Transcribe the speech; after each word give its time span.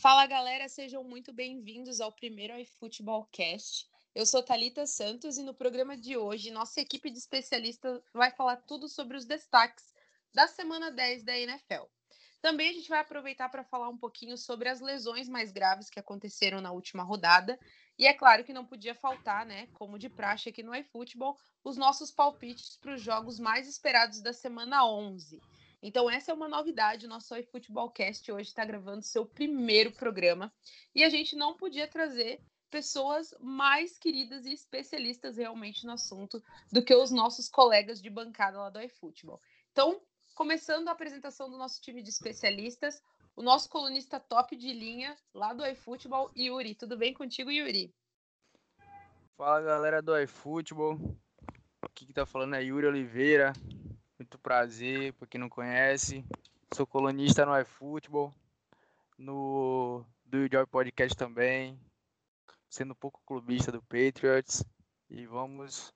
Fala 0.00 0.26
galera, 0.26 0.68
sejam 0.68 1.02
muito 1.02 1.32
bem-vindos 1.32 2.00
ao 2.00 2.12
primeiro 2.12 2.56
iFootballcast. 2.56 3.84
Eu 4.14 4.24
sou 4.24 4.44
Talita 4.44 4.86
Santos 4.86 5.38
e 5.38 5.42
no 5.42 5.52
programa 5.52 5.96
de 5.96 6.16
hoje 6.16 6.52
nossa 6.52 6.80
equipe 6.80 7.10
de 7.10 7.18
especialistas 7.18 8.00
vai 8.14 8.30
falar 8.30 8.58
tudo 8.58 8.88
sobre 8.88 9.16
os 9.16 9.24
destaques 9.24 9.92
da 10.32 10.46
semana 10.46 10.92
10 10.92 11.24
da 11.24 11.36
NFL. 11.36 11.82
Também 12.40 12.70
a 12.70 12.72
gente 12.72 12.88
vai 12.88 13.00
aproveitar 13.00 13.48
para 13.48 13.64
falar 13.64 13.88
um 13.88 13.98
pouquinho 13.98 14.38
sobre 14.38 14.68
as 14.68 14.80
lesões 14.80 15.28
mais 15.28 15.50
graves 15.50 15.90
que 15.90 15.98
aconteceram 15.98 16.60
na 16.60 16.70
última 16.70 17.02
rodada. 17.02 17.58
E 17.98 18.06
é 18.06 18.14
claro 18.14 18.44
que 18.44 18.52
não 18.52 18.64
podia 18.64 18.94
faltar, 18.94 19.44
né, 19.44 19.66
como 19.72 19.98
de 19.98 20.08
praxe 20.08 20.48
aqui 20.48 20.62
no 20.62 20.76
iFootball, 20.76 21.36
os 21.64 21.76
nossos 21.76 22.12
palpites 22.12 22.76
para 22.76 22.94
os 22.94 23.02
jogos 23.02 23.40
mais 23.40 23.66
esperados 23.66 24.20
da 24.22 24.32
semana 24.32 24.86
11. 24.86 25.40
Então, 25.82 26.10
essa 26.10 26.32
é 26.32 26.34
uma 26.34 26.48
novidade. 26.48 27.06
O 27.06 27.08
nosso 27.08 27.36
iFootballcast 27.36 28.30
hoje 28.32 28.48
está 28.48 28.64
gravando 28.64 29.02
seu 29.04 29.24
primeiro 29.24 29.92
programa. 29.92 30.52
E 30.94 31.04
a 31.04 31.08
gente 31.08 31.36
não 31.36 31.56
podia 31.56 31.86
trazer 31.86 32.40
pessoas 32.70 33.34
mais 33.40 33.98
queridas 33.98 34.44
e 34.44 34.52
especialistas 34.52 35.36
realmente 35.36 35.86
no 35.86 35.92
assunto 35.92 36.42
do 36.70 36.84
que 36.84 36.94
os 36.94 37.10
nossos 37.10 37.48
colegas 37.48 38.00
de 38.00 38.10
bancada 38.10 38.58
lá 38.58 38.70
do 38.70 38.80
iFootball. 38.80 39.40
Então, 39.72 40.00
começando 40.34 40.88
a 40.88 40.92
apresentação 40.92 41.50
do 41.50 41.56
nosso 41.56 41.80
time 41.80 42.02
de 42.02 42.10
especialistas, 42.10 43.00
o 43.34 43.42
nosso 43.42 43.68
colunista 43.68 44.18
top 44.18 44.56
de 44.56 44.72
linha 44.72 45.16
lá 45.32 45.52
do 45.52 45.64
iFootball, 45.64 46.30
Yuri. 46.36 46.74
Tudo 46.74 46.96
bem 46.96 47.14
contigo, 47.14 47.50
Yuri? 47.50 47.94
Fala, 49.36 49.62
galera 49.62 50.02
do 50.02 50.18
iFootball. 50.20 50.98
Aqui 51.80 52.04
que 52.06 52.12
tá 52.12 52.26
falando 52.26 52.56
é 52.56 52.64
Yuri 52.64 52.86
Oliveira, 52.86 53.52
muito 54.18 54.38
prazer, 54.38 55.12
para 55.12 55.28
quem 55.28 55.40
não 55.40 55.48
conhece. 55.48 56.24
Sou 56.74 56.86
colunista 56.86 57.46
no 57.46 57.58
iFootball, 57.60 58.34
no 59.16 60.04
do 60.24 60.46
Joy 60.50 60.66
Podcast 60.66 61.16
também, 61.16 61.78
sendo 62.68 62.92
um 62.92 62.96
pouco 62.96 63.22
clubista 63.24 63.70
do 63.70 63.80
Patriots. 63.82 64.64
E 65.08 65.24
vamos 65.24 65.94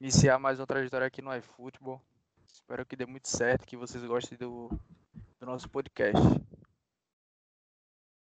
iniciar 0.00 0.38
mais 0.38 0.60
uma 0.60 0.66
trajetória 0.66 1.06
aqui 1.06 1.20
no 1.20 1.34
iFootball. 1.36 2.00
Espero 2.46 2.86
que 2.86 2.96
dê 2.96 3.04
muito 3.04 3.28
certo, 3.28 3.66
que 3.66 3.76
vocês 3.76 4.04
gostem 4.04 4.38
do, 4.38 4.68
do 5.40 5.46
nosso 5.46 5.68
podcast. 5.68 6.22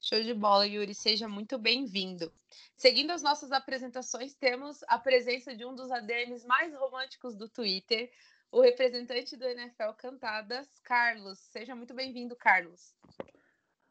Show 0.01 0.23
de 0.23 0.35
bola, 0.35 0.67
Yuri. 0.67 0.95
Seja 0.95 1.27
muito 1.27 1.59
bem-vindo. 1.59 2.33
Seguindo 2.77 3.11
as 3.11 3.23
nossas 3.23 3.51
apresentações, 3.51 4.35
temos 4.35 4.83
a 4.87 4.99
presença 4.99 5.57
de 5.57 5.65
um 5.65 5.75
dos 5.75 5.91
ADMs 5.91 6.47
mais 6.47 6.75
românticos 6.75 7.35
do 7.35 7.49
Twitter, 7.49 8.13
o 8.55 8.61
representante 8.61 9.37
do 9.37 9.45
NFL 9.45 9.91
Cantadas, 9.99 10.69
Carlos. 10.85 11.41
Seja 11.41 11.75
muito 11.75 11.93
bem-vindo, 11.93 12.37
Carlos. 12.37 12.95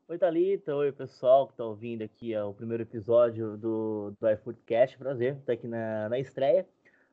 Oi, 0.08 0.18
Thalita. 0.18 0.74
Oi, 0.74 0.90
pessoal 0.94 1.48
que 1.48 1.54
está 1.54 1.66
ouvindo 1.66 2.02
aqui 2.02 2.34
o 2.38 2.54
primeiro 2.54 2.84
episódio 2.84 3.58
do, 3.58 4.16
do 4.18 4.32
iFootcast. 4.32 4.98
Prazer 4.98 5.36
estar 5.36 5.52
aqui 5.52 5.68
na, 5.68 6.08
na 6.08 6.18
estreia. 6.18 6.66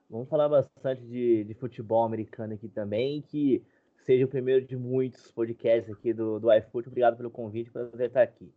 Vamos 0.09 0.28
falar 0.28 0.48
bastante 0.48 1.03
de, 1.03 1.43
de 1.43 1.55
futebol 1.55 2.05
americano 2.05 2.55
aqui 2.55 2.69
também, 2.69 3.21
que 3.21 3.65
seja 4.06 4.25
o 4.25 4.28
primeiro 4.28 4.65
de 4.65 4.77
muitos 4.77 5.33
podcasts 5.33 5.93
aqui 5.93 6.12
do, 6.12 6.39
do 6.39 6.55
iFoot. 6.55 6.87
Obrigado 6.87 7.17
pelo 7.17 7.33
convite, 7.33 7.69
prazer 7.73 8.06
estar 8.06 8.23
aqui. 8.23 8.55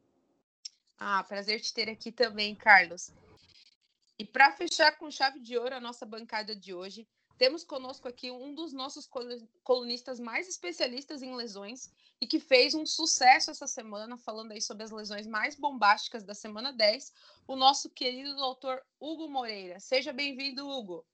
Ah, 1.00 1.24
prazer 1.24 1.60
te 1.60 1.74
ter 1.74 1.90
aqui 1.90 2.12
também, 2.12 2.54
Carlos. 2.54 3.12
E 4.20 4.24
para 4.24 4.52
fechar 4.52 4.96
com 5.00 5.10
chave 5.10 5.40
de 5.40 5.58
ouro 5.58 5.74
a 5.74 5.82
nossa 5.82 6.06
bancada 6.06 6.56
de 6.56 6.76
hoje, 6.76 7.08
temos 7.38 7.64
conosco 7.64 8.08
aqui 8.08 8.32
um 8.32 8.54
dos 8.54 8.74
nossos 8.74 9.10
colunistas 9.64 10.20
mais 10.20 10.48
especialistas 10.48 11.22
em 11.22 11.36
lesões 11.36 11.92
e 12.22 12.28
que 12.28 12.40
fez 12.40 12.74
um 12.74 12.86
sucesso 12.86 13.52
essa 13.52 13.68
semana, 13.68 14.18
falando 14.18 14.52
aí 14.52 14.62
sobre 14.62 14.84
as 14.84 14.92
lesões 14.92 15.28
mais 15.28 15.56
bombásticas 15.56 16.24
da 16.24 16.34
semana 16.34 16.72
10, 16.72 17.14
o 17.48 17.56
nosso 17.56 17.90
querido 17.90 18.36
doutor 18.36 18.82
Hugo 19.00 19.28
Moreira. 19.28 19.80
Seja 19.80 20.14
bem-vindo, 20.14 20.68
Hugo. 20.68 21.06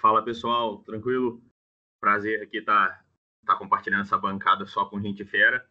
Fala, 0.00 0.24
pessoal, 0.24 0.78
tranquilo? 0.78 1.42
Prazer 2.00 2.42
aqui 2.42 2.58
estar 2.58 2.88
tá, 2.88 3.04
tá 3.46 3.56
compartilhando 3.56 4.02
essa 4.02 4.18
bancada 4.18 4.66
só 4.66 4.86
com 4.86 5.00
gente 5.00 5.24
fera. 5.24 5.64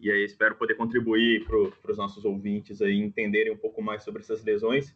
E 0.00 0.10
aí 0.10 0.24
espero 0.24 0.56
poder 0.56 0.74
contribuir 0.76 1.46
para 1.46 1.90
os 1.90 1.98
nossos 1.98 2.24
ouvintes 2.24 2.80
aí 2.80 2.96
entenderem 2.96 3.52
um 3.52 3.58
pouco 3.58 3.82
mais 3.82 4.02
sobre 4.02 4.22
essas 4.22 4.42
lesões 4.42 4.94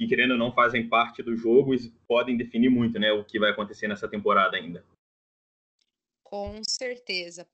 que, 0.00 0.06
querendo 0.06 0.30
ou 0.30 0.38
não, 0.38 0.50
fazem 0.50 0.88
parte 0.88 1.22
do 1.22 1.36
jogo 1.36 1.74
e 1.74 1.90
podem 2.08 2.34
definir 2.34 2.70
muito 2.70 2.98
né, 2.98 3.12
o 3.12 3.22
que 3.22 3.38
vai 3.38 3.50
acontecer 3.50 3.86
nessa 3.86 4.08
temporada 4.08 4.56
ainda. 4.56 4.82
Com 6.22 6.64
certeza. 6.64 7.46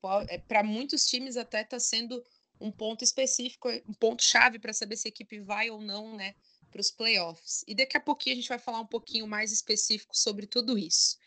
Para 0.47 0.61
é, 0.61 0.63
muitos 0.63 1.07
times 1.07 1.37
até 1.37 1.63
está 1.63 1.81
sendo 1.81 2.23
um 2.61 2.71
ponto 2.71 3.03
específico, 3.03 3.69
um 3.89 3.93
ponto 3.93 4.23
chave 4.23 4.61
para 4.61 4.73
saber 4.73 4.97
se 4.97 5.09
a 5.09 5.11
equipe 5.11 5.41
vai 5.41 5.71
ou 5.71 5.81
não 5.81 6.17
né, 6.17 6.37
para 6.71 6.81
os 6.81 6.89
playoffs. 6.89 7.65
E 7.67 7.75
daqui 7.75 7.97
a 7.97 8.01
pouquinho 8.01 8.35
a 8.35 8.37
gente 8.37 8.49
vai 8.49 8.61
falar 8.61 8.79
um 8.79 8.87
pouquinho 8.87 9.27
mais 9.27 9.51
específico 9.51 10.17
sobre 10.17 10.47
tudo 10.47 10.79
isso. 10.79 11.19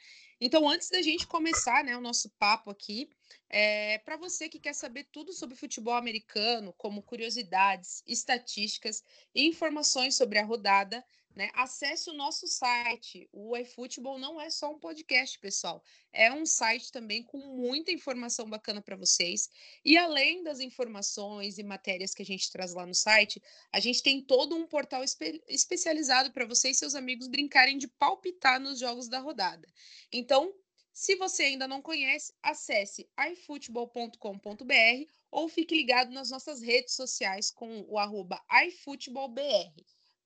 Então, 0.42 0.70
antes 0.70 0.90
da 0.90 1.02
gente 1.02 1.28
começar 1.28 1.84
né, 1.84 1.98
o 1.98 2.02
nosso 2.02 2.30
papo 2.40 2.70
aqui, 2.70 3.10
é, 3.50 3.98
para 4.00 4.16
você 4.16 4.48
que 4.48 4.60
quer 4.60 4.74
saber 4.74 5.06
tudo 5.12 5.34
sobre 5.34 5.56
futebol 5.56 5.94
americano, 5.94 6.74
como 6.78 7.04
curiosidades, 7.04 8.02
estatísticas 8.08 9.04
e 9.36 9.46
informações 9.48 10.16
sobre 10.16 10.40
a 10.40 10.46
rodada, 10.46 11.04
né? 11.40 11.50
Acesse 11.54 12.10
o 12.10 12.14
nosso 12.14 12.46
site. 12.48 13.30
O 13.32 13.56
iFootball 13.56 14.20
não 14.20 14.42
é 14.42 14.50
só 14.50 14.74
um 14.74 14.78
podcast, 14.78 15.40
pessoal. 15.40 15.82
É 16.12 16.30
um 16.34 16.46
site 16.46 16.92
também 16.92 17.24
com 17.24 17.38
muita 17.38 17.94
informação 17.94 18.50
bacana 18.50 18.82
para 18.82 18.98
vocês. 18.98 19.50
E 19.86 19.96
além 19.96 20.44
das 20.44 20.60
informações 20.60 21.58
e 21.58 21.64
matérias 21.64 22.14
que 22.14 22.22
a 22.22 22.26
gente 22.26 22.52
traz 22.52 22.74
lá 22.74 22.86
no 22.86 22.94
site, 22.94 23.42
a 23.72 23.80
gente 23.80 24.04
tem 24.04 24.22
todo 24.22 24.54
um 24.54 24.68
portal 24.68 25.02
espe 25.02 25.42
especializado 25.48 26.30
para 26.34 26.46
você 26.46 26.72
e 26.72 26.76
seus 26.76 26.94
amigos 26.94 27.30
brincarem 27.30 27.78
de 27.78 27.88
palpitar 27.88 28.60
nos 28.60 28.78
jogos 28.78 29.08
da 29.08 29.20
rodada. 29.20 29.66
Então, 30.12 30.54
se 30.92 31.16
você 31.16 31.44
ainda 31.44 31.70
não 31.70 31.82
conhece, 31.82 32.34
acesse 32.44 33.10
ifootball.com.br 33.18 35.10
ou 35.32 35.48
fique 35.48 35.74
ligado 35.74 36.12
nas 36.12 36.32
nossas 36.32 36.62
redes 36.62 36.96
sociais 36.96 37.50
com 37.50 37.86
o 37.88 37.98
arroba 37.98 38.44
iFootballBR. 38.66 39.72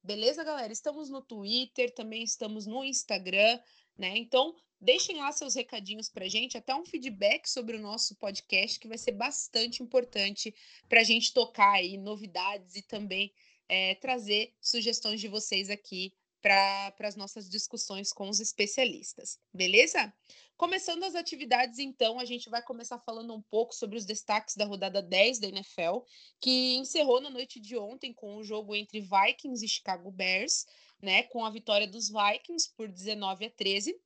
Beleza, 0.03 0.43
galera? 0.43 0.73
Estamos 0.73 1.09
no 1.09 1.21
Twitter, 1.21 1.89
também 1.93 2.23
estamos 2.23 2.65
no 2.67 2.83
Instagram, 2.83 3.57
né? 3.97 4.17
Então, 4.17 4.53
deixem 4.79 5.15
lá 5.15 5.31
seus 5.31 5.55
recadinhos 5.55 6.09
pra 6.09 6.27
gente, 6.27 6.57
até 6.57 6.75
um 6.75 6.85
feedback 6.85 7.49
sobre 7.49 7.77
o 7.77 7.81
nosso 7.81 8.13
podcast, 8.15 8.77
que 8.77 8.87
vai 8.87 8.97
ser 8.97 9.13
bastante 9.13 9.81
importante 9.81 10.53
para 10.89 10.99
a 10.99 11.03
gente 11.05 11.33
tocar 11.33 11.75
aí 11.75 11.97
novidades 11.97 12.75
e 12.75 12.81
também 12.81 13.33
é, 13.69 13.95
trazer 13.95 14.53
sugestões 14.59 15.21
de 15.21 15.29
vocês 15.29 15.69
aqui 15.69 16.13
para 16.43 16.93
as 16.99 17.15
nossas 17.15 17.49
discussões 17.49 18.11
com 18.11 18.29
os 18.29 18.41
especialistas, 18.41 19.39
beleza? 19.53 20.13
Começando 20.57 21.03
as 21.03 21.15
atividades, 21.15 21.79
então, 21.79 22.19
a 22.19 22.25
gente 22.25 22.49
vai 22.49 22.61
começar 22.61 22.99
falando 22.99 23.33
um 23.33 23.41
pouco 23.41 23.73
sobre 23.73 23.97
os 23.97 24.05
destaques 24.05 24.57
da 24.57 24.65
rodada 24.65 25.01
10 25.01 25.39
da 25.39 25.47
NFL, 25.47 25.99
que 26.41 26.75
encerrou 26.75 27.21
na 27.21 27.29
noite 27.29 27.61
de 27.61 27.77
ontem 27.77 28.13
com 28.13 28.35
o 28.35 28.43
jogo 28.43 28.75
entre 28.75 28.99
Vikings 28.99 29.65
e 29.65 29.69
Chicago 29.69 30.11
Bears, 30.11 30.65
né, 31.01 31.23
com 31.23 31.45
a 31.45 31.49
vitória 31.49 31.87
dos 31.87 32.09
Vikings 32.09 32.69
por 32.75 32.89
19 32.89 33.45
a 33.45 33.49
13. 33.49 33.97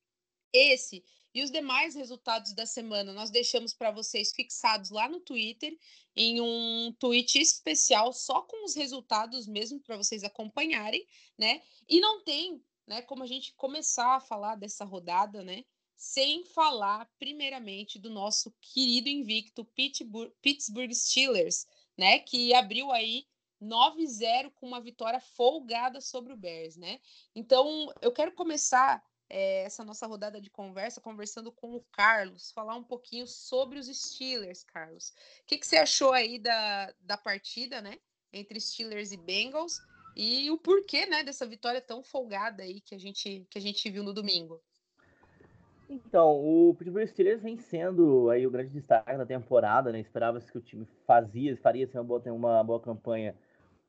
Esse 0.53 1.03
e 1.37 1.43
os 1.43 1.51
demais 1.51 1.93
resultados 1.93 2.51
da 2.51 2.65
semana 2.65 3.13
nós 3.13 3.29
deixamos 3.29 3.71
para 3.71 3.91
vocês 3.91 4.31
fixados 4.31 4.89
lá 4.89 5.07
no 5.07 5.19
Twitter, 5.19 5.77
em 6.15 6.41
um 6.41 6.91
tweet 6.97 7.37
especial 7.37 8.11
só 8.11 8.41
com 8.41 8.65
os 8.65 8.73
resultados 8.73 9.45
mesmo 9.45 9.79
para 9.79 9.97
vocês 9.97 10.23
acompanharem, 10.23 11.05
né? 11.37 11.61
E 11.87 11.99
não 11.99 12.23
tem, 12.23 12.59
né, 12.87 13.03
como 13.03 13.21
a 13.21 13.27
gente 13.27 13.53
começar 13.53 14.15
a 14.15 14.19
falar 14.19 14.55
dessa 14.55 14.83
rodada, 14.83 15.43
né? 15.43 15.63
sem 15.95 16.43
falar, 16.45 17.09
primeiramente, 17.17 17.97
do 17.97 18.09
nosso 18.09 18.53
querido 18.61 19.09
invicto 19.09 19.65
Pittsburgh, 19.65 20.93
Steelers, 20.93 21.65
né? 21.97 22.19
Que 22.19 22.53
abriu 22.53 22.91
aí 22.91 23.25
9-0 23.59 24.51
com 24.56 24.67
uma 24.67 24.79
vitória 24.79 25.19
folgada 25.19 26.00
sobre 26.00 26.33
o 26.33 26.38
Bears, 26.38 26.77
né? 26.77 27.00
Então, 27.35 27.91
eu 28.00 28.12
quero 28.12 28.31
começar 28.33 29.03
é, 29.29 29.63
essa 29.63 29.83
nossa 29.83 30.07
rodada 30.07 30.39
de 30.39 30.50
conversa 30.50 31.01
conversando 31.01 31.51
com 31.51 31.75
o 31.75 31.83
Carlos, 31.91 32.51
falar 32.51 32.75
um 32.75 32.83
pouquinho 32.83 33.27
sobre 33.27 33.79
os 33.79 33.88
Steelers, 33.88 34.63
Carlos. 34.63 35.09
O 35.41 35.45
que, 35.47 35.57
que 35.57 35.68
você 35.68 35.77
achou 35.77 36.13
aí 36.13 36.39
da, 36.39 36.94
da 37.01 37.18
partida, 37.18 37.81
né? 37.81 37.97
Entre 38.31 38.59
Steelers 38.59 39.12
e 39.12 39.18
Bengals 39.18 39.81
e 40.15 40.50
o 40.50 40.57
porquê, 40.57 41.06
né, 41.06 41.24
dessa 41.24 41.45
vitória 41.45 41.79
tão 41.79 42.03
folgada 42.03 42.63
aí 42.63 42.81
que 42.81 42.95
a 42.95 42.97
gente, 42.97 43.45
que 43.50 43.57
a 43.57 43.62
gente 43.62 43.89
viu 43.89 44.03
no 44.03 44.13
domingo. 44.13 44.59
Então, 45.89 46.31
o 46.31 46.74
Pittsburgh 46.74 47.07
Steelers 47.07 47.41
vem 47.41 47.57
sendo 47.57 48.29
aí 48.29 48.45
o 48.45 48.51
grande 48.51 48.71
destaque 48.71 49.15
da 49.15 49.25
temporada, 49.25 49.91
né? 49.91 50.00
Esperava-se 50.00 50.51
que 50.51 50.57
o 50.57 50.62
time 50.62 50.85
fazia, 51.06 51.56
faria 51.57 51.85
assim, 51.85 51.97
uma, 51.97 52.03
boa, 52.03 52.21
uma 52.33 52.63
boa 52.63 52.79
campanha, 52.79 53.35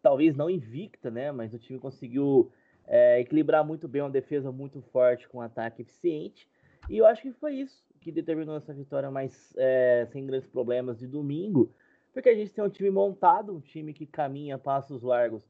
talvez 0.00 0.37
não 0.37 0.49
invicta, 0.49 1.11
né? 1.11 1.32
Mas 1.32 1.52
o 1.52 1.58
time 1.58 1.79
conseguiu 1.79 2.52
é, 2.88 3.20
equilibrar 3.20 3.64
muito 3.64 3.87
bem 3.87 4.02
uma 4.02 4.11
defesa 4.11 4.50
muito 4.50 4.81
forte 4.81 5.29
com 5.29 5.38
um 5.38 5.43
ataque 5.43 5.82
eficiente. 5.82 6.49
E 6.88 6.96
eu 6.99 7.06
acho 7.06 7.23
que 7.23 7.32
foi 7.32 7.55
isso 7.55 7.87
que 8.00 8.11
determinou 8.11 8.56
essa 8.56 8.73
vitória 8.73 9.11
mais 9.11 9.55
é, 9.56 10.06
sem 10.11 10.26
grandes 10.26 10.49
problemas 10.49 10.99
de 10.99 11.06
domingo. 11.06 11.70
porque 12.12 12.31
a 12.31 12.35
gente 12.35 12.50
tem 12.50 12.64
um 12.64 12.70
time 12.70 12.90
montado, 12.90 13.55
um 13.55 13.61
time 13.61 13.93
que 13.93 14.06
caminha 14.06 14.58
passos 14.58 15.02
largos 15.02 15.44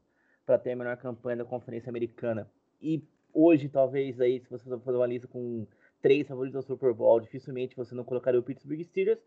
para 0.45 0.57
ter 0.57 0.73
a 0.73 0.75
melhor 0.75 0.97
campanha 0.97 1.37
da 1.37 1.45
Conferência 1.45 1.89
Americana. 1.89 2.49
E 2.81 3.01
hoje, 3.33 3.69
talvez, 3.69 4.19
aí, 4.19 4.39
se 4.39 4.49
você 4.49 4.63
for 4.63 4.79
fazer 4.81 4.97
uma 4.97 5.07
lista 5.07 5.27
com 5.27 5.65
três 6.01 6.27
favoritos 6.27 6.55
ao 6.55 6.63
Super 6.63 6.93
Bowl, 6.93 7.19
dificilmente 7.19 7.75
você 7.75 7.95
não 7.95 8.03
colocaria 8.03 8.39
o 8.39 8.43
Pittsburgh 8.43 8.83
Steelers 8.83 9.19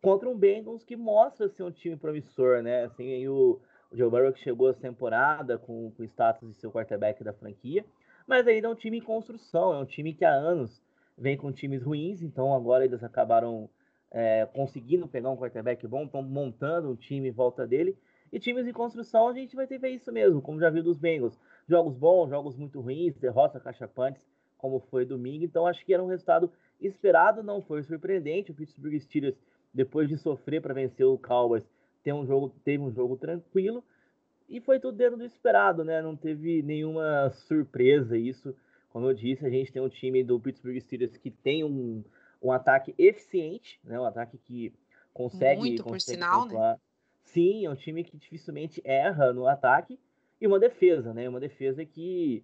contra 0.00 0.28
um 0.28 0.36
Bengals 0.36 0.84
que 0.84 0.96
mostra 0.96 1.48
ser 1.48 1.62
um 1.62 1.70
time 1.70 1.96
promissor, 1.96 2.62
né? 2.62 2.84
Assim, 2.84 3.26
o, 3.28 3.60
o 3.90 3.96
Joe 3.96 4.10
Burrow 4.10 4.32
que 4.32 4.40
chegou 4.40 4.70
essa 4.70 4.80
temporada 4.80 5.58
com, 5.58 5.92
o 5.96 6.04
status 6.04 6.48
de 6.48 6.56
ser 6.56 6.66
o 6.66 6.72
quarterback 6.72 7.22
da 7.24 7.32
franquia, 7.32 7.84
mas 8.26 8.46
ainda 8.46 8.68
é 8.68 8.70
um 8.70 8.74
time 8.74 8.98
em 8.98 9.02
construção, 9.02 9.72
é 9.72 9.78
um 9.78 9.86
time 9.86 10.12
que 10.12 10.24
há 10.24 10.32
anos 10.32 10.82
vem 11.16 11.36
com 11.36 11.50
times 11.52 11.82
ruins, 11.82 12.22
então 12.22 12.54
agora 12.54 12.84
eles 12.84 13.02
acabaram 13.02 13.68
é, 14.10 14.46
conseguindo 14.46 15.08
pegar 15.08 15.30
um 15.30 15.36
quarterback 15.36 15.86
bom, 15.86 16.04
estão 16.04 16.22
montando 16.22 16.90
um 16.90 16.96
time 16.96 17.28
em 17.28 17.32
volta 17.32 17.66
dele. 17.66 17.96
E 18.32 18.38
times 18.38 18.66
em 18.66 18.72
construção 18.72 19.28
a 19.28 19.32
gente 19.32 19.56
vai 19.56 19.66
ter 19.66 19.78
ver 19.78 19.90
isso 19.90 20.12
mesmo, 20.12 20.42
como 20.42 20.60
já 20.60 20.68
viu 20.68 20.82
dos 20.82 20.98
Bengals. 20.98 21.38
Jogos 21.66 21.96
bons, 21.96 22.28
jogos 22.28 22.56
muito 22.56 22.80
ruins, 22.80 23.16
derrota 23.16 23.58
cachapantes, 23.58 24.22
como 24.56 24.80
foi 24.90 25.04
domingo. 25.04 25.44
Então 25.44 25.66
acho 25.66 25.84
que 25.84 25.94
era 25.94 26.02
um 26.02 26.08
resultado 26.08 26.50
esperado, 26.80 27.42
não 27.42 27.62
foi 27.62 27.82
surpreendente. 27.82 28.50
O 28.50 28.54
Pittsburgh 28.54 28.98
Steelers, 29.00 29.36
depois 29.72 30.08
de 30.08 30.18
sofrer 30.18 30.60
para 30.60 30.74
vencer 30.74 31.06
o 31.06 31.18
Cowboys, 31.18 31.64
tem 32.02 32.12
um 32.12 32.26
jogo, 32.26 32.54
teve 32.64 32.82
um 32.82 32.90
jogo 32.90 33.16
tranquilo. 33.16 33.84
E 34.48 34.60
foi 34.60 34.80
tudo 34.80 34.96
dentro 34.96 35.16
do 35.16 35.24
esperado, 35.24 35.84
né? 35.84 36.00
Não 36.00 36.16
teve 36.16 36.62
nenhuma 36.62 37.30
surpresa 37.30 38.16
isso. 38.16 38.54
Como 38.88 39.06
eu 39.06 39.14
disse, 39.14 39.44
a 39.44 39.50
gente 39.50 39.72
tem 39.72 39.82
um 39.82 39.88
time 39.88 40.24
do 40.24 40.40
Pittsburgh 40.40 40.80
Steelers 40.80 41.16
que 41.18 41.30
tem 41.30 41.62
um, 41.62 42.02
um 42.42 42.50
ataque 42.50 42.94
eficiente, 42.96 43.78
né? 43.84 44.00
Um 44.00 44.04
ataque 44.04 44.38
que 44.38 44.72
consegue. 45.12 45.60
Muito, 45.60 45.82
consegue 45.82 45.90
por 45.90 46.00
sinal, 46.00 46.46
né? 46.46 46.78
Sim, 47.24 47.66
é 47.66 47.70
um 47.70 47.74
time 47.74 48.02
que 48.02 48.16
dificilmente 48.16 48.80
erra 48.84 49.32
no 49.32 49.46
ataque. 49.46 49.98
E 50.40 50.46
uma 50.46 50.58
defesa, 50.58 51.12
né? 51.12 51.28
Uma 51.28 51.40
defesa 51.40 51.84
que 51.84 52.42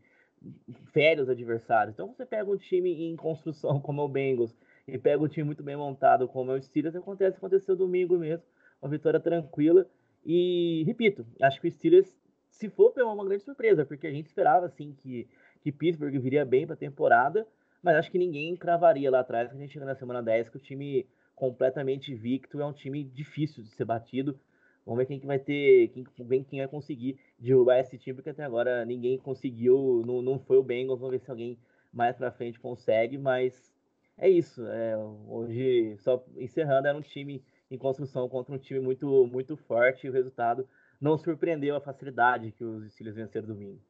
fere 0.92 1.20
os 1.20 1.28
adversários. 1.28 1.94
Então 1.94 2.08
você 2.08 2.26
pega 2.26 2.50
um 2.50 2.56
time 2.56 2.90
em 3.08 3.16
construção 3.16 3.80
como 3.80 4.00
é 4.00 4.04
o 4.04 4.08
Bengals 4.08 4.54
e 4.86 4.98
pega 4.98 5.22
um 5.22 5.28
time 5.28 5.44
muito 5.44 5.62
bem 5.62 5.76
montado 5.76 6.28
como 6.28 6.52
é 6.52 6.56
o 6.56 6.62
Steelers, 6.62 6.94
acontece 6.94 7.38
aconteceu 7.38 7.74
domingo 7.74 8.18
mesmo, 8.18 8.44
uma 8.84 8.90
vitória 8.90 9.18
tranquila. 9.18 9.86
E 10.24 10.84
repito, 10.86 11.26
acho 11.40 11.60
que 11.60 11.66
o 11.66 11.70
Steelers, 11.70 12.14
se 12.50 12.68
for, 12.68 12.92
pegou 12.92 13.12
uma 13.12 13.24
grande 13.24 13.42
surpresa, 13.42 13.84
porque 13.84 14.06
a 14.06 14.12
gente 14.12 14.26
esperava 14.26 14.66
assim 14.66 14.92
que, 14.92 15.26
que 15.60 15.72
Pittsburgh 15.72 16.16
viria 16.18 16.44
bem 16.44 16.66
para 16.66 16.74
a 16.74 16.78
temporada, 16.78 17.46
mas 17.82 17.96
acho 17.96 18.10
que 18.10 18.18
ninguém 18.18 18.54
cravaria 18.56 19.10
lá 19.10 19.20
atrás, 19.20 19.50
que 19.50 19.56
a 19.56 19.60
gente 19.60 19.72
chega 19.72 19.86
na 19.86 19.94
semana 19.94 20.22
10, 20.22 20.50
que 20.50 20.56
o 20.56 20.60
time 20.60 21.06
completamente 21.34 22.12
invicto 22.12 22.60
é 22.60 22.66
um 22.66 22.72
time 22.72 23.02
difícil 23.02 23.62
de 23.62 23.70
ser 23.70 23.84
batido. 23.84 24.38
Vamos 24.86 24.98
ver 24.98 25.06
quem 25.06 25.18
que 25.18 25.26
vai 25.26 25.38
ter, 25.38 25.88
quem, 25.88 26.04
quem 26.44 26.58
vai 26.60 26.68
conseguir 26.68 27.18
derrubar 27.38 27.78
esse 27.78 27.96
time, 27.98 28.14
porque 28.14 28.30
até 28.30 28.44
agora 28.44 28.84
ninguém 28.84 29.16
conseguiu, 29.18 30.02
não, 30.06 30.20
não 30.20 30.38
foi 30.38 30.58
o 30.58 30.62
Bengals, 30.62 31.00
vamos 31.00 31.12
ver 31.12 31.20
se 31.20 31.30
alguém 31.30 31.58
mais 31.90 32.16
pra 32.16 32.30
frente 32.30 32.60
consegue, 32.60 33.16
mas 33.16 33.72
é 34.18 34.28
isso. 34.28 34.66
É, 34.66 34.96
hoje, 35.26 35.96
só 35.98 36.22
encerrando, 36.36 36.86
era 36.86 36.96
um 36.96 37.02
time 37.02 37.42
em 37.74 37.78
construção 37.78 38.28
contra 38.28 38.54
um 38.54 38.58
time 38.58 38.80
muito, 38.80 39.26
muito 39.26 39.56
forte 39.56 40.06
e 40.06 40.10
o 40.10 40.12
resultado 40.12 40.68
não 41.00 41.18
surpreendeu 41.18 41.76
a 41.76 41.80
facilidade 41.80 42.52
que 42.52 42.64
os 42.64 42.92
Steelers 42.92 43.16
venceram 43.16 43.48
domingo. 43.48 43.80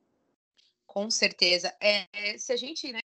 Com 0.87 1.11
certeza. 1.11 1.75
É, 1.81 2.39
se 2.39 2.53
a 2.53 2.57
gente, 2.57 2.93
né, 2.93 3.01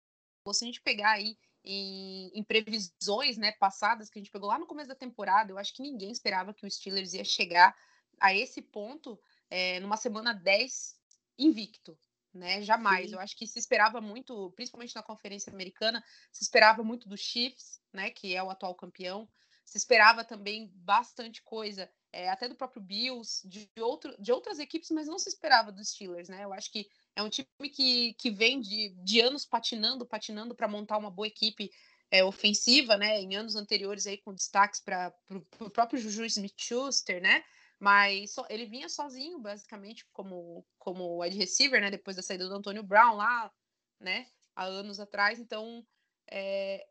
se 0.52 0.64
a 0.64 0.66
gente 0.66 0.80
pegar 0.80 1.12
aí 1.12 1.36
em, 1.64 2.30
em, 2.34 2.42
previsões 2.42 3.38
né, 3.38 3.52
passadas 3.52 4.10
que 4.10 4.18
a 4.18 4.22
gente 4.22 4.30
pegou 4.30 4.48
lá 4.48 4.58
no 4.58 4.66
começo 4.66 4.88
da 4.88 4.94
temporada, 4.94 5.50
eu 5.50 5.58
acho 5.58 5.74
que 5.74 5.82
ninguém 5.82 6.10
esperava 6.10 6.52
que 6.52 6.66
o 6.66 6.70
Steelers 6.70 7.14
ia 7.14 7.24
chegar 7.24 7.74
a 8.20 8.34
esse 8.34 8.60
ponto 8.60 9.18
é, 9.50 9.80
numa 9.80 9.96
semana 9.96 10.32
10 10.32 10.96
invicto. 11.38 11.98
Né? 12.32 12.62
Jamais. 12.62 13.10
Sim. 13.10 13.14
Eu 13.14 13.20
acho 13.20 13.36
que 13.36 13.46
se 13.46 13.58
esperava 13.58 14.00
muito, 14.00 14.50
principalmente 14.56 14.94
na 14.94 15.02
Conferência 15.02 15.52
Americana, 15.52 16.02
se 16.32 16.42
esperava 16.42 16.82
muito 16.82 17.08
do 17.08 17.16
Chiefs, 17.16 17.80
né, 17.92 18.10
que 18.10 18.34
é 18.34 18.42
o 18.42 18.50
atual 18.50 18.74
campeão. 18.74 19.28
Se 19.64 19.78
esperava 19.78 20.24
também 20.24 20.70
bastante 20.74 21.42
coisa, 21.42 21.90
é, 22.12 22.28
até 22.28 22.48
do 22.48 22.54
próprio 22.54 22.82
Bills, 22.82 23.46
de, 23.48 23.68
outro, 23.80 24.14
de 24.20 24.30
outras 24.30 24.58
equipes, 24.58 24.90
mas 24.90 25.08
não 25.08 25.18
se 25.18 25.28
esperava 25.28 25.72
dos 25.72 25.88
Steelers, 25.88 26.28
né? 26.28 26.44
Eu 26.44 26.52
acho 26.52 26.70
que 26.70 26.88
é 27.16 27.22
um 27.22 27.28
time 27.28 27.48
que, 27.72 28.14
que 28.14 28.30
vem 28.30 28.60
de, 28.60 28.90
de 29.02 29.20
anos 29.20 29.44
patinando, 29.44 30.06
patinando 30.06 30.54
para 30.54 30.68
montar 30.68 30.98
uma 30.98 31.10
boa 31.10 31.26
equipe 31.26 31.70
é, 32.10 32.22
ofensiva, 32.22 32.96
né? 32.96 33.20
Em 33.20 33.34
anos 33.34 33.56
anteriores 33.56 34.06
aí 34.06 34.18
com 34.18 34.32
destaques 34.32 34.80
para 34.80 35.12
o 35.58 35.70
próprio 35.70 35.98
Juju 35.98 36.24
Smith-Schuster, 36.24 37.20
né? 37.20 37.42
Mas 37.80 38.32
só, 38.32 38.46
ele 38.48 38.66
vinha 38.66 38.88
sozinho, 38.88 39.40
basicamente, 39.40 40.06
como, 40.12 40.64
como 40.78 41.20
wide 41.20 41.36
receiver, 41.36 41.80
né? 41.80 41.90
Depois 41.90 42.16
da 42.16 42.22
saída 42.22 42.48
do 42.48 42.54
Antônio 42.54 42.82
Brown 42.82 43.16
lá, 43.16 43.52
né? 43.98 44.28
Há 44.54 44.64
anos 44.64 45.00
atrás. 45.00 45.40
Então, 45.40 45.84
é, 46.30 46.86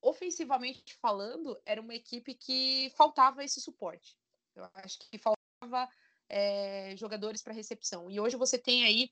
ofensivamente 0.00 0.94
falando, 0.94 1.60
era 1.64 1.80
uma 1.80 1.94
equipe 1.94 2.34
que 2.34 2.92
faltava 2.96 3.44
esse 3.44 3.60
suporte. 3.60 4.16
Eu 4.54 4.68
acho 4.74 4.98
que 4.98 5.18
faltava 5.18 5.88
é, 6.28 6.94
jogadores 6.96 7.42
para 7.42 7.52
recepção. 7.52 8.10
E 8.10 8.20
hoje 8.20 8.36
você 8.36 8.58
tem 8.58 8.84
aí 8.84 9.10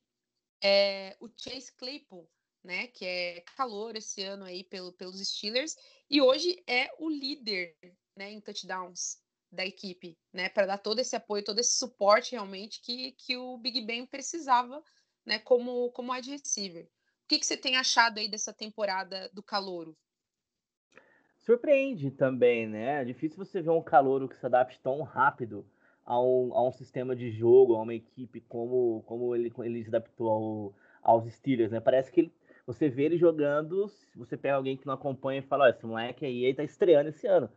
é, 0.62 1.16
o 1.20 1.28
Chase 1.36 1.72
Claypool, 1.74 2.28
né, 2.62 2.88
que 2.88 3.04
é 3.04 3.40
calor 3.56 3.96
esse 3.96 4.22
ano 4.22 4.44
aí 4.44 4.64
pelo, 4.64 4.92
pelos 4.92 5.20
Steelers, 5.20 5.76
e 6.10 6.20
hoje 6.20 6.62
é 6.66 6.90
o 6.98 7.08
líder 7.08 7.76
né, 8.16 8.32
em 8.32 8.40
touchdowns 8.40 9.18
da 9.50 9.64
equipe, 9.64 10.18
né, 10.32 10.48
para 10.48 10.66
dar 10.66 10.78
todo 10.78 10.98
esse 10.98 11.14
apoio, 11.14 11.44
todo 11.44 11.60
esse 11.60 11.76
suporte 11.76 12.32
realmente 12.32 12.80
que, 12.80 13.12
que 13.12 13.36
o 13.36 13.56
Big 13.58 13.80
Ben 13.82 14.04
precisava, 14.04 14.82
né, 15.24 15.38
como, 15.38 15.90
como 15.92 16.12
wide 16.12 16.30
receiver. 16.30 16.84
O 16.84 17.28
que, 17.28 17.38
que 17.38 17.46
você 17.46 17.56
tem 17.56 17.76
achado 17.76 18.18
aí 18.18 18.28
dessa 18.28 18.52
temporada 18.52 19.28
do 19.32 19.42
Calouro? 19.42 19.96
Surpreende 21.46 22.10
também, 22.10 22.66
né? 22.66 23.02
É 23.02 23.04
difícil 23.04 23.38
você 23.38 23.62
ver 23.62 23.70
um 23.70 23.80
Calouro 23.80 24.28
que 24.28 24.36
se 24.36 24.44
adapte 24.44 24.80
tão 24.80 25.02
rápido 25.02 25.64
a 26.04 26.20
um, 26.20 26.52
a 26.52 26.66
um 26.66 26.72
sistema 26.72 27.14
de 27.14 27.30
jogo, 27.30 27.76
a 27.76 27.82
uma 27.82 27.94
equipe, 27.94 28.40
como, 28.48 29.04
como 29.06 29.32
ele, 29.32 29.52
ele 29.60 29.84
se 29.84 29.88
adaptou 29.88 30.28
ao, 30.28 30.74
aos 31.00 31.32
Steelers, 31.32 31.70
né? 31.70 31.78
Parece 31.78 32.10
que 32.10 32.22
ele, 32.22 32.32
você 32.66 32.88
vê 32.88 33.04
ele 33.04 33.16
jogando, 33.16 33.86
você 34.16 34.36
pega 34.36 34.56
alguém 34.56 34.76
que 34.76 34.84
não 34.84 34.94
acompanha 34.94 35.38
e 35.38 35.42
fala, 35.42 35.64
olha, 35.66 35.70
esse 35.70 35.86
moleque 35.86 36.26
aí 36.26 36.44
ele 36.44 36.54
tá 36.54 36.64
estreando 36.64 37.10
esse 37.10 37.28
ano. 37.28 37.48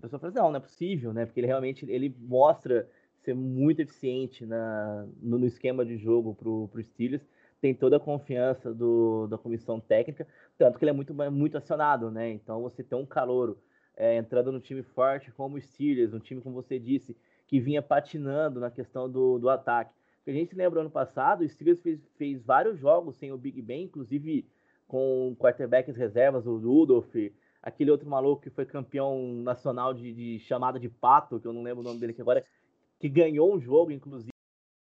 A 0.00 0.02
pessoa 0.02 0.18
fala 0.18 0.30
assim, 0.30 0.40
não, 0.40 0.50
não 0.50 0.56
é 0.56 0.60
possível, 0.60 1.12
né? 1.12 1.24
Porque 1.24 1.38
ele 1.38 1.46
realmente 1.46 1.88
ele 1.88 2.12
mostra 2.18 2.90
ser 3.20 3.34
muito 3.34 3.80
eficiente 3.80 4.44
na, 4.44 5.06
no, 5.22 5.38
no 5.38 5.46
esquema 5.46 5.86
de 5.86 5.96
jogo 5.96 6.34
pro, 6.34 6.66
pro 6.66 6.82
Steelers, 6.82 7.22
tem 7.60 7.74
toda 7.74 7.96
a 7.96 8.00
confiança 8.00 8.72
do, 8.72 9.26
da 9.26 9.38
comissão 9.38 9.80
técnica, 9.80 10.26
tanto 10.58 10.78
que 10.78 10.84
ele 10.84 10.90
é 10.90 10.94
muito, 10.94 11.14
muito 11.14 11.56
acionado, 11.56 12.10
né? 12.10 12.30
Então 12.30 12.62
você 12.62 12.82
tem 12.82 12.98
um 12.98 13.06
calouro 13.06 13.58
é, 13.96 14.16
entrando 14.16 14.52
no 14.52 14.60
time 14.60 14.82
forte 14.82 15.32
como 15.32 15.56
o 15.56 15.60
Steelers, 15.60 16.12
um 16.12 16.20
time, 16.20 16.40
como 16.40 16.54
você 16.54 16.78
disse, 16.78 17.16
que 17.46 17.58
vinha 17.60 17.80
patinando 17.80 18.60
na 18.60 18.70
questão 18.70 19.10
do, 19.10 19.38
do 19.38 19.48
ataque. 19.48 19.94
A 20.26 20.32
gente 20.32 20.56
lembra 20.56 20.80
ano 20.80 20.90
passado, 20.90 21.42
o 21.42 21.48
Steelers 21.48 21.80
fez, 21.80 22.00
fez 22.16 22.42
vários 22.42 22.78
jogos 22.78 23.16
sem 23.16 23.32
o 23.32 23.38
Big 23.38 23.62
Ben, 23.62 23.84
inclusive 23.84 24.44
com 24.88 25.34
quarterbacks 25.38 25.96
reservas, 25.96 26.46
o 26.46 26.56
Rudolph, 26.56 27.14
aquele 27.62 27.90
outro 27.90 28.08
maluco 28.08 28.42
que 28.42 28.50
foi 28.50 28.66
campeão 28.66 29.20
nacional 29.42 29.94
de, 29.94 30.12
de, 30.12 30.38
chamada 30.40 30.78
de 30.78 30.88
pato, 30.88 31.40
que 31.40 31.46
eu 31.46 31.52
não 31.52 31.62
lembro 31.62 31.80
o 31.80 31.84
nome 31.84 31.98
dele 31.98 32.12
aqui 32.12 32.20
agora, 32.20 32.44
que 32.98 33.08
ganhou 33.08 33.54
um 33.54 33.60
jogo, 33.60 33.90
inclusive, 33.90 34.30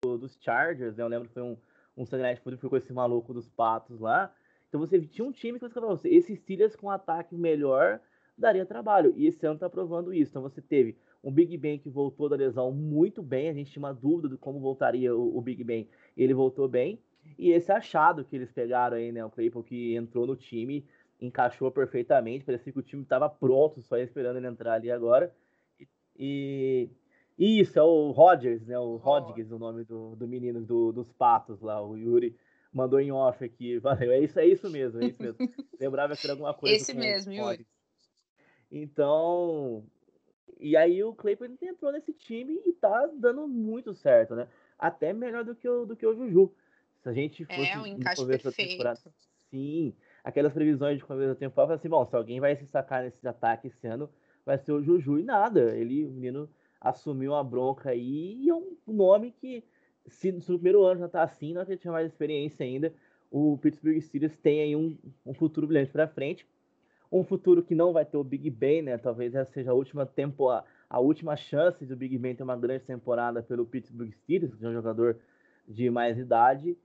dos 0.03 0.37
Chargers, 0.41 0.95
né? 0.95 1.03
Eu 1.03 1.07
lembro 1.07 1.27
que 1.27 1.33
foi 1.33 1.43
um, 1.43 1.57
Sunday 2.05 2.27
Night 2.27 2.41
Football 2.41 2.69
com 2.69 2.77
esse 2.77 2.93
maluco 2.93 3.33
dos 3.33 3.47
patos 3.49 3.99
lá. 3.99 4.33
Então 4.67 4.79
você 4.79 4.99
tinha 5.01 5.27
um 5.27 5.31
time 5.31 5.59
que 5.59 5.67
você 5.67 5.73
falava, 5.73 5.99
esse 6.05 6.35
Steelers 6.35 6.75
com 6.75 6.89
ataque 6.89 7.35
melhor 7.35 7.99
daria 8.37 8.65
trabalho. 8.65 9.13
E 9.15 9.27
esse 9.27 9.45
ano 9.45 9.59
tá 9.59 9.69
provando 9.69 10.13
isso. 10.13 10.31
Então 10.31 10.41
você 10.41 10.61
teve 10.61 10.97
um 11.23 11.31
Big 11.31 11.55
Ben 11.57 11.77
que 11.77 11.89
voltou 11.89 12.27
da 12.27 12.35
lesão 12.35 12.71
muito 12.71 13.21
bem. 13.21 13.49
A 13.49 13.53
gente 13.53 13.71
tinha 13.71 13.83
uma 13.83 13.93
dúvida 13.93 14.29
de 14.29 14.37
como 14.37 14.59
voltaria 14.59 15.15
o, 15.15 15.37
o 15.37 15.41
Big 15.41 15.63
Ben. 15.63 15.87
Ele 16.17 16.33
voltou 16.33 16.67
bem. 16.67 16.99
E 17.37 17.51
esse 17.51 17.71
achado 17.71 18.25
que 18.25 18.35
eles 18.35 18.51
pegaram 18.51 18.97
aí, 18.97 19.11
né? 19.11 19.23
O 19.23 19.29
Claypool 19.29 19.63
que 19.63 19.95
entrou 19.95 20.25
no 20.25 20.35
time, 20.35 20.85
encaixou 21.19 21.71
perfeitamente. 21.71 22.43
Parecia 22.43 22.73
que 22.73 22.79
o 22.79 22.83
time 22.83 23.03
estava 23.03 23.29
pronto, 23.29 23.81
só 23.81 23.97
esperando 23.97 24.37
ele 24.37 24.47
entrar 24.47 24.73
ali 24.73 24.89
agora. 24.89 25.33
E 26.17 26.89
isso, 27.43 27.79
é 27.79 27.83
o 27.83 28.11
Rodgers, 28.11 28.65
né? 28.67 28.77
O 28.77 28.97
Rodgers, 28.97 29.51
o 29.51 29.57
nome 29.57 29.83
do, 29.83 30.15
do 30.15 30.27
menino 30.27 30.61
do, 30.61 30.91
dos 30.91 31.11
patos 31.13 31.59
lá, 31.61 31.81
o 31.81 31.97
Yuri 31.97 32.37
mandou 32.71 32.99
em 32.99 33.11
off 33.11 33.43
aqui. 33.43 33.79
Valeu, 33.79 34.11
é 34.11 34.19
isso, 34.19 34.39
é 34.39 34.45
isso 34.45 34.69
mesmo, 34.69 35.01
é 35.01 35.07
isso 35.07 35.21
mesmo. 35.21 35.37
Lembrava 35.79 36.15
que 36.15 36.25
era 36.25 36.33
alguma 36.33 36.53
coisa. 36.53 36.75
Esse 36.75 36.93
mesmo, 36.93 37.33
Yuri. 37.33 37.65
Então, 38.71 39.83
e 40.59 40.77
aí 40.77 41.03
o 41.03 41.13
Claypool 41.15 41.47
entrou 41.61 41.91
nesse 41.91 42.13
time 42.13 42.61
e 42.65 42.73
tá 42.73 43.09
dando 43.17 43.47
muito 43.47 43.93
certo, 43.93 44.35
né? 44.35 44.47
Até 44.77 45.11
melhor 45.11 45.43
do 45.43 45.55
que 45.55 45.67
o, 45.67 45.85
do 45.85 45.95
que 45.95 46.05
o 46.05 46.15
Juju. 46.15 46.53
Se 47.01 47.09
a 47.09 47.13
gente 47.13 47.43
fosse 47.45 47.67
é, 47.67 47.79
um 47.79 47.87
encaixe 47.87 48.25
perfeito. 48.25 48.93
sim, 49.49 49.95
aquelas 50.23 50.53
previsões 50.53 50.99
de 50.99 51.03
começo 51.03 51.29
da 51.29 51.35
temporada, 51.35 51.73
assim, 51.73 51.89
bom, 51.89 52.05
se 52.05 52.15
alguém 52.15 52.39
vai 52.39 52.55
se 52.55 52.67
sacar 52.67 53.03
nesse 53.03 53.27
ataque 53.27 53.67
esse 53.67 53.87
ano, 53.87 54.07
vai 54.45 54.59
ser 54.59 54.71
o 54.71 54.83
Juju 54.83 55.19
e 55.19 55.23
nada. 55.23 55.75
Ele, 55.75 56.05
o 56.05 56.11
menino 56.11 56.47
assumiu 56.81 57.33
uma 57.33 57.43
bronca 57.43 57.91
aí 57.91 58.43
e 58.43 58.49
é 58.49 58.55
um 58.55 58.75
nome 58.87 59.31
que, 59.31 59.63
se 60.07 60.31
no 60.31 60.41
primeiro 60.41 60.83
ano 60.83 61.01
já 61.01 61.07
tá 61.07 61.21
assim, 61.21 61.53
não 61.53 61.63
tinha 61.63 61.91
mais 61.91 62.07
experiência 62.07 62.65
ainda, 62.65 62.91
o 63.29 63.57
Pittsburgh 63.57 64.01
Steelers 64.01 64.35
tem 64.35 64.61
aí 64.61 64.75
um, 64.75 64.97
um 65.25 65.33
futuro 65.33 65.67
brilhante 65.67 65.91
para 65.91 66.07
frente. 66.07 66.45
Um 67.11 67.23
futuro 67.23 67.61
que 67.61 67.75
não 67.75 67.93
vai 67.93 68.05
ter 68.05 68.17
o 68.17 68.23
Big 68.23 68.49
Ben, 68.49 68.81
né? 68.81 68.97
Talvez 68.97 69.35
essa 69.35 69.51
seja 69.51 69.71
a 69.71 69.73
última 69.73 70.05
tempo, 70.05 70.49
a, 70.49 70.63
a 70.89 70.99
última 70.99 71.35
chance 71.35 71.85
do 71.85 71.95
Big 71.95 72.17
Ben 72.17 72.35
ter 72.35 72.43
uma 72.43 72.57
grande 72.57 72.85
temporada 72.85 73.43
pelo 73.43 73.65
Pittsburgh 73.65 74.11
Steelers, 74.11 74.55
que 74.55 74.65
é 74.65 74.69
um 74.69 74.73
jogador 74.73 75.19
de 75.67 75.89
mais 75.89 76.17
idade. 76.17 76.77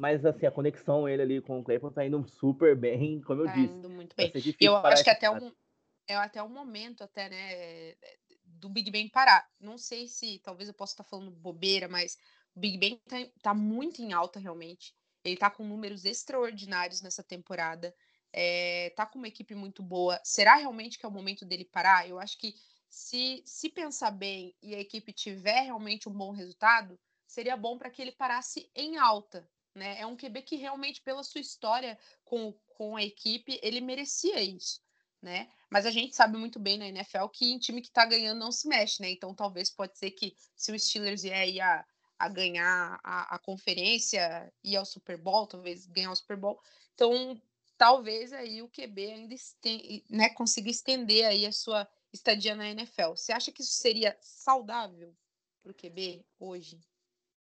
Mas 0.00 0.24
assim, 0.24 0.46
a 0.46 0.50
conexão 0.50 1.08
ele 1.08 1.22
ali 1.22 1.40
com 1.40 1.58
o 1.58 1.64
Claypool 1.64 1.90
tá 1.90 2.04
indo 2.04 2.24
super 2.28 2.76
bem, 2.76 3.20
como 3.20 3.42
eu 3.42 3.46
tá 3.46 3.52
disse. 3.52 3.74
Indo 3.74 3.88
muito 3.88 4.14
bem. 4.16 4.32
Eu 4.60 4.76
acho 4.76 5.02
que 5.02 5.10
até 5.10 5.30
um, 5.30 5.52
é 6.08 6.16
até 6.16 6.42
um 6.42 6.48
momento 6.48 7.02
até, 7.02 7.28
né, 7.28 7.94
do 8.58 8.68
Big 8.68 8.90
Ben 8.90 9.08
parar. 9.08 9.48
Não 9.60 9.78
sei 9.78 10.06
se, 10.08 10.38
talvez 10.40 10.68
eu 10.68 10.74
possa 10.74 10.94
estar 10.94 11.04
falando 11.04 11.30
bobeira, 11.30 11.88
mas 11.88 12.16
o 12.54 12.60
Big 12.60 12.78
Ben 12.78 12.96
tá, 13.08 13.16
tá 13.42 13.54
muito 13.54 14.02
em 14.02 14.12
alta 14.12 14.38
realmente. 14.38 14.94
Ele 15.24 15.36
tá 15.36 15.50
com 15.50 15.64
números 15.64 16.04
extraordinários 16.04 17.02
nessa 17.02 17.22
temporada. 17.22 17.94
É, 18.32 18.90
tá 18.96 19.06
com 19.06 19.18
uma 19.18 19.28
equipe 19.28 19.54
muito 19.54 19.82
boa. 19.82 20.20
Será 20.24 20.56
realmente 20.56 20.98
que 20.98 21.06
é 21.06 21.08
o 21.08 21.12
momento 21.12 21.44
dele 21.44 21.64
parar? 21.64 22.08
Eu 22.08 22.18
acho 22.18 22.38
que 22.38 22.54
se, 22.88 23.42
se 23.46 23.68
pensar 23.68 24.10
bem 24.10 24.54
e 24.62 24.74
a 24.74 24.80
equipe 24.80 25.12
tiver 25.12 25.60
realmente 25.62 26.08
um 26.08 26.12
bom 26.12 26.30
resultado, 26.30 26.98
seria 27.26 27.56
bom 27.56 27.78
para 27.78 27.90
que 27.90 28.00
ele 28.00 28.12
parasse 28.12 28.70
em 28.74 28.96
alta, 28.96 29.48
né? 29.74 30.00
É 30.00 30.06
um 30.06 30.16
QB 30.16 30.42
que 30.42 30.56
realmente, 30.56 31.02
pela 31.02 31.22
sua 31.22 31.40
história 31.40 31.98
com, 32.24 32.52
com 32.66 32.96
a 32.96 33.02
equipe, 33.02 33.58
ele 33.62 33.80
merecia 33.80 34.42
isso, 34.42 34.80
né? 35.20 35.48
Mas 35.70 35.84
a 35.84 35.90
gente 35.90 36.16
sabe 36.16 36.38
muito 36.38 36.58
bem 36.58 36.78
na 36.78 36.88
NFL 36.88 37.26
que 37.32 37.52
em 37.52 37.58
time 37.58 37.82
que 37.82 37.90
tá 37.90 38.06
ganhando 38.06 38.38
não 38.38 38.50
se 38.50 38.66
mexe, 38.66 39.02
né? 39.02 39.10
Então 39.10 39.34
talvez 39.34 39.70
pode 39.70 39.98
ser 39.98 40.10
que 40.12 40.34
se 40.56 40.72
o 40.72 40.78
Steelers 40.78 41.22
vier 41.22 41.38
aí 41.38 41.60
a, 41.60 41.84
a 42.18 42.28
ganhar 42.28 42.98
a, 43.04 43.34
a 43.34 43.38
conferência, 43.38 44.52
ir 44.64 44.76
ao 44.76 44.84
Super 44.84 45.18
Bowl, 45.18 45.46
talvez 45.46 45.86
ganhar 45.86 46.10
o 46.10 46.16
Super 46.16 46.36
Bowl, 46.36 46.58
então 46.94 47.40
talvez 47.76 48.32
aí 48.32 48.62
o 48.62 48.68
QB 48.68 49.12
ainda 49.12 49.34
né, 50.10 50.30
consiga 50.30 50.70
estender 50.70 51.26
aí 51.26 51.46
a 51.46 51.52
sua 51.52 51.88
estadia 52.12 52.54
na 52.54 52.68
NFL. 52.70 53.10
Você 53.10 53.32
acha 53.32 53.52
que 53.52 53.62
isso 53.62 53.74
seria 53.74 54.16
saudável 54.20 55.14
para 55.62 55.72
o 55.72 55.74
QB 55.74 56.24
hoje? 56.40 56.80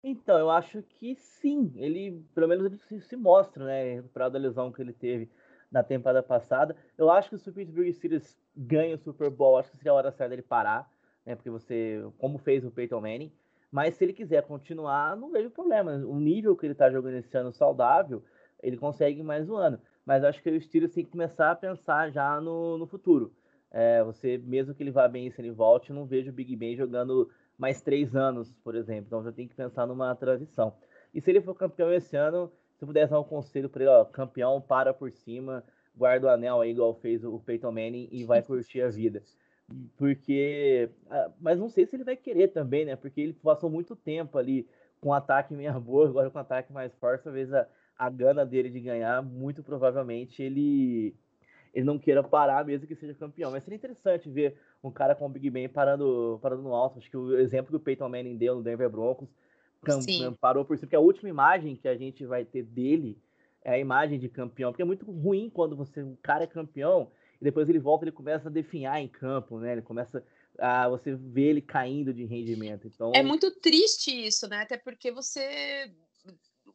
Então, 0.03 0.39
eu 0.39 0.51
acho 0.51 0.83
que 0.83 1.15
sim. 1.15 1.73
Ele, 1.77 2.25
pelo 2.35 2.49
menos, 2.49 2.65
ele 2.65 2.79
se, 2.79 3.01
se 3.03 3.17
mostra, 3.17 3.65
né? 3.65 3.97
Recuperado 3.97 4.33
da 4.33 4.39
lesão 4.39 4.73
que 4.73 4.81
ele 4.81 4.95
teve 4.95 5.31
na 5.71 5.83
temporada 5.83 6.23
passada. 6.23 6.77
Eu 6.99 7.11
acho 7.11 7.31
que 7.31 7.39
se 7.39 7.49
o 7.49 7.53
Pittsburgh 7.53 7.93
Steelers 7.93 8.39
ganha 8.57 8.95
o 8.95 8.99
Super 8.99 9.31
Bowl, 9.31 9.59
acho 9.59 9.71
que 9.71 9.77
seria 9.77 9.93
a 9.93 9.95
hora 9.95 10.11
certa 10.11 10.31
dele 10.31 10.43
parar, 10.43 10.91
né? 11.25 11.35
Porque 11.35 11.51
você, 11.51 12.05
como 12.19 12.39
fez 12.39 12.65
o 12.65 12.71
Peyton 12.71 13.01
Manning. 13.01 13.33
Mas 13.71 13.95
se 13.95 14.05
ele 14.05 14.13
quiser 14.13 14.43
continuar, 14.43 15.17
não 15.17 15.31
vejo 15.31 15.51
problema. 15.51 15.93
O 15.93 16.19
nível 16.19 16.57
que 16.57 16.67
ele 16.67 16.75
tá 16.75 16.91
jogando 16.91 17.15
esse 17.15 17.37
ano 17.37 17.53
saudável, 17.53 18.23
ele 18.61 18.77
consegue 18.77 19.23
mais 19.23 19.49
um 19.49 19.57
ano. 19.57 19.81
Mas 20.05 20.25
acho 20.25 20.43
que 20.43 20.51
o 20.51 20.61
Steelers 20.61 20.93
tem 20.93 21.05
que 21.05 21.11
começar 21.11 21.53
a 21.53 21.55
pensar 21.55 22.11
já 22.11 22.41
no, 22.41 22.77
no 22.77 22.87
futuro. 22.87 23.33
É, 23.71 24.03
você, 24.03 24.39
mesmo 24.39 24.75
que 24.75 24.83
ele 24.83 24.91
vá 24.91 25.07
bem 25.07 25.31
se 25.31 25.41
ele 25.41 25.53
volte, 25.53 25.93
não 25.93 26.05
vejo 26.05 26.31
o 26.31 26.33
Big 26.33 26.57
Ben 26.57 26.77
jogando 26.77 27.31
mais 27.57 27.81
três 27.81 28.17
anos, 28.17 28.53
por 28.65 28.75
exemplo. 28.75 29.05
Então 29.07 29.23
já 29.23 29.31
tem 29.31 29.47
que 29.47 29.55
pensar 29.55 29.87
numa 29.87 30.15
transição. 30.17 30.75
E 31.15 31.21
se 31.21 31.31
ele 31.31 31.41
for 31.41 31.55
campeão 31.55 31.93
esse 31.93 32.17
ano, 32.17 32.51
se 32.81 32.87
pudesse 32.87 33.11
dar 33.11 33.21
um 33.21 33.25
conselho 33.25 33.69
para 33.69 33.83
ele, 33.83 33.91
ó, 33.91 34.07
campeão, 34.07 34.59
para 34.59 34.95
por 34.95 35.13
cima, 35.13 35.63
guarda 35.95 36.27
o 36.27 36.31
anel 36.31 36.63
aí, 36.63 36.71
igual 36.71 36.95
fez 36.95 37.23
o 37.23 37.39
Peyton 37.39 37.71
Manning, 37.71 38.09
e 38.11 38.25
vai 38.25 38.43
curtir 38.43 38.81
a 38.81 38.89
vida. 38.89 39.23
Porque. 39.99 40.89
Ah, 41.11 41.31
mas 41.39 41.59
não 41.59 41.69
sei 41.69 41.85
se 41.85 41.95
ele 41.95 42.05
vai 42.05 42.17
querer 42.17 42.49
também, 42.49 42.87
né? 42.87 42.97
Porque 42.97 43.21
ele 43.21 43.35
passou 43.35 43.69
muito 43.69 43.95
tempo 43.95 44.39
ali 44.39 44.67
com 44.99 45.13
ataque 45.13 45.53
meia 45.53 45.79
boa, 45.79 46.09
agora 46.09 46.31
com 46.31 46.39
ataque 46.39 46.73
mais 46.73 46.95
forte, 46.97 47.25
talvez 47.25 47.53
a, 47.53 47.69
a 47.99 48.09
gana 48.09 48.47
dele 48.47 48.71
de 48.71 48.81
ganhar, 48.81 49.23
muito 49.23 49.63
provavelmente 49.63 50.43
ele 50.43 51.15
ele 51.73 51.85
não 51.85 51.99
queira 51.99 52.23
parar 52.23 52.65
mesmo 52.65 52.87
que 52.87 52.97
seja 52.97 53.15
campeão. 53.15 53.51
Mas 53.51 53.63
seria 53.63 53.77
interessante 53.77 54.29
ver 54.29 54.57
um 54.83 54.91
cara 54.91 55.15
com 55.15 55.27
o 55.27 55.29
Big 55.29 55.51
Ben 55.51 55.69
parando, 55.69 56.39
parando 56.43 56.63
no 56.63 56.75
alto. 56.75 56.99
Acho 56.99 57.11
que 57.11 57.17
o 57.17 57.39
exemplo 57.39 57.71
que 57.71 57.77
o 57.77 57.81
Peyton 57.81 58.09
Manning 58.09 58.37
deu 58.37 58.57
no 58.57 58.63
Denver 58.63 58.91
Broncos 58.91 59.29
Sim. 59.89 60.37
parou 60.41 60.65
por 60.65 60.77
cima. 60.77 60.87
Porque 60.87 60.97
a 60.97 61.01
última 61.01 61.29
imagem 61.29 61.77
que 61.77 61.89
a 61.89 61.97
gente 61.97 62.25
vai 62.27 62.45
ter 62.45 62.63
dele 62.63 63.19
é 63.63 63.73
a 63.73 63.79
imagem 63.79 64.19
de 64.19 64.29
campeão. 64.29 64.73
Porque 64.73 64.83
é 64.83 64.87
muito 64.87 65.11
ruim 65.11 65.51
quando 65.51 65.77
você 65.77 66.03
o 66.03 66.19
cara 66.23 66.45
é 66.45 66.47
campeão 66.47 67.11
e 67.41 67.45
depois 67.45 67.69
ele 67.69 67.79
volta 67.79 68.05
ele 68.05 68.13
começa 68.13 68.49
a 68.49 68.53
definhar 68.53 69.01
em 69.01 69.09
campo, 69.09 69.59
né? 69.59 69.73
Ele 69.73 69.83
começa 69.83 70.25
a 70.59 70.89
você 70.89 71.15
vê 71.15 71.49
ele 71.49 71.63
caindo 71.63 72.13
de 72.13 72.25
rendimento. 72.25 72.87
Então 72.87 73.13
é 73.15 73.23
muito 73.23 73.51
triste 73.61 74.11
isso, 74.11 74.49
né? 74.49 74.63
Até 74.63 74.77
porque 74.77 75.11
você 75.11 75.93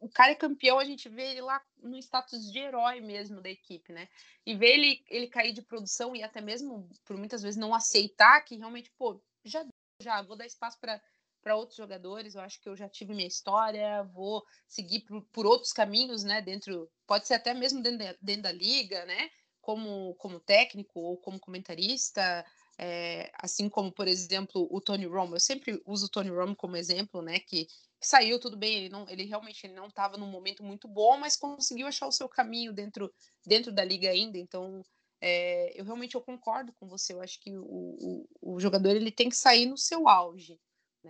o 0.00 0.08
cara 0.08 0.32
é 0.32 0.34
campeão, 0.34 0.78
a 0.78 0.84
gente 0.84 1.08
vê 1.08 1.30
ele 1.30 1.40
lá 1.40 1.60
no 1.82 1.96
status 1.96 2.50
de 2.52 2.58
herói 2.58 3.00
mesmo 3.00 3.40
da 3.40 3.48
equipe, 3.48 3.92
né? 3.92 4.08
E 4.44 4.54
ver 4.54 4.74
ele, 4.74 5.04
ele 5.08 5.26
cair 5.26 5.52
de 5.52 5.62
produção 5.62 6.14
e 6.14 6.22
até 6.22 6.40
mesmo 6.40 6.88
por 7.04 7.16
muitas 7.16 7.42
vezes 7.42 7.58
não 7.58 7.74
aceitar 7.74 8.42
que 8.42 8.56
realmente, 8.56 8.92
pô, 8.98 9.20
já 9.44 9.64
já 10.02 10.20
vou 10.22 10.36
dar 10.36 10.44
espaço 10.44 10.78
para 10.78 11.00
para 11.46 11.54
outros 11.54 11.76
jogadores, 11.76 12.34
eu 12.34 12.40
acho 12.40 12.60
que 12.60 12.68
eu 12.68 12.74
já 12.74 12.88
tive 12.88 13.14
minha 13.14 13.28
história, 13.28 14.02
vou 14.02 14.44
seguir 14.66 15.02
por, 15.02 15.22
por 15.30 15.46
outros 15.46 15.72
caminhos, 15.72 16.24
né, 16.24 16.42
dentro, 16.42 16.90
pode 17.06 17.28
ser 17.28 17.34
até 17.34 17.54
mesmo 17.54 17.80
dentro 17.80 17.98
da, 17.98 18.16
dentro 18.20 18.42
da 18.42 18.50
liga, 18.50 19.04
né, 19.06 19.30
como, 19.60 20.16
como 20.16 20.40
técnico 20.40 20.98
ou 20.98 21.16
como 21.16 21.38
comentarista, 21.38 22.44
é, 22.76 23.30
assim 23.40 23.68
como, 23.68 23.92
por 23.92 24.08
exemplo, 24.08 24.66
o 24.72 24.80
Tony 24.80 25.06
Romo, 25.06 25.36
eu 25.36 25.40
sempre 25.40 25.80
uso 25.86 26.06
o 26.06 26.08
Tony 26.08 26.30
Romo 26.30 26.56
como 26.56 26.76
exemplo, 26.76 27.22
né, 27.22 27.38
que 27.38 27.68
saiu 28.00 28.40
tudo 28.40 28.56
bem, 28.56 28.78
ele, 28.78 28.88
não, 28.88 29.08
ele 29.08 29.22
realmente 29.22 29.64
ele 29.64 29.74
não 29.74 29.86
estava 29.86 30.16
num 30.16 30.26
momento 30.26 30.64
muito 30.64 30.88
bom, 30.88 31.16
mas 31.16 31.36
conseguiu 31.36 31.86
achar 31.86 32.08
o 32.08 32.12
seu 32.12 32.28
caminho 32.28 32.72
dentro, 32.72 33.08
dentro 33.46 33.70
da 33.70 33.84
liga 33.84 34.10
ainda. 34.10 34.36
Então, 34.36 34.82
é, 35.20 35.72
eu 35.80 35.84
realmente 35.84 36.14
eu 36.14 36.20
concordo 36.20 36.72
com 36.74 36.86
você. 36.86 37.12
Eu 37.12 37.22
acho 37.22 37.40
que 37.40 37.56
o, 37.56 37.64
o, 37.64 38.28
o, 38.42 38.60
jogador 38.60 38.90
ele 38.90 39.10
tem 39.10 39.28
que 39.28 39.36
sair 39.36 39.66
no 39.66 39.78
seu 39.78 40.08
auge, 40.08 40.58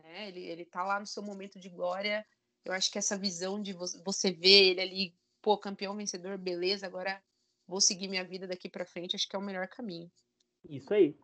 né? 0.02 0.28
Ele 0.28 0.40
ele 0.40 0.64
tá 0.64 0.82
lá 0.84 1.00
no 1.00 1.06
seu 1.06 1.22
momento 1.22 1.58
de 1.58 1.68
glória. 1.68 2.26
Eu 2.64 2.72
acho 2.72 2.90
que 2.90 2.98
essa 2.98 3.16
visão 3.16 3.62
de 3.62 3.72
você 3.72 4.32
ver 4.32 4.70
ele 4.70 4.80
ali, 4.80 5.14
pô, 5.40 5.56
campeão 5.56 5.96
vencedor, 5.96 6.36
beleza. 6.36 6.86
Agora 6.86 7.22
vou 7.66 7.80
seguir 7.80 8.08
minha 8.08 8.24
vida 8.24 8.46
daqui 8.46 8.68
para 8.68 8.84
frente. 8.84 9.16
Acho 9.16 9.28
que 9.28 9.36
é 9.36 9.38
o 9.38 9.42
melhor 9.42 9.68
caminho. 9.68 10.10
Isso 10.68 10.92
aí. 10.92 11.16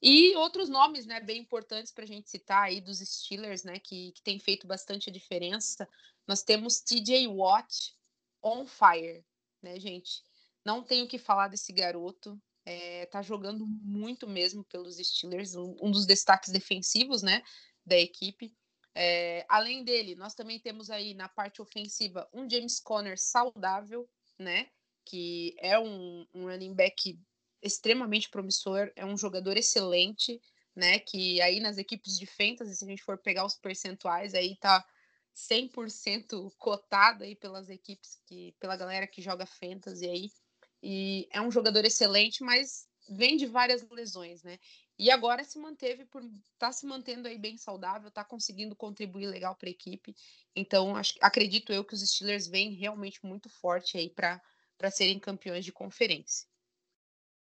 E 0.00 0.36
outros 0.36 0.68
nomes, 0.68 1.06
né, 1.06 1.20
bem 1.20 1.40
importantes 1.40 1.90
para 1.90 2.04
a 2.04 2.06
gente 2.06 2.30
citar 2.30 2.64
aí 2.64 2.80
dos 2.80 3.00
Steelers, 3.00 3.64
né, 3.64 3.80
que, 3.80 4.12
que 4.12 4.22
tem 4.22 4.38
feito 4.38 4.66
bastante 4.66 5.10
a 5.10 5.12
diferença. 5.12 5.88
Nós 6.26 6.42
temos 6.42 6.80
TJ 6.80 7.26
Watt 7.26 7.96
on 8.40 8.64
fire, 8.64 9.24
né, 9.60 9.78
gente? 9.80 10.22
Não 10.64 10.84
tenho 10.84 11.04
o 11.04 11.08
que 11.08 11.18
falar 11.18 11.48
desse 11.48 11.72
garoto. 11.72 12.40
É, 12.70 13.06
tá 13.06 13.22
jogando 13.22 13.64
muito 13.66 14.28
mesmo 14.28 14.62
pelos 14.64 14.96
Steelers, 14.98 15.54
um, 15.54 15.90
dos 15.90 16.04
destaques 16.04 16.52
defensivos, 16.52 17.22
né, 17.22 17.42
da 17.84 17.96
equipe. 17.96 18.54
É, 18.94 19.46
além 19.48 19.82
dele, 19.82 20.14
nós 20.14 20.34
também 20.34 20.60
temos 20.60 20.90
aí 20.90 21.14
na 21.14 21.30
parte 21.30 21.62
ofensiva 21.62 22.28
um 22.30 22.48
James 22.50 22.78
Conner 22.78 23.18
saudável, 23.18 24.06
né, 24.38 24.68
que 25.02 25.56
é 25.60 25.78
um, 25.78 26.26
um 26.34 26.44
running 26.44 26.74
back 26.74 27.18
extremamente 27.62 28.28
promissor, 28.28 28.92
é 28.94 29.04
um 29.04 29.16
jogador 29.16 29.56
excelente, 29.56 30.38
né? 30.74 30.98
Que 30.98 31.40
aí 31.40 31.60
nas 31.60 31.78
equipes 31.78 32.18
de 32.18 32.26
fantasy, 32.26 32.76
se 32.76 32.84
a 32.84 32.88
gente 32.88 33.02
for 33.02 33.18
pegar 33.18 33.44
os 33.44 33.54
percentuais, 33.54 34.34
aí 34.34 34.56
tá 34.56 34.84
100% 35.34 36.52
cotado 36.58 37.24
aí 37.24 37.34
pelas 37.34 37.68
equipes 37.68 38.20
que 38.26 38.54
pela 38.60 38.76
galera 38.76 39.06
que 39.06 39.22
joga 39.22 39.46
fantasy 39.46 40.06
aí. 40.06 40.30
E 40.82 41.28
é 41.30 41.40
um 41.40 41.50
jogador 41.50 41.84
excelente, 41.84 42.42
mas 42.42 42.88
vem 43.08 43.36
de 43.36 43.46
várias 43.46 43.88
lesões, 43.90 44.42
né? 44.42 44.58
E 44.98 45.10
agora 45.10 45.44
se 45.44 45.58
manteve 45.58 46.04
por 46.04 46.22
tá 46.58 46.72
se 46.72 46.84
mantendo 46.84 47.28
aí 47.28 47.38
bem 47.38 47.56
saudável, 47.56 48.10
tá 48.10 48.24
conseguindo 48.24 48.74
contribuir 48.74 49.26
legal 49.26 49.54
para 49.54 49.68
a 49.68 49.70
equipe. 49.70 50.14
Então, 50.54 50.96
acho, 50.96 51.14
acredito 51.20 51.72
eu 51.72 51.84
que 51.84 51.94
os 51.94 52.00
Steelers 52.00 52.48
vêm 52.48 52.72
realmente 52.72 53.24
muito 53.24 53.48
forte 53.48 53.96
aí 53.96 54.10
para 54.10 54.40
para 54.76 54.92
serem 54.92 55.18
campeões 55.18 55.64
de 55.64 55.72
conferência. 55.72 56.46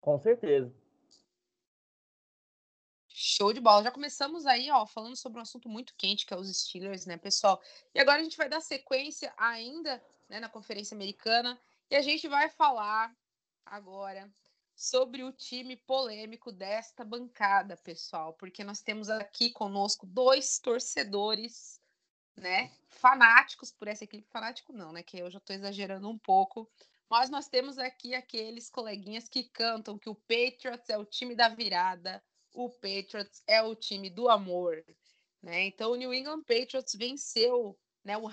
Com 0.00 0.16
certeza. 0.20 0.72
Show 3.08 3.52
de 3.52 3.60
bola. 3.60 3.82
Já 3.82 3.90
começamos 3.90 4.46
aí, 4.46 4.70
ó, 4.70 4.86
falando 4.86 5.16
sobre 5.16 5.40
um 5.40 5.42
assunto 5.42 5.68
muito 5.68 5.92
quente, 5.96 6.24
que 6.24 6.32
é 6.32 6.36
os 6.36 6.48
Steelers, 6.56 7.04
né, 7.04 7.16
pessoal? 7.16 7.60
E 7.92 7.98
agora 7.98 8.20
a 8.20 8.22
gente 8.22 8.36
vai 8.36 8.48
dar 8.48 8.60
sequência 8.60 9.34
ainda, 9.36 10.00
né, 10.28 10.38
na 10.38 10.48
Conferência 10.48 10.94
Americana, 10.94 11.60
e 11.90 11.96
a 11.96 12.02
gente 12.02 12.28
vai 12.28 12.48
falar 12.48 13.14
agora 13.64 14.30
sobre 14.74 15.24
o 15.24 15.32
time 15.32 15.76
polêmico 15.76 16.52
desta 16.52 17.04
bancada, 17.04 17.76
pessoal, 17.76 18.32
porque 18.34 18.62
nós 18.62 18.80
temos 18.80 19.10
aqui 19.10 19.50
conosco 19.50 20.06
dois 20.06 20.58
torcedores, 20.58 21.80
né, 22.36 22.70
fanáticos 22.88 23.72
por 23.72 23.88
essa 23.88 24.04
equipe, 24.04 24.28
fanático 24.30 24.72
não, 24.72 24.92
né, 24.92 25.02
que 25.02 25.18
eu 25.18 25.28
já 25.30 25.38
estou 25.38 25.56
exagerando 25.56 26.08
um 26.08 26.16
pouco, 26.16 26.70
mas 27.10 27.28
nós 27.28 27.48
temos 27.48 27.78
aqui 27.78 28.14
aqueles 28.14 28.70
coleguinhas 28.70 29.28
que 29.28 29.42
cantam 29.42 29.98
que 29.98 30.08
o 30.08 30.14
Patriots 30.14 30.88
é 30.88 30.96
o 30.96 31.04
time 31.04 31.34
da 31.34 31.48
virada, 31.48 32.22
o 32.54 32.70
Patriots 32.70 33.42
é 33.46 33.60
o 33.62 33.74
time 33.74 34.08
do 34.08 34.28
amor, 34.28 34.84
né? 35.42 35.64
Então 35.66 35.92
o 35.92 35.96
New 35.96 36.14
England 36.14 36.42
Patriots 36.42 36.94
venceu, 36.94 37.76
né, 38.04 38.16
o 38.16 38.26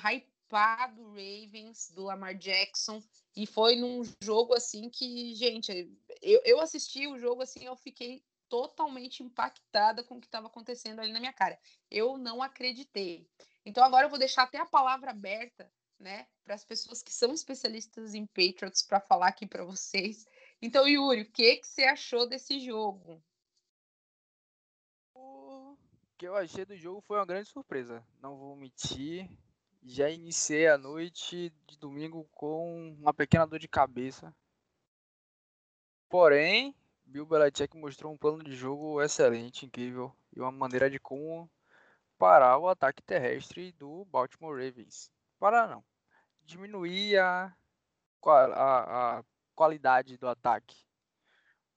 hypado 0.45 1.09
Ravens 1.09 1.89
do 1.89 2.03
Lamar 2.03 2.35
Jackson 2.35 3.01
e 3.35 3.45
foi 3.45 3.75
num 3.75 4.01
jogo 4.21 4.53
assim 4.53 4.89
que, 4.89 5.33
gente, 5.35 5.91
eu, 6.21 6.41
eu 6.45 6.61
assisti 6.61 7.07
o 7.07 7.17
jogo 7.17 7.41
assim, 7.41 7.65
eu 7.65 7.75
fiquei 7.75 8.23
totalmente 8.47 9.23
impactada 9.23 10.03
com 10.03 10.17
o 10.17 10.21
que 10.21 10.27
estava 10.27 10.47
acontecendo 10.47 10.99
ali 10.99 11.11
na 11.11 11.19
minha 11.19 11.33
cara. 11.33 11.59
Eu 11.89 12.17
não 12.17 12.41
acreditei. 12.41 13.27
Então 13.65 13.83
agora 13.83 14.05
eu 14.05 14.09
vou 14.09 14.19
deixar 14.19 14.43
até 14.43 14.59
a 14.59 14.65
palavra 14.65 15.11
aberta, 15.11 15.69
né, 15.99 16.27
para 16.43 16.53
as 16.53 16.63
pessoas 16.63 17.01
que 17.01 17.11
são 17.11 17.33
especialistas 17.33 18.13
em 18.13 18.25
Patriots 18.25 18.83
para 18.83 18.99
falar 18.99 19.27
aqui 19.27 19.47
para 19.47 19.63
vocês. 19.63 20.27
Então, 20.61 20.87
Yuri, 20.87 21.21
o 21.21 21.31
que 21.31 21.57
que 21.57 21.67
você 21.67 21.83
achou 21.85 22.27
desse 22.27 22.59
jogo? 22.59 23.21
O 25.13 25.77
que 26.17 26.27
eu 26.27 26.35
achei 26.35 26.65
do 26.65 26.77
jogo 26.77 27.01
foi 27.01 27.17
uma 27.17 27.25
grande 27.25 27.49
surpresa. 27.49 28.05
Não 28.21 28.37
vou 28.37 28.55
mentir. 28.55 29.29
Já 29.87 30.09
iniciei 30.09 30.67
a 30.67 30.79
noite 30.79 31.53
de 31.67 31.77
domingo 31.77 32.27
com 32.33 32.91
uma 32.99 33.13
pequena 33.13 33.45
dor 33.45 33.59
de 33.59 33.67
cabeça. 33.67 34.35
Porém, 36.09 36.75
Bill 37.05 37.25
Belichick 37.25 37.77
mostrou 37.77 38.11
um 38.11 38.17
plano 38.17 38.43
de 38.43 38.55
jogo 38.55 38.99
excelente, 38.99 39.63
incrível 39.63 40.11
e 40.35 40.41
uma 40.41 40.51
maneira 40.51 40.89
de 40.89 40.99
como 40.99 41.49
parar 42.17 42.57
o 42.57 42.67
ataque 42.67 43.03
terrestre 43.03 43.73
do 43.73 44.05
Baltimore 44.05 44.55
Ravens. 44.55 45.11
Parar 45.39 45.67
não. 45.67 45.85
Diminuir 46.43 47.19
a, 47.19 47.55
a, 48.25 49.19
a 49.19 49.23
qualidade 49.53 50.17
do 50.17 50.27
ataque. 50.27 50.83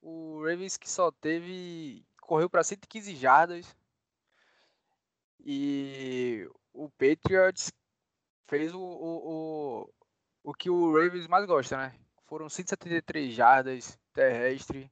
O 0.01 0.43
Ravens 0.45 0.79
que 0.79 0.89
só 0.89 1.13
teve. 1.13 2.07
correu 2.23 2.49
para 2.49 2.65
115 2.65 3.15
jardas. 3.17 3.77
E 5.41 6.51
o 6.73 6.89
Patriots 6.91 7.71
fez 8.49 8.75
o, 8.75 8.81
o, 8.81 9.83
o, 9.83 10.51
o 10.51 10.55
que 10.55 10.69
o 10.69 10.93
Ravens 10.93 11.29
mais 11.29 11.47
gosta, 11.47 11.77
né? 11.77 11.95
Foram 12.27 12.49
173 12.49 13.33
jardas 13.33 13.99
terrestre 14.13 14.91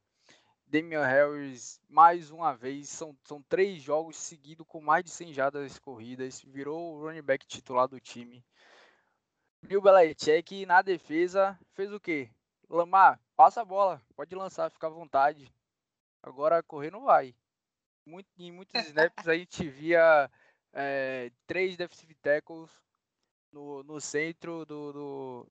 Damian 0.68 1.06
Harris, 1.06 1.80
mais 1.88 2.32
uma 2.32 2.52
vez, 2.52 2.88
são, 2.88 3.16
são 3.22 3.40
três 3.42 3.80
jogos 3.80 4.16
seguidos 4.16 4.66
com 4.66 4.80
mais 4.80 5.04
de 5.04 5.10
100 5.10 5.32
jardas 5.32 5.78
corridas, 5.78 6.42
virou 6.42 6.94
o 6.94 7.00
running 7.02 7.22
back 7.22 7.46
titular 7.46 7.86
do 7.86 8.00
time. 8.00 8.44
Bill 9.62 9.80
Belichick 9.80 10.66
na 10.66 10.82
defesa 10.82 11.58
fez 11.72 11.92
o 11.92 12.00
quê? 12.00 12.28
Lamar, 12.68 13.20
passa 13.36 13.62
a 13.62 13.64
bola, 13.64 14.02
pode 14.16 14.34
lançar, 14.34 14.70
fica 14.70 14.88
à 14.88 14.90
vontade. 14.90 15.52
Agora 16.20 16.62
correr 16.64 16.90
não 16.90 17.04
vai. 17.04 17.32
Muito, 18.04 18.28
em 18.36 18.50
muitos 18.50 18.86
snaps 18.86 19.28
a 19.28 19.34
gente 19.34 19.68
via 19.68 20.28
é, 20.72 21.30
três 21.46 21.76
defensive 21.76 22.14
tackles 22.16 22.70
no, 23.56 23.82
no 23.82 23.98
centro 23.98 24.66
do, 24.66 24.92
do 24.92 25.46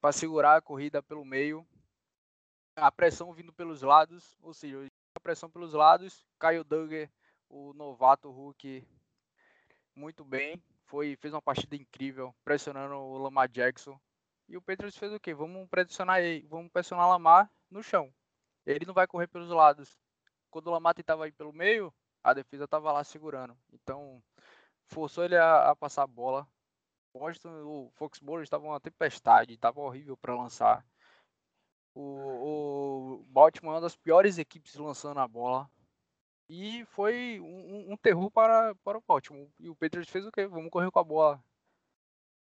para 0.00 0.10
segurar 0.10 0.56
a 0.56 0.60
corrida 0.60 1.00
pelo 1.00 1.24
meio 1.24 1.64
a 2.76 2.90
pressão 2.90 3.32
vindo 3.32 3.52
pelos 3.52 3.82
lados, 3.82 4.36
ou 4.42 4.52
seja, 4.52 4.84
a 5.14 5.20
pressão 5.20 5.48
pelos 5.48 5.72
lados, 5.72 6.26
Kyle 6.40 6.64
Duggar, 6.64 7.08
o 7.48 7.72
novato 7.72 8.28
Hulk, 8.32 8.84
muito 9.94 10.24
bem, 10.24 10.60
foi 10.86 11.14
fez 11.14 11.32
uma 11.32 11.40
partida 11.40 11.76
incrível, 11.76 12.34
pressionando 12.44 12.96
o 12.96 13.16
Lamar 13.16 13.48
Jackson. 13.48 13.96
E 14.48 14.56
o 14.56 14.62
Patriots 14.62 14.98
fez 14.98 15.12
o 15.12 15.20
quê? 15.20 15.32
Vamos 15.32 15.68
pressionar 15.68 16.20
ele, 16.20 16.44
vamos 16.48 16.70
pressionar 16.72 17.08
Lamar 17.08 17.48
no 17.70 17.80
chão. 17.80 18.12
Ele 18.66 18.84
não 18.84 18.92
vai 18.92 19.06
correr 19.06 19.28
pelos 19.28 19.50
lados. 19.50 19.96
Quando 20.50 20.66
o 20.66 20.72
Lamar 20.72 20.94
tentava 20.94 21.28
ir 21.28 21.32
pelo 21.32 21.52
meio, 21.52 21.94
a 22.24 22.34
defesa 22.34 22.64
estava 22.64 22.90
lá 22.90 23.04
segurando. 23.04 23.56
Então, 23.72 24.20
forçou 24.86 25.24
ele 25.24 25.36
a, 25.36 25.70
a 25.70 25.76
passar 25.76 26.02
a 26.02 26.08
bola. 26.08 26.46
O 27.14 27.90
Foxborough 27.92 28.42
estava 28.42 28.64
uma 28.64 28.80
tempestade, 28.80 29.54
estava 29.54 29.80
horrível 29.80 30.16
para 30.16 30.34
lançar. 30.34 30.84
O, 31.94 33.20
o 33.20 33.24
Baltimore 33.28 33.72
é 33.72 33.74
uma 33.76 33.80
das 33.80 33.96
piores 33.96 34.36
equipes 34.36 34.74
lançando 34.74 35.20
a 35.20 35.28
bola. 35.28 35.70
E 36.48 36.84
foi 36.86 37.38
um, 37.40 37.92
um 37.92 37.96
terror 37.96 38.30
para, 38.30 38.74
para 38.76 38.98
o 38.98 39.04
Baltimore. 39.06 39.48
E 39.60 39.70
o 39.70 39.76
Patriots 39.76 40.10
fez 40.10 40.26
o 40.26 40.32
quê? 40.32 40.46
Vamos 40.46 40.70
correr 40.70 40.90
com 40.90 40.98
a 40.98 41.04
bola. 41.04 41.42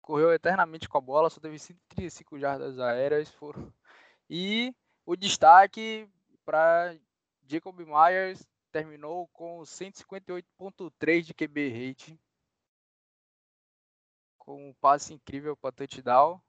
Correu 0.01 0.33
eternamente 0.33 0.87
com 0.87 0.97
a 0.97 1.01
bola, 1.01 1.29
só 1.29 1.39
teve 1.39 1.57
135 1.57 2.37
jardas 2.37 2.77
aéreas. 2.77 3.31
Foram... 3.31 3.73
E 4.29 4.75
o 5.05 5.15
destaque 5.15 6.09
para 6.45 6.95
Jacob 7.47 7.79
Myers 7.79 8.45
terminou 8.71 9.27
com 9.29 9.61
158.3 9.61 11.21
de 11.21 11.33
QB 11.33 11.87
rate. 11.87 12.19
Com 14.47 14.69
um 14.69 14.73
passe 14.79 15.13
incrível 15.13 15.57
para 15.57 15.73
touchdown. 15.73 16.41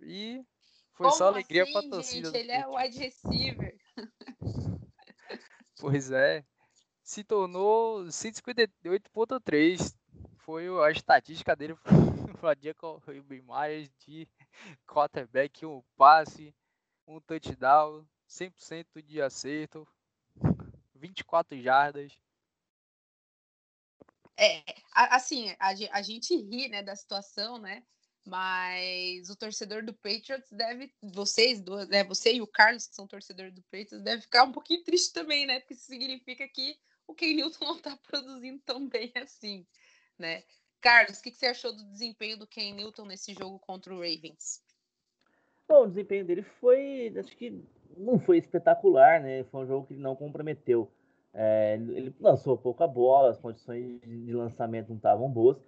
E 0.00 0.44
foi 0.92 1.06
Como 1.06 1.16
só 1.16 1.28
alegria 1.28 1.62
assim, 1.62 1.72
pra 1.72 1.82
torcida. 1.82 2.26
Gente, 2.26 2.36
ele 2.36 2.50
é 2.50 2.66
o 2.66 2.74
wide 2.76 2.98
receiver. 2.98 3.78
Pois 5.80 6.10
é. 6.10 6.44
Se 7.02 7.22
tornou 7.22 8.04
158.3. 8.06 9.94
Foi 10.38 10.66
a 10.82 10.90
estatística 10.90 11.54
dele 11.54 11.76
para 12.40 12.58
Jacob 12.60 13.02
Myers 13.28 13.90
de 14.06 14.28
quarterback, 14.86 15.64
um 15.66 15.82
passe, 15.96 16.54
um 17.06 17.20
touchdown, 17.20 18.06
100% 18.28 19.02
de 19.02 19.20
acerto, 19.20 19.86
24 20.94 21.60
jardas. 21.60 22.18
É, 24.36 24.62
assim, 24.94 25.54
a, 25.58 25.68
a 25.92 26.02
gente 26.02 26.36
ri, 26.36 26.68
né, 26.68 26.82
da 26.82 26.96
situação, 26.96 27.58
né? 27.58 27.82
Mas 28.26 29.28
o 29.28 29.36
torcedor 29.36 29.84
do 29.84 29.92
Patriots 29.92 30.50
deve, 30.50 30.92
vocês, 31.02 31.62
né, 31.88 32.02
você 32.04 32.34
e 32.34 32.42
o 32.42 32.46
Carlos, 32.46 32.86
que 32.86 32.94
são 32.94 33.06
torcedores 33.06 33.52
do 33.52 33.62
Patriots, 33.62 34.02
deve 34.02 34.22
ficar 34.22 34.44
um 34.44 34.52
pouquinho 34.52 34.82
triste 34.82 35.12
também, 35.12 35.46
né? 35.46 35.60
Porque 35.60 35.74
isso 35.74 35.84
significa 35.84 36.48
que 36.48 36.76
o 37.06 37.14
Ken 37.14 37.34
Newton 37.34 37.64
não 37.64 37.76
está 37.76 37.96
produzindo 37.96 38.60
tão 38.64 38.88
bem 38.88 39.12
assim, 39.16 39.66
né? 40.18 40.42
Carlos, 40.80 41.18
o 41.18 41.22
que, 41.22 41.30
que, 41.30 41.36
você 41.36 41.46
achou 41.46 41.72
do 41.74 41.84
desempenho 41.84 42.38
do 42.38 42.46
Ken 42.46 42.74
Newton 42.74 43.06
nesse 43.06 43.32
jogo 43.34 43.58
contra 43.58 43.94
o 43.94 43.98
Ravens? 43.98 44.62
Bom, 45.66 45.84
o 45.84 45.88
desempenho 45.88 46.26
dele 46.26 46.42
foi, 46.42 47.12
acho 47.16 47.34
que 47.36 47.62
não 47.96 48.18
foi 48.18 48.38
espetacular, 48.38 49.20
né? 49.20 49.44
Foi 49.44 49.64
um 49.64 49.66
jogo 49.66 49.86
que 49.86 49.94
não 49.94 50.14
comprometeu. 50.14 50.90
É, 51.34 51.74
ele 51.74 52.14
lançou 52.20 52.56
pouca 52.56 52.86
bola, 52.86 53.30
as 53.30 53.38
condições 53.38 54.00
de 54.00 54.32
lançamento 54.32 54.88
não 54.88 54.96
estavam 54.96 55.28
boas 55.28 55.58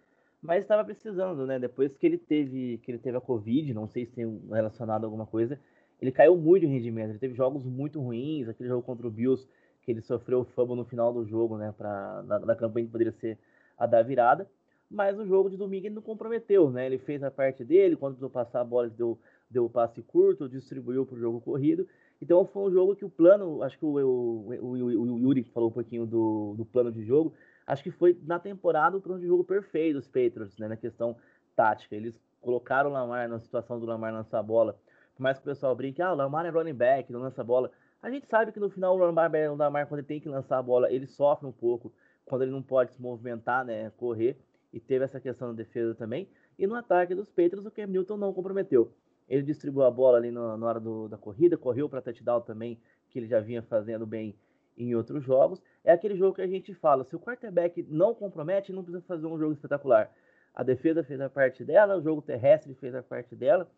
mas 0.47 0.63
estava 0.63 0.85
precisando, 0.85 1.47
né? 1.47 1.59
Depois 1.59 1.97
que 1.97 2.07
ele 2.07 2.19
teve 2.19 2.79
que 2.79 2.91
ele 2.91 2.99
teve 2.99 3.17
a 3.17 3.21
Covid, 3.21 3.75
não 3.75 3.89
sei 3.89 4.07
se 4.07 4.13
tem 4.13 4.41
relacionado 4.51 5.05
a 5.05 5.07
alguma 5.07 5.27
coisa, 5.27 5.59
ele 6.01 6.13
caiu 6.13 6.37
muito 6.37 6.65
em 6.65 6.69
rendimento. 6.69 7.11
Ele 7.11 7.19
teve 7.19 7.35
jogos 7.35 7.65
muito 7.65 8.01
ruins, 8.01 8.49
aquele 8.49 8.69
jogo 8.69 8.83
contra 8.83 9.07
o 9.07 9.11
Bills 9.11 9.47
que 9.83 9.93
ele 9.93 10.01
sofreu 10.01 10.47
o 10.57 10.75
no 10.75 10.85
final 10.85 11.13
do 11.13 11.25
jogo, 11.25 11.57
né? 11.57 11.75
Para 11.77 12.23
na, 12.23 12.39
na, 12.41 12.57
campanha 12.57 12.87
que 12.87 12.93
poderia 12.93 13.13
ser 13.13 13.39
a 13.79 13.87
da 13.87 14.03
virada. 14.03 14.49
Mas 14.89 15.19
o 15.19 15.27
jogo 15.27 15.51
de 15.51 15.57
domingo 15.57 15.87
ele 15.87 15.95
não 15.97 16.03
comprometeu, 16.03 16.71
né? 16.71 16.87
Ele 16.87 16.99
fez 16.99 17.23
a 17.23 17.31
parte 17.31 17.65
dele, 17.65 17.97
quando 17.97 18.15
precisou 18.15 18.31
passar 18.31 18.61
a 18.61 18.65
bola, 18.65 18.87
ele 18.87 18.95
deu, 18.97 19.19
deu 19.51 19.65
o 19.65 19.71
passe 19.71 20.01
curto, 20.03 20.49
distribuiu 20.49 21.05
para 21.05 21.17
o 21.17 21.19
jogo 21.19 21.41
corrido. 21.41 21.89
Então 22.21 22.45
foi 22.47 22.63
um 22.63 22.71
jogo 22.71 22.97
que 22.97 23.05
o 23.05 23.11
plano, 23.11 23.63
acho 23.63 23.79
que 23.79 23.85
o, 23.85 23.89
o, 23.89 24.55
o, 24.55 24.71
o 24.73 25.19
Yuri 25.19 25.45
falou 25.45 25.69
um 25.69 25.73
pouquinho 25.73 26.07
do, 26.07 26.55
do 26.57 26.65
plano 26.65 26.91
de 26.91 27.05
jogo, 27.05 27.35
acho 27.67 27.83
que 27.83 27.91
foi 27.91 28.19
na 28.25 28.39
temporada 28.39 28.97
o 28.97 29.01
plano 29.01 29.21
de 29.21 29.27
jogo 29.27 29.45
perfeito 29.45 29.95
dos 29.95 30.07
Patriots, 30.07 30.57
né, 30.59 30.69
na 30.69 30.77
questão 30.77 31.17
tática. 31.55 31.95
Eles 31.95 32.19
colocaram 32.41 32.91
o 32.91 32.93
Lamar 32.93 33.29
na 33.29 33.39
situação 33.39 33.79
do 33.79 33.87
Lamar 33.87 34.13
lançar 34.13 34.39
a 34.39 34.43
bola. 34.43 34.79
Por 35.15 35.23
mais 35.23 35.39
que 35.39 35.43
o 35.43 35.51
pessoal 35.51 35.75
brinque, 35.75 36.01
ah, 36.01 36.13
o 36.13 36.17
Lamar 36.17 36.47
é 36.47 36.51
running 36.51 36.75
back, 36.75 37.13
não 37.13 37.21
lança 37.21 37.41
a 37.41 37.45
bola. 37.45 37.71
A 38.03 38.11
gente 38.11 38.27
sabe 38.27 38.53
que 38.53 38.61
no 38.61 38.71
final 38.71 38.95
o 38.95 38.99
Lamar, 38.99 39.31
o 39.51 39.57
Lamar, 39.57 39.87
quando 39.87 40.01
ele 40.01 40.07
tem 40.07 40.21
que 40.21 40.29
lançar 40.29 40.59
a 40.59 40.63
bola, 40.63 40.91
ele 40.93 41.07
sofre 41.07 41.47
um 41.47 41.53
pouco 41.53 41.93
quando 42.25 42.43
ele 42.43 42.51
não 42.51 42.63
pode 42.63 42.93
se 42.93 43.01
movimentar, 43.01 43.65
né, 43.65 43.91
correr. 43.97 44.39
E 44.73 44.81
teve 44.81 45.05
essa 45.05 45.21
questão 45.21 45.49
na 45.49 45.55
defesa 45.55 45.95
também. 45.95 46.29
E 46.59 46.67
no 46.67 46.75
ataque 46.75 47.15
dos 47.15 47.29
Patriots, 47.31 47.67
o 47.67 47.71
Cam 47.71 47.87
Newton 47.87 48.17
não 48.17 48.33
comprometeu. 48.33 48.93
Ele 49.29 49.43
distribuiu 49.43 49.85
a 49.87 49.91
bola 49.91 50.19
ali 50.19 50.31
no, 50.31 50.57
na 50.57 50.67
hora 50.67 50.81
do, 50.81 51.09
da 51.09 51.17
corrida, 51.17 51.57
correu 51.57 51.89
para 51.89 52.01
touchdown 52.01 52.41
também, 52.41 52.79
que 53.11 53.19
ele 53.19 53.27
já 53.27 53.41
vinha 53.41 53.63
fazendo 53.63 54.07
bem 54.07 54.35
em 54.77 54.95
outros 54.95 55.25
jogos. 55.25 55.61
É 55.83 55.93
aquele 55.93 56.17
jogo 56.17 56.35
que 56.35 56.43
a 56.43 56.47
gente 56.47 56.75
fala, 56.75 57.05
se 57.05 57.17
o 57.17 57.21
quarterback 57.21 57.85
não 57.89 58.15
compromete, 58.15 58.73
não 58.73 58.83
precisa 58.85 59.05
fazer 59.07 59.27
um 59.27 59.39
jogo 59.39 59.53
espetacular. 59.53 60.13
A 60.55 60.63
defesa 60.63 61.03
fez 61.03 61.21
a 61.21 61.29
parte 61.29 61.65
dela, 61.65 61.97
o 61.97 62.03
jogo 62.03 62.23
terrestre 62.23 62.75
fez 62.75 62.95
a 62.95 63.03
parte 63.03 63.35
dela. 63.35 63.69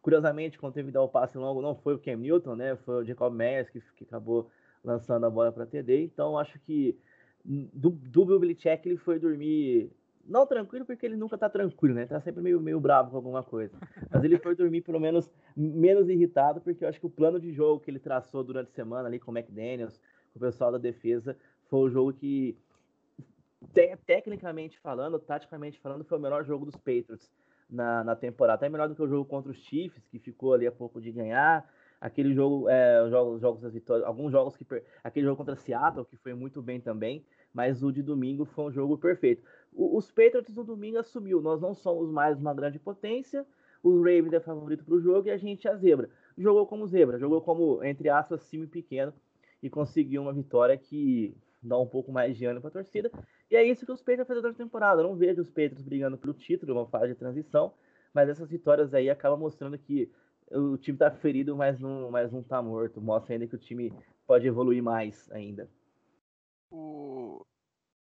Curiosamente, 0.00 0.58
quando 0.58 0.74
teve 0.74 0.88
que 0.88 0.92
dar 0.92 1.02
o 1.02 1.08
passe 1.08 1.36
longo, 1.38 1.62
não 1.62 1.74
foi 1.74 1.94
o 1.94 1.98
Cam 1.98 2.16
Newton, 2.16 2.54
né? 2.56 2.76
Foi 2.76 3.02
o 3.02 3.04
Jacob 3.04 3.34
Meyers 3.34 3.70
que, 3.70 3.80
que 3.96 4.04
acabou 4.04 4.50
lançando 4.82 5.24
a 5.24 5.30
bola 5.30 5.50
para 5.50 5.66
TD. 5.66 6.04
Então, 6.04 6.38
acho 6.38 6.58
que 6.60 6.96
do, 7.44 7.90
do 7.90 8.24
Bill 8.24 8.38
Belichick 8.38 8.86
ele 8.88 8.98
foi 8.98 9.18
dormir 9.18 9.90
não 10.26 10.46
tranquilo, 10.46 10.84
porque 10.84 11.04
ele 11.06 11.16
nunca 11.16 11.36
tá 11.36 11.48
tranquilo, 11.48 11.94
né? 11.94 12.06
Tá 12.06 12.20
sempre 12.20 12.42
meio, 12.42 12.60
meio 12.60 12.80
bravo 12.80 13.10
com 13.10 13.16
alguma 13.16 13.42
coisa. 13.42 13.76
Mas 14.10 14.24
ele 14.24 14.38
foi 14.38 14.54
dormir 14.54 14.80
pelo 14.82 15.00
menos 15.00 15.30
menos 15.56 16.08
irritado, 16.08 16.60
porque 16.60 16.84
eu 16.84 16.88
acho 16.88 17.00
que 17.00 17.06
o 17.06 17.10
plano 17.10 17.38
de 17.38 17.52
jogo 17.52 17.80
que 17.80 17.90
ele 17.90 17.98
traçou 17.98 18.42
durante 18.42 18.68
a 18.68 18.74
semana 18.74 19.08
ali 19.08 19.18
com 19.18 19.30
o 19.30 19.36
McDaniels, 19.36 20.00
o 20.34 20.38
pessoal 20.38 20.72
da 20.72 20.78
defesa 20.78 21.36
foi 21.68 21.80
o 21.80 21.90
jogo 21.90 22.12
que, 22.12 22.56
te, 23.72 23.96
tecnicamente 24.06 24.78
falando, 24.78 25.18
taticamente 25.18 25.80
falando, 25.80 26.04
foi 26.04 26.18
o 26.18 26.20
melhor 26.20 26.44
jogo 26.44 26.64
dos 26.64 26.76
Patriots 26.76 27.30
na, 27.68 28.04
na 28.04 28.16
temporada. 28.16 28.54
Até 28.54 28.68
melhor 28.68 28.88
do 28.88 28.94
que 28.94 29.02
o 29.02 29.08
jogo 29.08 29.24
contra 29.24 29.50
os 29.50 29.58
Chiefs, 29.58 30.06
que 30.06 30.18
ficou 30.18 30.54
ali 30.54 30.66
a 30.66 30.72
pouco 30.72 31.00
de 31.00 31.10
ganhar. 31.12 31.68
Aquele 32.00 32.34
jogo, 32.34 32.68
é, 32.68 33.08
jogos, 33.08 33.40
jogos 33.40 33.62
das 33.62 33.72
vitórias, 33.72 34.06
alguns 34.06 34.30
jogos 34.30 34.56
que. 34.56 34.66
Aquele 35.02 35.26
jogo 35.26 35.36
contra 35.36 35.56
Seattle, 35.56 36.04
que 36.04 36.16
foi 36.16 36.34
muito 36.34 36.60
bem 36.60 36.80
também, 36.80 37.24
mas 37.52 37.82
o 37.82 37.90
de 37.90 38.02
domingo 38.02 38.44
foi 38.44 38.64
um 38.66 38.72
jogo 38.72 38.98
perfeito. 38.98 39.42
Os 39.74 40.10
Patriots 40.10 40.54
no 40.54 40.64
domingo 40.64 40.98
assumiu, 40.98 41.42
nós 41.42 41.60
não 41.60 41.74
somos 41.74 42.08
mais 42.10 42.38
uma 42.38 42.54
grande 42.54 42.78
potência, 42.78 43.44
os 43.82 43.98
Ravens 43.98 44.32
é 44.32 44.40
favorito 44.40 44.84
para 44.84 44.94
o 44.94 45.00
jogo 45.00 45.28
e 45.28 45.30
a 45.30 45.36
gente 45.36 45.66
é 45.66 45.70
a 45.70 45.76
zebra. 45.76 46.08
Jogou 46.38 46.66
como 46.66 46.86
zebra, 46.86 47.18
jogou 47.18 47.40
como, 47.40 47.82
entre 47.84 48.08
aspas, 48.08 48.48
time 48.48 48.66
pequeno 48.66 49.12
e 49.62 49.68
conseguiu 49.68 50.22
uma 50.22 50.32
vitória 50.32 50.76
que 50.78 51.36
dá 51.62 51.78
um 51.78 51.86
pouco 51.86 52.12
mais 52.12 52.36
de 52.36 52.46
ânimo 52.46 52.60
para 52.60 52.68
a 52.68 52.82
torcida. 52.84 53.10
E 53.50 53.56
é 53.56 53.64
isso 53.64 53.84
que 53.84 53.92
os 53.92 54.00
Patriots 54.00 54.26
fizeram 54.26 54.50
na 54.50 54.54
temporada. 54.54 55.00
Eu 55.00 55.08
não 55.08 55.16
vejo 55.16 55.42
os 55.42 55.48
Patriots 55.50 55.82
brigando 55.82 56.16
pelo 56.16 56.34
título, 56.34 56.72
uma 56.72 56.86
fase 56.86 57.08
de 57.08 57.14
transição, 57.14 57.74
mas 58.12 58.28
essas 58.28 58.50
vitórias 58.50 58.94
aí 58.94 59.10
acabam 59.10 59.38
mostrando 59.38 59.76
que 59.78 60.10
o 60.50 60.76
time 60.76 60.96
está 60.96 61.10
ferido, 61.10 61.56
mas 61.56 61.80
não, 61.80 62.10
mas 62.10 62.30
não 62.32 62.42
tá 62.42 62.62
morto. 62.62 63.00
Mostra 63.00 63.34
ainda 63.34 63.46
que 63.46 63.54
o 63.54 63.58
time 63.58 63.92
pode 64.26 64.46
evoluir 64.46 64.82
mais 64.82 65.30
ainda. 65.32 65.68
O... 66.70 67.44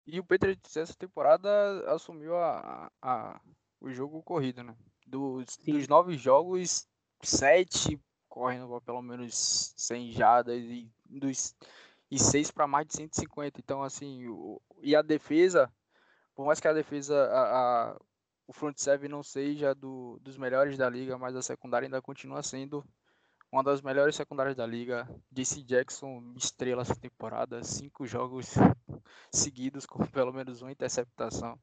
E 0.06 0.20
o 0.20 0.24
Patriots 0.24 0.76
essa 0.76 0.94
temporada 0.94 1.50
assumiu 1.94 2.36
a, 2.38 2.92
a, 3.02 3.42
o 3.80 3.92
jogo 3.92 4.22
corrido, 4.22 4.64
né? 4.64 4.76
Dos, 5.08 5.58
dos 5.58 5.88
nove 5.88 6.18
jogos, 6.18 6.88
sete 7.22 8.00
correndo 8.28 8.82
pelo 8.82 9.02
menos 9.02 9.74
100 9.78 10.12
jadas 10.12 10.60
e 10.60 10.92
dos 11.06 11.56
e 12.10 12.20
seis 12.20 12.52
para 12.52 12.68
mais 12.68 12.88
de 12.88 12.94
150. 12.94 13.60
Então, 13.60 13.82
assim, 13.82 14.28
o, 14.28 14.62
e 14.82 14.96
a 14.96 15.02
defesa, 15.02 15.72
por 16.36 16.46
mais 16.46 16.60
que 16.60 16.68
a 16.68 16.74
defesa, 16.74 17.16
a, 17.16 17.92
a, 17.92 18.02
o 18.48 18.54
front 18.54 18.78
seven 18.78 19.10
não 19.10 19.24
seja 19.24 19.74
do, 19.74 20.20
dos 20.22 20.38
melhores 20.38 20.78
da 20.78 20.90
liga, 20.90 21.18
mas 21.18 21.36
a 21.36 21.42
secundária 21.42 21.88
ainda 21.88 22.02
continua 22.02 22.44
sendo 22.44 22.86
uma 23.54 23.64
das 23.64 23.84
melhores 23.84 24.16
secundárias 24.16 24.56
da 24.56 24.66
liga. 24.66 25.08
JC 25.32 25.62
Jackson, 25.62 26.34
estrela 26.36 26.82
essa 26.82 26.96
temporada, 26.96 27.64
cinco 27.64 28.04
jogos 28.08 28.56
seguidos 29.32 29.86
com 29.86 30.04
pelo 30.08 30.34
menos 30.34 30.64
uma 30.64 30.72
interceptação. 30.72 31.56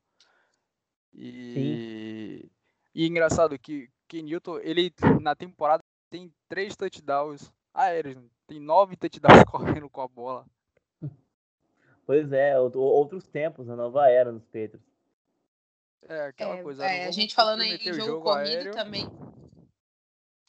E, 1.13 2.49
e 2.95 3.07
engraçado 3.09 3.59
que, 3.59 3.91
que 4.07 4.23
Newton, 4.23 4.61
ele 4.61 4.95
na 5.21 5.35
temporada 5.35 5.83
tem 6.09 6.33
três 6.49 6.77
touchdowns 6.77 7.53
aéreos, 7.75 8.23
tem 8.47 8.61
nove 8.61 8.97
touchdowns 8.97 9.43
correndo 9.51 9.91
com 9.91 10.03
a 10.03 10.07
bola. 10.07 10.47
Pois 12.07 12.33
é, 12.33 12.59
outros 12.59 13.27
tempos, 13.27 13.69
a 13.69 13.75
nova 13.75 14.09
era 14.09 14.31
nos 14.31 14.45
Patriots. 14.45 14.89
É, 16.09 16.27
aquela 16.27 16.57
é, 16.57 16.63
coisa. 16.63 16.87
É, 16.87 17.07
a 17.07 17.11
gente 17.11 17.35
falando 17.35 17.63
em 17.63 17.77
jogo, 17.79 18.01
jogo 18.01 18.23
corrido 18.23 18.49
aéreo. 18.49 18.73
também. 18.73 19.09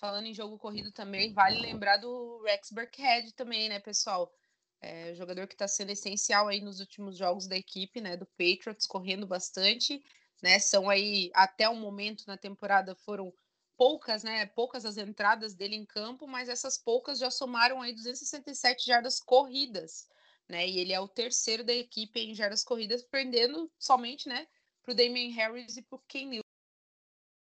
Falando 0.01 0.25
em 0.25 0.33
jogo 0.33 0.57
corrido 0.57 0.91
também, 0.91 1.31
vale 1.31 1.59
lembrar 1.59 1.97
do 1.97 2.41
Rex 2.41 2.71
Burkhead 2.71 3.33
também, 3.33 3.69
né, 3.69 3.79
pessoal? 3.79 4.33
É, 4.81 5.13
jogador 5.13 5.45
que 5.45 5.53
está 5.53 5.67
sendo 5.67 5.91
essencial 5.91 6.47
aí 6.47 6.59
nos 6.59 6.79
últimos 6.79 7.15
jogos 7.15 7.47
da 7.47 7.55
equipe, 7.55 8.01
né, 8.01 8.17
do 8.17 8.25
Patriots, 8.25 8.87
correndo 8.87 9.27
bastante, 9.27 10.03
né? 10.41 10.57
São 10.57 10.89
aí 10.89 11.29
até 11.35 11.69
o 11.69 11.75
momento 11.75 12.23
na 12.25 12.35
temporada 12.35 12.95
foram 12.95 13.31
poucas, 13.77 14.23
né? 14.23 14.47
Poucas 14.47 14.85
as 14.85 14.97
entradas 14.97 15.53
dele 15.53 15.75
em 15.75 15.85
campo, 15.85 16.27
mas 16.27 16.49
essas 16.49 16.79
poucas 16.79 17.19
já 17.19 17.29
somaram 17.29 17.79
aí 17.79 17.93
267 17.93 18.87
jardas 18.87 19.19
corridas, 19.19 20.09
né? 20.49 20.67
E 20.67 20.79
ele 20.79 20.93
é 20.93 20.99
o 20.99 21.07
terceiro 21.07 21.63
da 21.63 21.73
equipe 21.73 22.19
em 22.19 22.33
jardas 22.33 22.63
corridas, 22.63 23.03
perdendo 23.03 23.71
somente, 23.77 24.27
né, 24.27 24.47
para 24.81 24.93
o 24.93 24.95
Damian 24.95 25.31
Harris 25.31 25.77
e 25.77 25.83
para 25.83 25.95
o 25.95 26.03
Ken 26.07 26.25
Newton. 26.25 26.41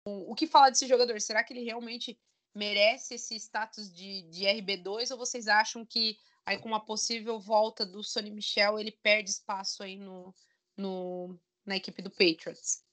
O 0.04 0.34
que 0.34 0.46
fala 0.46 0.68
desse 0.68 0.86
jogador? 0.86 1.18
Será 1.22 1.42
que 1.42 1.54
ele 1.54 1.64
realmente 1.64 2.20
merece 2.54 3.14
esse 3.14 3.34
status 3.36 3.92
de, 3.92 4.22
de 4.30 4.44
RB2 4.44 5.10
ou 5.10 5.18
vocês 5.18 5.48
acham 5.48 5.84
que 5.84 6.16
aí 6.46 6.58
com 6.58 6.68
uma 6.68 6.84
possível 6.84 7.38
volta 7.40 7.84
do 7.84 8.02
Sonny 8.02 8.30
Michel 8.30 8.78
ele 8.78 8.92
perde 8.92 9.30
espaço 9.30 9.82
aí 9.82 9.96
no, 9.96 10.34
no 10.76 11.38
na 11.64 11.76
equipe 11.76 12.02
do 12.02 12.10
Patriots? 12.10 12.84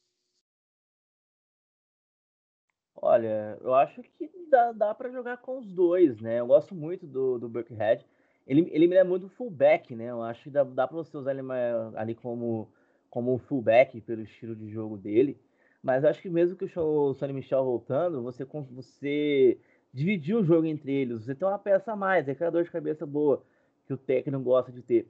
Olha, 2.96 3.58
eu 3.62 3.74
acho 3.74 4.02
que 4.04 4.30
dá, 4.50 4.72
dá 4.72 4.94
para 4.94 5.10
jogar 5.10 5.38
com 5.38 5.58
os 5.58 5.66
dois, 5.72 6.20
né? 6.20 6.40
Eu 6.40 6.48
gosto 6.48 6.76
muito 6.76 7.08
do, 7.08 7.40
do 7.40 7.50
Buckhead. 7.50 8.06
Ele, 8.46 8.70
ele 8.72 8.88
me 8.88 8.96
lembra 8.96 9.10
muito 9.10 9.30
fullback, 9.30 9.96
né? 9.96 10.12
Eu 10.12 10.22
acho 10.22 10.44
que 10.44 10.50
dá, 10.50 10.64
dá 10.64 10.88
para 10.88 10.98
você 10.98 11.16
usar 11.18 11.32
ele 11.32 11.42
ali 11.96 12.14
como, 12.14 12.72
como 13.10 13.38
fullback 13.40 14.00
pelo 14.02 14.22
estilo 14.22 14.56
de 14.56 14.70
jogo 14.70 14.98
dele. 14.98 15.40
Mas 15.82 16.06
acho 16.06 16.22
que 16.22 16.30
mesmo 16.30 16.56
que 16.56 16.66
o 16.78 17.14
Sonny 17.14 17.34
Michel 17.34 17.64
voltando, 17.66 18.22
você, 18.22 18.46
você 18.70 19.60
dividir 19.94 20.36
o 20.36 20.44
jogo 20.44 20.66
entre 20.68 20.92
eles. 20.92 21.26
Você 21.26 21.36
tem 21.36 21.48
uma 21.48 21.60
peça 21.60 21.92
a 21.92 21.96
mais, 21.96 22.28
é 22.28 22.32
aquela 22.32 22.52
dor 22.52 22.64
de 22.64 22.72
cabeça 22.72 23.06
boa 23.06 23.44
que 23.86 23.94
o 23.94 23.98
técnico 23.98 24.44
gosta 24.44 24.72
de 24.72 24.82
ter. 24.82 25.08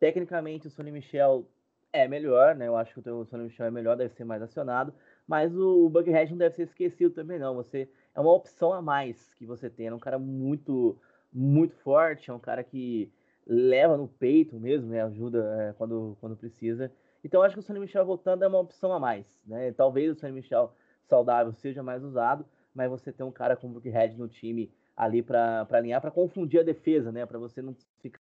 Tecnicamente, 0.00 0.66
o 0.66 0.70
Sonny 0.70 0.90
Michel 0.90 1.46
é 1.92 2.08
melhor, 2.08 2.56
né? 2.56 2.66
Eu 2.66 2.76
acho 2.76 2.92
que 2.92 3.08
o 3.08 3.24
Sonny 3.26 3.44
Michel 3.44 3.66
é 3.66 3.70
melhor, 3.70 3.96
deve 3.96 4.14
ser 4.14 4.24
mais 4.24 4.42
acionado. 4.42 4.92
Mas 5.26 5.54
o, 5.54 5.86
o 5.86 5.88
Buckhead 5.88 6.30
não 6.32 6.38
deve 6.38 6.56
ser 6.56 6.64
esquecido 6.64 7.14
também, 7.14 7.38
não. 7.38 7.54
Você 7.54 7.88
é 8.14 8.20
uma 8.20 8.32
opção 8.32 8.72
a 8.72 8.82
mais 8.82 9.34
que 9.34 9.46
você 9.46 9.70
tem. 9.70 9.86
É 9.86 9.94
um 9.94 9.98
cara 9.98 10.18
muito, 10.18 10.98
muito 11.32 11.76
forte, 11.76 12.30
é 12.30 12.34
um 12.34 12.38
cara 12.38 12.64
que 12.64 13.12
leva 13.46 13.96
no 13.96 14.08
peito 14.08 14.58
mesmo, 14.58 14.88
né? 14.88 15.02
Ajuda 15.02 15.38
é, 15.60 15.72
quando, 15.74 16.16
quando 16.20 16.36
precisa. 16.36 16.90
Então 17.24 17.42
acho 17.42 17.54
que 17.54 17.60
o 17.60 17.62
Sonny 17.62 17.80
Michel 17.80 18.04
voltando 18.04 18.44
é 18.44 18.46
uma 18.46 18.58
opção 18.58 18.92
a 18.92 19.00
mais, 19.00 19.26
né? 19.46 19.72
Talvez 19.72 20.12
o 20.12 20.14
Sonny 20.14 20.34
Michel 20.34 20.76
saudável 21.04 21.54
seja 21.54 21.82
mais 21.82 22.04
usado, 22.04 22.44
mas 22.74 22.90
você 22.90 23.10
tem 23.10 23.24
um 23.24 23.32
cara 23.32 23.56
como 23.56 23.72
o 23.72 23.80
Buckhead 23.80 24.16
no 24.18 24.28
time 24.28 24.70
ali 24.94 25.22
para 25.22 25.66
alinhar, 25.70 26.02
para 26.02 26.10
confundir 26.10 26.60
a 26.60 26.62
defesa, 26.62 27.10
né? 27.10 27.24
Para 27.24 27.38
você 27.38 27.62
não 27.62 27.74
ficar 28.00 28.20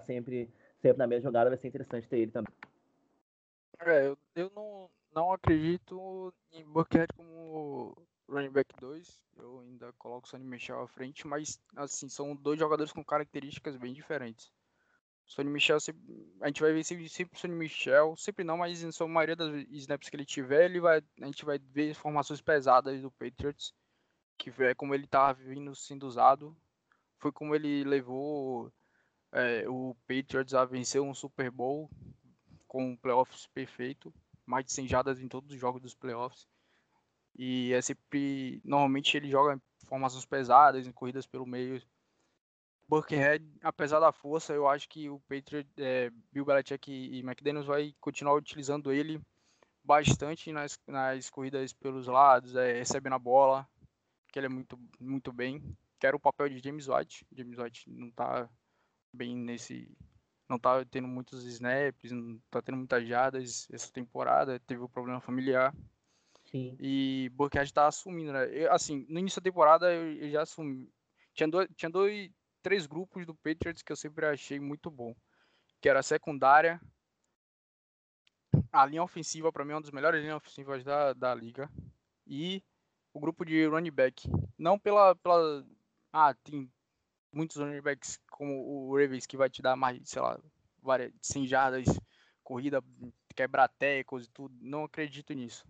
sempre, 0.00 0.50
sempre 0.80 0.98
na 0.98 1.06
mesma 1.06 1.28
jogada, 1.28 1.50
vai 1.50 1.58
ser 1.58 1.68
interessante 1.68 2.08
ter 2.08 2.18
ele 2.18 2.32
também. 2.32 2.52
É, 3.80 4.06
eu, 4.06 4.18
eu 4.36 4.50
não, 4.56 4.90
não 5.14 5.32
acredito 5.32 6.32
em 6.50 6.64
Burkhead 6.64 7.08
como 7.14 7.94
running 8.28 8.50
back 8.50 8.74
2. 8.80 9.20
Eu 9.36 9.60
ainda 9.60 9.92
coloco 9.94 10.26
o 10.26 10.30
Sonny 10.30 10.44
Michel 10.44 10.80
à 10.80 10.88
frente, 10.88 11.26
mas 11.26 11.60
assim, 11.76 12.08
são 12.08 12.34
dois 12.34 12.58
jogadores 12.58 12.92
com 12.92 13.04
características 13.04 13.76
bem 13.76 13.92
diferentes. 13.92 14.50
Sonny 15.26 15.50
Michel, 15.50 15.78
a 16.40 16.46
gente 16.46 16.60
vai 16.60 16.72
ver 16.72 16.84
sempre 16.84 17.06
o 17.06 17.38
Sonny 17.38 17.54
Michel, 17.54 18.14
sempre 18.16 18.44
não, 18.44 18.58
mas 18.58 18.82
em 18.82 18.92
sua 18.92 19.08
maioria 19.08 19.36
das 19.36 19.50
snaps 19.70 20.08
que 20.08 20.16
ele 20.16 20.26
tiver, 20.26 20.66
ele 20.66 20.80
vai, 20.80 21.02
a 21.20 21.24
gente 21.26 21.44
vai 21.44 21.58
ver 21.58 21.94
formações 21.94 22.40
pesadas 22.40 23.00
do 23.00 23.10
Patriots, 23.10 23.72
que 24.36 24.52
é 24.62 24.74
como 24.74 24.94
ele 24.94 25.06
tá 25.06 25.32
vindo 25.32 25.74
sendo 25.74 26.06
usado. 26.06 26.56
Foi 27.18 27.32
como 27.32 27.54
ele 27.54 27.84
levou 27.84 28.70
é, 29.32 29.68
o 29.68 29.96
Patriots 30.06 30.54
a 30.54 30.64
vencer 30.64 31.00
um 31.00 31.14
Super 31.14 31.50
Bowl 31.50 31.88
com 32.66 32.90
um 32.90 32.96
playoffs 32.96 33.46
perfeito 33.46 34.12
mais 34.46 34.64
de 34.64 34.72
100 34.72 34.88
jadas 34.88 35.20
em 35.20 35.28
todos 35.28 35.52
os 35.52 35.60
jogos 35.60 35.80
dos 35.80 35.94
playoffs. 35.94 36.46
E 37.36 37.72
é 37.72 37.80
sempre. 37.80 38.60
Normalmente 38.64 39.16
ele 39.16 39.30
joga 39.30 39.54
em 39.54 39.86
formações 39.86 40.26
pesadas, 40.26 40.86
em 40.86 40.92
corridas 40.92 41.26
pelo 41.26 41.46
meio. 41.46 41.80
Burkhead, 42.92 43.42
apesar 43.62 44.00
da 44.00 44.12
força, 44.12 44.52
eu 44.52 44.68
acho 44.68 44.86
que 44.86 45.08
o 45.08 45.18
Patriot, 45.20 45.66
é, 45.78 46.10
Bill 46.30 46.44
Belichick 46.44 46.92
e, 46.92 47.16
e 47.16 47.20
McDaniels 47.20 47.64
vai 47.64 47.94
continuar 47.98 48.34
utilizando 48.34 48.92
ele 48.92 49.18
bastante 49.82 50.52
nas, 50.52 50.78
nas 50.86 51.30
corridas 51.30 51.72
pelos 51.72 52.06
lados, 52.06 52.54
é, 52.54 52.74
recebendo 52.74 53.14
a 53.14 53.18
bola, 53.18 53.66
que 54.30 54.38
ele 54.38 54.44
é 54.44 54.50
muito, 54.50 54.78
muito 55.00 55.32
bem. 55.32 55.74
Quero 55.98 56.18
o 56.18 56.20
papel 56.20 56.50
de 56.50 56.58
James 56.58 56.86
White. 56.86 57.24
James 57.34 57.58
White 57.58 57.88
não 57.88 58.08
está 58.08 58.46
bem 59.10 59.38
nesse, 59.38 59.90
não 60.46 60.58
tá 60.58 60.84
tendo 60.84 61.08
muitos 61.08 61.46
snaps, 61.46 62.12
não 62.12 62.38
tá 62.50 62.60
tendo 62.60 62.76
muitas 62.76 63.08
jadas 63.08 63.66
essa 63.72 63.90
temporada, 63.90 64.60
teve 64.60 64.82
o 64.82 64.84
um 64.84 64.88
problema 64.90 65.18
familiar. 65.18 65.74
Sim. 66.44 66.76
E 66.78 67.30
Burkhead 67.32 67.72
tá 67.72 67.86
assumindo, 67.86 68.34
né? 68.34 68.50
Eu, 68.52 68.70
assim, 68.70 69.06
no 69.08 69.18
início 69.18 69.40
da 69.40 69.44
temporada 69.44 69.90
eu, 69.90 70.12
eu 70.12 70.30
já 70.30 70.42
assumi. 70.42 70.92
Tinha 71.32 71.48
dois, 71.48 71.66
tinha 71.74 71.88
dois, 71.88 72.30
três 72.62 72.86
grupos 72.86 73.26
do 73.26 73.34
Patriots 73.34 73.82
que 73.82 73.92
eu 73.92 73.96
sempre 73.96 74.26
achei 74.26 74.58
muito 74.60 74.90
bom. 74.90 75.14
Que 75.80 75.88
era 75.88 76.00
a 76.00 76.02
secundária, 76.02 76.80
a 78.72 78.86
linha 78.86 79.02
ofensiva, 79.02 79.52
para 79.52 79.64
mim, 79.64 79.72
é 79.72 79.74
uma 79.74 79.82
das 79.82 79.90
melhores 79.90 80.22
linhas 80.22 80.36
ofensivas 80.36 80.84
da, 80.84 81.12
da 81.12 81.34
liga. 81.34 81.70
E 82.26 82.62
o 83.12 83.20
grupo 83.20 83.44
de 83.44 83.66
running 83.66 83.90
back. 83.90 84.28
Não 84.58 84.78
pela, 84.78 85.14
pela. 85.16 85.66
Ah, 86.12 86.34
tem 86.34 86.70
muitos 87.32 87.56
running 87.56 87.80
backs 87.80 88.18
como 88.30 88.88
o 88.88 88.96
Ravens 88.96 89.26
que 89.26 89.36
vai 89.36 89.50
te 89.50 89.62
dar 89.62 89.76
mais, 89.76 90.00
sei 90.08 90.22
lá, 90.22 90.38
várias 90.80 91.12
100 91.22 91.46
jardas, 91.46 91.86
corrida, 92.42 92.82
quebrar 93.34 93.68
tecos 93.68 94.26
e 94.26 94.30
tudo. 94.30 94.54
Não 94.60 94.84
acredito 94.84 95.32
nisso. 95.32 95.66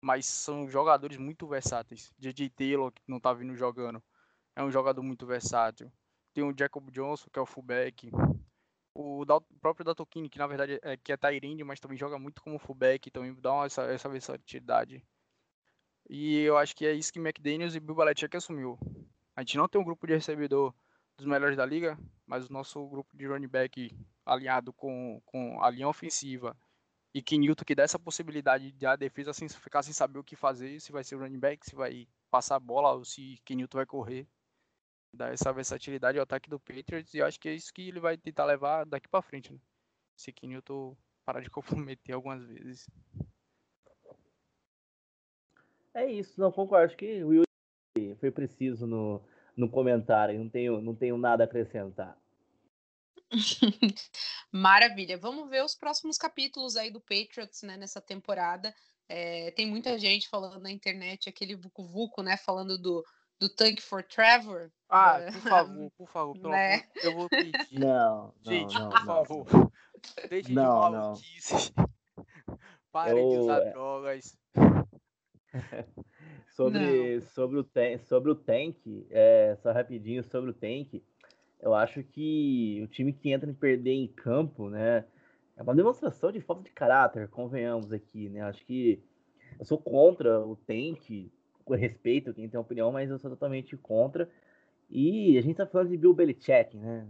Mas 0.00 0.26
são 0.26 0.68
jogadores 0.68 1.16
muito 1.16 1.46
versáteis. 1.46 2.12
J.J. 2.18 2.50
Taylor, 2.50 2.92
que 2.92 3.02
não 3.06 3.18
tá 3.20 3.32
vindo 3.32 3.56
jogando, 3.56 4.02
é 4.54 4.62
um 4.62 4.70
jogador 4.70 5.02
muito 5.02 5.26
versátil. 5.26 5.90
Tem 6.34 6.42
o 6.42 6.54
Jacob 6.56 6.90
Johnson, 6.90 7.30
que 7.32 7.38
é 7.38 7.42
o 7.42 7.46
fullback. 7.46 8.10
O, 8.92 9.24
da, 9.24 9.36
o 9.36 9.40
próprio 9.60 9.84
Datokini, 9.84 10.28
que 10.28 10.38
na 10.38 10.46
verdade 10.46 10.78
é, 10.82 10.96
que 10.96 11.12
é 11.12 11.16
Tyrande, 11.16 11.64
mas 11.64 11.80
também 11.80 11.96
joga 11.96 12.18
muito 12.18 12.42
como 12.42 12.58
fullback, 12.58 13.10
também 13.10 13.32
dá 13.40 13.52
uma, 13.52 13.66
essa, 13.66 13.82
essa 13.84 14.08
versatilidade. 14.08 15.02
E 16.08 16.40
eu 16.40 16.58
acho 16.58 16.76
que 16.76 16.84
é 16.84 16.92
isso 16.92 17.12
que 17.12 17.18
McDaniels 17.18 17.74
e 17.74 17.80
Bill 17.80 17.94
Belichick 17.94 18.36
assumiu. 18.36 18.78
A 19.34 19.40
gente 19.42 19.56
não 19.56 19.68
tem 19.68 19.80
um 19.80 19.84
grupo 19.84 20.06
de 20.06 20.14
recebedor 20.14 20.74
dos 21.16 21.26
melhores 21.26 21.56
da 21.56 21.64
liga, 21.64 21.98
mas 22.26 22.48
o 22.48 22.52
nosso 22.52 22.84
grupo 22.88 23.16
de 23.16 23.26
running 23.26 23.48
back 23.48 23.96
alinhado 24.26 24.72
com, 24.72 25.22
com 25.24 25.62
a 25.62 25.70
linha 25.70 25.88
ofensiva 25.88 26.56
e 27.14 27.22
que 27.22 27.38
Newton 27.38 27.64
que 27.64 27.74
dá 27.74 27.84
essa 27.84 27.98
possibilidade 27.98 28.72
de 28.72 28.86
a 28.86 28.96
defesa 28.96 29.30
assim, 29.30 29.48
ficar 29.48 29.82
sem 29.82 29.92
saber 29.92 30.18
o 30.18 30.24
que 30.24 30.34
fazer, 30.34 30.80
se 30.80 30.90
vai 30.90 31.04
ser 31.04 31.16
running 31.16 31.38
back, 31.38 31.64
se 31.64 31.76
vai 31.76 32.08
passar 32.28 32.56
a 32.56 32.60
bola 32.60 32.92
ou 32.92 33.04
se 33.04 33.40
Newton 33.48 33.78
vai 33.78 33.86
correr 33.86 34.26
dar 35.14 35.32
essa 35.32 35.52
versatilidade 35.52 36.18
ao 36.18 36.24
ataque 36.24 36.50
do 36.50 36.58
Patriots 36.58 37.14
e 37.14 37.18
eu 37.18 37.26
acho 37.26 37.38
que 37.38 37.48
é 37.48 37.54
isso 37.54 37.72
que 37.72 37.88
ele 37.88 38.00
vai 38.00 38.16
tentar 38.16 38.44
levar 38.44 38.84
daqui 38.84 39.08
para 39.08 39.22
frente, 39.22 39.52
né? 39.52 39.58
Se 40.16 40.32
Kenilton 40.32 40.96
parar 41.24 41.40
de 41.40 41.50
comprometer 41.88 42.14
algumas 42.14 42.44
vezes. 42.44 42.88
É 45.94 46.10
isso, 46.10 46.40
não 46.40 46.50
concordo. 46.50 46.86
Acho 46.86 46.96
que 46.96 47.22
o 47.22 47.28
Will 47.28 47.44
foi 48.18 48.30
preciso 48.30 48.86
no, 48.86 49.22
no 49.56 49.68
comentário, 49.68 50.38
não 50.38 50.48
tenho, 50.48 50.80
não 50.80 50.94
tenho 50.94 51.16
nada 51.16 51.44
a 51.44 51.46
acrescentar. 51.46 52.18
Maravilha. 54.50 55.16
Vamos 55.16 55.48
ver 55.48 55.64
os 55.64 55.74
próximos 55.74 56.16
capítulos 56.16 56.76
aí 56.76 56.90
do 56.90 57.00
Patriots 57.00 57.62
né, 57.62 57.76
nessa 57.76 58.00
temporada. 58.00 58.74
É, 59.08 59.50
tem 59.52 59.66
muita 59.66 59.98
gente 59.98 60.28
falando 60.28 60.60
na 60.60 60.70
internet, 60.70 61.28
aquele 61.28 61.54
Vucu 61.54 61.84
Vucu, 61.84 62.22
né? 62.22 62.36
Falando 62.36 62.78
do 62.78 63.04
do 63.40 63.48
Tank 63.48 63.80
for 63.80 64.02
Trevor. 64.02 64.70
Ah, 64.88 65.20
por 65.32 65.40
favor, 65.40 65.90
por 65.96 66.08
favor, 66.08 66.38
pelo 66.38 66.50
né? 66.50 66.74
amor, 66.74 66.86
eu 67.02 67.14
vou 67.14 67.28
pedir. 67.28 67.78
Não, 67.78 68.34
Gente, 68.44 68.74
não, 68.74 68.88
por 68.88 68.98
não, 69.00 69.06
favor. 69.06 69.46
Não. 69.52 69.72
Deixe 70.28 70.48
de 70.48 70.54
maluquices. 70.54 71.72
Pare 72.92 73.18
eu... 73.18 73.28
de 73.28 73.36
usar 73.38 73.58
é 73.58 73.70
drogas. 73.70 74.38
sobre, 76.54 77.20
sobre, 77.20 77.58
o 77.58 77.64
tank, 77.64 77.98
sobre 78.00 78.30
o 78.30 78.34
tank, 78.34 78.76
é, 79.10 79.56
só 79.56 79.72
rapidinho 79.72 80.22
sobre 80.22 80.50
o 80.50 80.54
tank, 80.54 81.02
eu 81.60 81.74
acho 81.74 82.02
que 82.02 82.80
o 82.82 82.86
time 82.86 83.12
que 83.12 83.30
entra 83.30 83.50
em 83.50 83.54
perder 83.54 83.92
em 83.92 84.06
campo, 84.06 84.68
né, 84.68 85.04
é 85.56 85.62
uma 85.62 85.74
demonstração 85.74 86.30
de 86.30 86.40
falta 86.40 86.62
de 86.62 86.70
caráter, 86.70 87.28
convenhamos 87.28 87.92
aqui, 87.92 88.28
né? 88.28 88.42
Acho 88.42 88.64
que 88.64 89.02
eu 89.58 89.64
sou 89.64 89.78
contra 89.78 90.40
o 90.40 90.56
tank, 90.56 91.30
respeito 91.72 92.34
quem 92.34 92.48
tem 92.48 92.60
opinião, 92.60 92.92
mas 92.92 93.10
eu 93.10 93.18
sou 93.18 93.30
totalmente 93.30 93.76
contra. 93.76 94.28
E 94.90 95.38
a 95.38 95.40
gente 95.40 95.56
tá 95.56 95.66
falando 95.66 95.88
de 95.88 95.96
Bill 95.96 96.12
Belichick, 96.12 96.76
né? 96.76 97.06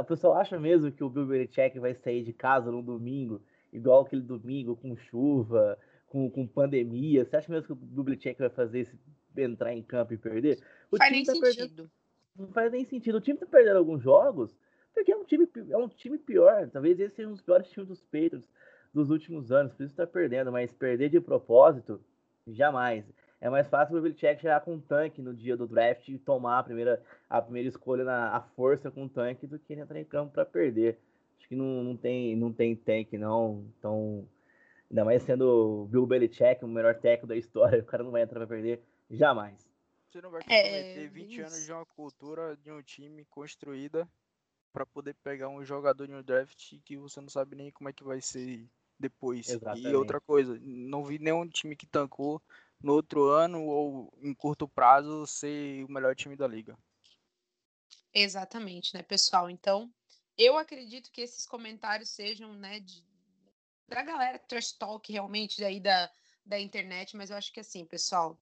O 0.00 0.04
pessoal 0.04 0.34
acha 0.34 0.58
mesmo 0.58 0.90
que 0.90 1.04
o 1.04 1.10
Bill 1.10 1.26
Belichick 1.26 1.78
vai 1.78 1.94
sair 1.94 2.24
de 2.24 2.32
casa 2.32 2.70
no 2.70 2.82
domingo, 2.82 3.42
igual 3.72 4.02
aquele 4.02 4.22
domingo 4.22 4.74
com 4.74 4.96
chuva, 4.96 5.78
com, 6.06 6.30
com 6.30 6.46
pandemia. 6.46 7.24
Você 7.24 7.36
acha 7.36 7.52
mesmo 7.52 7.66
que 7.66 7.72
o 7.72 7.76
Bill 7.76 8.04
Belichick 8.04 8.38
vai 8.38 8.50
fazer 8.50 8.80
esse 8.80 8.98
entrar 9.36 9.72
em 9.72 9.82
campo 9.82 10.14
e 10.14 10.18
perder? 10.18 10.58
O 10.90 10.96
faz 10.96 11.12
nem 11.12 11.22
tá 11.22 11.32
sentido. 11.32 11.68
Perdendo, 11.68 11.90
não 12.36 12.48
faz 12.48 12.72
nem 12.72 12.84
sentido. 12.84 13.18
O 13.18 13.20
time 13.20 13.38
tá 13.38 13.46
perdendo 13.46 13.76
alguns 13.76 14.02
jogos 14.02 14.56
porque 14.98 15.12
é 15.12 15.16
um 15.16 15.24
time, 15.24 15.48
é 15.70 15.76
um 15.76 15.88
time 15.88 16.18
pior. 16.18 16.68
Talvez 16.70 16.98
esse 16.98 17.14
seja 17.14 17.28
um 17.28 17.32
dos 17.32 17.40
piores 17.40 17.70
times 17.70 17.88
dos 17.88 18.00
Patriots 18.02 18.48
dos 18.92 19.10
últimos 19.10 19.52
anos. 19.52 19.72
Por 19.72 19.84
isso 19.84 19.94
tá 19.94 20.06
perdendo, 20.06 20.50
mas 20.50 20.72
perder 20.72 21.08
de 21.08 21.20
propósito, 21.20 22.00
jamais 22.46 23.04
é 23.40 23.48
mais 23.48 23.68
fácil 23.68 23.96
o 23.96 24.02
Belichick 24.02 24.40
chegar 24.40 24.60
com 24.60 24.74
um 24.74 24.80
tanque 24.80 25.22
no 25.22 25.32
dia 25.32 25.56
do 25.56 25.66
draft 25.66 26.08
e 26.08 26.18
tomar 26.18 26.58
a 26.58 26.62
primeira, 26.62 27.02
a 27.30 27.40
primeira 27.40 27.68
escolha 27.68 28.04
na 28.04 28.36
a 28.36 28.40
força 28.40 28.90
com 28.90 29.04
o 29.04 29.08
tanque 29.08 29.46
do 29.46 29.58
que 29.58 29.72
ele 29.72 29.82
entrar 29.82 30.00
em 30.00 30.04
campo 30.04 30.32
para 30.32 30.44
perder. 30.44 30.98
Acho 31.38 31.48
que 31.48 31.54
não, 31.54 31.84
não, 31.84 31.96
tem, 31.96 32.34
não 32.36 32.52
tem 32.52 32.74
tanque, 32.74 33.16
não. 33.16 33.64
Então, 33.78 34.28
ainda 34.90 35.04
mais 35.04 35.22
sendo 35.22 35.82
o 35.82 35.86
Bill 35.86 36.06
Belichick, 36.06 36.64
o 36.64 36.68
melhor 36.68 36.96
técnico 36.96 37.28
da 37.28 37.36
história, 37.36 37.78
o 37.80 37.84
cara 37.84 38.02
não 38.02 38.10
vai 38.10 38.22
entrar 38.22 38.40
para 38.40 38.48
perder 38.48 38.82
jamais. 39.08 39.68
Você 40.10 40.20
não 40.20 40.30
vai 40.30 40.40
comprometer 40.40 41.04
é, 41.04 41.08
20 41.08 41.40
anos 41.40 41.64
de 41.64 41.72
uma 41.72 41.86
cultura 41.86 42.56
de 42.56 42.72
um 42.72 42.82
time 42.82 43.24
construída 43.26 44.08
para 44.72 44.84
poder 44.84 45.14
pegar 45.22 45.48
um 45.48 45.64
jogador 45.64 46.06
de 46.06 46.14
um 46.14 46.22
draft 46.22 46.74
que 46.84 46.96
você 46.96 47.20
não 47.20 47.28
sabe 47.28 47.54
nem 47.54 47.70
como 47.70 47.88
é 47.88 47.92
que 47.92 48.02
vai 48.02 48.20
ser 48.20 48.66
depois. 48.98 49.48
Exatamente. 49.48 49.88
E 49.88 49.94
outra 49.94 50.20
coisa, 50.20 50.58
não 50.62 51.04
vi 51.04 51.18
nenhum 51.18 51.46
time 51.46 51.76
que 51.76 51.86
tancou 51.86 52.42
no 52.80 52.92
outro 52.92 53.28
ano 53.28 53.64
ou 53.64 54.12
em 54.22 54.34
curto 54.34 54.68
prazo 54.68 55.26
ser 55.26 55.84
o 55.84 55.90
melhor 55.90 56.14
time 56.14 56.36
da 56.36 56.46
liga. 56.46 56.76
Exatamente, 58.12 58.94
né, 58.94 59.02
pessoal? 59.02 59.50
Então, 59.50 59.92
eu 60.36 60.56
acredito 60.56 61.10
que 61.10 61.20
esses 61.20 61.46
comentários 61.46 62.10
sejam, 62.10 62.54
né, 62.54 62.80
de, 62.80 63.04
da 63.88 64.02
galera 64.02 64.38
trash 64.38 64.72
talk 64.72 65.10
realmente 65.12 65.60
daí 65.60 65.80
da, 65.80 66.10
da 66.44 66.58
internet, 66.58 67.16
mas 67.16 67.30
eu 67.30 67.36
acho 67.36 67.52
que 67.52 67.60
assim, 67.60 67.84
pessoal, 67.84 68.38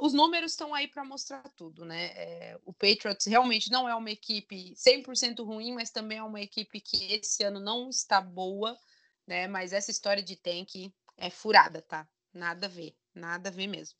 os 0.00 0.14
números 0.14 0.52
estão 0.52 0.74
aí 0.74 0.88
para 0.88 1.04
mostrar 1.04 1.42
tudo, 1.50 1.84
né? 1.84 2.06
É, 2.14 2.58
o 2.64 2.72
Patriots 2.72 3.26
realmente 3.26 3.70
não 3.70 3.86
é 3.88 3.94
uma 3.94 4.10
equipe 4.10 4.74
100% 4.74 5.44
ruim, 5.44 5.74
mas 5.74 5.90
também 5.90 6.18
é 6.18 6.22
uma 6.22 6.40
equipe 6.40 6.80
que 6.80 7.12
esse 7.12 7.44
ano 7.44 7.60
não 7.60 7.90
está 7.90 8.18
boa, 8.20 8.78
né? 9.26 9.46
Mas 9.46 9.74
essa 9.74 9.90
história 9.90 10.22
de 10.22 10.36
tank 10.36 10.90
é 11.18 11.28
furada, 11.28 11.82
tá? 11.82 12.08
Nada 12.32 12.64
a 12.64 12.68
ver. 12.68 12.96
Nada 13.14 13.48
a 13.48 13.52
ver 13.52 13.66
mesmo. 13.66 13.98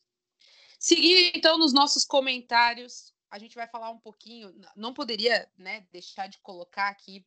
Seguindo 0.79 1.37
então 1.37 1.59
nos 1.59 1.73
nossos 1.73 2.05
comentários, 2.05 3.13
a 3.31 3.39
gente 3.39 3.55
vai 3.55 3.69
falar 3.69 3.91
um 3.91 3.99
pouquinho. 3.99 4.55
Não 4.75 4.95
poderia 4.95 5.51
né, 5.57 5.87
deixar 5.93 6.27
de 6.27 6.39
colocar 6.39 6.89
aqui 6.89 7.25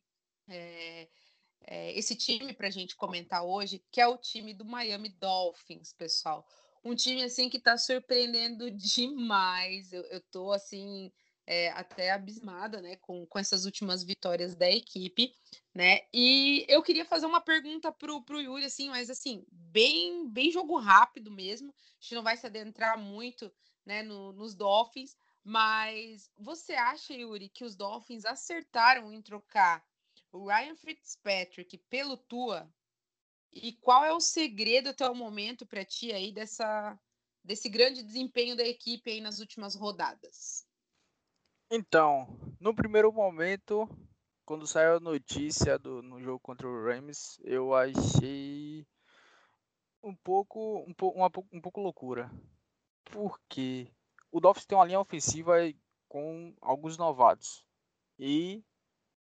é, 0.48 1.08
é, 1.66 1.98
esse 1.98 2.14
time 2.14 2.52
para 2.52 2.68
a 2.68 2.70
gente 2.70 2.96
comentar 2.96 3.42
hoje, 3.44 3.82
que 3.90 4.00
é 4.00 4.06
o 4.06 4.18
time 4.18 4.52
do 4.52 4.64
Miami 4.64 5.08
Dolphins, 5.08 5.92
pessoal. 5.92 6.46
Um 6.84 6.94
time 6.94 7.22
assim 7.22 7.48
que 7.48 7.56
está 7.56 7.78
surpreendendo 7.78 8.70
demais. 8.72 9.92
Eu, 9.92 10.02
eu 10.04 10.20
tô 10.20 10.52
assim 10.52 11.10
é, 11.46 11.70
até 11.70 12.10
abismada, 12.10 12.80
né, 12.80 12.96
com, 12.96 13.26
com 13.26 13.38
essas 13.38 13.64
últimas 13.64 14.02
vitórias 14.02 14.54
da 14.54 14.70
equipe, 14.70 15.34
né? 15.74 16.00
E 16.12 16.64
eu 16.68 16.82
queria 16.82 17.04
fazer 17.04 17.26
uma 17.26 17.40
pergunta 17.40 17.92
pro, 17.92 18.22
pro 18.22 18.40
Yuri, 18.40 18.64
assim, 18.64 18.88
mas 18.88 19.10
assim, 19.10 19.44
bem, 19.50 20.28
bem 20.28 20.50
jogo 20.50 20.78
rápido 20.78 21.30
mesmo. 21.30 21.70
A 21.70 22.00
gente 22.00 22.14
não 22.14 22.22
vai 22.22 22.36
se 22.36 22.46
adentrar 22.46 22.98
muito, 22.98 23.52
né, 23.84 24.02
no, 24.02 24.32
nos 24.32 24.54
Dolphins, 24.54 25.16
mas 25.42 26.30
você 26.38 26.72
acha, 26.72 27.12
Yuri, 27.12 27.48
que 27.50 27.64
os 27.64 27.76
Dolphins 27.76 28.24
acertaram 28.24 29.12
em 29.12 29.20
trocar 29.20 29.84
o 30.32 30.48
Ryan 30.48 30.74
Fitzpatrick 30.74 31.76
pelo 31.90 32.16
Tua? 32.16 32.72
E 33.52 33.72
qual 33.74 34.04
é 34.04 34.12
o 34.12 34.20
segredo 34.20 34.88
até 34.88 35.08
o 35.08 35.14
momento 35.14 35.64
para 35.64 35.84
ti 35.84 36.12
aí 36.12 36.32
dessa 36.32 36.98
desse 37.44 37.68
grande 37.68 38.02
desempenho 38.02 38.56
da 38.56 38.64
equipe 38.64 39.10
aí 39.10 39.20
nas 39.20 39.38
últimas 39.38 39.74
rodadas? 39.74 40.63
Então, 41.76 42.28
no 42.60 42.72
primeiro 42.72 43.12
momento, 43.12 43.88
quando 44.46 44.64
saiu 44.64 44.98
a 44.98 45.00
notícia 45.00 45.76
do, 45.76 46.04
no 46.04 46.22
jogo 46.22 46.38
contra 46.38 46.68
o 46.68 46.84
Rams, 46.84 47.40
eu 47.42 47.74
achei 47.74 48.86
um 50.00 50.14
pouco, 50.14 50.86
um, 50.86 50.94
uma, 51.16 51.28
um 51.52 51.60
pouco 51.60 51.80
loucura. 51.80 52.30
Porque 53.06 53.90
o 54.30 54.38
Dolphins 54.38 54.66
tem 54.66 54.78
uma 54.78 54.84
linha 54.84 55.00
ofensiva 55.00 55.54
com 56.08 56.54
alguns 56.60 56.96
novatos. 56.96 57.66
E 58.20 58.62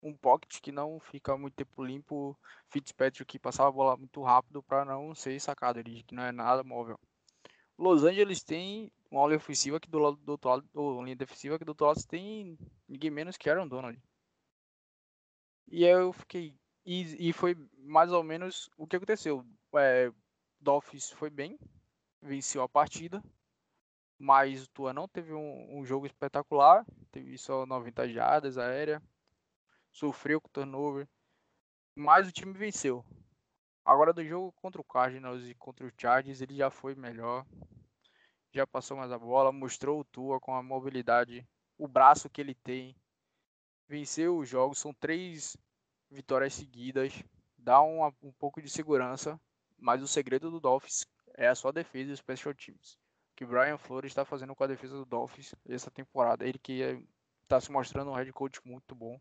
um 0.02 0.16
pocket 0.16 0.62
que 0.62 0.72
não 0.72 1.02
fica 1.02 1.38
muito 1.38 1.56
tempo 1.56 1.84
limpo. 1.84 2.40
Fitzpatrick 2.70 3.26
que 3.26 3.38
passava 3.38 3.68
a 3.68 3.74
bola 3.74 3.98
muito 3.98 4.24
rápido 4.24 4.64
para 4.64 4.86
não 4.86 5.14
ser 5.14 5.38
sacado. 5.42 5.80
Ele 5.80 6.02
que 6.02 6.16
não 6.16 6.24
é 6.24 6.32
nada 6.32 6.64
móvel. 6.64 6.98
Los 7.78 8.06
Angeles 8.06 8.42
tem 8.42 8.90
uma 9.10 9.26
linha 9.28 9.38
ofensiva 9.38 9.80
que 9.80 9.90
do 9.90 10.00
lado 10.00 10.18
do 10.18 10.32
outro 10.32 10.50
lado, 10.50 10.70
ou 10.74 11.04
linha 11.04 11.16
defensiva 11.16 11.58
que 11.58 11.66
do 11.66 11.70
outro 11.70 11.88
lado 11.88 12.04
tem 12.08 12.58
ninguém 12.88 13.12
menos 13.12 13.38
que 13.38 13.50
Aaron 13.50 13.68
Donald. 13.68 14.02
E 15.68 15.86
aí 15.86 15.92
eu 15.92 16.14
fiquei. 16.14 16.56
E, 16.86 17.30
e 17.30 17.34
foi 17.34 17.56
mais 17.78 18.12
ou 18.12 18.24
menos 18.24 18.70
o 18.78 18.88
que 18.88 18.96
aconteceu. 18.96 19.46
É, 19.76 20.12
Dolphins 20.60 21.12
foi 21.12 21.30
bem, 21.30 21.60
venceu 22.22 22.62
a 22.62 22.70
partida, 22.70 23.22
mas 24.18 24.64
o 24.64 24.70
Tua 24.70 24.94
não 24.94 25.08
teve 25.08 25.34
um, 25.34 25.80
um 25.80 25.86
jogo 25.86 26.06
espetacular, 26.06 26.86
teve 27.12 27.38
só 27.38 27.66
90 27.66 28.10
jardas 28.10 28.58
aérea, 28.58 29.02
sofreu 29.92 30.40
com 30.40 30.50
turnover, 30.50 31.08
mas 31.96 32.28
o 32.28 32.32
time 32.32 32.54
venceu. 32.54 33.06
Agora 33.84 34.14
do 34.14 34.24
jogo 34.24 34.52
contra 34.54 34.82
o 34.82 34.86
Cardinals 34.86 35.46
e 35.46 35.56
contra 35.56 35.86
o 35.86 35.92
Chargers, 35.98 36.42
ele 36.42 36.56
já 36.56 36.70
foi 36.70 36.96
melhor 36.96 37.46
já 38.54 38.66
passou 38.66 38.98
mais 38.98 39.12
a 39.12 39.20
bola, 39.20 39.52
mostrou 39.52 40.00
o 40.00 40.06
Tua 40.06 40.40
com 40.40 40.56
a 40.56 40.64
mobilidade, 40.64 41.48
o 41.78 41.88
braço 41.88 42.30
que 42.30 42.42
ele 42.42 42.56
tem. 42.56 42.96
Venceu 43.88 44.38
os 44.38 44.50
jogos, 44.50 44.80
são 44.80 44.94
três 44.94 45.56
vitórias 46.10 46.54
seguidas, 46.54 47.14
dá 47.58 47.82
um, 47.82 48.06
um 48.22 48.32
pouco 48.34 48.62
de 48.62 48.70
segurança, 48.70 49.40
mas 49.78 50.02
o 50.02 50.08
segredo 50.08 50.52
do 50.52 50.60
Dolphins 50.60 51.06
é 51.36 51.48
a 51.48 51.56
sua 51.56 51.72
defesa 51.72 52.12
e 52.12 52.18
special 52.18 52.54
teams. 52.54 52.98
Que 53.36 53.46
Brian 53.46 53.78
Flores 53.78 54.12
está 54.12 54.26
fazendo 54.26 54.56
com 54.56 54.64
a 54.64 54.68
defesa 54.68 54.96
do 54.96 55.06
Dolphins 55.06 55.54
essa 55.68 55.92
temporada, 55.92 56.46
ele 56.46 56.58
que 56.58 56.82
está 57.44 57.62
se 57.62 57.72
mostrando 57.72 58.12
um 58.12 58.16
head 58.16 58.32
coach 58.34 58.60
muito 58.66 58.96
bom. 58.96 59.20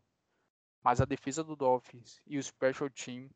Mas 0.83 0.99
a 1.01 1.05
defesa 1.05 1.43
do 1.43 1.55
Dolphins 1.55 2.21
e 2.25 2.37
o 2.37 2.43
special 2.43 2.89
team 2.89 3.29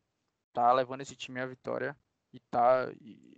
tá 0.53 0.71
levando 0.73 1.01
esse 1.01 1.15
time 1.15 1.39
à 1.39 1.45
vitória 1.45 1.97
e 2.33 2.39
tá. 2.39 2.91
E, 3.01 3.37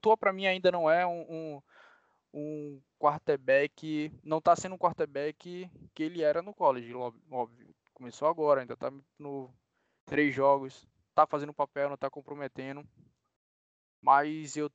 Tua 0.00 0.16
para 0.16 0.32
mim 0.32 0.46
ainda 0.46 0.70
não 0.70 0.90
é 0.90 1.06
um, 1.06 1.22
um, 1.28 1.62
um 2.34 2.82
quarterback, 2.98 4.12
não 4.22 4.40
tá 4.40 4.54
sendo 4.54 4.74
um 4.74 4.78
quarterback 4.78 5.70
que 5.94 6.02
ele 6.02 6.22
era 6.22 6.42
no 6.42 6.54
college, 6.54 6.94
óbvio. 6.94 7.74
Começou 7.94 8.28
agora, 8.28 8.60
ainda 8.60 8.76
tá 8.76 8.92
no 9.18 9.52
três 10.06 10.34
jogos, 10.34 10.88
tá 11.14 11.26
fazendo 11.26 11.52
papel, 11.52 11.90
não 11.90 11.96
tá 11.96 12.10
comprometendo. 12.10 12.86
Mas 14.00 14.56
eu 14.56 14.70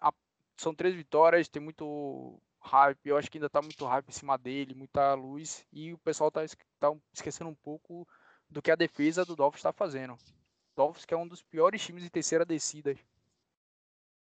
a, 0.00 0.12
são 0.56 0.74
três 0.74 0.94
vitórias, 0.94 1.48
tem 1.48 1.62
muito 1.62 2.40
hype, 2.60 3.06
eu 3.06 3.16
acho 3.16 3.30
que 3.30 3.38
ainda 3.38 3.50
tá 3.50 3.60
muito 3.60 3.84
hype 3.84 4.08
em 4.08 4.12
cima 4.12 4.38
dele, 4.38 4.74
muita 4.74 5.14
luz, 5.14 5.66
e 5.72 5.92
o 5.92 5.98
pessoal 5.98 6.30
tá, 6.30 6.40
tá 6.80 6.92
esquecendo 7.12 7.50
um 7.50 7.54
pouco 7.54 8.06
do 8.48 8.62
que 8.62 8.70
a 8.70 8.76
defesa 8.76 9.24
do 9.24 9.36
Dolphins 9.36 9.60
está 9.60 9.72
fazendo. 9.72 10.16
Dolphins 10.76 11.04
que 11.04 11.14
é 11.14 11.16
um 11.16 11.28
dos 11.28 11.42
piores 11.42 11.82
times 11.82 12.02
de 12.02 12.10
terceira 12.10 12.44
descida. 12.44 12.96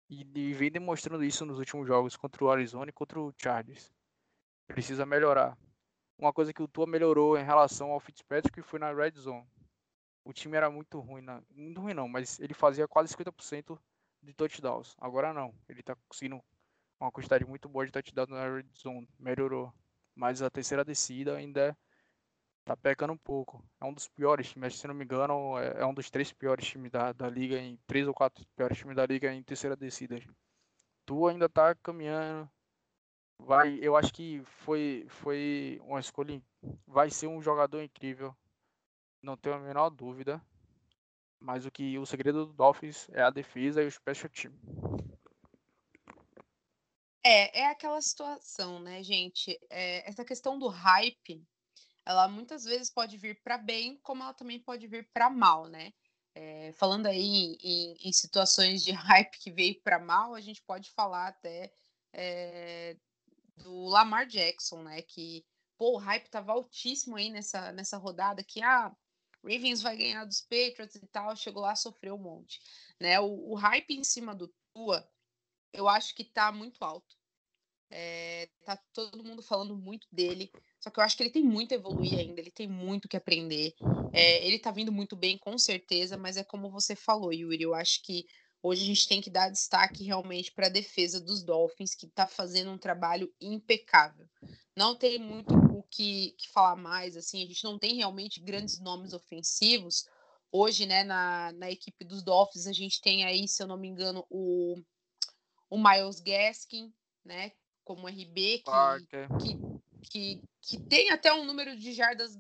E, 0.09 0.27
e 0.35 0.53
vem 0.53 0.71
demonstrando 0.71 1.25
isso 1.25 1.45
nos 1.45 1.59
últimos 1.59 1.87
jogos 1.87 2.17
contra 2.17 2.45
o 2.45 2.51
Arizona 2.51 2.91
e 2.91 2.93
contra 2.93 3.21
o 3.21 3.33
Chargers. 3.37 3.93
Precisa 4.67 5.05
melhorar. 5.05 5.57
Uma 6.19 6.33
coisa 6.33 6.53
que 6.53 6.63
o 6.63 6.69
Tua 6.69 6.87
melhorou 6.87 7.37
em 7.37 7.45
relação 7.45 7.91
ao 7.91 8.01
Fitzpatrick 8.01 8.63
foi 8.63 8.79
na 8.79 8.93
red 8.93 9.13
zone. 9.13 9.47
O 10.25 10.33
time 10.33 10.57
era 10.57 10.71
muito 10.71 10.99
ruim, 10.99 11.23
na, 11.23 11.43
muito 11.51 11.81
ruim 11.81 11.95
não, 11.95 12.09
mas 12.09 12.41
ele 12.41 12.55
fazia 12.55 12.89
quase 12.89 13.15
50% 13.15 13.79
de 14.23 14.33
touchdowns. 14.33 14.97
Agora 14.99 15.33
não, 15.33 15.55
ele 15.69 15.83
tá 15.83 15.97
conseguindo 16.09 16.43
uma 16.99 17.13
quantidade 17.13 17.45
muito 17.45 17.69
boa 17.69 17.85
de 17.85 17.93
touchdowns 17.93 18.31
na 18.31 18.49
red 18.49 18.67
zone, 18.77 19.09
melhorou. 19.19 19.73
Mas 20.15 20.41
a 20.41 20.51
terceira 20.51 20.85
descida 20.85 21.37
ainda 21.37 21.77
tá 22.67 22.77
pecando 22.77 23.13
um 23.13 23.17
pouco. 23.17 23.65
É 23.81 23.85
um 23.85 23.95
dos 23.95 24.09
piores 24.09 24.51
times, 24.51 24.77
se 24.77 24.89
não 24.89 24.95
me 24.95 25.05
engano, 25.05 25.57
é, 25.57 25.83
é 25.83 25.87
um 25.87 25.95
dos 25.95 26.11
três 26.11 26.33
piores 26.33 26.67
times 26.67 26.91
da, 26.91 27.13
da 27.13 27.31
liga, 27.31 27.57
em 27.59 27.79
três 27.87 28.09
ou 28.09 28.13
quatro 28.13 28.45
piores 28.57 28.77
times 28.77 28.97
da 28.97 29.07
liga 29.07 29.33
em 29.33 29.43
terceira 29.43 29.77
descida. 29.77 30.21
Tu 31.07 31.29
ainda 31.29 31.49
tá 31.49 31.75
caminhando. 31.77 32.51
Vai, 33.39 33.79
eu 33.81 33.97
acho 33.97 34.13
que 34.13 34.43
foi, 34.45 35.07
foi 35.09 35.81
uma 35.85 36.01
escolha. 36.01 36.43
Vai 36.87 37.09
ser 37.09 37.29
um 37.29 37.41
jogador 37.41 37.81
incrível. 37.81 38.37
Não 39.23 39.37
tenho 39.37 39.55
a 39.55 39.61
menor 39.61 39.89
dúvida. 39.91 40.43
Mas 41.39 41.67
o 41.67 41.71
que 41.71 41.97
o 41.99 42.07
segredo 42.07 42.47
do 42.47 42.53
Dolphins 42.53 43.09
é 43.11 43.23
a 43.23 43.31
defesa 43.31 43.81
e 43.81 43.87
o 43.87 43.93
special 43.93 44.31
team. 44.31 44.53
É, 47.25 47.61
é 47.61 47.71
aquela 47.71 48.01
situação, 48.01 48.81
né, 48.81 49.05
gente? 49.05 49.57
É, 49.71 50.09
essa 50.09 50.25
questão 50.25 50.59
do 50.59 50.67
hype 50.67 51.47
ela 52.07 52.29
muitas 52.29 52.65
vezes 52.65 52.89
pode 52.89 53.19
vir 53.19 53.43
para 53.43 53.59
bem, 53.59 53.97
como 54.03 54.23
ela 54.23 54.33
também 54.33 54.61
pode 54.61 54.87
vir 54.87 55.11
para 55.13 55.29
mal, 55.29 55.67
né? 55.67 55.93
É, 56.35 56.71
falando 56.73 57.07
aí 57.07 57.57
em, 57.63 57.97
em, 58.01 58.13
situações 58.13 58.85
de 58.85 58.93
hype 59.27 59.39
que 59.39 59.51
veio 59.51 59.81
para 59.83 59.99
mal, 59.99 60.35
a 60.35 60.41
gente 60.41 60.63
pode 60.63 60.91
falar 60.93 61.29
até 61.29 61.73
é, 62.13 62.97
do 63.57 63.87
Lamar 63.87 64.27
Jackson, 64.27 64.83
né? 64.83 65.03
Que 65.03 65.45
pô, 65.77 65.95
o 65.95 65.99
hype 65.99 66.29
tava 66.31 66.53
altíssimo 66.53 67.17
aí 67.17 67.29
nessa, 67.31 67.73
nessa 67.73 67.97
rodada 67.97 68.45
que 68.45 68.63
ah, 68.63 68.95
Ravens 69.43 69.83
vai 69.83 69.97
ganhar 69.97 70.25
dos 70.25 70.41
Patriots 70.43 70.95
e 70.97 71.07
tal, 71.09 71.35
chegou 71.37 71.63
lá, 71.63 71.75
sofreu 71.75 72.15
um 72.15 72.23
monte, 72.23 72.61
né? 73.01 73.19
O, 73.19 73.51
o 73.51 73.55
hype 73.55 73.95
em 73.95 74.05
cima 74.05 74.35
do 74.35 74.53
Tua, 74.73 75.09
eu 75.73 75.89
acho 75.89 76.15
que 76.15 76.25
tá 76.25 76.53
muito 76.53 76.85
alto. 76.85 77.17
É, 77.91 78.49
tá 78.65 78.77
todo 78.93 79.25
mundo 79.25 79.43
falando 79.43 79.77
muito 79.77 80.09
dele. 80.11 80.51
Só 80.87 80.91
que 80.91 81.01
eu 81.01 81.03
acho 81.03 81.17
que 81.17 81.25
ele 81.25 81.31
tem 81.31 81.43
muito 81.43 81.73
a 81.73 81.75
evoluir 81.75 82.17
ainda, 82.17 82.41
ele 82.41 82.51
tem 82.53 82.69
muito 82.69 83.09
que 83.09 83.17
aprender. 83.17 83.75
É, 84.13 84.47
ele 84.47 84.57
tá 84.57 84.71
vindo 84.71 84.93
muito 84.93 85.17
bem, 85.17 85.37
com 85.37 85.59
certeza, 85.59 86.17
mas 86.17 86.37
é 86.37 86.45
como 86.45 86.71
você 86.71 86.95
falou, 86.95 87.33
Yuri. 87.33 87.61
Eu 87.61 87.75
acho 87.75 88.05
que 88.05 88.25
hoje 88.63 88.85
a 88.85 88.87
gente 88.87 89.09
tem 89.09 89.21
que 89.21 89.29
dar 89.29 89.51
destaque 89.51 90.05
realmente 90.05 90.53
para 90.53 90.69
a 90.69 90.71
defesa 90.71 91.21
dos 91.21 91.43
Dolphins, 91.43 91.93
que 91.93 92.07
tá 92.07 92.29
fazendo 92.29 92.71
um 92.71 92.79
trabalho 92.79 93.35
impecável. 93.41 94.29
Não 94.77 94.95
tem 94.95 95.19
muito 95.19 95.53
o 95.53 95.83
que, 95.91 96.37
que 96.39 96.49
falar 96.51 96.77
mais, 96.77 97.17
assim, 97.17 97.43
a 97.43 97.47
gente 97.49 97.65
não 97.65 97.81
tem 97.81 97.97
realmente 97.97 98.41
grandes 98.41 98.79
nomes 98.79 99.13
ofensivos. 99.13 100.07
Hoje, 100.53 100.87
né, 100.87 101.03
na, 101.03 101.51
na 101.51 101.69
equipe 101.69 102.05
dos 102.05 102.23
Dolphins, 102.23 102.69
a 102.69 102.73
gente 102.73 103.01
tem 103.01 103.25
aí, 103.25 103.49
se 103.49 103.61
eu 103.61 103.67
não 103.67 103.77
me 103.77 103.89
engano, 103.89 104.25
o, 104.31 104.81
o 105.69 105.77
Miles 105.77 106.21
Gaskin, 106.21 106.95
né, 107.25 107.51
como 107.83 108.09
RB, 108.09 108.63
que, 108.65 109.49
que 109.49 109.66
que, 110.11 110.43
que 110.61 110.81
tem 110.81 111.11
até 111.11 111.33
um 111.33 111.45
número 111.45 111.77
de 111.77 111.93
jardas, 111.93 112.39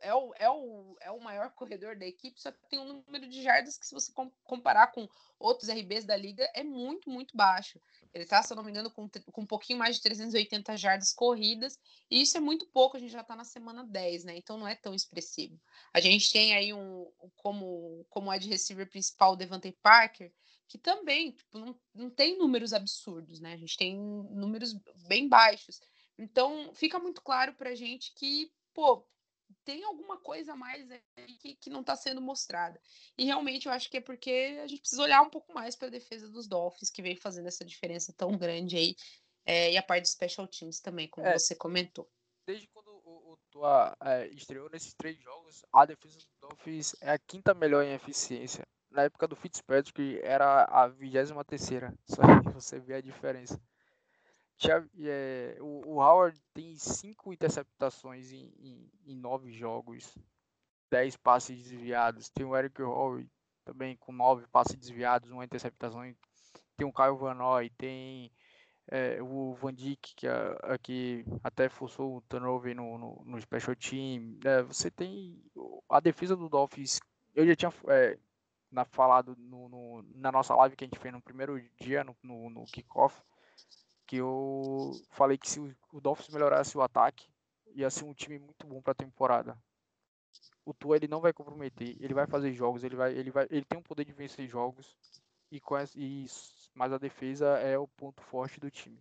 é 0.00 0.14
o, 0.14 0.32
é, 0.38 0.48
o, 0.48 0.96
é 1.00 1.10
o 1.10 1.20
maior 1.20 1.50
corredor 1.50 1.96
da 1.96 2.06
equipe, 2.06 2.40
só 2.40 2.52
que 2.52 2.58
tem 2.68 2.78
um 2.78 3.02
número 3.04 3.28
de 3.28 3.42
jardas 3.42 3.76
que, 3.76 3.86
se 3.86 3.94
você 3.94 4.12
comparar 4.44 4.88
com 4.88 5.08
outros 5.38 5.68
RBs 5.68 6.04
da 6.04 6.16
liga, 6.16 6.48
é 6.54 6.62
muito, 6.62 7.10
muito 7.10 7.36
baixo. 7.36 7.80
Ele 8.14 8.24
tá, 8.24 8.42
se 8.42 8.52
eu 8.52 8.56
não 8.56 8.62
me 8.62 8.70
engano, 8.70 8.90
com, 8.90 9.08
com 9.08 9.42
um 9.42 9.46
pouquinho 9.46 9.78
mais 9.78 9.96
de 9.96 10.02
380 10.02 10.76
jardas 10.76 11.12
corridas, 11.12 11.78
e 12.10 12.22
isso 12.22 12.36
é 12.36 12.40
muito 12.40 12.66
pouco, 12.66 12.96
a 12.96 13.00
gente 13.00 13.12
já 13.12 13.24
tá 13.24 13.36
na 13.36 13.44
semana 13.44 13.84
10, 13.84 14.24
né? 14.24 14.36
Então 14.36 14.56
não 14.56 14.68
é 14.68 14.74
tão 14.74 14.94
expressivo. 14.94 15.60
A 15.92 16.00
gente 16.00 16.32
tem 16.32 16.54
aí 16.54 16.72
um, 16.72 17.10
como, 17.36 18.06
como 18.08 18.30
wide 18.30 18.48
receiver 18.48 18.88
principal, 18.88 19.32
o 19.32 19.36
Devante 19.36 19.72
Parker, 19.82 20.32
que 20.68 20.78
também 20.78 21.32
tipo, 21.32 21.58
não, 21.58 21.80
não 21.94 22.10
tem 22.10 22.38
números 22.38 22.72
absurdos, 22.72 23.40
né? 23.40 23.54
A 23.54 23.56
gente 23.56 23.76
tem 23.76 23.96
números 23.96 24.74
bem 25.08 25.28
baixos. 25.28 25.80
Então, 26.18 26.74
fica 26.74 26.98
muito 26.98 27.22
claro 27.22 27.54
para 27.54 27.70
a 27.70 27.74
gente 27.74 28.12
que, 28.14 28.52
pô, 28.74 29.06
tem 29.64 29.84
alguma 29.84 30.18
coisa 30.18 30.52
a 30.52 30.56
mais 30.56 30.90
aí 30.90 31.34
que, 31.40 31.54
que 31.54 31.70
não 31.70 31.80
está 31.80 31.94
sendo 31.94 32.20
mostrada. 32.20 32.80
E 33.16 33.24
realmente 33.24 33.66
eu 33.66 33.72
acho 33.72 33.88
que 33.88 33.98
é 33.98 34.00
porque 34.00 34.58
a 34.62 34.66
gente 34.66 34.80
precisa 34.80 35.02
olhar 35.02 35.22
um 35.22 35.30
pouco 35.30 35.52
mais 35.52 35.76
para 35.76 35.88
a 35.88 35.90
defesa 35.90 36.28
dos 36.28 36.46
Dolphins, 36.46 36.90
que 36.90 37.02
vem 37.02 37.16
fazendo 37.16 37.46
essa 37.46 37.64
diferença 37.64 38.12
tão 38.12 38.36
grande 38.36 38.76
aí, 38.76 38.96
é, 39.46 39.72
e 39.72 39.76
a 39.76 39.82
parte 39.82 40.02
dos 40.02 40.10
special 40.10 40.46
teams 40.46 40.80
também, 40.80 41.08
como 41.08 41.26
é, 41.26 41.38
você 41.38 41.54
comentou. 41.54 42.10
Desde 42.46 42.66
quando 42.68 42.88
o, 43.04 43.32
o 43.32 43.38
Tua 43.50 43.96
é, 44.02 44.26
estreou 44.28 44.68
nesses 44.70 44.92
três 44.94 45.16
jogos, 45.18 45.62
a 45.72 45.86
defesa 45.86 46.16
dos 46.16 46.28
Dolphins 46.40 46.94
é 47.00 47.12
a 47.12 47.18
quinta 47.18 47.54
melhor 47.54 47.84
em 47.84 47.94
eficiência. 47.94 48.66
Na 48.90 49.02
época 49.02 49.28
do 49.28 49.36
Fitzpatrick 49.36 50.18
era 50.22 50.64
a 50.64 50.88
vigésima 50.88 51.44
terceira, 51.44 51.94
só 52.06 52.22
que 52.42 52.50
você 52.50 52.78
vê 52.80 52.94
a 52.94 53.00
diferença. 53.00 53.60
É, 54.66 55.56
o, 55.60 55.82
o, 55.86 56.02
Howard 56.02 56.40
tem 56.52 56.76
cinco 56.76 57.32
interceptações 57.32 58.32
em, 58.32 58.52
em, 58.58 58.90
em, 59.06 59.16
nove 59.16 59.52
jogos, 59.52 60.18
dez 60.90 61.16
passes 61.16 61.62
desviados. 61.62 62.28
Tem 62.28 62.44
o 62.44 62.56
Eric 62.56 62.82
Howard 62.82 63.30
também 63.64 63.96
com 63.96 64.10
nove 64.10 64.46
passes 64.48 64.74
desviados, 64.74 65.30
uma 65.30 65.44
interceptação. 65.44 66.02
Tem 66.76 66.86
o 66.86 66.92
Kyle 66.92 67.16
Van 67.16 67.34
Noy, 67.34 67.70
tem 67.70 68.32
é, 68.88 69.22
o 69.22 69.54
Van 69.54 69.72
Dijk, 69.72 70.14
que, 70.16 70.26
aqui 70.62 71.24
até 71.44 71.68
forçou 71.68 72.16
o 72.16 72.20
turnover 72.22 72.74
no, 72.74 72.98
no, 72.98 73.22
no 73.24 73.40
special 73.40 73.76
team. 73.76 74.40
É, 74.44 74.62
você 74.62 74.90
tem 74.90 75.40
a 75.88 76.00
defesa 76.00 76.34
do 76.34 76.48
Dolphins. 76.48 76.98
Eu 77.32 77.46
já 77.46 77.54
tinha 77.54 77.72
é, 77.90 78.18
na, 78.72 78.84
falado 78.84 79.36
no, 79.38 79.68
no, 79.68 80.02
na 80.16 80.32
nossa 80.32 80.52
live 80.56 80.74
que 80.74 80.82
a 80.82 80.86
gente 80.88 80.98
fez 80.98 81.14
no 81.14 81.22
primeiro 81.22 81.60
dia, 81.80 82.02
no, 82.02 82.16
no, 82.24 82.50
no 82.50 82.64
kickoff 82.64 83.22
que 84.08 84.16
eu 84.16 84.92
falei 85.10 85.36
que 85.36 85.48
se 85.48 85.60
o 85.60 86.00
Dolphins 86.00 86.30
melhorasse 86.30 86.76
o 86.76 86.80
ataque, 86.80 87.28
ia 87.74 87.90
ser 87.90 88.04
um 88.04 88.14
time 88.14 88.38
muito 88.38 88.66
bom 88.66 88.80
para 88.80 88.92
a 88.92 88.94
temporada. 88.94 89.56
O 90.64 90.72
Tua 90.72 90.96
ele 90.96 91.06
não 91.06 91.20
vai 91.20 91.30
comprometer, 91.30 91.94
ele 92.00 92.14
vai 92.14 92.26
fazer 92.26 92.54
jogos, 92.54 92.82
ele 92.82 92.96
vai, 92.96 93.12
ele 93.12 93.30
vai, 93.30 93.46
ele 93.50 93.66
tem 93.66 93.78
o 93.78 93.82
poder 93.82 94.06
de 94.06 94.12
vencer 94.12 94.48
jogos 94.48 94.96
e, 95.52 95.60
e 95.94 96.26
mas 96.74 96.90
a 96.90 96.96
defesa 96.96 97.58
é 97.58 97.78
o 97.78 97.86
ponto 97.86 98.22
forte 98.22 98.58
do 98.58 98.70
time. 98.70 98.98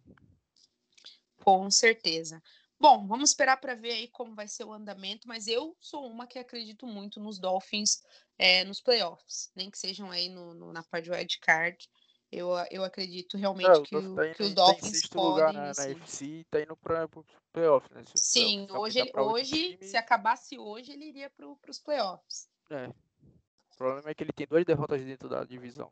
Com 1.42 1.72
certeza. 1.72 2.44
Bom, 2.78 3.08
vamos 3.08 3.30
esperar 3.30 3.58
para 3.58 3.76
ver 3.76 3.92
aí 3.92 4.08
como 4.10 4.36
vai 4.36 4.48
ser 4.48 4.66
o 4.66 4.74
andamento, 4.74 5.26
mas 5.26 5.48
eu 5.48 5.76
sou 5.80 6.06
uma 6.06 6.28
que 6.28 6.38
acredito 6.38 6.86
muito 6.86 7.18
nos 7.20 7.40
Dolphins 7.40 8.04
é, 8.38 8.66
nos 8.66 8.82
playoffs, 8.82 9.52
nem 9.56 9.72
que 9.72 9.80
sejam 9.80 10.12
aí 10.12 10.28
no, 10.28 10.54
no 10.54 10.74
na 10.74 10.84
parte 10.84 11.06
de 11.06 11.12
wild 11.12 11.40
card. 11.40 11.90
Eu, 12.32 12.50
eu 12.70 12.84
acredito 12.84 13.38
realmente 13.38 13.70
Não, 13.70 13.84
que, 13.84 13.96
o, 13.96 14.16
tá 14.16 14.34
que 14.34 14.44
os 14.44 14.54
Dolphins 14.54 15.08
podem. 15.08 15.30
Lugar 15.30 15.54
na, 15.54 15.72
na 15.74 15.90
FC 15.92 16.26
e 16.26 16.44
tá 16.46 16.62
indo 16.62 16.76
para 16.76 17.06
o 17.06 17.26
playoff, 17.54 17.94
né? 17.94 18.04
Sim, 18.16 18.66
playoff, 18.68 18.78
hoje, 18.80 19.00
ele, 19.00 19.12
hoje 19.16 19.78
se 19.82 19.96
acabasse 19.96 20.60
hoje, 20.60 20.92
ele 20.92 21.06
iria 21.06 21.30
para 21.30 21.72
os 21.72 21.80
playoffs. 21.80 22.50
É. 22.70 22.88
O 22.88 23.78
problema 23.78 24.10
é 24.10 24.14
que 24.14 24.24
ele 24.24 24.34
tem 24.34 24.46
duas 24.46 24.66
derrotas 24.66 25.04
dentro 25.06 25.30
da 25.30 25.44
divisão. 25.46 25.92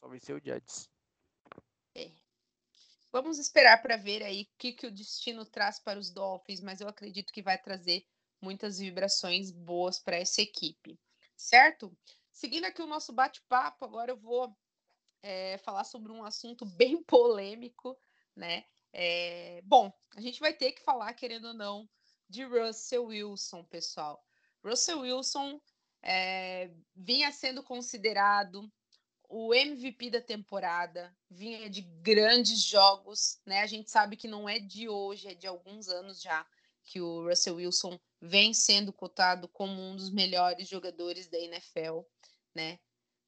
Só 0.00 0.08
venceu 0.08 0.36
o 0.36 0.40
Jets. 0.40 0.90
É. 1.94 2.10
Vamos 3.10 3.38
esperar 3.38 3.80
para 3.80 3.96
ver 3.96 4.22
aí 4.22 4.42
o 4.42 4.58
que, 4.58 4.72
que 4.72 4.86
o 4.86 4.90
destino 4.90 5.46
traz 5.46 5.78
para 5.78 5.98
os 5.98 6.10
Dolphins, 6.10 6.60
mas 6.60 6.80
eu 6.80 6.88
acredito 6.88 7.32
que 7.32 7.42
vai 7.42 7.56
trazer 7.56 8.04
muitas 8.40 8.78
vibrações 8.78 9.50
boas 9.50 9.98
para 9.98 10.16
essa 10.16 10.42
equipe. 10.42 10.98
Certo? 11.36 11.96
Seguindo 12.32 12.66
aqui 12.66 12.82
o 12.82 12.86
nosso 12.86 13.12
bate-papo, 13.12 13.84
agora 13.84 14.12
eu 14.12 14.16
vou 14.16 14.54
é, 15.22 15.58
falar 15.58 15.84
sobre 15.84 16.12
um 16.12 16.24
assunto 16.24 16.64
bem 16.64 17.02
polêmico, 17.04 17.96
né? 18.34 18.64
É, 18.92 19.60
bom, 19.64 19.92
a 20.16 20.20
gente 20.20 20.40
vai 20.40 20.52
ter 20.52 20.72
que 20.72 20.82
falar, 20.82 21.12
querendo 21.14 21.48
ou 21.48 21.54
não, 21.54 21.88
de 22.28 22.44
Russell 22.44 23.06
Wilson, 23.06 23.64
pessoal. 23.64 24.24
Russell 24.64 25.00
Wilson 25.00 25.60
é, 26.02 26.70
vinha 26.94 27.30
sendo 27.32 27.62
considerado 27.62 28.70
o 29.28 29.54
MVP 29.54 30.10
da 30.10 30.22
temporada, 30.22 31.14
vinha 31.28 31.68
de 31.68 31.82
grandes 31.82 32.62
jogos, 32.62 33.38
né? 33.44 33.60
A 33.60 33.66
gente 33.66 33.90
sabe 33.90 34.16
que 34.16 34.26
não 34.26 34.48
é 34.48 34.58
de 34.58 34.88
hoje, 34.88 35.28
é 35.28 35.34
de 35.34 35.46
alguns 35.46 35.88
anos 35.88 36.20
já 36.20 36.46
que 36.82 37.00
o 37.00 37.28
Russell 37.28 37.56
Wilson 37.56 38.00
vem 38.20 38.54
sendo 38.54 38.92
cotado 38.92 39.46
como 39.48 39.80
um 39.80 39.94
dos 39.94 40.10
melhores 40.10 40.66
jogadores 40.66 41.28
da 41.28 41.38
NFL, 41.38 42.00
né? 42.54 42.78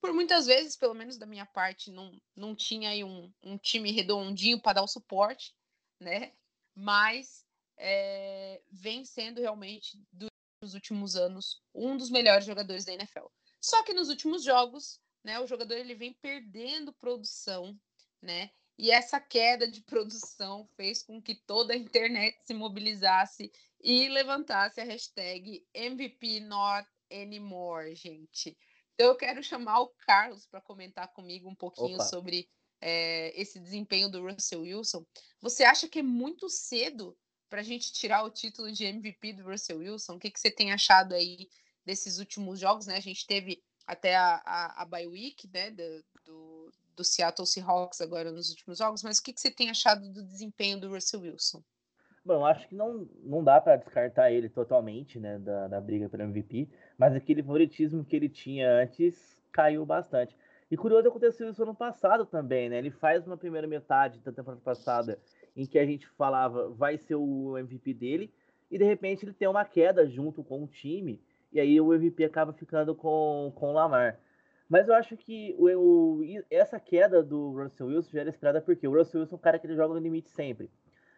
Por 0.01 0.12
muitas 0.12 0.46
vezes, 0.46 0.76
pelo 0.76 0.94
menos 0.94 1.18
da 1.18 1.26
minha 1.26 1.46
parte, 1.46 1.90
não, 1.90 2.18
não 2.34 2.55
tinha 2.55 2.90
aí 2.90 3.05
um, 3.05 3.32
um 3.42 3.59
time 3.59 3.92
redondinho 3.92 4.61
para 4.61 4.74
dar 4.74 4.82
o 4.82 4.88
suporte, 4.88 5.55
né? 6.01 6.32
Mas 6.74 7.44
é, 7.76 8.62
vem 8.70 9.05
sendo 9.05 9.40
realmente 9.40 9.98
dos 10.12 10.74
últimos 10.74 11.16
anos 11.16 11.62
um 11.74 11.96
dos 11.96 12.11
melhores 12.11 12.46
jogadores 12.46 12.84
da 12.84 12.92
NFL. 12.92 13.26
Só 13.61 13.82
que 13.82 13.92
nos 13.92 14.09
últimos 14.09 14.42
jogos 14.42 15.01
né? 15.22 15.38
O 15.40 15.46
jogador 15.46 15.74
ele 15.74 15.94
vem 15.94 16.12
perdendo 16.12 16.92
produção, 16.92 17.78
né? 18.20 18.51
E 18.78 18.90
essa 18.90 19.20
queda 19.20 19.68
de 19.68 19.82
produção 19.84 20.66
fez 20.76 21.03
com 21.03 21.20
que 21.20 21.34
toda 21.34 21.74
a 21.74 21.76
internet 21.76 22.38
se 22.44 22.55
mobilizasse 22.55 23.53
e 23.82 24.09
levantasse 24.09 24.80
a 24.80 24.84
hashtag 24.84 25.64
MVP 25.74 26.40
not 26.40 26.88
anymore, 27.12 27.94
gente. 27.94 28.57
Então 29.01 29.12
eu 29.12 29.16
quero 29.16 29.42
chamar 29.42 29.80
o 29.80 29.88
Carlos 30.07 30.44
para 30.44 30.61
comentar 30.61 31.11
comigo 31.14 31.48
um 31.48 31.55
pouquinho 31.55 31.94
Opa. 31.94 32.05
sobre 32.05 32.46
é, 32.82 33.32
esse 33.40 33.59
desempenho 33.59 34.11
do 34.11 34.22
Russell 34.28 34.61
Wilson. 34.61 35.07
Você 35.40 35.64
acha 35.64 35.88
que 35.88 36.01
é 36.01 36.03
muito 36.03 36.51
cedo 36.51 37.16
para 37.48 37.61
a 37.61 37.64
gente 37.64 37.94
tirar 37.94 38.22
o 38.24 38.30
título 38.30 38.70
de 38.70 38.84
MVP 38.84 39.32
do 39.32 39.44
Russell 39.44 39.78
Wilson? 39.78 40.16
O 40.16 40.18
que, 40.18 40.30
que 40.30 40.38
você 40.38 40.51
tem 40.51 40.70
achado 40.70 41.14
aí 41.14 41.48
desses 41.82 42.18
últimos 42.18 42.61
jogos? 42.61 42.86
Né? 42.88 42.98
A 42.98 43.01
gente 43.01 43.26
teve 43.26 43.62
até 43.86 44.16
a, 44.16 44.34
a, 44.44 44.82
a 44.82 44.84
bye 44.84 45.07
week, 45.07 45.48
né, 45.51 45.70
do, 45.70 46.05
do, 46.26 46.72
do, 46.94 47.03
Seattle 47.03 47.46
Seahawks 47.46 48.03
agora 48.03 48.30
nos 48.30 48.51
últimos 48.51 48.76
jogos, 48.76 49.03
mas 49.03 49.16
o 49.16 49.22
que, 49.22 49.32
que 49.32 49.40
você 49.40 49.51
tem 49.51 49.70
achado 49.70 50.07
do 50.12 50.22
desempenho 50.22 50.78
do 50.78 50.90
Russell 50.90 51.22
Wilson? 51.22 51.64
Bom, 52.22 52.44
acho 52.44 52.68
que 52.68 52.74
não, 52.74 53.09
não 53.22 53.42
dá 53.42 53.61
para 53.62 53.76
descartar 53.76 54.30
ele 54.30 54.51
totalmente, 54.51 55.18
né, 55.18 55.38
da, 55.38 55.68
da 55.68 55.80
briga 55.80 56.07
pelo 56.07 56.24
MVP, 56.24 56.68
mas 57.01 57.14
aquele 57.14 57.42
favoritismo 57.42 58.05
que 58.05 58.14
ele 58.14 58.28
tinha 58.28 58.70
antes 58.70 59.34
caiu 59.51 59.86
bastante. 59.86 60.36
E 60.70 60.76
curioso 60.76 61.09
aconteceu 61.09 61.48
isso 61.48 61.62
ano 61.62 61.74
passado 61.74 62.26
também, 62.26 62.68
né? 62.68 62.76
Ele 62.76 62.90
faz 62.90 63.26
uma 63.26 63.38
primeira 63.38 63.66
metade 63.66 64.20
da 64.20 64.30
temporada 64.30 64.61
passada 64.62 65.18
em 65.57 65.64
que 65.64 65.78
a 65.78 65.86
gente 65.86 66.07
falava 66.07 66.68
vai 66.68 66.98
ser 66.98 67.14
o 67.14 67.57
MVP 67.57 67.94
dele, 67.94 68.30
e 68.70 68.76
de 68.76 68.84
repente 68.84 69.24
ele 69.24 69.32
tem 69.32 69.48
uma 69.48 69.64
queda 69.64 70.07
junto 70.07 70.44
com 70.44 70.62
o 70.62 70.66
time 70.66 71.18
e 71.51 71.59
aí 71.59 71.80
o 71.80 71.94
MVP 71.94 72.22
acaba 72.22 72.53
ficando 72.53 72.94
com, 72.94 73.51
com 73.57 73.70
o 73.70 73.72
Lamar. 73.72 74.20
Mas 74.68 74.86
eu 74.86 74.94
acho 74.94 75.16
que 75.16 75.57
o, 75.59 76.20
o, 76.20 76.22
essa 76.51 76.78
queda 76.78 77.22
do 77.22 77.51
Russell 77.53 77.86
Wilson 77.86 78.11
já 78.12 78.20
era 78.20 78.28
esperada 78.28 78.61
porque 78.61 78.86
o 78.86 78.94
Russell 78.94 79.22
Wilson 79.22 79.36
é 79.36 79.38
um 79.38 79.42
cara 79.42 79.59
que 79.59 79.66
ele 79.66 79.74
joga 79.74 79.94
no 79.94 80.01
limite 80.01 80.28
sempre. 80.28 80.70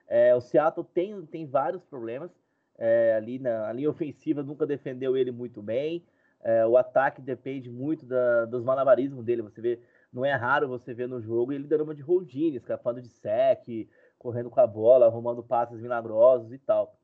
É, 0.06 0.32
o 0.32 0.40
Seattle 0.40 0.86
tem, 0.94 1.26
tem 1.26 1.44
vários 1.44 1.84
problemas. 1.84 2.30
É, 2.78 3.14
ali 3.14 3.38
na 3.38 3.68
a 3.68 3.72
linha 3.72 3.90
ofensiva 3.90 4.42
nunca 4.42 4.66
defendeu 4.66 5.16
ele 5.16 5.30
muito 5.30 5.62
bem. 5.62 6.04
É, 6.42 6.66
o 6.66 6.76
ataque 6.76 7.22
depende 7.22 7.70
muito 7.70 8.04
da, 8.04 8.44
dos 8.46 8.64
malabarismos 8.64 9.24
dele. 9.24 9.42
Você 9.42 9.60
vê, 9.60 9.80
não 10.12 10.24
é 10.24 10.34
raro 10.34 10.68
você 10.68 10.92
ver 10.92 11.06
no 11.06 11.20
jogo 11.20 11.52
ele 11.52 11.64
dando 11.64 11.84
uma 11.84 11.94
de 11.94 12.02
Holdini, 12.02 12.56
escapando 12.56 13.00
de 13.00 13.08
sec, 13.08 13.88
correndo 14.18 14.50
com 14.50 14.60
a 14.60 14.66
bola, 14.66 15.06
arrumando 15.06 15.42
passes 15.42 15.80
milagrosos 15.80 16.52
e 16.52 16.58
tal. 16.58 16.96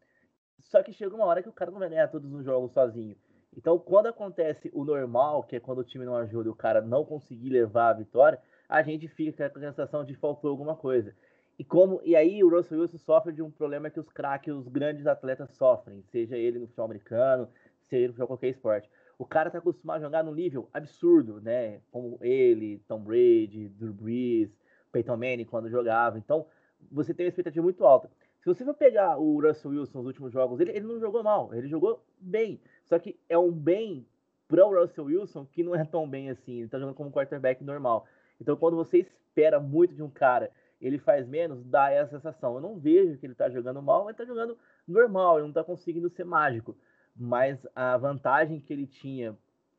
Só 0.59 0.83
que 0.83 0.93
chega 0.93 1.15
uma 1.15 1.25
hora 1.25 1.43
que 1.43 1.49
o 1.49 1.53
cara 1.53 1.71
não 1.71 1.79
vai 1.79 1.89
ganhar 1.89 2.09
todos 2.09 2.33
os 2.33 2.45
jogos 2.45 2.73
sozinho. 2.73 3.17
Então, 3.57 3.79
quando 3.79 4.07
acontece 4.07 4.71
o 4.75 4.85
normal, 4.85 5.43
que 5.43 5.57
é 5.57 5.61
quando 5.61 5.79
o 5.79 5.85
time 5.85 6.05
não 6.05 6.17
ajuda 6.17 6.49
e 6.49 6.53
o 6.53 6.55
cara 6.55 6.81
não 6.81 7.05
conseguir 7.05 7.51
levar 7.51 7.91
a 7.91 7.95
vitória, 7.95 8.41
a 8.69 8.83
gente 8.83 9.09
fica 9.09 9.49
com 9.49 9.59
a 9.59 9.63
sensação 9.63 10.05
de 10.05 10.15
faltou 10.15 10.51
alguma 10.51 10.77
coisa. 10.77 11.15
E 11.59 11.65
como 11.65 12.01
e 12.05 12.15
aí 12.15 12.43
o 12.45 12.49
Russell 12.49 12.81
Wilson 12.81 12.99
sofre 12.99 13.33
de 13.33 13.43
um 13.43 13.51
problema 13.51 13.91
que 13.91 13.99
os 13.99 14.09
craques, 14.09 14.55
os 14.55 14.69
grandes 14.69 15.07
atletas 15.07 15.51
sofrem, 15.51 16.03
seja 16.05 16.37
ele 16.37 16.59
no 16.59 16.67
futebol 16.67 16.85
americano, 16.85 17.49
seja 17.89 18.05
ele 18.05 18.15
no 18.17 18.27
qualquer 18.27 18.49
esporte. 18.49 18.89
O 19.19 19.27
cara 19.27 19.51
tá 19.51 19.59
acostumado 19.59 19.99
a 19.99 20.05
jogar 20.07 20.23
num 20.23 20.33
nível 20.33 20.69
absurdo, 20.73 21.41
né? 21.41 21.81
Como 21.91 22.17
ele, 22.23 22.81
Tom 22.87 23.01
Brady, 23.01 23.69
Drew 23.71 23.93
Brees, 23.93 24.57
Peyton 24.93 25.17
Manning 25.17 25.45
quando 25.45 25.69
jogava. 25.69 26.17
Então, 26.17 26.47
você 26.93 27.13
tem 27.13 27.27
uma 27.27 27.31
expectativa 27.31 27.63
muito 27.63 27.85
alta. 27.85 28.09
Se 28.39 28.47
você 28.47 28.65
for 28.65 28.75
pegar 28.75 29.19
o 29.19 29.41
Russell 29.41 29.73
Wilson 29.73 29.99
nos 29.99 30.07
últimos 30.07 30.33
jogos, 30.33 30.61
ele, 30.61 30.71
ele 30.71 30.87
não 30.87 31.01
jogou 31.01 31.25
mal, 31.25 31.53
ele 31.53 31.67
jogou 31.67 32.01
bem. 32.21 32.61
Só 32.85 32.97
que 33.01 33.19
é 33.29 33.37
um 33.37 33.51
bem 33.51 34.07
para 34.47 34.65
o 34.65 34.81
Russell 34.81 35.07
Wilson 35.07 35.45
que 35.45 35.65
não 35.65 35.75
é 35.75 35.85
tão 35.85 36.09
bem 36.09 36.31
assim. 36.31 36.61
Ele 36.61 36.69
tá 36.69 36.79
jogando 36.79 36.95
como 36.95 37.11
quarterback 37.11 37.65
normal. 37.65 38.07
Então, 38.41 38.57
quando 38.57 38.77
você 38.77 38.99
espera 38.99 39.59
muito 39.59 39.95
de 39.95 40.03
um 40.03 40.09
cara, 40.09 40.53
ele 40.81 40.99
faz 40.99 41.27
menos, 41.27 41.65
dá 41.65 41.91
essa 41.91 42.13
sensação. 42.17 42.55
Eu 42.55 42.61
não 42.61 42.79
vejo 42.79 43.19
que 43.19 43.27
ele 43.27 43.35
tá 43.35 43.49
jogando 43.51 43.83
mal, 43.83 44.05
mas 44.05 44.17
tá 44.17 44.25
jogando 44.25 44.57
normal, 44.87 45.39
ele 45.39 45.47
não 45.47 45.53
tá 45.53 45.65
conseguindo 45.65 46.09
ser 46.09 46.25
mágico. 46.25 46.77
Mas 47.17 47.67
a 47.75 47.97
vantagem 47.97 48.61
que 48.61 48.73
ele 48.73 48.87
tinha, 48.87 49.37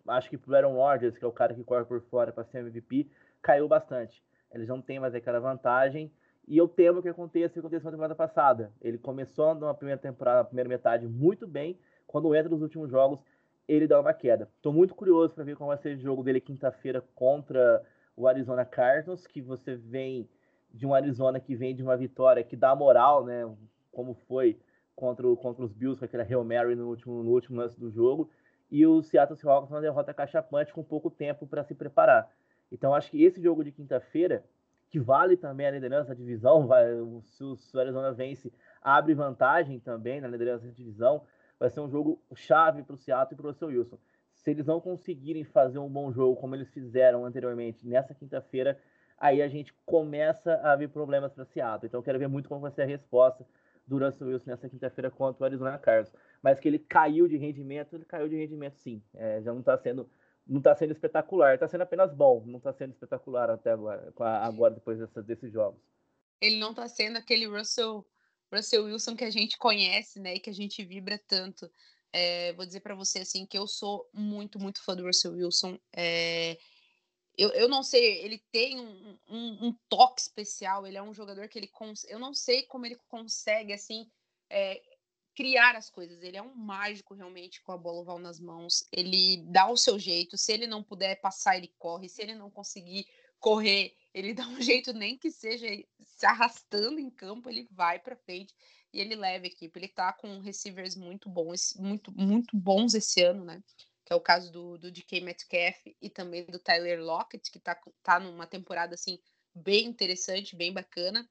acho 0.07 0.29
que 0.29 0.37
pro 0.37 0.55
Aaron 0.55 0.73
Rodgers, 0.73 1.17
que 1.17 1.23
é 1.23 1.27
o 1.27 1.31
cara 1.31 1.53
que 1.53 1.63
corre 1.63 1.85
por 1.85 2.01
fora 2.01 2.31
para 2.31 2.43
ser 2.43 2.59
MVP, 2.59 3.09
caiu 3.41 3.67
bastante. 3.67 4.23
Eles 4.51 4.67
não 4.67 4.81
têm 4.81 4.99
mais 4.99 5.15
aquela 5.15 5.39
vantagem 5.39 6.11
e 6.47 6.57
eu 6.57 6.67
temo 6.67 7.01
que 7.01 7.07
aconteça 7.07 7.51
o 7.51 7.53
que 7.53 7.59
aconteceu 7.59 7.85
na 7.85 7.91
temporada 7.91 8.15
passada. 8.15 8.73
Ele 8.81 8.97
começou 8.97 9.53
na 9.55 9.73
primeira 9.73 10.01
temporada, 10.01 10.39
na 10.39 10.45
primeira 10.45 10.67
metade, 10.67 11.07
muito 11.07 11.47
bem. 11.47 11.79
Quando 12.07 12.33
entra 12.35 12.49
nos 12.49 12.61
últimos 12.61 12.89
jogos, 12.89 13.19
ele 13.67 13.87
dá 13.87 13.99
uma 13.99 14.13
queda. 14.13 14.49
Estou 14.55 14.73
muito 14.73 14.95
curioso 14.95 15.33
para 15.33 15.43
ver 15.43 15.55
como 15.55 15.67
vai 15.67 15.77
ser 15.77 15.95
o 15.95 15.99
jogo 15.99 16.23
dele 16.23 16.41
quinta-feira 16.41 17.03
contra 17.13 17.85
o 18.15 18.27
Arizona 18.27 18.65
Cardinals, 18.65 19.27
que 19.27 19.41
você 19.41 19.75
vem 19.75 20.27
de 20.71 20.85
um 20.85 20.93
Arizona 20.93 21.39
que 21.39 21.55
vem 21.55 21.75
de 21.75 21.83
uma 21.83 21.97
vitória 21.97 22.43
que 22.43 22.55
dá 22.55 22.75
moral, 22.75 23.25
né? 23.25 23.49
Como 23.91 24.13
foi 24.13 24.59
contra, 24.95 25.27
o, 25.27 25.35
contra 25.35 25.63
os 25.63 25.71
Bills 25.71 25.99
com 25.99 26.05
aquele 26.05 26.23
Hail 26.23 26.43
Mary 26.43 26.75
no 26.75 26.87
último, 26.87 27.23
no 27.23 27.31
último 27.31 27.57
lance 27.57 27.79
do 27.79 27.89
jogo. 27.89 28.29
E 28.69 28.85
o 28.85 29.01
Seattle 29.01 29.37
Seahawks 29.37 29.71
uma 29.71 29.81
derrota 29.81 30.13
cachapante 30.13 30.73
com 30.73 30.83
pouco 30.83 31.09
tempo 31.09 31.47
para 31.47 31.63
se 31.63 31.73
preparar. 31.73 32.29
Então 32.71 32.93
acho 32.93 33.09
que 33.09 33.23
esse 33.23 33.41
jogo 33.41 33.63
de 33.63 33.71
quinta-feira 33.71 34.43
que 34.89 34.99
vale 34.99 35.37
também 35.37 35.67
a 35.67 35.71
liderança 35.71 36.09
da 36.09 36.15
divisão. 36.15 36.67
Vai, 36.67 36.85
se 37.23 37.43
o 37.43 37.79
Arizona 37.79 38.11
vence, 38.11 38.51
abre 38.81 39.13
vantagem 39.13 39.79
também 39.79 40.19
na 40.19 40.27
liderança 40.27 40.65
da 40.65 40.73
divisão. 40.73 41.23
Vai 41.59 41.69
ser 41.69 41.79
um 41.79 41.89
jogo 41.89 42.21
chave 42.35 42.83
para 42.83 42.95
o 42.95 42.97
Seattle 42.97 43.33
e 43.33 43.41
para 43.41 43.49
o 43.49 43.53
seu 43.53 43.67
Wilson. 43.67 43.97
Se 44.33 44.51
eles 44.51 44.65
não 44.65 44.79
conseguirem 44.79 45.43
fazer 45.43 45.79
um 45.79 45.89
bom 45.89 46.11
jogo 46.11 46.39
como 46.39 46.55
eles 46.55 46.69
fizeram 46.69 47.25
anteriormente 47.25 47.85
nessa 47.85 48.13
quinta-feira, 48.13 48.79
aí 49.19 49.41
a 49.41 49.47
gente 49.47 49.73
começa 49.85 50.55
a 50.63 50.75
ver 50.75 50.89
problemas 50.89 51.33
para 51.33 51.45
Seattle. 51.45 51.87
Então 51.87 51.99
eu 51.99 52.03
quero 52.03 52.19
ver 52.19 52.27
muito 52.27 52.47
como 52.47 52.61
vai 52.61 52.71
ser 52.71 52.83
a 52.83 52.85
resposta 52.85 53.45
do 53.85 53.97
Russell 53.97 54.27
Wilson 54.27 54.51
nessa 54.51 54.69
quinta-feira 54.69 55.09
contra 55.09 55.43
o 55.43 55.45
Arizona 55.45 55.77
Cardinals. 55.77 56.13
Mas 56.41 56.59
que 56.59 56.67
ele 56.67 56.79
caiu 56.79 57.27
de 57.27 57.37
rendimento, 57.37 57.95
ele 57.95 58.05
caiu 58.05 58.29
de 58.29 58.35
rendimento 58.35 58.77
sim. 58.77 59.01
É, 59.13 59.41
já 59.41 59.51
não 59.51 59.59
está 59.59 59.77
sendo 59.77 60.09
não 60.49 60.57
está 60.57 60.75
sendo 60.75 60.91
espetacular, 60.91 61.53
está 61.53 61.67
sendo 61.67 61.81
apenas 61.81 62.11
bom, 62.11 62.43
não 62.43 62.57
está 62.57 62.73
sendo 62.73 62.91
espetacular 62.91 63.51
até 63.51 63.71
agora, 63.71 64.11
agora 64.17 64.73
depois 64.73 64.97
dessa, 64.97 65.21
desses 65.21 65.53
jogos. 65.53 65.79
Ele 66.41 66.57
não 66.57 66.71
está 66.71 66.87
sendo 66.87 67.17
aquele 67.17 67.45
Russell, 67.45 68.03
Russell 68.51 68.85
Wilson 68.85 69.15
que 69.15 69.23
a 69.23 69.29
gente 69.29 69.59
conhece, 69.59 70.19
né, 70.19 70.35
e 70.35 70.39
que 70.39 70.49
a 70.49 70.53
gente 70.53 70.83
vibra 70.83 71.21
tanto. 71.27 71.69
É, 72.11 72.51
vou 72.53 72.65
dizer 72.65 72.79
para 72.79 72.95
você 72.95 73.19
assim 73.19 73.45
que 73.45 73.55
eu 73.55 73.67
sou 73.67 74.09
muito, 74.11 74.57
muito 74.57 74.83
fã 74.83 74.95
do 74.95 75.05
Russell 75.05 75.33
Wilson. 75.33 75.77
É, 75.95 76.57
eu, 77.39 77.49
eu 77.51 77.69
não 77.69 77.81
sei, 77.81 78.17
ele 78.21 78.43
tem 78.51 78.81
um, 78.81 79.17
um, 79.29 79.67
um, 79.67 79.73
toque 79.87 80.19
especial. 80.19 80.85
Ele 80.85 80.97
é 80.97 81.01
um 81.01 81.13
jogador 81.13 81.47
que 81.47 81.57
ele 81.57 81.67
cons... 81.67 82.03
eu 82.09 82.19
não 82.19 82.33
sei 82.33 82.63
como 82.63 82.85
ele 82.85 82.97
consegue 83.07 83.71
assim 83.71 84.11
é, 84.49 84.81
criar 85.33 85.73
as 85.73 85.89
coisas. 85.89 86.21
Ele 86.21 86.35
é 86.35 86.41
um 86.41 86.53
mágico 86.53 87.13
realmente 87.13 87.61
com 87.61 87.71
a 87.71 87.77
bola 87.77 88.01
oval 88.01 88.19
nas 88.19 88.41
mãos. 88.41 88.85
Ele 88.91 89.37
dá 89.47 89.69
o 89.69 89.77
seu 89.77 89.97
jeito. 89.97 90.37
Se 90.37 90.51
ele 90.51 90.67
não 90.67 90.83
puder 90.83 91.21
passar, 91.21 91.55
ele 91.55 91.73
corre. 91.79 92.09
Se 92.09 92.21
ele 92.21 92.35
não 92.35 92.51
conseguir 92.51 93.07
correr, 93.39 93.95
ele 94.13 94.33
dá 94.35 94.45
um 94.45 94.61
jeito, 94.61 94.91
nem 94.91 95.17
que 95.17 95.31
seja 95.31 95.65
se 96.01 96.25
arrastando 96.25 96.99
em 96.99 97.09
campo, 97.09 97.49
ele 97.49 97.69
vai 97.71 97.99
para 97.99 98.17
frente 98.17 98.53
e 98.91 98.99
ele 98.99 99.15
leva 99.15 99.45
a 99.45 99.47
equipe. 99.47 99.79
Ele 99.79 99.87
tá 99.87 100.11
com 100.11 100.39
receivers 100.39 100.97
muito 100.97 101.29
bons, 101.29 101.73
muito, 101.79 102.11
muito 102.11 102.57
bons 102.57 102.93
esse 102.93 103.23
ano, 103.23 103.45
né? 103.45 103.63
Que 104.09 104.13
é 104.13 104.15
o 104.15 104.21
caso 104.21 104.51
do, 104.51 104.75
do 104.79 104.91
DK 104.91 105.21
Metcalf 105.21 105.85
e 106.01 106.09
também 106.09 106.43
do 106.43 106.57
Tyler 106.57 106.99
Lockett, 106.99 107.51
que 107.51 107.59
tá, 107.59 107.79
tá 108.01 108.19
numa 108.19 108.47
temporada 108.47 108.95
assim 108.95 109.19
bem 109.53 109.85
interessante, 109.85 110.55
bem 110.55 110.73
bacana. 110.73 111.29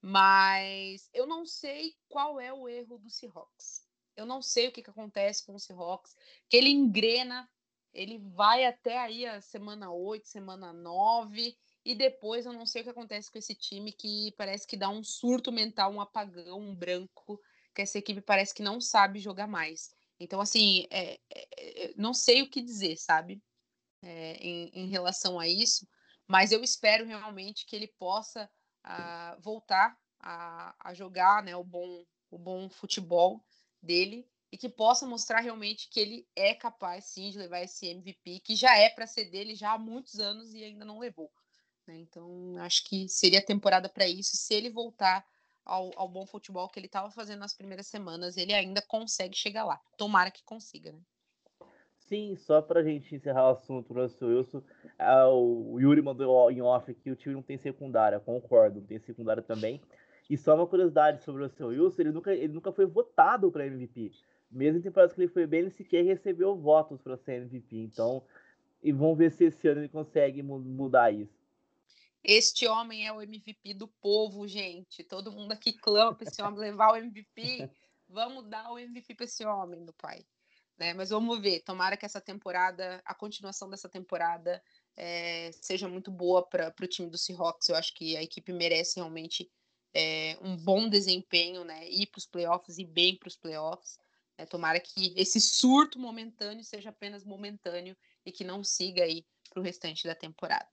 Mas 0.00 1.10
eu 1.12 1.26
não 1.26 1.44
sei 1.44 1.96
qual 2.08 2.40
é 2.40 2.52
o 2.52 2.68
erro 2.68 2.98
do 2.98 3.10
Seahawks. 3.10 3.82
Eu 4.16 4.24
não 4.24 4.40
sei 4.40 4.68
o 4.68 4.72
que, 4.72 4.80
que 4.80 4.90
acontece 4.90 5.44
com 5.44 5.56
o 5.56 5.58
Seahawks, 5.58 6.14
que 6.48 6.56
ele 6.56 6.70
engrena, 6.70 7.50
ele 7.92 8.18
vai 8.18 8.64
até 8.64 8.96
aí 8.96 9.26
a 9.26 9.40
semana 9.40 9.90
8, 9.90 10.28
semana 10.28 10.72
9, 10.72 11.58
e 11.84 11.96
depois 11.96 12.46
eu 12.46 12.52
não 12.52 12.64
sei 12.64 12.82
o 12.82 12.84
que 12.84 12.90
acontece 12.90 13.28
com 13.28 13.38
esse 13.38 13.56
time 13.56 13.90
que 13.92 14.32
parece 14.36 14.68
que 14.68 14.76
dá 14.76 14.88
um 14.88 15.02
surto 15.02 15.50
mental, 15.50 15.92
um 15.92 16.00
apagão, 16.00 16.60
um 16.60 16.76
branco, 16.76 17.40
que 17.74 17.82
essa 17.82 17.98
equipe 17.98 18.20
parece 18.20 18.54
que 18.54 18.62
não 18.62 18.80
sabe 18.80 19.18
jogar 19.18 19.48
mais. 19.48 19.90
Então, 20.20 20.40
assim, 20.40 20.86
é, 20.90 21.18
é, 21.34 21.48
é 21.86 21.94
não 21.96 22.12
sei 22.12 22.42
o 22.42 22.50
que 22.50 22.60
dizer, 22.60 22.96
sabe, 22.96 23.42
é, 24.02 24.34
em, 24.34 24.70
em, 24.74 24.86
relação 24.88 25.40
a 25.40 25.48
isso, 25.48 25.88
mas 26.28 26.52
eu 26.52 26.62
espero 26.62 27.06
realmente 27.06 27.66
que 27.66 27.74
ele 27.74 27.88
possa 27.88 28.48
uh, 28.86 29.40
voltar 29.40 29.98
a, 30.20 30.74
a, 30.90 30.94
jogar 30.94 31.42
né, 31.42 31.56
o, 31.56 31.64
bom, 31.64 32.04
o 32.30 32.38
bom 32.38 32.68
futebol 32.68 33.44
dele 33.82 34.28
e 34.52 34.58
que 34.58 34.68
possa 34.68 35.06
mostrar 35.06 35.40
realmente 35.40 35.88
que 35.88 36.00
ele 36.00 36.28
é 36.36 36.54
capaz, 36.54 37.06
sim, 37.06 37.30
de 37.30 37.38
levar 37.38 37.62
esse 37.62 37.86
MVP, 37.86 38.40
que 38.40 38.54
já 38.54 38.76
é 38.76 38.90
para 38.90 39.06
ser 39.06 39.26
dele 39.26 39.54
já 39.54 39.72
há 39.72 39.78
muitos 39.78 40.18
anos 40.18 40.52
e 40.52 40.62
ainda 40.64 40.84
não 40.84 40.98
levou. 40.98 41.30
Né? 41.86 41.98
Então, 41.98 42.56
acho 42.58 42.84
que 42.84 43.08
seria 43.08 43.44
temporada 43.44 43.88
para 43.88 44.06
isso. 44.06 44.36
Se 44.36 44.54
ele 44.54 44.70
voltar 44.70 45.24
ao, 45.70 45.92
ao 45.96 46.08
bom 46.08 46.26
futebol 46.26 46.68
que 46.68 46.80
ele 46.80 46.86
estava 46.86 47.10
fazendo 47.10 47.38
nas 47.38 47.54
primeiras 47.54 47.86
semanas, 47.86 48.36
ele 48.36 48.52
ainda 48.52 48.82
consegue 48.82 49.36
chegar 49.36 49.64
lá. 49.64 49.80
Tomara 49.96 50.30
que 50.30 50.42
consiga, 50.42 50.90
né? 50.90 50.98
Sim, 51.96 52.34
só 52.34 52.60
para 52.60 52.80
a 52.80 52.82
gente 52.82 53.14
encerrar 53.14 53.46
o 53.46 53.52
assunto 53.52 53.94
Russell 53.94 54.28
Wilson, 54.28 54.62
é, 54.98 55.24
o 55.26 55.78
Yuri 55.78 56.02
mandou 56.02 56.50
em 56.50 56.60
off 56.60 56.92
que 56.92 57.10
o 57.12 57.14
time 57.14 57.36
não 57.36 57.42
tem 57.42 57.56
secundária, 57.56 58.18
concordo, 58.18 58.80
não 58.80 58.86
tem 58.86 58.98
secundária 58.98 59.42
também. 59.42 59.80
E 60.28 60.36
só 60.36 60.56
uma 60.56 60.66
curiosidade 60.66 61.22
sobre 61.22 61.42
o 61.42 61.46
Russell 61.46 61.68
Wilson, 61.68 62.02
ele 62.02 62.10
nunca, 62.10 62.34
ele 62.34 62.52
nunca 62.52 62.72
foi 62.72 62.84
votado 62.84 63.52
para 63.52 63.66
MVP. 63.66 64.10
Mesmo 64.50 64.80
em 64.80 64.82
temporadas 64.82 65.14
que 65.14 65.20
ele 65.20 65.28
foi 65.28 65.46
bem, 65.46 65.60
ele 65.60 65.70
sequer 65.70 66.04
recebeu 66.04 66.56
votos 66.56 67.00
para 67.00 67.16
ser 67.16 67.42
MVP. 67.42 67.76
Então, 67.76 68.24
e 68.82 68.90
vamos 68.90 69.16
ver 69.16 69.30
se 69.30 69.44
esse 69.44 69.68
ano 69.68 69.82
ele 69.82 69.88
consegue 69.88 70.42
mudar 70.42 71.12
isso. 71.12 71.39
Este 72.22 72.66
homem 72.66 73.06
é 73.06 73.12
o 73.12 73.22
MVP 73.22 73.74
do 73.74 73.88
povo, 73.88 74.46
gente. 74.46 75.02
Todo 75.04 75.32
mundo 75.32 75.52
aqui 75.52 75.72
clama 75.72 76.14
para 76.14 76.28
esse 76.28 76.42
homem 76.42 76.60
levar 76.60 76.92
o 76.92 76.96
MVP. 76.96 77.70
Vamos 78.08 78.48
dar 78.48 78.70
o 78.70 78.78
MVP 78.78 79.14
para 79.14 79.24
esse 79.24 79.44
homem, 79.44 79.80
meu 79.80 79.94
pai. 79.94 80.24
Né? 80.78 80.92
Mas 80.92 81.10
vamos 81.10 81.40
ver. 81.40 81.60
Tomara 81.60 81.96
que 81.96 82.04
essa 82.04 82.20
temporada, 82.20 83.00
a 83.04 83.14
continuação 83.14 83.70
dessa 83.70 83.88
temporada, 83.88 84.62
é, 84.96 85.50
seja 85.52 85.88
muito 85.88 86.10
boa 86.10 86.46
para 86.46 86.74
o 86.82 86.86
time 86.86 87.08
do 87.08 87.16
Seahawks. 87.16 87.68
Eu 87.68 87.76
acho 87.76 87.94
que 87.94 88.16
a 88.16 88.22
equipe 88.22 88.52
merece 88.52 88.96
realmente 88.96 89.50
é, 89.94 90.36
um 90.42 90.56
bom 90.56 90.88
desempenho, 90.88 91.64
né? 91.64 91.88
Ir 91.88 92.06
para 92.06 92.18
os 92.18 92.26
playoffs 92.26 92.78
e 92.78 92.84
bem 92.84 93.16
para 93.16 93.28
os 93.28 93.36
playoffs. 93.36 93.98
É, 94.36 94.46
tomara 94.46 94.80
que 94.80 95.12
esse 95.16 95.40
surto 95.40 95.98
momentâneo 95.98 96.64
seja 96.64 96.90
apenas 96.90 97.24
momentâneo 97.24 97.96
e 98.24 98.32
que 98.32 98.44
não 98.44 98.64
siga 98.64 99.04
aí 99.04 99.24
para 99.50 99.60
o 99.60 99.62
restante 99.62 100.06
da 100.06 100.14
temporada. 100.14 100.68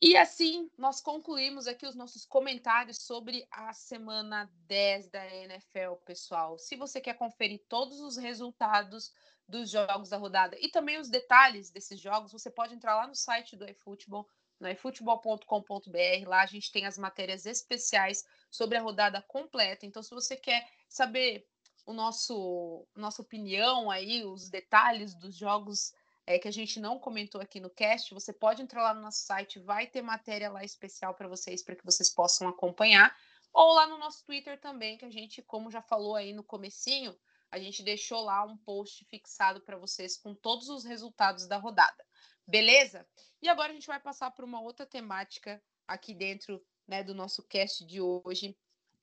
E 0.00 0.16
assim, 0.16 0.70
nós 0.78 1.00
concluímos 1.00 1.66
aqui 1.66 1.84
os 1.84 1.96
nossos 1.96 2.24
comentários 2.24 2.98
sobre 2.98 3.44
a 3.50 3.72
semana 3.72 4.48
10 4.68 5.10
da 5.10 5.26
NFL, 5.26 5.94
pessoal. 6.04 6.56
Se 6.56 6.76
você 6.76 7.00
quer 7.00 7.14
conferir 7.14 7.64
todos 7.68 8.00
os 8.00 8.16
resultados 8.16 9.12
dos 9.48 9.68
jogos 9.68 10.10
da 10.10 10.16
rodada 10.16 10.56
e 10.60 10.68
também 10.68 10.98
os 10.98 11.08
detalhes 11.08 11.70
desses 11.70 11.98
jogos, 11.98 12.30
você 12.30 12.48
pode 12.48 12.74
entrar 12.74 12.94
lá 12.94 13.08
no 13.08 13.14
site 13.16 13.56
do 13.56 13.68
eFootball, 13.68 14.28
no 14.60 14.68
eFootball.com.br. 14.68 16.28
Lá 16.28 16.42
a 16.42 16.46
gente 16.46 16.70
tem 16.70 16.86
as 16.86 16.96
matérias 16.96 17.44
especiais 17.44 18.24
sobre 18.52 18.78
a 18.78 18.82
rodada 18.82 19.20
completa. 19.22 19.84
Então, 19.84 20.02
se 20.02 20.14
você 20.14 20.36
quer 20.36 20.64
saber 20.88 21.44
o 21.84 21.92
nosso 21.92 22.86
nossa 22.94 23.22
opinião 23.22 23.90
aí, 23.90 24.24
os 24.24 24.48
detalhes 24.48 25.12
dos 25.14 25.34
jogos 25.34 25.92
é, 26.28 26.38
que 26.38 26.46
a 26.46 26.52
gente 26.52 26.78
não 26.78 26.98
comentou 26.98 27.40
aqui 27.40 27.58
no 27.58 27.70
cast, 27.70 28.12
você 28.12 28.34
pode 28.34 28.60
entrar 28.60 28.82
lá 28.82 28.92
no 28.92 29.00
nosso 29.00 29.24
site, 29.24 29.58
vai 29.58 29.86
ter 29.86 30.02
matéria 30.02 30.50
lá 30.50 30.62
especial 30.62 31.14
para 31.14 31.26
vocês, 31.26 31.62
para 31.62 31.74
que 31.74 31.86
vocês 31.86 32.10
possam 32.10 32.46
acompanhar, 32.46 33.16
ou 33.50 33.72
lá 33.72 33.86
no 33.86 33.96
nosso 33.96 34.26
Twitter 34.26 34.60
também, 34.60 34.98
que 34.98 35.06
a 35.06 35.10
gente, 35.10 35.40
como 35.40 35.70
já 35.70 35.80
falou 35.80 36.14
aí 36.14 36.34
no 36.34 36.44
comecinho, 36.44 37.18
a 37.50 37.58
gente 37.58 37.82
deixou 37.82 38.20
lá 38.20 38.44
um 38.44 38.58
post 38.58 39.06
fixado 39.06 39.62
para 39.62 39.78
vocês 39.78 40.18
com 40.18 40.34
todos 40.34 40.68
os 40.68 40.84
resultados 40.84 41.48
da 41.48 41.56
rodada. 41.56 42.04
Beleza? 42.46 43.08
E 43.40 43.48
agora 43.48 43.70
a 43.70 43.74
gente 43.74 43.86
vai 43.86 43.98
passar 43.98 44.30
para 44.30 44.44
uma 44.44 44.60
outra 44.60 44.84
temática 44.84 45.62
aqui 45.86 46.12
dentro 46.12 46.62
né, 46.86 47.02
do 47.02 47.14
nosso 47.14 47.42
cast 47.44 47.86
de 47.86 48.02
hoje. 48.02 48.54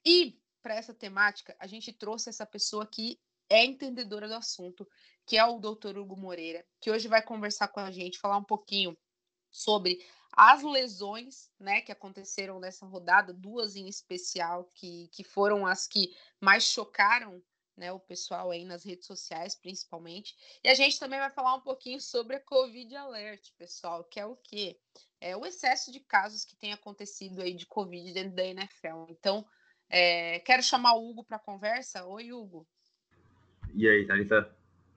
E 0.05 0.39
para 0.61 0.75
essa 0.75 0.93
temática, 0.93 1.55
a 1.59 1.65
gente 1.65 1.91
trouxe 1.91 2.29
essa 2.29 2.45
pessoa 2.45 2.85
que 2.85 3.19
é 3.49 3.63
entendedora 3.63 4.27
do 4.27 4.35
assunto, 4.35 4.87
que 5.25 5.37
é 5.37 5.45
o 5.45 5.59
Dr. 5.59 5.97
Hugo 5.97 6.15
Moreira, 6.15 6.65
que 6.79 6.91
hoje 6.91 7.07
vai 7.07 7.21
conversar 7.21 7.67
com 7.69 7.79
a 7.79 7.91
gente, 7.91 8.19
falar 8.19 8.37
um 8.37 8.43
pouquinho 8.43 8.97
sobre 9.49 10.05
as 10.31 10.61
lesões, 10.63 11.49
né, 11.57 11.81
que 11.81 11.91
aconteceram 11.91 12.59
nessa 12.59 12.85
rodada, 12.85 13.33
duas 13.33 13.75
em 13.75 13.87
especial, 13.87 14.69
que, 14.75 15.07
que 15.07 15.23
foram 15.23 15.65
as 15.65 15.87
que 15.87 16.13
mais 16.41 16.65
chocaram, 16.65 17.41
né, 17.77 17.91
o 17.91 17.99
pessoal 17.99 18.51
aí 18.51 18.65
nas 18.65 18.83
redes 18.83 19.07
sociais, 19.07 19.55
principalmente. 19.55 20.35
E 20.63 20.69
a 20.69 20.73
gente 20.73 20.99
também 20.99 21.19
vai 21.19 21.31
falar 21.31 21.55
um 21.55 21.61
pouquinho 21.61 22.01
sobre 22.01 22.35
a 22.35 22.39
Covid 22.39 22.93
Alert, 22.95 23.51
pessoal, 23.57 24.03
que 24.03 24.19
é 24.19 24.25
o 24.25 24.35
quê? 24.35 24.77
É 25.21 25.35
o 25.35 25.45
excesso 25.45 25.91
de 25.91 26.01
casos 26.01 26.43
que 26.43 26.55
tem 26.55 26.73
acontecido 26.73 27.41
aí 27.41 27.53
de 27.53 27.65
Covid 27.65 28.13
dentro 28.13 28.35
da 28.35 28.45
NFL. 28.45 29.05
Então, 29.09 29.45
é, 29.89 30.39
quero 30.39 30.61
chamar 30.61 30.95
o 30.95 31.09
Hugo 31.09 31.23
para 31.23 31.39
conversa. 31.39 32.05
Oi, 32.05 32.33
Hugo. 32.33 32.67
E 33.73 33.87
aí, 33.87 34.05
Thalita? 34.05 34.55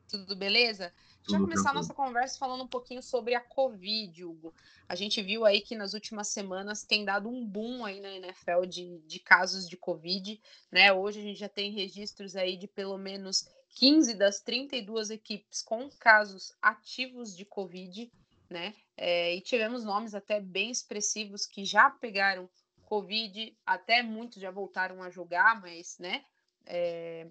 Tudo 0.08 0.34
beleza? 0.34 0.86
A 0.86 1.18
gente 1.20 1.30
vai 1.32 1.40
começar 1.40 1.70
a 1.70 1.74
nossa 1.74 1.92
conversa 1.92 2.38
falando 2.38 2.64
um 2.64 2.68
pouquinho 2.68 3.02
sobre 3.02 3.34
a 3.34 3.40
Covid, 3.40 4.24
Hugo. 4.24 4.54
A 4.88 4.94
gente 4.94 5.22
viu 5.22 5.44
aí 5.44 5.60
que 5.60 5.76
nas 5.76 5.92
últimas 5.92 6.28
semanas 6.28 6.82
tem 6.82 7.04
dado 7.04 7.28
um 7.28 7.44
boom 7.44 7.84
aí 7.84 8.00
na 8.00 8.10
NFL 8.12 8.64
de, 8.66 8.98
de 9.00 9.18
casos 9.18 9.68
de 9.68 9.76
Covid, 9.76 10.40
né? 10.72 10.92
Hoje 10.92 11.20
a 11.20 11.22
gente 11.22 11.38
já 11.38 11.48
tem 11.48 11.70
registros 11.70 12.34
aí 12.34 12.56
de 12.56 12.66
pelo 12.66 12.96
menos 12.96 13.46
15 13.70 14.14
das 14.14 14.40
32 14.40 15.10
equipes 15.10 15.62
com 15.62 15.90
casos 15.90 16.52
ativos 16.62 17.36
de 17.36 17.44
Covid, 17.44 18.10
né? 18.48 18.74
É, 18.96 19.34
e 19.34 19.40
tivemos 19.40 19.84
nomes 19.84 20.14
até 20.14 20.40
bem 20.40 20.70
expressivos 20.70 21.44
que 21.44 21.64
já 21.64 21.90
pegaram 21.90 22.48
Covid, 22.88 23.54
até 23.66 24.02
muitos 24.02 24.40
já 24.40 24.50
voltaram 24.50 25.02
a 25.02 25.10
jogar, 25.10 25.60
mas, 25.60 25.98
né, 25.98 26.24
é, 26.64 27.26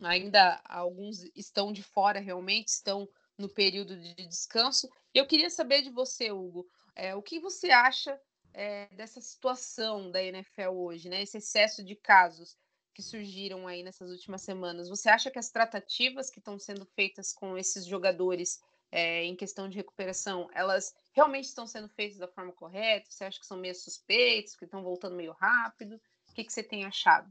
ainda 0.00 0.60
alguns 0.64 1.22
estão 1.34 1.72
de 1.72 1.82
fora 1.82 2.20
realmente, 2.20 2.68
estão 2.68 3.08
no 3.38 3.48
período 3.48 3.98
de 3.98 4.14
descanso. 4.26 4.88
Eu 5.14 5.26
queria 5.26 5.50
saber 5.50 5.82
de 5.82 5.90
você, 5.90 6.30
Hugo, 6.30 6.66
é, 6.94 7.14
o 7.14 7.22
que 7.22 7.38
você 7.38 7.70
acha 7.70 8.18
é, 8.52 8.88
dessa 8.94 9.20
situação 9.20 10.10
da 10.10 10.22
NFL 10.22 10.70
hoje, 10.70 11.08
né, 11.08 11.22
esse 11.22 11.38
excesso 11.38 11.84
de 11.84 11.94
casos 11.94 12.56
que 12.94 13.02
surgiram 13.02 13.68
aí 13.68 13.82
nessas 13.82 14.10
últimas 14.10 14.40
semanas. 14.40 14.88
Você 14.88 15.10
acha 15.10 15.30
que 15.30 15.38
as 15.38 15.50
tratativas 15.50 16.30
que 16.30 16.38
estão 16.38 16.58
sendo 16.58 16.86
feitas 16.86 17.32
com 17.32 17.58
esses 17.58 17.84
jogadores 17.84 18.58
é, 18.90 19.22
em 19.24 19.36
questão 19.36 19.68
de 19.68 19.76
recuperação, 19.76 20.48
elas 20.54 20.94
realmente 21.12 21.44
estão 21.44 21.66
sendo 21.66 21.88
feitas 21.90 22.16
da 22.16 22.26
forma 22.26 22.52
correta? 22.52 23.10
Você 23.10 23.24
acha 23.24 23.38
que 23.38 23.46
são 23.46 23.58
meio 23.58 23.74
suspeitos, 23.74 24.56
que 24.56 24.64
estão 24.64 24.82
voltando 24.82 25.14
meio 25.14 25.32
rápido? 25.32 26.00
O 26.30 26.32
que, 26.32 26.44
que 26.44 26.52
você 26.52 26.62
tem 26.62 26.86
achado? 26.86 27.30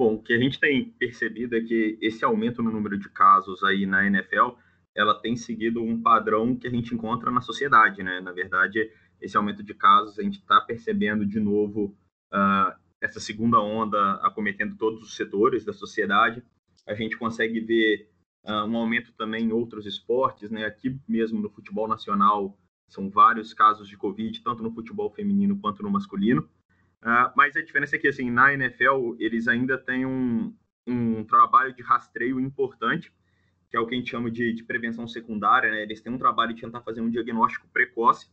Bom, 0.00 0.14
o 0.14 0.22
que 0.22 0.32
a 0.32 0.38
gente 0.38 0.58
tem 0.58 0.92
percebido 0.92 1.54
é 1.54 1.60
que 1.60 1.98
esse 2.00 2.24
aumento 2.24 2.62
no 2.62 2.72
número 2.72 2.96
de 2.96 3.10
casos 3.10 3.62
aí 3.62 3.84
na 3.84 4.06
NFL, 4.06 4.52
ela 4.96 5.20
tem 5.20 5.36
seguido 5.36 5.82
um 5.82 6.00
padrão 6.00 6.56
que 6.56 6.66
a 6.66 6.70
gente 6.70 6.94
encontra 6.94 7.30
na 7.30 7.42
sociedade, 7.42 8.02
né? 8.02 8.18
Na 8.18 8.32
verdade, 8.32 8.90
esse 9.20 9.36
aumento 9.36 9.62
de 9.62 9.74
casos, 9.74 10.18
a 10.18 10.22
gente 10.22 10.38
está 10.38 10.58
percebendo 10.58 11.26
de 11.26 11.38
novo 11.38 11.94
uh, 12.32 12.72
essa 12.98 13.20
segunda 13.20 13.60
onda 13.60 14.14
acometendo 14.22 14.74
todos 14.78 15.02
os 15.02 15.14
setores 15.14 15.66
da 15.66 15.74
sociedade. 15.74 16.42
A 16.88 16.94
gente 16.94 17.18
consegue 17.18 17.60
ver 17.60 18.08
uh, 18.44 18.64
um 18.64 18.78
aumento 18.78 19.12
também 19.12 19.44
em 19.44 19.52
outros 19.52 19.84
esportes, 19.84 20.50
né? 20.50 20.64
Aqui 20.64 20.98
mesmo 21.06 21.42
no 21.42 21.50
futebol 21.50 21.86
nacional 21.86 22.58
são 22.88 23.10
vários 23.10 23.52
casos 23.52 23.86
de 23.86 23.98
Covid, 23.98 24.42
tanto 24.42 24.62
no 24.62 24.72
futebol 24.72 25.10
feminino 25.10 25.60
quanto 25.60 25.82
no 25.82 25.90
masculino. 25.90 26.48
Uh, 27.02 27.32
mas 27.34 27.56
a 27.56 27.62
diferença 27.62 27.96
é 27.96 27.98
que, 27.98 28.08
assim, 28.08 28.30
na 28.30 28.52
NFL, 28.52 29.16
eles 29.18 29.48
ainda 29.48 29.78
têm 29.78 30.04
um, 30.04 30.54
um 30.86 31.24
trabalho 31.24 31.74
de 31.74 31.82
rastreio 31.82 32.38
importante, 32.38 33.12
que 33.70 33.76
é 33.76 33.80
o 33.80 33.86
que 33.86 33.94
a 33.94 33.98
gente 33.98 34.10
chama 34.10 34.30
de, 34.30 34.52
de 34.52 34.62
prevenção 34.64 35.08
secundária, 35.08 35.70
né? 35.70 35.82
Eles 35.82 36.00
têm 36.00 36.12
um 36.12 36.18
trabalho 36.18 36.52
de 36.52 36.60
tentar 36.60 36.82
fazer 36.82 37.00
um 37.00 37.10
diagnóstico 37.10 37.68
precoce. 37.68 38.26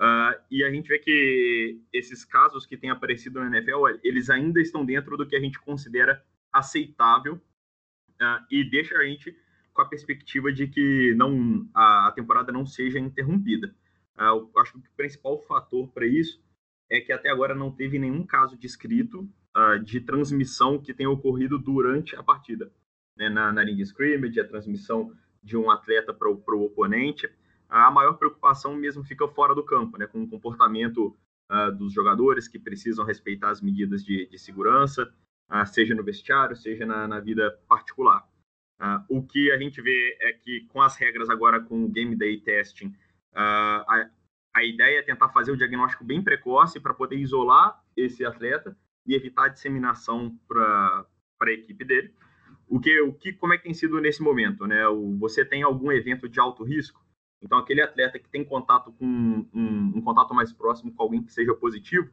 Uh, 0.00 0.32
e 0.50 0.64
a 0.64 0.70
gente 0.70 0.88
vê 0.88 0.98
que 0.98 1.82
esses 1.92 2.24
casos 2.24 2.64
que 2.64 2.76
têm 2.76 2.88
aparecido 2.88 3.40
na 3.40 3.58
NFL, 3.58 3.98
eles 4.02 4.30
ainda 4.30 4.60
estão 4.60 4.86
dentro 4.86 5.16
do 5.16 5.26
que 5.26 5.36
a 5.36 5.40
gente 5.40 5.58
considera 5.60 6.24
aceitável 6.52 7.34
uh, 7.34 8.44
e 8.50 8.64
deixa 8.64 8.96
a 8.96 9.04
gente 9.04 9.36
com 9.74 9.82
a 9.82 9.88
perspectiva 9.88 10.52
de 10.52 10.68
que 10.68 11.14
não 11.16 11.68
a, 11.74 12.12
temporada 12.14 12.52
não 12.52 12.64
seja 12.64 12.98
interrompida. 12.98 13.74
Eu 14.18 14.50
acho 14.56 14.72
que 14.72 14.78
o 14.78 14.96
principal 14.96 15.40
fator 15.42 15.86
para 15.92 16.04
isso 16.04 16.42
é 16.90 17.00
que 17.00 17.12
até 17.12 17.28
agora 17.28 17.54
não 17.54 17.70
teve 17.70 17.98
nenhum 17.98 18.24
caso 18.24 18.56
descrito 18.56 19.28
uh, 19.56 19.78
de 19.78 20.00
transmissão 20.00 20.78
que 20.78 20.94
tenha 20.94 21.10
ocorrido 21.10 21.58
durante 21.58 22.16
a 22.16 22.22
partida. 22.22 22.70
Né? 23.16 23.28
Na, 23.28 23.52
na 23.52 23.62
linha 23.62 23.76
de 23.76 23.82
scrimmage, 23.82 24.40
a 24.40 24.46
transmissão 24.46 25.12
de 25.42 25.56
um 25.56 25.70
atleta 25.70 26.12
para 26.12 26.28
o 26.28 26.64
oponente. 26.64 27.30
A 27.68 27.90
maior 27.90 28.14
preocupação 28.14 28.74
mesmo 28.74 29.04
fica 29.04 29.28
fora 29.28 29.54
do 29.54 29.62
campo, 29.62 29.98
né? 29.98 30.06
com 30.06 30.22
o 30.22 30.28
comportamento 30.28 31.16
uh, 31.50 31.72
dos 31.76 31.92
jogadores 31.92 32.48
que 32.48 32.58
precisam 32.58 33.04
respeitar 33.04 33.50
as 33.50 33.60
medidas 33.60 34.04
de, 34.04 34.26
de 34.26 34.38
segurança, 34.38 35.12
uh, 35.50 35.66
seja 35.66 35.94
no 35.94 36.02
vestiário, 36.02 36.56
seja 36.56 36.86
na, 36.86 37.06
na 37.06 37.20
vida 37.20 37.58
particular. 37.68 38.26
O 39.08 39.20
que 39.20 39.50
a 39.50 39.58
gente 39.58 39.82
vê 39.82 40.16
é 40.20 40.32
que 40.32 40.60
com 40.68 40.80
as 40.80 40.94
regras 40.94 41.28
agora 41.28 41.60
com 41.60 41.82
o 41.84 41.88
Game 41.88 42.14
Day 42.14 42.38
Testing, 42.38 42.94
uh, 43.32 43.82
a, 43.88 44.08
a 44.54 44.64
ideia 44.64 44.98
é 44.98 45.02
tentar 45.02 45.28
fazer 45.28 45.52
o 45.52 45.56
diagnóstico 45.56 46.04
bem 46.04 46.22
precoce 46.22 46.80
para 46.80 46.94
poder 46.94 47.16
isolar 47.16 47.82
esse 47.96 48.24
atleta 48.24 48.76
e 49.06 49.14
evitar 49.14 49.44
a 49.44 49.48
disseminação 49.48 50.38
para 50.46 51.06
a 51.40 51.50
equipe 51.50 51.84
dele. 51.84 52.12
O 52.68 52.78
que, 52.78 53.00
o 53.00 53.12
que, 53.12 53.32
como 53.32 53.54
é 53.54 53.56
que 53.56 53.64
tem 53.64 53.74
sido 53.74 54.00
nesse 54.00 54.22
momento, 54.22 54.66
né? 54.66 54.86
O, 54.88 55.16
você 55.18 55.44
tem 55.44 55.62
algum 55.62 55.90
evento 55.90 56.28
de 56.28 56.38
alto 56.38 56.62
risco? 56.64 57.02
Então, 57.40 57.58
aquele 57.58 57.80
atleta 57.80 58.18
que 58.18 58.28
tem 58.28 58.44
contato 58.44 58.92
com 58.92 59.06
um, 59.06 59.92
um, 59.94 60.02
contato 60.02 60.34
mais 60.34 60.52
próximo 60.52 60.92
com 60.92 61.02
alguém 61.02 61.22
que 61.22 61.32
seja 61.32 61.54
positivo, 61.54 62.10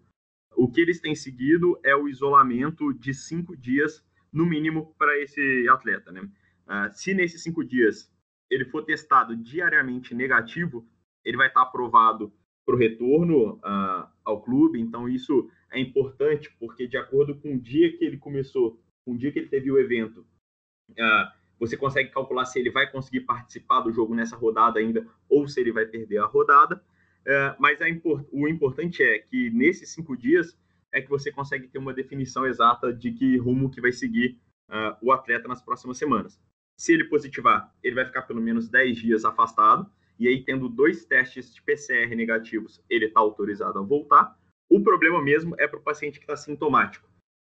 o 0.56 0.72
que 0.72 0.80
eles 0.80 1.02
têm 1.02 1.16
seguido 1.16 1.78
é 1.84 1.96
o 1.96 2.08
isolamento 2.08 2.94
de 2.94 3.14
cinco 3.14 3.58
dias, 3.58 4.06
no 4.32 4.46
mínimo, 4.46 4.94
para 4.98 5.20
esse 5.20 5.68
atleta, 5.68 6.12
né? 6.12 6.22
Uh, 6.22 6.94
se 6.94 7.14
nesses 7.14 7.44
cinco 7.44 7.64
dias 7.64 8.12
ele 8.50 8.66
for 8.66 8.84
testado 8.84 9.36
diariamente 9.36 10.14
negativo, 10.16 10.88
ele 11.26 11.38
vai 11.38 11.48
estar 11.48 11.64
aprovado 11.64 12.32
para 12.66 12.76
o 12.76 12.78
retorno 12.78 13.56
uh, 13.56 14.08
ao 14.24 14.42
clube. 14.42 14.80
Então, 14.80 15.10
isso 15.10 15.50
é 15.72 15.80
importante, 15.80 16.54
porque 16.60 16.88
de 16.88 16.98
acordo 16.98 17.36
com 17.36 17.56
o 17.56 17.60
dia 17.60 17.96
que 17.96 18.06
ele 18.06 18.18
começou, 18.18 18.80
com 19.06 19.14
o 19.14 19.18
dia 19.18 19.32
que 19.32 19.40
ele 19.40 19.50
teve 19.50 19.72
o 19.72 19.80
evento, 19.80 20.26
uh, 20.92 21.32
você 21.60 21.78
consegue 21.78 22.10
calcular 22.10 22.46
se 22.46 22.60
ele 22.60 22.70
vai 22.70 22.90
conseguir 22.90 23.22
participar 23.22 23.82
do 23.82 23.92
jogo 23.92 24.14
nessa 24.14 24.36
rodada 24.36 24.80
ainda 24.80 25.08
ou 25.30 25.48
se 25.48 25.60
ele 25.60 25.72
vai 25.72 25.86
perder 25.86 26.18
a 26.18 26.26
rodada. 26.26 26.84
Uh, 27.22 27.56
mas 27.60 27.82
import 27.82 28.26
o 28.32 28.48
importante 28.48 29.02
é 29.02 29.20
que 29.20 29.50
nesses 29.50 29.90
cinco 29.90 30.16
dias 30.16 30.58
é 30.92 31.02
que 31.02 31.10
você 31.10 31.32
consegue 31.32 31.68
ter 31.68 31.80
uma 31.80 31.94
definição 31.94 32.46
exata 32.46 32.94
de 32.94 33.12
que 33.12 33.38
rumo 33.38 33.70
que 33.70 33.82
vai 33.82 33.92
seguir 33.92 34.40
o 35.02 35.12
atleta 35.12 35.48
nas 35.48 35.62
próximas 35.62 35.98
semanas. 35.98 36.42
Se 36.76 36.94
ele 36.94 37.04
positivar, 37.04 37.72
ele 37.84 37.96
vai 37.96 38.06
ficar 38.06 38.24
pelo 38.24 38.42
menos 38.42 38.68
10 38.68 38.98
dias 38.98 39.26
afastado, 39.26 39.90
e 40.20 40.28
aí 40.28 40.44
tendo 40.44 40.70
dois 40.70 41.06
testes 41.06 41.54
de 41.54 41.62
PCR 41.62 42.16
negativos, 42.16 42.82
ele 42.90 43.06
está 43.06 43.20
autorizado 43.20 43.80
a 43.80 43.82
voltar. 43.82 44.38
O 44.70 44.82
problema 44.82 45.22
mesmo 45.22 45.56
é 45.60 45.68
para 45.68 45.80
o 45.80 45.84
paciente 45.84 46.20
que 46.20 46.26
está 46.26 46.36
sintomático. 46.36 47.08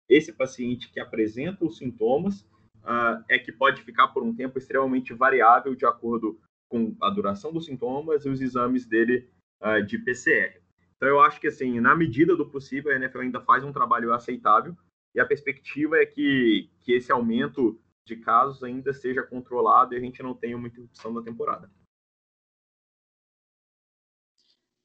Esse 0.09 0.33
paciente 0.33 0.91
que 0.91 0.99
apresenta 0.99 1.65
os 1.65 1.77
sintomas 1.77 2.41
uh, 2.83 3.23
é 3.29 3.39
que 3.39 3.51
pode 3.51 3.81
ficar 3.81 4.09
por 4.09 4.23
um 4.23 4.35
tempo 4.35 4.57
extremamente 4.57 5.13
variável 5.13 5.75
de 5.75 5.85
acordo 5.85 6.39
com 6.69 6.95
a 7.01 7.09
duração 7.09 7.51
dos 7.53 7.65
sintomas 7.65 8.25
e 8.25 8.29
os 8.29 8.41
exames 8.41 8.85
dele 8.85 9.29
uh, 9.61 9.83
de 9.83 9.97
PCR. 9.99 10.59
Então 10.95 11.09
eu 11.09 11.19
acho 11.21 11.39
que 11.39 11.47
assim, 11.47 11.79
na 11.79 11.95
medida 11.95 12.35
do 12.35 12.49
possível, 12.49 12.91
a 12.91 12.95
NFL 12.95 13.19
ainda 13.19 13.41
faz 13.41 13.63
um 13.63 13.71
trabalho 13.71 14.13
aceitável 14.13 14.75
e 15.13 15.19
a 15.19 15.25
perspectiva 15.25 15.97
é 15.97 16.05
que, 16.05 16.69
que 16.81 16.93
esse 16.93 17.11
aumento 17.11 17.79
de 18.05 18.15
casos 18.17 18.63
ainda 18.63 18.93
seja 18.93 19.23
controlado 19.23 19.93
e 19.93 19.97
a 19.97 19.99
gente 19.99 20.21
não 20.21 20.33
tenha 20.33 20.55
uma 20.55 20.67
interrupção 20.67 21.13
da 21.13 21.21
temporada. 21.21 21.69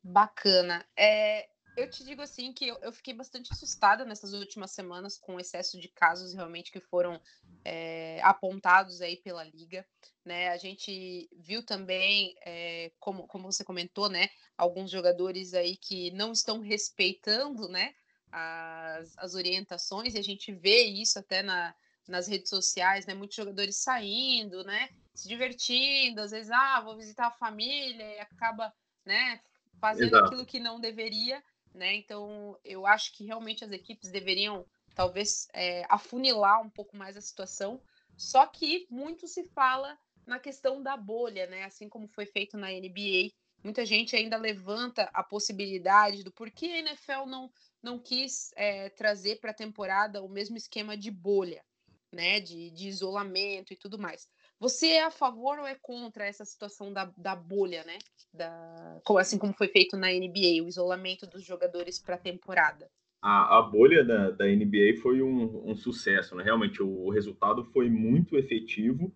Bacana. 0.03 0.87
É, 0.97 1.49
eu 1.77 1.89
te 1.89 2.05
digo 2.05 2.23
assim 2.23 2.53
que 2.53 2.69
eu, 2.69 2.79
eu, 2.83 2.93
fiquei 2.93 3.15
bastante 3.15 3.53
assustada 3.53 4.05
nessas 4.05 4.33
últimas 4.33 4.71
semanas 4.73 5.19
com 5.19 5.37
o 5.37 5.41
excesso 5.41 5.81
de 5.81 5.89
casos 5.89 6.35
realmente 6.35 6.73
que 6.73 6.81
foram 6.81 7.21
é, 7.65 8.21
apontados 8.23 9.01
aí 9.01 9.17
pela 9.17 9.45
liga, 9.45 9.87
né? 10.25 10.49
A 10.49 10.57
gente 10.57 11.29
viu 11.39 11.65
também, 11.65 12.35
é, 12.45 12.91
como, 12.99 13.27
como 13.27 13.51
você 13.51 13.65
comentou, 13.65 14.09
né? 14.09 14.29
Alguns 14.57 14.91
jogadores 14.91 15.55
aí 15.55 15.77
que 15.77 16.11
não 16.13 16.33
estão 16.33 16.61
respeitando, 16.61 17.69
né? 17.69 17.95
As, 18.33 19.17
as 19.19 19.35
orientações 19.35 20.15
e 20.15 20.19
a 20.19 20.23
gente 20.23 20.53
vê 20.53 20.85
isso 20.85 21.19
até 21.19 21.43
na, 21.43 21.75
nas 22.09 22.27
redes 22.27 22.49
sociais, 22.49 23.07
né? 23.07 23.15
Muitos 23.15 23.37
jogadores 23.37 23.77
saindo, 23.77 24.65
né? 24.65 24.89
Se 25.15 25.29
divertindo, 25.29 26.21
às 26.21 26.31
vezes, 26.31 26.51
ah, 26.51 26.81
vou 26.81 26.97
visitar 26.97 27.27
a 27.27 27.33
família 27.33 28.05
e 28.17 28.21
acaba, 28.21 28.73
né? 29.05 29.41
Fazendo 29.81 30.15
Exato. 30.15 30.27
aquilo 30.27 30.47
que 30.47 30.61
não 30.61 30.79
deveria, 30.79 31.43
né? 31.75 31.95
Então, 31.95 32.59
eu 32.65 32.87
acho 32.87 33.13
que 33.15 33.25
realmente 33.25 33.65
as 33.65 33.73
equipes 33.73 34.11
deveriam, 34.11 34.67
talvez, 34.95 35.49
é, 35.55 35.85
afunilar 35.89 36.61
um 36.63 36.71
pouco 36.71 36.97
mais 36.97 37.17
a 37.17 37.21
situação. 37.21 37.81
Só 38.17 38.47
que 38.47 38.87
muito 38.91 39.27
se 39.27 39.45
fala 39.45 39.99
na 40.27 40.39
questão 40.39 40.83
da 40.83 40.97
bolha, 40.97 41.47
né? 41.47 41.65
Assim 41.65 41.89
como 41.89 42.07
foi 42.09 42.27
feito 42.27 42.57
na 42.57 42.71
NBA, 42.71 43.31
muita 43.65 43.85
gente 43.87 44.15
ainda 44.15 44.37
levanta 44.37 45.09
a 45.15 45.23
possibilidade 45.23 46.23
do 46.23 46.33
porquê 46.33 46.67
a 46.67 46.79
NFL 46.79 47.27
não, 47.27 47.51
não 47.83 47.99
quis 47.99 48.51
é, 48.57 48.91
trazer 48.91 49.41
para 49.41 49.51
a 49.51 49.55
temporada 49.55 50.23
o 50.23 50.29
mesmo 50.29 50.57
esquema 50.57 50.97
de 50.97 51.11
bolha, 51.11 51.65
né? 52.13 52.41
De, 52.41 52.71
de 52.71 52.89
isolamento 52.89 53.73
e 53.73 53.77
tudo 53.77 53.99
mais. 53.99 54.29
Você 54.61 54.89
é 54.89 55.05
a 55.05 55.11
favor 55.11 55.59
ou 55.59 55.67
é 55.67 55.75
contra 55.75 56.27
essa 56.27 56.45
situação 56.45 56.93
da, 56.93 57.11
da 57.17 57.35
bolha, 57.35 57.83
né? 57.85 57.97
Da, 58.33 59.01
assim 59.19 59.39
como 59.39 59.55
foi 59.55 59.69
feito 59.69 59.97
na 59.97 60.09
NBA, 60.09 60.63
o 60.63 60.69
isolamento 60.69 61.27
dos 61.27 61.43
jogadores 61.43 61.99
para 61.99 62.17
a 62.17 62.19
temporada? 62.19 62.87
A, 63.23 63.61
bolha 63.63 64.05
da, 64.05 64.31
da 64.31 64.47
NBA 64.47 65.01
foi 65.03 65.23
um, 65.23 65.71
um 65.71 65.75
sucesso, 65.75 66.35
né? 66.35 66.45
Realmente, 66.45 66.83
o, 66.83 67.07
o 67.07 67.11
resultado 67.11 67.65
foi 67.65 67.89
muito 67.89 68.37
efetivo, 68.37 69.13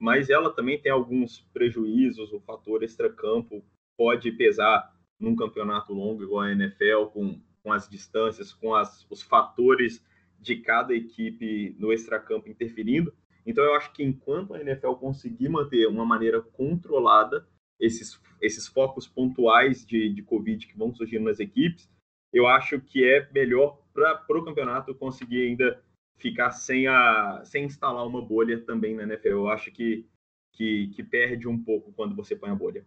mas 0.00 0.30
ela 0.30 0.54
também 0.54 0.80
tem 0.80 0.90
alguns 0.90 1.40
prejuízos. 1.52 2.32
O 2.32 2.40
fator 2.40 2.82
extracampo 2.82 3.62
pode 3.98 4.32
pesar 4.32 4.94
num 5.20 5.36
campeonato 5.36 5.92
longo 5.92 6.22
igual 6.22 6.42
a 6.42 6.52
NFL, 6.52 7.06
com, 7.12 7.40
com 7.62 7.72
as 7.72 7.88
distâncias, 7.88 8.52
com 8.52 8.74
as, 8.74 9.06
os 9.10 9.22
fatores 9.22 10.02
de 10.38 10.56
cada 10.56 10.94
equipe 10.94 11.74
no 11.78 11.92
extracampo 11.92 12.48
interferindo. 12.48 13.12
Então, 13.46 13.64
eu 13.64 13.74
acho 13.74 13.92
que 13.92 14.02
enquanto 14.02 14.54
a 14.54 14.60
NFL 14.60 14.94
conseguir 14.94 15.48
manter 15.48 15.86
uma 15.86 16.04
maneira 16.04 16.42
controlada 16.42 17.46
esses, 17.78 18.20
esses 18.40 18.66
focos 18.66 19.06
pontuais 19.06 19.86
de, 19.86 20.12
de 20.12 20.22
Covid 20.22 20.66
que 20.66 20.76
vão 20.76 20.94
surgindo 20.94 21.24
nas 21.24 21.38
equipes, 21.38 21.88
eu 22.32 22.46
acho 22.46 22.80
que 22.80 23.04
é 23.04 23.30
melhor 23.32 23.80
para 23.94 24.38
o 24.38 24.44
campeonato 24.44 24.94
conseguir 24.94 25.46
ainda 25.46 25.82
ficar 26.18 26.50
sem, 26.50 26.86
a, 26.86 27.42
sem 27.44 27.64
instalar 27.64 28.06
uma 28.06 28.20
bolha 28.20 28.60
também 28.64 28.94
na 28.94 29.04
NFL. 29.04 29.28
Eu 29.28 29.48
acho 29.48 29.70
que, 29.70 30.06
que, 30.52 30.88
que 30.88 31.02
perde 31.02 31.46
um 31.46 31.62
pouco 31.62 31.92
quando 31.92 32.16
você 32.16 32.34
põe 32.34 32.50
a 32.50 32.54
bolha. 32.54 32.84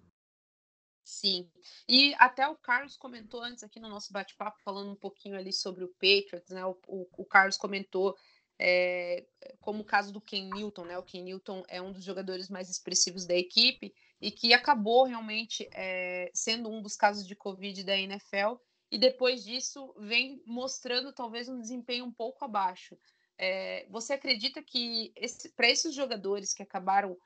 Sim. 1.03 1.49
E 1.87 2.13
até 2.19 2.47
o 2.47 2.55
Carlos 2.55 2.95
comentou 2.95 3.41
antes 3.41 3.63
aqui 3.63 3.79
no 3.79 3.89
nosso 3.89 4.13
bate-papo, 4.13 4.61
falando 4.61 4.91
um 4.91 4.95
pouquinho 4.95 5.35
ali 5.35 5.51
sobre 5.51 5.83
o 5.83 5.93
Patriots, 5.95 6.51
né? 6.51 6.63
O, 6.65 6.77
o, 6.87 7.07
o 7.17 7.25
Carlos 7.25 7.57
comentou 7.57 8.15
é, 8.59 9.25
como 9.61 9.81
o 9.81 9.85
caso 9.85 10.11
do 10.11 10.19
Ken 10.19 10.49
Newton, 10.49 10.85
né? 10.85 10.97
O 10.97 11.03
Ken 11.03 11.23
Newton 11.23 11.63
é 11.67 11.81
um 11.81 11.93
dos 11.93 12.03
jogadores 12.03 12.49
mais 12.49 12.69
expressivos 12.69 13.25
da 13.25 13.33
equipe 13.33 13.93
e 14.21 14.29
que 14.29 14.53
acabou 14.53 15.05
realmente 15.05 15.67
é, 15.73 16.29
sendo 16.33 16.69
um 16.69 16.81
dos 16.81 16.95
casos 16.97 17.25
de 17.25 17.35
Covid 17.35 17.83
da 17.83 17.97
NFL 17.97 18.55
e 18.91 18.97
depois 18.97 19.45
disso 19.45 19.95
vem 19.97 20.43
mostrando 20.45 21.13
talvez 21.13 21.47
um 21.47 21.61
desempenho 21.61 22.05
um 22.05 22.11
pouco 22.11 22.43
abaixo. 22.43 22.97
É, 23.37 23.87
você 23.89 24.13
acredita 24.13 24.61
que 24.61 25.13
esse, 25.15 25.49
para 25.53 25.69
esses 25.69 25.95
jogadores 25.95 26.53
que 26.53 26.61
acabaram 26.61 27.17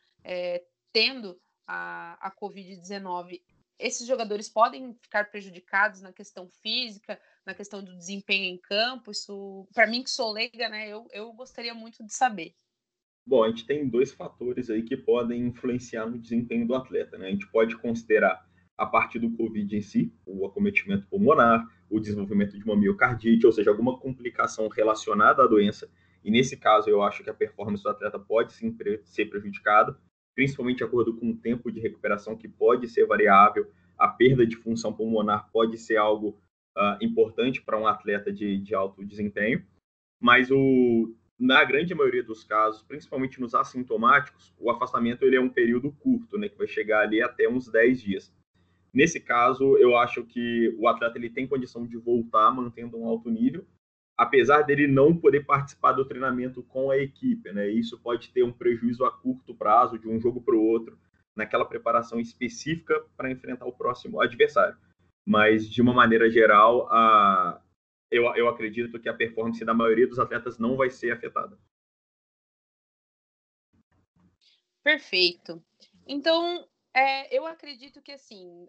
tendo 0.93 1.37
a, 1.67 2.27
a 2.27 2.31
Covid-19, 2.31 3.41
esses 3.79 4.07
jogadores 4.07 4.47
podem 4.47 4.93
ficar 5.01 5.29
prejudicados 5.29 6.01
na 6.01 6.13
questão 6.13 6.47
física, 6.47 7.19
na 7.45 7.53
questão 7.53 7.83
do 7.83 7.95
desempenho 7.95 8.45
em 8.45 8.57
campo? 8.57 9.11
Isso, 9.11 9.67
para 9.73 9.87
mim 9.87 10.03
que 10.03 10.09
sou 10.09 10.31
leiga, 10.31 10.69
né, 10.69 10.89
eu, 10.89 11.07
eu 11.11 11.31
gostaria 11.33 11.73
muito 11.73 12.05
de 12.05 12.13
saber. 12.13 12.53
Bom, 13.25 13.43
a 13.43 13.49
gente 13.49 13.65
tem 13.65 13.87
dois 13.87 14.11
fatores 14.11 14.69
aí 14.69 14.83
que 14.83 14.97
podem 14.97 15.47
influenciar 15.47 16.05
no 16.05 16.19
desempenho 16.19 16.67
do 16.67 16.75
atleta, 16.75 17.17
né? 17.17 17.27
A 17.27 17.31
gente 17.31 17.49
pode 17.49 17.77
considerar 17.77 18.45
a 18.77 18.85
parte 18.85 19.17
do 19.17 19.31
Covid 19.31 19.75
em 19.75 19.81
si, 19.81 20.13
o 20.25 20.45
acometimento 20.45 21.07
pulmonar, 21.07 21.65
o 21.89 21.99
desenvolvimento 21.99 22.57
de 22.57 22.63
uma 22.65 22.75
miocardite, 22.75 23.45
ou 23.45 23.51
seja, 23.51 23.69
alguma 23.69 23.97
complicação 23.97 24.67
relacionada 24.67 25.43
à 25.43 25.47
doença. 25.47 25.89
E 26.23 26.31
nesse 26.31 26.57
caso, 26.57 26.89
eu 26.89 27.01
acho 27.01 27.23
que 27.23 27.29
a 27.29 27.33
performance 27.33 27.83
do 27.83 27.89
atleta 27.89 28.19
pode 28.19 28.51
sim 28.51 28.75
ser 29.05 29.27
prejudicada, 29.27 29.97
principalmente 30.35 30.77
de 30.77 30.83
acordo 30.83 31.15
com 31.15 31.29
o 31.29 31.37
tempo 31.37 31.71
de 31.71 31.79
recuperação, 31.79 32.35
que 32.35 32.47
pode 32.47 32.89
ser 32.89 33.05
variável. 33.05 33.71
A 33.97 34.07
perda 34.07 34.45
de 34.45 34.55
função 34.55 34.91
pulmonar 34.91 35.49
pode 35.51 35.77
ser 35.77 35.97
algo 35.97 36.37
uh, 36.77 37.03
importante 37.03 37.61
para 37.61 37.77
um 37.77 37.87
atleta 37.87 38.31
de, 38.31 38.57
de 38.57 38.75
alto 38.75 39.05
desempenho, 39.05 39.65
mas 40.19 40.49
o, 40.51 41.13
na 41.39 41.63
grande 41.63 41.93
maioria 41.93 42.23
dos 42.23 42.43
casos, 42.43 42.83
principalmente 42.83 43.39
nos 43.39 43.55
assintomáticos, 43.55 44.53
o 44.57 44.69
afastamento 44.69 45.23
ele 45.23 45.35
é 45.35 45.41
um 45.41 45.49
período 45.49 45.91
curto, 45.91 46.37
né, 46.37 46.49
que 46.49 46.57
vai 46.57 46.67
chegar 46.67 47.01
ali 47.01 47.21
até 47.21 47.47
uns 47.47 47.69
10 47.69 48.01
dias. 48.01 48.33
Nesse 48.93 49.19
caso, 49.19 49.75
eu 49.77 49.97
acho 49.97 50.23
que 50.23 50.73
o 50.77 50.87
atleta 50.87 51.17
ele 51.17 51.29
tem 51.29 51.47
condição 51.47 51.85
de 51.85 51.97
voltar 51.97 52.51
mantendo 52.51 52.97
um 52.97 53.07
alto 53.07 53.29
nível, 53.29 53.65
apesar 54.15 54.61
dele 54.61 54.87
não 54.87 55.17
poder 55.17 55.45
participar 55.45 55.93
do 55.93 56.05
treinamento 56.05 56.61
com 56.61 56.91
a 56.91 56.97
equipe, 56.97 57.51
né? 57.51 57.67
Isso 57.67 57.99
pode 57.99 58.29
ter 58.29 58.43
um 58.43 58.53
prejuízo 58.53 59.03
a 59.03 59.11
curto 59.11 59.55
prazo 59.55 59.97
de 59.97 60.07
um 60.07 60.19
jogo 60.19 60.39
para 60.39 60.55
o 60.55 60.63
outro, 60.63 60.95
naquela 61.35 61.65
preparação 61.65 62.19
específica 62.19 63.03
para 63.17 63.31
enfrentar 63.31 63.65
o 63.65 63.73
próximo 63.73 64.21
adversário 64.21 64.77
mas 65.25 65.69
de 65.69 65.81
uma 65.81 65.93
maneira 65.93 66.29
geral, 66.29 66.87
a, 66.91 67.61
eu, 68.11 68.23
eu 68.35 68.47
acredito 68.47 68.99
que 68.99 69.09
a 69.09 69.13
performance 69.13 69.63
da 69.63 69.73
maioria 69.73 70.07
dos 70.07 70.19
atletas 70.19 70.57
não 70.59 70.75
vai 70.75 70.89
ser 70.89 71.11
afetada. 71.11 71.57
Perfeito. 74.83 75.63
Então, 76.05 76.67
é, 76.93 77.35
eu 77.35 77.47
acredito 77.47 78.01
que, 78.01 78.11
assim, 78.11 78.67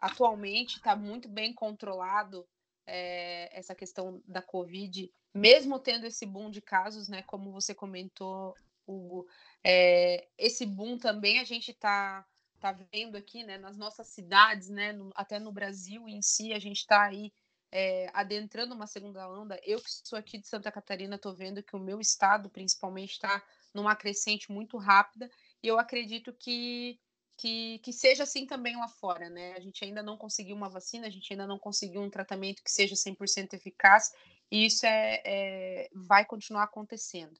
atualmente 0.00 0.76
está 0.76 0.96
muito 0.96 1.28
bem 1.28 1.52
controlado 1.52 2.46
é, 2.86 3.56
essa 3.56 3.74
questão 3.74 4.22
da 4.26 4.42
Covid, 4.42 5.12
mesmo 5.32 5.78
tendo 5.78 6.06
esse 6.06 6.24
boom 6.24 6.50
de 6.50 6.62
casos, 6.62 7.08
né? 7.08 7.22
Como 7.22 7.52
você 7.52 7.74
comentou, 7.74 8.54
Hugo, 8.86 9.26
é, 9.62 10.28
esse 10.38 10.64
boom 10.64 10.98
também 10.98 11.40
a 11.40 11.44
gente 11.44 11.70
está 11.70 12.26
tá 12.64 12.72
vendo 12.90 13.16
aqui, 13.16 13.44
né? 13.44 13.58
Nas 13.58 13.76
nossas 13.76 14.08
cidades, 14.08 14.70
né? 14.70 14.92
No, 14.92 15.10
até 15.14 15.38
no 15.38 15.52
Brasil 15.52 16.08
em 16.08 16.22
si, 16.22 16.52
a 16.54 16.58
gente 16.58 16.78
está 16.78 17.02
aí 17.04 17.30
é, 17.70 18.08
adentrando 18.14 18.74
uma 18.74 18.86
segunda 18.86 19.28
onda. 19.28 19.60
Eu 19.62 19.78
que 19.78 19.90
sou 19.90 20.18
aqui 20.18 20.38
de 20.38 20.48
Santa 20.48 20.72
Catarina, 20.72 21.16
estou 21.16 21.34
vendo 21.34 21.62
que 21.62 21.76
o 21.76 21.78
meu 21.78 22.00
estado, 22.00 22.48
principalmente, 22.48 23.12
está 23.12 23.44
numa 23.74 23.94
crescente 23.94 24.50
muito 24.50 24.78
rápida. 24.78 25.30
E 25.62 25.68
eu 25.68 25.78
acredito 25.78 26.32
que 26.32 26.98
que, 27.36 27.80
que 27.80 27.92
seja 27.92 28.22
assim 28.22 28.46
também 28.46 28.76
lá 28.76 28.86
fora, 28.86 29.28
né? 29.28 29.54
A 29.54 29.60
gente 29.60 29.84
ainda 29.84 30.02
não 30.02 30.16
conseguiu 30.16 30.54
uma 30.54 30.68
vacina, 30.68 31.08
a 31.08 31.10
gente 31.10 31.32
ainda 31.32 31.48
não 31.48 31.58
conseguiu 31.58 32.00
um 32.00 32.08
tratamento 32.08 32.62
que 32.62 32.70
seja 32.70 32.94
100% 32.94 33.54
eficaz, 33.54 34.12
e 34.50 34.66
isso 34.66 34.86
é, 34.86 35.20
é, 35.24 35.90
vai 35.92 36.24
continuar 36.24 36.62
acontecendo, 36.62 37.36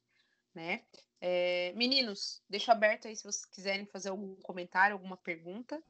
né? 0.53 0.83
É, 1.27 1.73
meninos, 1.75 2.43
deixo 2.51 2.71
aberto 2.71 3.09
aí 3.09 3.17
se 3.17 3.23
vocês 3.23 3.47
quiserem 3.47 3.87
fazer 3.87 4.11
algum 4.11 4.35
comentário, 4.43 4.93
alguma 4.93 5.17
pergunta. 5.17 5.83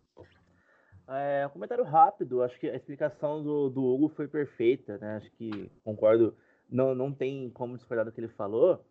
É, 1.09 1.45
um 1.49 1.51
comentário 1.51 1.82
rápido, 1.82 2.41
acho 2.41 2.57
que 2.57 2.70
a 2.70 2.76
explicação 2.76 3.43
do, 3.43 3.68
do 3.68 3.82
Hugo 3.82 4.09
foi 4.11 4.28
perfeita, 4.28 4.97
né? 4.99 5.16
Acho 5.16 5.28
que 5.32 5.68
concordo, 5.82 6.37
não, 6.70 6.95
não 6.95 7.12
tem 7.12 7.51
como 7.51 7.76
discordar 7.76 8.05
do 8.05 8.12
que 8.12 8.20
ele 8.20 8.28
falou. 8.28 8.87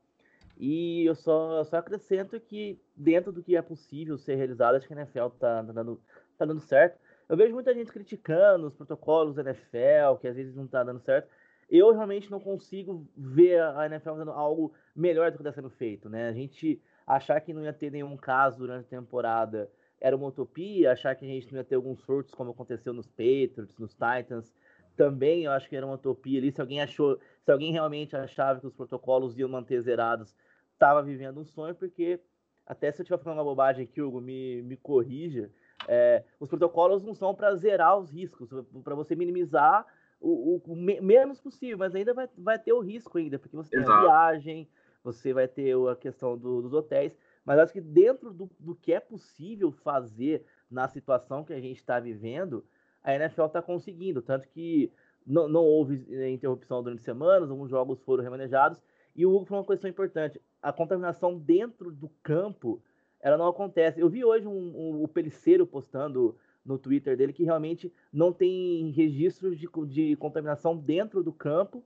E 0.57 1.05
eu 1.05 1.15
só, 1.15 1.63
só 1.63 1.77
acrescento 1.77 2.37
que, 2.41 2.77
dentro 2.93 3.31
do 3.31 3.41
que 3.41 3.55
é 3.55 3.61
possível 3.61 4.17
ser 4.17 4.35
realizado, 4.35 4.75
acho 4.75 4.85
que 4.85 4.93
a 4.93 4.97
NFL 4.97 5.29
tá, 5.39 5.63
tá, 5.63 5.71
dando, 5.71 6.01
tá 6.37 6.43
dando 6.43 6.59
certo. 6.59 6.99
Eu 7.29 7.37
vejo 7.37 7.53
muita 7.53 7.73
gente 7.73 7.89
criticando 7.89 8.67
os 8.67 8.75
protocolos 8.75 9.33
da 9.33 9.43
NFL, 9.43 10.19
que 10.19 10.27
às 10.27 10.35
vezes 10.35 10.53
não 10.53 10.67
tá 10.67 10.83
dando 10.83 10.99
certo. 10.99 11.29
Eu 11.75 11.91
realmente 11.91 12.29
não 12.29 12.39
consigo 12.39 13.03
ver 13.17 13.59
a 13.59 13.87
NFL 13.87 14.11
fazendo 14.11 14.31
algo 14.31 14.71
melhor 14.95 15.31
do 15.31 15.37
que 15.37 15.41
está 15.41 15.51
sendo 15.51 15.71
feito, 15.71 16.07
né? 16.07 16.27
A 16.27 16.31
gente 16.31 16.79
achar 17.07 17.41
que 17.41 17.51
não 17.51 17.63
ia 17.63 17.73
ter 17.73 17.91
nenhum 17.91 18.15
caso 18.15 18.59
durante 18.59 18.85
a 18.85 18.99
temporada 18.99 19.67
era 19.99 20.15
uma 20.15 20.27
utopia, 20.27 20.91
achar 20.91 21.15
que 21.15 21.25
a 21.25 21.27
gente 21.27 21.51
não 21.51 21.57
ia 21.57 21.63
ter 21.63 21.73
alguns 21.73 21.99
surtos 22.01 22.35
como 22.35 22.51
aconteceu 22.51 22.93
nos 22.93 23.07
Patriots, 23.07 23.75
nos 23.79 23.95
Titans, 23.95 24.53
também 24.95 25.45
eu 25.45 25.51
acho 25.51 25.67
que 25.67 25.75
era 25.75 25.83
uma 25.83 25.95
utopia 25.95 26.37
ali. 26.37 26.51
Se 26.51 26.61
alguém 26.61 26.79
achou, 26.79 27.17
se 27.41 27.51
alguém 27.51 27.71
realmente 27.71 28.15
achava 28.15 28.59
que 28.59 28.67
os 28.67 28.73
protocolos 28.75 29.35
iam 29.39 29.49
manter 29.49 29.81
zerados, 29.81 30.35
estava 30.73 31.01
vivendo 31.01 31.39
um 31.39 31.45
sonho, 31.45 31.73
porque 31.73 32.19
até 32.67 32.91
se 32.91 33.01
eu 33.01 33.03
estiver 33.03 33.17
falando 33.17 33.39
uma 33.39 33.45
bobagem 33.45 33.85
aqui, 33.85 33.99
Hugo, 33.99 34.21
me, 34.21 34.61
me 34.61 34.77
corrija. 34.77 35.49
É, 35.87 36.23
os 36.39 36.49
protocolos 36.49 37.01
não 37.01 37.15
são 37.15 37.33
para 37.33 37.55
zerar 37.55 37.97
os 37.97 38.11
riscos, 38.11 38.47
para 38.83 38.93
você 38.93 39.15
minimizar 39.15 39.87
o, 40.23 40.55
o, 40.55 40.73
o, 40.73 40.75
menos 40.75 41.41
possível, 41.41 41.77
mas 41.77 41.93
ainda 41.93 42.13
vai, 42.13 42.29
vai 42.37 42.57
ter 42.57 42.71
o 42.71 42.79
risco 42.79 43.17
ainda, 43.17 43.37
porque 43.37 43.55
você 43.55 43.75
Exato. 43.75 43.91
tem 43.91 43.97
a 43.97 44.01
viagem, 44.01 44.69
você 45.03 45.33
vai 45.33 45.47
ter 45.47 45.75
a 45.87 45.95
questão 45.95 46.37
do, 46.37 46.61
dos 46.61 46.73
hotéis, 46.73 47.15
mas 47.43 47.59
acho 47.59 47.73
que 47.73 47.81
dentro 47.81 48.33
do, 48.33 48.49
do 48.57 48.73
que 48.73 48.93
é 48.93 49.01
possível 49.01 49.71
fazer 49.71 50.45
na 50.71 50.87
situação 50.87 51.43
que 51.43 51.51
a 51.51 51.59
gente 51.59 51.77
está 51.77 51.99
vivendo, 51.99 52.65
a 53.03 53.13
NFL 53.13 53.45
está 53.45 53.61
conseguindo, 53.61 54.21
tanto 54.21 54.47
que 54.47 54.91
não, 55.27 55.49
não 55.49 55.61
houve 55.61 56.05
eh, 56.09 56.29
interrupção 56.29 56.81
durante 56.81 57.01
semanas, 57.01 57.51
alguns 57.51 57.69
jogos 57.69 58.01
foram 58.01 58.23
remanejados, 58.23 58.81
e 59.13 59.25
o 59.25 59.35
Hugo 59.35 59.45
falou 59.45 59.61
uma 59.61 59.67
questão 59.67 59.89
importante, 59.89 60.41
a 60.61 60.71
contaminação 60.71 61.37
dentro 61.37 61.91
do 61.91 62.09
campo, 62.23 62.81
ela 63.19 63.37
não 63.37 63.47
acontece. 63.47 63.99
Eu 63.99 64.09
vi 64.09 64.23
hoje 64.23 64.47
um, 64.47 64.51
um, 64.51 65.03
o 65.03 65.07
Peliceiro 65.07 65.67
postando 65.67 66.37
no 66.65 66.77
Twitter 66.77 67.17
dele 67.17 67.33
que 67.33 67.43
realmente 67.43 67.91
não 68.11 68.31
tem 68.31 68.91
registros 68.91 69.57
de, 69.57 69.67
de 69.87 70.15
contaminação 70.15 70.77
dentro 70.77 71.23
do 71.23 71.33
campo, 71.33 71.83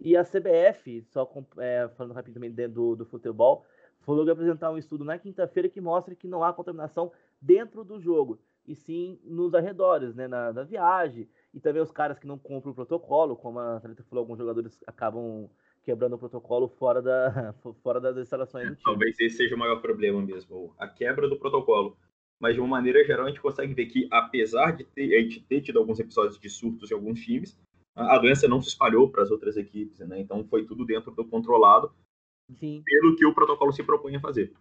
e 0.00 0.16
a 0.16 0.22
CBF, 0.22 1.02
só 1.02 1.28
é, 1.58 1.88
falando 1.96 2.14
rapidamente 2.14 2.68
do, 2.68 2.94
do 2.94 3.04
futebol, 3.04 3.64
falou 4.00 4.24
que 4.24 4.30
apresentar 4.30 4.70
um 4.70 4.78
estudo 4.78 5.04
na 5.04 5.18
quinta-feira 5.18 5.68
que 5.68 5.80
mostra 5.80 6.14
que 6.14 6.28
não 6.28 6.44
há 6.44 6.52
contaminação 6.52 7.10
dentro 7.40 7.82
do 7.84 8.00
jogo 8.00 8.38
e 8.66 8.74
sim 8.74 9.18
nos 9.24 9.54
arredores, 9.54 10.14
né, 10.14 10.28
na, 10.28 10.52
na 10.52 10.62
viagem, 10.62 11.28
e 11.54 11.58
também 11.58 11.82
os 11.82 11.90
caras 11.90 12.18
que 12.18 12.26
não 12.26 12.38
cumprem 12.38 12.70
o 12.70 12.74
protocolo, 12.74 13.34
como 13.34 13.58
a 13.58 13.80
Thalita 13.80 14.04
falou, 14.04 14.22
alguns 14.22 14.38
jogadores 14.38 14.78
acabam 14.86 15.48
quebrando 15.82 16.16
o 16.16 16.18
protocolo 16.18 16.68
fora, 16.68 17.00
da, 17.00 17.54
fora 17.82 17.98
das 17.98 18.16
instalações 18.18 18.68
do 18.68 18.74
time. 18.74 18.84
Talvez 18.84 19.18
esse 19.18 19.38
seja 19.38 19.56
o 19.56 19.58
maior 19.58 19.80
problema 19.80 20.20
mesmo, 20.20 20.74
a 20.78 20.86
quebra 20.86 21.26
do 21.26 21.38
protocolo. 21.38 21.96
Mas 22.40 22.54
de 22.54 22.60
uma 22.60 22.68
maneira 22.68 23.04
geral, 23.04 23.26
a 23.26 23.28
gente 23.28 23.40
consegue 23.40 23.74
ver 23.74 23.86
que, 23.86 24.06
apesar 24.10 24.72
de 24.72 24.84
ter, 24.84 25.14
a 25.16 25.20
gente 25.20 25.40
ter 25.40 25.60
tido 25.60 25.78
alguns 25.78 25.98
episódios 25.98 26.38
de 26.38 26.48
surtos 26.48 26.90
em 26.90 26.94
alguns 26.94 27.20
times, 27.20 27.58
a 27.94 28.16
doença 28.18 28.46
não 28.46 28.62
se 28.62 28.68
espalhou 28.68 29.10
para 29.10 29.22
as 29.22 29.30
outras 29.30 29.56
equipes, 29.56 29.98
né? 30.00 30.20
Então 30.20 30.44
foi 30.44 30.64
tudo 30.64 30.84
dentro 30.84 31.10
do 31.10 31.24
controlado, 31.24 31.92
Sim. 32.58 32.82
pelo 32.84 33.16
que 33.16 33.26
o 33.26 33.34
protocolo 33.34 33.72
se 33.72 33.82
propõe 33.82 34.16
a 34.16 34.20
fazer. 34.20 34.52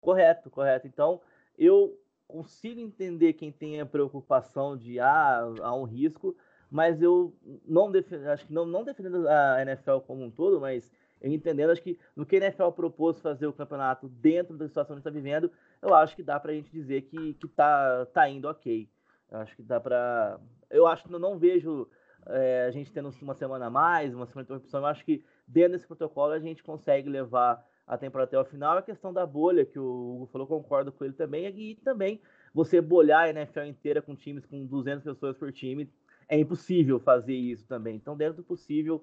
Correto, 0.00 0.50
correto. 0.50 0.86
Então, 0.86 1.20
eu 1.56 1.96
consigo 2.26 2.80
entender 2.80 3.34
quem 3.34 3.52
tem 3.52 3.80
a 3.80 3.86
preocupação 3.86 4.76
de 4.76 4.98
ah, 4.98 5.42
há 5.62 5.74
um 5.74 5.84
risco, 5.84 6.36
mas 6.70 7.00
eu 7.00 7.32
não 7.64 7.90
defendo, 7.90 8.26
acho 8.26 8.46
que 8.46 8.52
não, 8.52 8.66
não 8.66 8.82
defendendo 8.82 9.28
a 9.28 9.62
NFL 9.62 9.98
como 10.06 10.24
um 10.24 10.30
todo, 10.30 10.60
mas 10.60 10.92
entendendo, 11.32 11.70
acho 11.70 11.82
que 11.82 11.98
no 12.14 12.26
que 12.26 12.36
a 12.36 12.38
NFL 12.40 12.70
propôs 12.70 13.20
fazer 13.20 13.46
o 13.46 13.52
campeonato 13.52 14.08
dentro 14.08 14.56
da 14.56 14.66
situação 14.66 14.96
que 14.96 15.00
está 15.00 15.10
vivendo, 15.10 15.50
eu 15.80 15.94
acho 15.94 16.14
que 16.14 16.22
dá 16.22 16.38
para 16.38 16.52
a 16.52 16.54
gente 16.54 16.70
dizer 16.70 17.02
que, 17.02 17.34
que 17.34 17.48
tá, 17.48 18.06
tá 18.06 18.28
indo 18.28 18.48
ok. 18.48 18.88
Eu 19.30 19.38
acho 19.38 19.56
que 19.56 19.62
dá 19.62 19.80
para. 19.80 20.38
Eu 20.70 20.86
acho 20.86 21.04
que 21.04 21.14
eu 21.14 21.18
não 21.18 21.38
vejo 21.38 21.88
é, 22.26 22.66
a 22.66 22.70
gente 22.70 22.92
tendo 22.92 23.10
uma 23.22 23.34
semana 23.34 23.66
a 23.66 23.70
mais, 23.70 24.14
uma 24.14 24.26
semana 24.26 24.44
de 24.44 24.52
interrupção. 24.52 24.80
Eu 24.80 24.86
acho 24.86 25.04
que 25.04 25.24
dentro 25.46 25.72
desse 25.72 25.86
protocolo 25.86 26.32
a 26.32 26.38
gente 26.38 26.62
consegue 26.62 27.08
levar 27.08 27.64
a 27.86 27.98
temporada 27.98 28.28
até 28.28 28.38
o 28.38 28.44
final. 28.44 28.78
A 28.78 28.82
questão 28.82 29.12
da 29.12 29.26
bolha, 29.26 29.64
que 29.64 29.78
o 29.78 30.14
Hugo 30.14 30.26
falou, 30.26 30.46
concordo 30.46 30.92
com 30.92 31.04
ele 31.04 31.14
também. 31.14 31.46
E 31.46 31.74
também 31.76 32.20
você 32.52 32.80
bolhar 32.80 33.24
a 33.24 33.30
NFL 33.30 33.64
inteira 33.64 34.00
com 34.00 34.14
times 34.14 34.46
com 34.46 34.64
200 34.64 35.02
pessoas 35.04 35.36
por 35.36 35.52
time, 35.52 35.90
é 36.28 36.38
impossível 36.38 36.98
fazer 36.98 37.34
isso 37.34 37.66
também. 37.66 37.96
Então, 37.96 38.16
dentro 38.16 38.36
do 38.36 38.42
possível, 38.42 39.02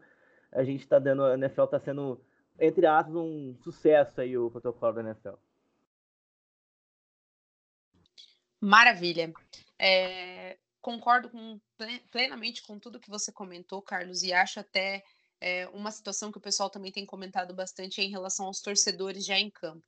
a 0.51 0.63
gente 0.63 0.81
está 0.81 0.99
dando, 0.99 1.23
a 1.23 1.33
NFL 1.35 1.63
está 1.63 1.79
sendo, 1.79 2.21
entre 2.59 2.85
aspas, 2.85 3.15
um 3.15 3.55
sucesso 3.63 4.21
aí 4.21 4.37
o 4.37 4.51
protocolo 4.51 4.93
da 4.93 5.01
NFL. 5.01 5.35
Maravilha. 8.59 9.33
É, 9.79 10.57
concordo 10.81 11.29
com, 11.29 11.59
plenamente 12.11 12.61
com 12.61 12.77
tudo 12.77 12.99
que 12.99 13.09
você 13.09 13.31
comentou, 13.31 13.81
Carlos, 13.81 14.21
e 14.21 14.31
acho 14.31 14.59
até 14.59 15.03
é, 15.39 15.67
uma 15.69 15.91
situação 15.91 16.31
que 16.31 16.37
o 16.37 16.41
pessoal 16.41 16.69
também 16.69 16.91
tem 16.91 17.05
comentado 17.05 17.53
bastante 17.53 17.99
é 17.99 18.03
em 18.03 18.11
relação 18.11 18.45
aos 18.45 18.61
torcedores 18.61 19.25
já 19.25 19.39
em 19.39 19.49
campo. 19.49 19.83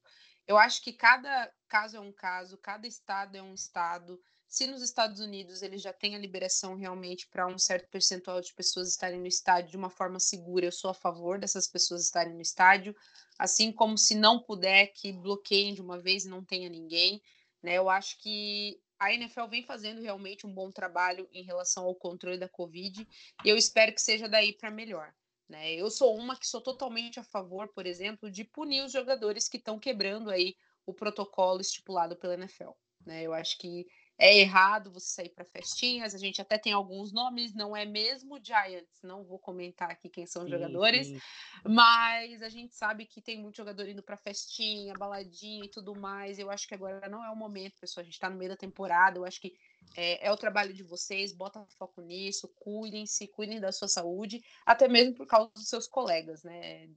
Eu 0.47 0.57
acho 0.57 0.81
que 0.81 0.91
cada 0.91 1.51
caso 1.67 1.97
é 1.97 1.99
um 1.99 2.11
caso, 2.11 2.57
cada 2.57 2.87
estado 2.87 3.37
é 3.37 3.41
um 3.41 3.53
estado. 3.53 4.19
Se 4.53 4.67
nos 4.67 4.83
Estados 4.83 5.19
Unidos 5.19 5.63
eles 5.63 5.81
já 5.81 5.91
têm 5.91 6.15
a 6.15 6.19
liberação 6.19 6.75
realmente 6.75 7.27
para 7.27 7.47
um 7.47 7.57
certo 7.57 7.89
percentual 7.89 8.39
de 8.39 8.53
pessoas 8.53 8.87
estarem 8.87 9.19
no 9.19 9.25
estádio 9.25 9.71
de 9.71 9.77
uma 9.77 9.89
forma 9.89 10.19
segura, 10.19 10.67
eu 10.67 10.71
sou 10.71 10.91
a 10.91 10.93
favor 10.93 11.39
dessas 11.39 11.67
pessoas 11.67 12.03
estarem 12.03 12.35
no 12.35 12.39
estádio, 12.39 12.95
assim 13.39 13.71
como 13.71 13.97
se 13.97 14.13
não 14.13 14.39
puder 14.39 14.93
que 14.93 15.11
bloqueiem 15.11 15.73
de 15.73 15.81
uma 15.81 15.97
vez 15.97 16.25
e 16.25 16.29
não 16.29 16.45
tenha 16.45 16.69
ninguém, 16.69 17.19
né? 17.63 17.79
Eu 17.79 17.89
acho 17.89 18.15
que 18.19 18.79
a 18.99 19.11
NFL 19.11 19.47
vem 19.47 19.63
fazendo 19.63 20.03
realmente 20.03 20.45
um 20.45 20.53
bom 20.53 20.69
trabalho 20.71 21.27
em 21.33 21.41
relação 21.41 21.85
ao 21.85 21.95
controle 21.95 22.37
da 22.37 22.47
Covid 22.47 23.07
e 23.43 23.49
eu 23.49 23.57
espero 23.57 23.91
que 23.91 24.03
seja 24.03 24.29
daí 24.29 24.53
para 24.53 24.69
melhor. 24.69 25.11
Né? 25.49 25.73
Eu 25.73 25.89
sou 25.89 26.15
uma 26.15 26.37
que 26.37 26.45
sou 26.45 26.61
totalmente 26.61 27.19
a 27.19 27.23
favor, 27.23 27.69
por 27.69 27.87
exemplo, 27.87 28.29
de 28.29 28.43
punir 28.43 28.83
os 28.83 28.91
jogadores 28.91 29.49
que 29.49 29.57
estão 29.57 29.79
quebrando 29.79 30.29
aí 30.29 30.55
o 30.85 30.93
protocolo 30.93 31.59
estipulado 31.59 32.15
pela 32.15 32.35
NFL. 32.35 32.73
Né? 33.03 33.23
Eu 33.23 33.33
acho 33.33 33.57
que 33.57 33.87
é 34.17 34.37
errado 34.39 34.91
você 34.91 35.07
sair 35.07 35.29
para 35.29 35.45
festinhas. 35.45 36.13
A 36.13 36.17
gente 36.17 36.41
até 36.41 36.57
tem 36.57 36.71
alguns 36.71 37.11
nomes, 37.11 37.53
não 37.53 37.75
é 37.75 37.85
mesmo 37.85 38.39
Giants, 38.43 39.01
não 39.01 39.23
vou 39.23 39.39
comentar 39.39 39.89
aqui 39.91 40.09
quem 40.09 40.25
são 40.25 40.43
os 40.43 40.49
sim, 40.49 40.55
jogadores, 40.55 41.07
sim. 41.07 41.19
mas 41.65 42.41
a 42.41 42.49
gente 42.49 42.75
sabe 42.75 43.05
que 43.05 43.21
tem 43.21 43.41
muito 43.41 43.57
jogador 43.57 43.87
indo 43.87 44.03
para 44.03 44.17
festinha, 44.17 44.93
baladinha 44.93 45.65
e 45.65 45.69
tudo 45.69 45.95
mais. 45.95 46.39
Eu 46.39 46.49
acho 46.49 46.67
que 46.67 46.73
agora 46.73 47.09
não 47.09 47.23
é 47.23 47.29
o 47.29 47.35
momento, 47.35 47.79
pessoal. 47.79 48.01
A 48.01 48.05
gente 48.05 48.13
está 48.13 48.29
no 48.29 48.37
meio 48.37 48.51
da 48.51 48.57
temporada. 48.57 49.17
Eu 49.17 49.25
acho 49.25 49.41
que 49.41 49.53
é, 49.95 50.27
é, 50.27 50.31
o 50.31 50.37
trabalho 50.37 50.73
de 50.73 50.83
vocês, 50.83 51.33
bota 51.33 51.65
foco 51.77 52.01
nisso, 52.01 52.47
cuidem-se, 52.55 53.27
cuidem 53.27 53.59
da 53.59 53.71
sua 53.71 53.87
saúde, 53.87 54.41
até 54.65 54.87
mesmo 54.87 55.15
por 55.15 55.27
causa 55.27 55.51
dos 55.53 55.67
seus 55.67 55.87
colegas, 55.87 56.43
né? 56.43 56.89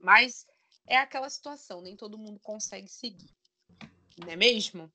Mas 0.00 0.46
é 0.86 0.96
aquela 0.96 1.30
situação, 1.30 1.80
nem 1.80 1.96
todo 1.96 2.18
mundo 2.18 2.38
consegue 2.40 2.88
seguir, 2.88 3.30
não 4.18 4.28
é 4.28 4.36
mesmo? 4.36 4.92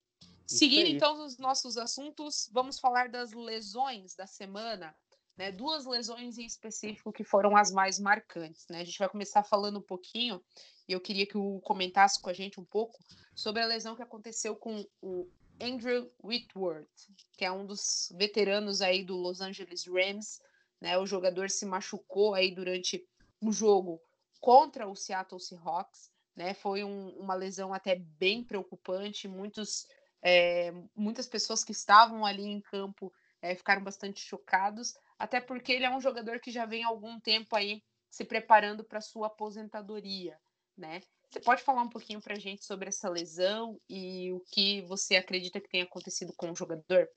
Seguindo 0.58 0.88
então 0.88 1.26
os 1.26 1.38
nossos 1.38 1.78
assuntos, 1.78 2.50
vamos 2.52 2.80
falar 2.80 3.10
das 3.10 3.32
lesões 3.34 4.16
da 4.16 4.26
semana. 4.26 4.96
né, 5.38 5.54
duas 5.54 5.86
lesões 5.86 6.38
em 6.38 6.46
específico 6.46 7.14
que 7.14 7.24
foram 7.24 7.56
as 7.56 7.72
mais 7.72 7.98
marcantes. 7.98 8.68
Né? 8.68 8.82
A 8.82 8.84
gente 8.84 9.00
vai 9.00 9.08
começar 9.08 9.42
falando 9.42 9.80
um 9.80 9.82
pouquinho, 9.82 10.44
e 10.86 10.92
eu 10.92 11.00
queria 11.00 11.26
que 11.26 11.38
o 11.38 11.62
comentasse 11.62 12.22
com 12.22 12.30
a 12.30 12.34
gente 12.34 12.60
um 12.60 12.66
pouco 12.66 13.00
sobre 13.34 13.62
a 13.62 13.66
lesão 13.66 13.96
que 13.96 14.02
aconteceu 14.02 14.54
com 14.56 14.86
o 15.02 15.30
Andrew 15.62 16.12
Whitworth, 16.22 16.90
que 17.38 17.46
é 17.46 17.52
um 17.52 17.66
dos 17.66 18.12
veteranos 18.18 18.82
aí 18.82 19.04
do 19.04 19.16
Los 19.16 19.40
Angeles 19.40 19.86
Rams. 19.88 20.42
Né? 20.82 20.98
O 20.98 21.06
jogador 21.06 21.50
se 21.50 21.66
machucou 21.66 22.34
aí 22.34 22.54
durante 22.54 23.08
o 23.42 23.52
jogo 23.52 24.02
contra 24.42 24.88
o 24.88 24.96
Seattle 24.96 25.40
Seahawks. 25.40 26.10
Né? 26.36 26.54
Foi 26.54 26.84
um, 26.84 27.10
uma 27.12 27.36
lesão 27.36 27.74
até 27.74 27.96
bem 27.96 28.44
preocupante. 28.44 29.28
Muitos, 29.28 29.86
é, 30.22 30.74
muitas 30.96 31.28
pessoas 31.28 31.64
que 31.64 31.72
estavam 31.72 32.26
ali 32.26 32.44
em 32.44 32.62
campo 32.62 33.14
é, 33.42 33.56
ficaram 33.56 33.84
bastante 33.84 34.20
chocados 34.22 34.94
até 35.20 35.42
porque 35.42 35.74
ele 35.74 35.86
é 35.86 35.96
um 35.96 36.00
jogador 36.00 36.40
que 36.40 36.50
já 36.50 36.66
vem 36.66 36.84
há 36.86 36.88
algum 36.88 37.20
tempo 37.20 37.56
aí 37.56 37.84
se 38.10 38.24
preparando 38.24 38.84
para 38.84 39.02
sua 39.02 39.28
aposentadoria, 39.28 40.38
né? 40.78 41.02
Você 41.30 41.40
pode 41.42 41.62
falar 41.62 41.84
um 41.84 41.90
pouquinho 41.90 42.22
para 42.22 42.34
a 42.34 42.40
gente 42.40 42.66
sobre 42.66 42.88
essa 42.88 43.08
lesão 43.08 43.80
e 43.88 44.32
o 44.32 44.40
que 44.52 44.82
você 44.84 45.16
acredita 45.16 45.60
que 45.60 45.70
tenha 45.70 45.84
acontecido 45.84 46.34
com 46.36 46.52
o 46.52 46.56
jogador? 46.56 47.08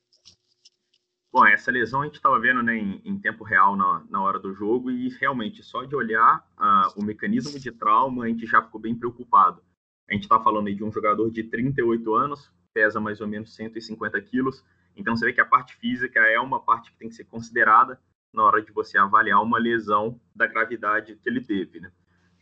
Bom, 1.33 1.47
essa 1.47 1.71
lesão 1.71 2.03
a 2.03 2.05
gente 2.05 2.17
estava 2.17 2.39
vendo 2.39 2.63
né, 2.63 2.77
em, 2.77 3.01
em, 3.07 3.19
tempo 3.19 3.43
real 3.43 3.75
na, 3.75 4.05
na 4.11 4.23
hora 4.23 4.39
do 4.39 4.53
jogo 4.53 4.91
e 4.91 5.09
realmente 5.19 5.63
só 5.63 5.85
de 5.85 5.97
olhar 5.97 6.47
uh, 6.59 7.01
o 7.01 7.03
mecanismo 7.03 7.59
de 7.59 7.73
trauma 7.73 8.25
a 8.25 8.29
gente 8.29 8.45
já 8.45 8.63
ficou 8.63 8.79
bem 8.79 8.95
preocupado. 8.95 9.65
A 10.11 10.13
gente 10.13 10.25
está 10.25 10.39
falando 10.39 10.67
aí 10.67 10.75
de 10.75 10.85
um 10.85 10.93
jogador 10.93 11.31
de 11.31 11.45
38 11.45 12.15
anos, 12.15 12.53
pesa 12.73 13.01
mais 13.01 13.21
ou 13.21 13.27
menos 13.27 13.55
150 13.55 14.21
quilos, 14.23 14.65
então 14.97 15.17
você 15.17 15.27
vê 15.27 15.33
que 15.33 15.41
a 15.41 15.47
parte 15.47 15.77
física 15.77 16.21
é 16.21 16.39
uma 16.39 16.61
parte 16.61 16.91
que 16.91 16.99
tem 16.99 17.09
que 17.09 17.15
ser 17.15 17.25
considerada 17.25 17.99
na 18.33 18.45
hora 18.45 18.63
de 18.63 18.73
você 18.73 18.99
avaliar 18.99 19.43
uma 19.43 19.59
lesão 19.59 20.21
da 20.35 20.47
gravidade 20.47 21.17
que 21.17 21.29
ele 21.29 21.41
teve, 21.41 21.81
né? 21.81 21.93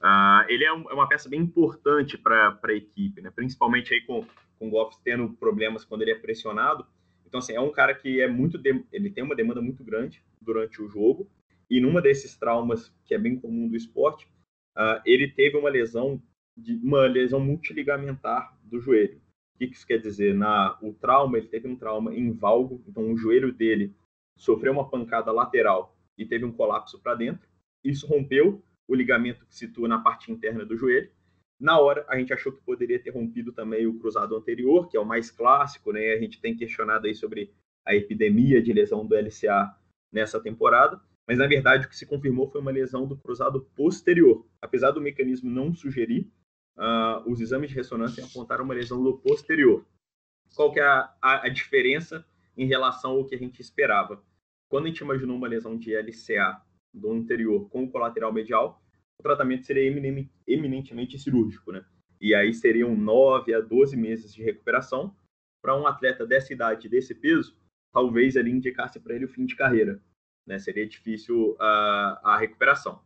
Uh, 0.00 0.48
ele 0.48 0.64
é, 0.64 0.72
um, 0.72 0.90
é, 0.90 0.94
uma 0.94 1.08
peça 1.08 1.28
bem 1.28 1.40
importante 1.40 2.16
para 2.16 2.58
a 2.62 2.72
equipe, 2.72 3.20
né? 3.20 3.30
principalmente 3.30 3.92
aí 3.92 4.00
com, 4.00 4.24
com 4.58 4.70
o 4.70 4.90
tendo 5.04 5.28
problemas 5.34 5.84
quando 5.84 6.00
ele 6.02 6.12
é 6.12 6.18
pressionado. 6.18 6.86
Então, 7.26 7.38
assim, 7.38 7.52
é 7.52 7.60
um 7.60 7.70
cara 7.70 7.94
que 7.94 8.20
é 8.20 8.26
muito 8.26 8.56
de, 8.56 8.82
ele 8.90 9.10
tem 9.10 9.22
uma 9.22 9.36
demanda 9.36 9.60
muito 9.60 9.84
grande 9.84 10.22
durante 10.40 10.80
o 10.80 10.88
jogo, 10.88 11.30
e 11.68 11.80
numa 11.80 12.00
desses 12.00 12.34
traumas 12.34 12.90
que 13.04 13.14
é 13.14 13.18
bem 13.18 13.38
comum 13.38 13.68
do 13.68 13.76
esporte, 13.76 14.26
uh, 14.76 15.02
ele 15.04 15.28
teve 15.28 15.58
uma 15.58 15.68
lesão, 15.68 16.20
de, 16.56 16.76
uma 16.82 17.06
lesão 17.06 17.38
multiligamentar 17.38 18.56
do 18.62 18.80
joelho 18.80 19.20
que 19.68 19.76
isso 19.76 19.86
quer 19.86 19.98
dizer? 19.98 20.34
Na, 20.34 20.78
o 20.80 20.92
trauma, 20.94 21.38
ele 21.38 21.48
teve 21.48 21.68
um 21.68 21.76
trauma 21.76 22.14
em 22.14 22.32
valgo, 22.32 22.82
então 22.88 23.12
o 23.12 23.16
joelho 23.16 23.52
dele 23.52 23.94
sofreu 24.36 24.72
uma 24.72 24.88
pancada 24.88 25.30
lateral 25.30 25.96
e 26.16 26.24
teve 26.24 26.44
um 26.44 26.52
colapso 26.52 26.98
para 27.00 27.14
dentro. 27.14 27.48
Isso 27.84 28.06
rompeu 28.06 28.62
o 28.88 28.94
ligamento 28.94 29.46
que 29.46 29.54
situa 29.54 29.86
na 29.86 30.00
parte 30.00 30.32
interna 30.32 30.64
do 30.64 30.76
joelho. 30.76 31.10
Na 31.60 31.78
hora, 31.78 32.06
a 32.08 32.18
gente 32.18 32.32
achou 32.32 32.52
que 32.52 32.62
poderia 32.62 32.98
ter 32.98 33.10
rompido 33.10 33.52
também 33.52 33.86
o 33.86 33.98
cruzado 33.98 34.34
anterior, 34.34 34.88
que 34.88 34.96
é 34.96 35.00
o 35.00 35.04
mais 35.04 35.30
clássico, 35.30 35.92
né? 35.92 36.12
A 36.12 36.18
gente 36.18 36.40
tem 36.40 36.56
questionado 36.56 37.06
aí 37.06 37.14
sobre 37.14 37.52
a 37.84 37.94
epidemia 37.94 38.62
de 38.62 38.72
lesão 38.72 39.06
do 39.06 39.14
LCA 39.14 39.74
nessa 40.10 40.40
temporada, 40.40 41.00
mas 41.26 41.38
na 41.38 41.46
verdade 41.46 41.86
o 41.86 41.88
que 41.88 41.96
se 41.96 42.06
confirmou 42.06 42.50
foi 42.50 42.60
uma 42.60 42.70
lesão 42.70 43.06
do 43.06 43.16
cruzado 43.16 43.62
posterior. 43.76 44.46
Apesar 44.60 44.90
do 44.90 45.00
mecanismo 45.00 45.50
não 45.50 45.74
sugerir, 45.74 46.30
uh, 46.76 47.30
os 47.30 47.40
exames 47.40 47.70
de 47.70 47.76
ressonância 47.76 48.24
apontaram 48.24 48.64
uma 48.64 48.74
lesão 48.74 49.00
no 49.00 49.18
posterior. 49.18 49.84
Qual 50.54 50.72
que 50.72 50.80
é 50.80 50.84
a, 50.84 51.14
a, 51.20 51.46
a, 51.46 51.48
diferença 51.48 52.26
em 52.56 52.66
relação 52.66 53.12
ao 53.12 53.24
que 53.24 53.34
a 53.34 53.38
gente 53.38 53.60
esperava? 53.60 54.22
Quando 54.68 54.86
a 54.86 54.88
gente 54.88 55.00
imaginou 55.00 55.36
uma 55.36 55.48
lesão 55.48 55.76
de 55.76 55.94
LCA 55.94 56.60
do 56.92 57.12
anterior 57.12 57.68
com 57.68 57.84
o 57.84 57.90
colateral 57.90 58.32
medial, 58.32 58.82
o 59.18 59.22
tratamento 59.22 59.66
seria 59.66 59.86
eminentemente 60.46 61.18
cirúrgico, 61.18 61.72
né? 61.72 61.84
E 62.20 62.34
aí 62.34 62.52
seriam 62.52 62.94
9 62.94 63.54
a 63.54 63.60
12 63.60 63.96
meses 63.96 64.34
de 64.34 64.42
recuperação. 64.42 65.16
Para 65.62 65.76
um 65.76 65.86
atleta 65.86 66.26
dessa 66.26 66.52
idade, 66.52 66.88
desse 66.88 67.14
peso, 67.14 67.56
talvez 67.92 68.36
ele 68.36 68.50
indicasse 68.50 68.98
para 68.98 69.14
ele 69.14 69.26
o 69.26 69.28
fim 69.28 69.44
de 69.44 69.56
carreira. 69.56 70.02
Né? 70.46 70.58
Seria 70.58 70.86
difícil 70.86 71.52
uh, 71.52 72.18
a 72.22 72.36
recuperação. 72.38 73.02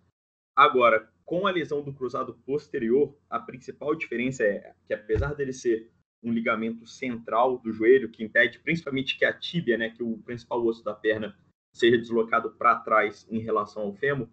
Agora, 0.57 1.13
com 1.25 1.47
a 1.47 1.51
lesão 1.51 1.83
do 1.83 1.93
cruzado 1.93 2.35
posterior, 2.47 3.17
a 3.29 3.39
principal 3.41 3.95
diferença 3.95 4.45
é 4.45 4.75
que, 4.87 4.95
apesar 4.95 5.35
dele 5.35 5.53
ser 5.53 5.91
um 6.23 6.33
ligamento 6.33 6.87
central 6.87 7.59
do 7.59 7.73
joelho, 7.73 8.11
que 8.11 8.25
impede 8.25 8.59
principalmente 8.59 9.19
que 9.19 9.25
a 9.25 9.33
tíbia, 9.33 9.77
né, 9.77 9.91
que 9.91 10.03
o 10.03 10.19
principal 10.19 10.65
osso 10.65 10.83
da 10.83 10.95
perna, 10.95 11.37
seja 11.75 11.99
deslocado 11.99 12.53
para 12.53 12.77
trás 12.77 13.27
em 13.31 13.41
relação 13.41 13.83
ao 13.83 13.95
fêmur, 13.95 14.29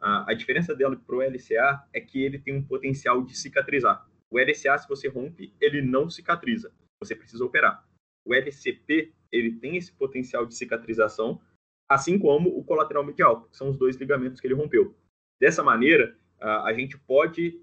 a, 0.00 0.30
a 0.30 0.34
diferença 0.34 0.74
dela 0.74 0.96
para 0.96 1.16
o 1.16 1.22
LCA 1.22 1.84
é 1.92 2.00
que 2.00 2.22
ele 2.22 2.38
tem 2.38 2.54
um 2.54 2.62
potencial 2.62 3.22
de 3.22 3.36
cicatrizar. 3.36 4.08
O 4.30 4.38
LCA, 4.38 4.78
se 4.78 4.88
você 4.88 5.08
rompe, 5.08 5.54
ele 5.60 5.82
não 5.82 6.08
cicatriza, 6.10 6.72
você 7.02 7.14
precisa 7.14 7.44
operar. 7.44 7.86
O 8.24 8.34
LCP, 8.34 9.12
ele 9.32 9.52
tem 9.52 9.76
esse 9.76 9.92
potencial 9.92 10.46
de 10.46 10.54
cicatrização, 10.54 11.40
assim 11.88 12.18
como 12.18 12.56
o 12.56 12.64
colateral 12.64 13.04
medial, 13.04 13.44
que 13.48 13.56
são 13.56 13.70
os 13.70 13.78
dois 13.78 13.96
ligamentos 13.96 14.40
que 14.40 14.46
ele 14.46 14.54
rompeu. 14.54 14.94
Dessa 15.40 15.62
maneira, 15.62 16.18
a 16.40 16.72
gente 16.72 16.98
pode 16.98 17.60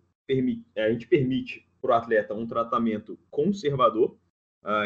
a 0.75 0.89
gente 0.89 1.07
permite 1.07 1.67
para 1.79 1.91
o 1.91 1.93
atleta 1.93 2.33
um 2.33 2.47
tratamento 2.47 3.19
conservador, 3.29 4.17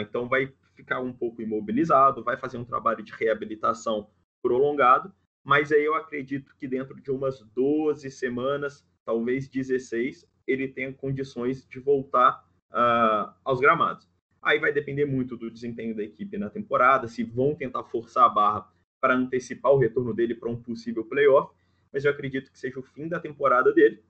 então 0.02 0.28
vai 0.28 0.52
ficar 0.76 1.00
um 1.00 1.14
pouco 1.14 1.42
imobilizado, 1.42 2.24
vai 2.24 2.38
fazer 2.38 2.58
um 2.58 2.66
trabalho 2.66 3.02
de 3.04 3.14
reabilitação 3.14 4.10
prolongado, 4.42 5.14
mas 5.44 5.72
aí 5.72 5.84
eu 5.84 5.96
acredito 5.96 6.56
que 6.58 6.68
dentro 6.68 7.00
de 7.02 7.12
umas 7.12 7.42
12 7.56 8.10
semanas, 8.12 8.86
talvez 9.06 9.48
16, 9.48 10.28
ele 10.46 10.68
tenha 10.68 10.94
condições 10.94 11.66
de 11.68 11.80
voltar 11.80 12.46
uh, 12.72 13.34
aos 13.44 13.60
gramados. 13.60 14.08
Aí 14.42 14.60
vai 14.60 14.72
depender 14.72 15.06
muito 15.06 15.36
do 15.36 15.52
desempenho 15.52 15.96
da 15.96 16.04
equipe 16.04 16.38
na 16.38 16.50
temporada, 16.50 17.08
se 17.08 17.24
vão 17.24 17.56
tentar 17.56 17.84
forçar 17.84 18.26
a 18.26 18.30
barra 18.30 18.72
para 19.02 19.16
antecipar 19.16 19.72
o 19.72 19.78
retorno 19.78 20.14
dele 20.14 20.36
para 20.36 20.50
um 20.50 20.62
possível 20.62 21.06
playoff, 21.06 21.54
mas 21.92 22.06
eu 22.06 22.12
acredito 22.12 22.52
que 22.52 22.60
seja 22.60 22.80
o 22.80 22.84
fim 22.84 23.08
da 23.08 23.20
temporada 23.20 23.74
dele. 23.74 24.04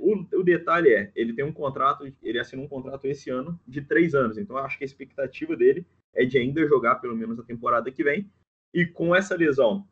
O, 0.00 0.38
o, 0.38 0.42
detalhe 0.44 0.92
é, 0.94 1.10
ele 1.16 1.32
tem 1.32 1.44
um 1.44 1.52
contrato, 1.52 2.04
ele 2.22 2.38
assinou 2.38 2.64
um 2.64 2.68
contrato 2.68 3.06
esse 3.06 3.28
ano 3.28 3.58
de 3.66 3.82
três 3.82 4.14
anos, 4.14 4.38
então 4.38 4.56
eu 4.56 4.64
acho 4.64 4.78
que 4.78 4.84
a 4.84 4.86
expectativa 4.86 5.56
dele 5.56 5.84
é 6.14 6.24
de 6.24 6.38
ainda 6.38 6.64
jogar 6.66 6.96
pelo 6.96 7.16
menos 7.16 7.38
a 7.40 7.42
temporada 7.42 7.90
que 7.90 8.04
vem. 8.04 8.30
E 8.72 8.86
com 8.86 9.14
essa 9.14 9.34
lesão, 9.34 9.88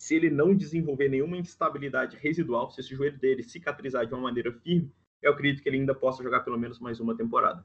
se 0.00 0.14
ele 0.14 0.30
não 0.30 0.54
desenvolver 0.54 1.08
nenhuma 1.10 1.36
instabilidade 1.36 2.16
residual, 2.16 2.70
se 2.70 2.80
esse 2.80 2.94
joelho 2.94 3.18
dele 3.18 3.42
cicatrizar 3.42 4.06
de 4.06 4.14
uma 4.14 4.22
maneira 4.22 4.50
firme, 4.52 4.90
eu 5.20 5.32
acredito 5.32 5.62
que 5.62 5.68
ele 5.68 5.76
ainda 5.76 5.94
possa 5.94 6.22
jogar 6.22 6.40
pelo 6.40 6.58
menos 6.58 6.78
mais 6.78 6.98
uma 6.98 7.14
temporada. 7.14 7.64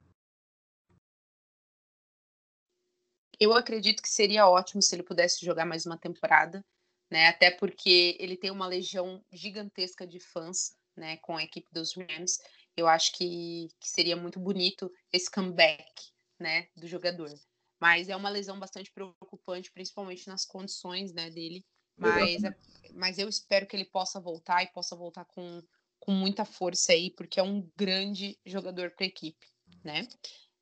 Eu 3.39 3.53
acredito 3.53 4.01
que 4.01 4.09
seria 4.09 4.47
ótimo 4.47 4.81
se 4.81 4.93
ele 4.93 5.03
pudesse 5.03 5.45
jogar 5.45 5.65
mais 5.65 5.85
uma 5.85 5.97
temporada 5.97 6.63
né? 7.09 7.27
Até 7.27 7.51
porque 7.51 8.17
ele 8.19 8.37
tem 8.37 8.51
uma 8.51 8.67
legião 8.67 9.23
gigantesca 9.31 10.05
de 10.05 10.19
fãs, 10.19 10.75
né? 10.95 11.17
Com 11.17 11.37
a 11.37 11.43
equipe 11.43 11.67
dos 11.71 11.93
Rams. 11.95 12.39
Eu 12.75 12.87
acho 12.87 13.13
que, 13.13 13.69
que 13.79 13.89
seria 13.89 14.15
muito 14.15 14.39
bonito 14.39 14.91
esse 15.11 15.29
comeback, 15.29 16.11
né? 16.39 16.67
Do 16.75 16.87
jogador. 16.87 17.33
Mas 17.79 18.09
é 18.09 18.15
uma 18.15 18.29
lesão 18.29 18.59
bastante 18.59 18.91
preocupante, 18.91 19.71
principalmente 19.71 20.27
nas 20.27 20.45
condições, 20.45 21.13
né? 21.13 21.29
Dele. 21.29 21.65
Mas, 21.97 22.43
é, 22.43 22.55
mas 22.93 23.17
eu 23.17 23.29
espero 23.29 23.65
que 23.65 23.75
ele 23.75 23.85
possa 23.85 24.19
voltar 24.19 24.63
e 24.63 24.67
possa 24.67 24.95
voltar 24.95 25.25
com, 25.25 25.61
com 25.99 26.11
muita 26.11 26.43
força 26.43 26.91
aí, 26.91 27.09
porque 27.11 27.39
é 27.39 27.43
um 27.43 27.69
grande 27.75 28.37
jogador 28.45 28.91
para 28.91 29.05
a 29.05 29.07
equipe, 29.07 29.47
né? 29.83 30.07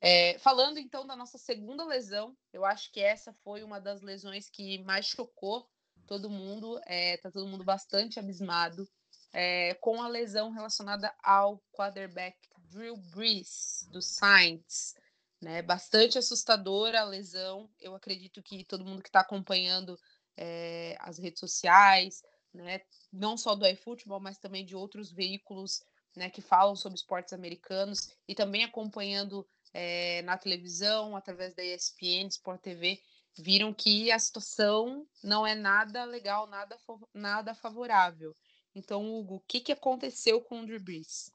É, 0.00 0.38
falando 0.38 0.78
então 0.78 1.06
da 1.06 1.16
nossa 1.16 1.38
segunda 1.38 1.84
lesão, 1.84 2.36
eu 2.52 2.64
acho 2.64 2.92
que 2.92 3.00
essa 3.00 3.32
foi 3.42 3.62
uma 3.62 3.80
das 3.80 4.02
lesões 4.02 4.50
que 4.50 4.78
mais 4.84 5.06
chocou 5.06 5.68
todo 6.06 6.30
mundo, 6.30 6.80
é, 6.86 7.16
tá 7.18 7.30
todo 7.30 7.48
mundo 7.48 7.64
bastante 7.64 8.18
abismado 8.18 8.88
é, 9.32 9.74
com 9.74 10.00
a 10.00 10.08
lesão 10.08 10.50
relacionada 10.50 11.12
ao 11.22 11.62
quarterback 11.72 12.36
Drew 12.70 12.96
Brees, 12.96 13.86
do 13.90 14.00
Saints. 14.00 14.94
Né? 15.40 15.62
Bastante 15.62 16.18
assustadora 16.18 17.00
a 17.00 17.04
lesão. 17.04 17.70
Eu 17.80 17.94
acredito 17.94 18.42
que 18.42 18.64
todo 18.64 18.84
mundo 18.84 19.02
que 19.02 19.08
está 19.08 19.20
acompanhando 19.20 19.98
é, 20.36 20.96
as 21.00 21.18
redes 21.18 21.40
sociais, 21.40 22.22
né? 22.52 22.80
não 23.12 23.36
só 23.36 23.54
do 23.54 23.66
iFootball, 23.66 24.20
mas 24.20 24.38
também 24.38 24.64
de 24.64 24.74
outros 24.74 25.12
veículos 25.12 25.82
né, 26.16 26.30
que 26.30 26.40
falam 26.40 26.76
sobre 26.76 26.96
esportes 26.96 27.32
americanos 27.32 28.08
e 28.28 28.34
também 28.34 28.64
acompanhando 28.64 29.46
é, 29.72 30.22
na 30.22 30.38
televisão, 30.38 31.16
através 31.16 31.54
da 31.54 31.64
ESPN, 31.64 32.28
Sport 32.28 32.60
TV, 32.62 33.00
viram 33.36 33.72
que 33.72 34.10
a 34.10 34.18
situação 34.18 35.06
não 35.22 35.46
é 35.46 35.54
nada 35.54 36.04
legal, 36.04 36.46
nada, 36.46 36.76
nada 37.12 37.54
favorável. 37.54 38.34
Então, 38.74 39.04
Hugo, 39.14 39.36
o 39.36 39.40
que, 39.40 39.60
que 39.60 39.72
aconteceu 39.72 40.40
com 40.40 40.62
o 40.62 40.66
Drew 40.66 40.80
Brees? 40.80 41.32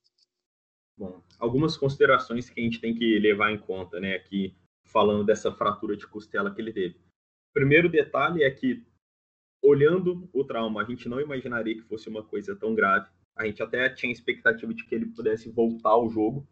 Bom, 0.97 1.21
algumas 1.37 1.77
considerações 1.77 2.49
que 2.49 2.59
a 2.59 2.63
gente 2.63 2.81
tem 2.81 2.93
que 2.93 3.19
levar 3.19 3.51
em 3.51 3.57
conta, 3.57 3.99
né, 3.99 4.15
aqui 4.15 4.55
falando 4.83 5.23
dessa 5.23 5.51
fratura 5.51 5.95
de 5.95 6.05
costela 6.07 6.53
que 6.53 6.59
ele 6.59 6.73
teve. 6.73 6.99
Primeiro 7.53 7.89
detalhe 7.89 8.43
é 8.43 8.51
que 8.51 8.85
olhando 9.61 10.29
o 10.33 10.43
trauma, 10.43 10.81
a 10.81 10.85
gente 10.85 11.07
não 11.07 11.19
imaginaria 11.19 11.75
que 11.75 11.87
fosse 11.87 12.09
uma 12.09 12.23
coisa 12.23 12.55
tão 12.55 12.73
grave. 12.73 13.09
A 13.35 13.45
gente 13.45 13.61
até 13.61 13.89
tinha 13.89 14.11
expectativa 14.11 14.73
de 14.73 14.83
que 14.85 14.93
ele 14.93 15.05
pudesse 15.05 15.49
voltar 15.49 15.91
ao 15.91 16.09
jogo, 16.09 16.47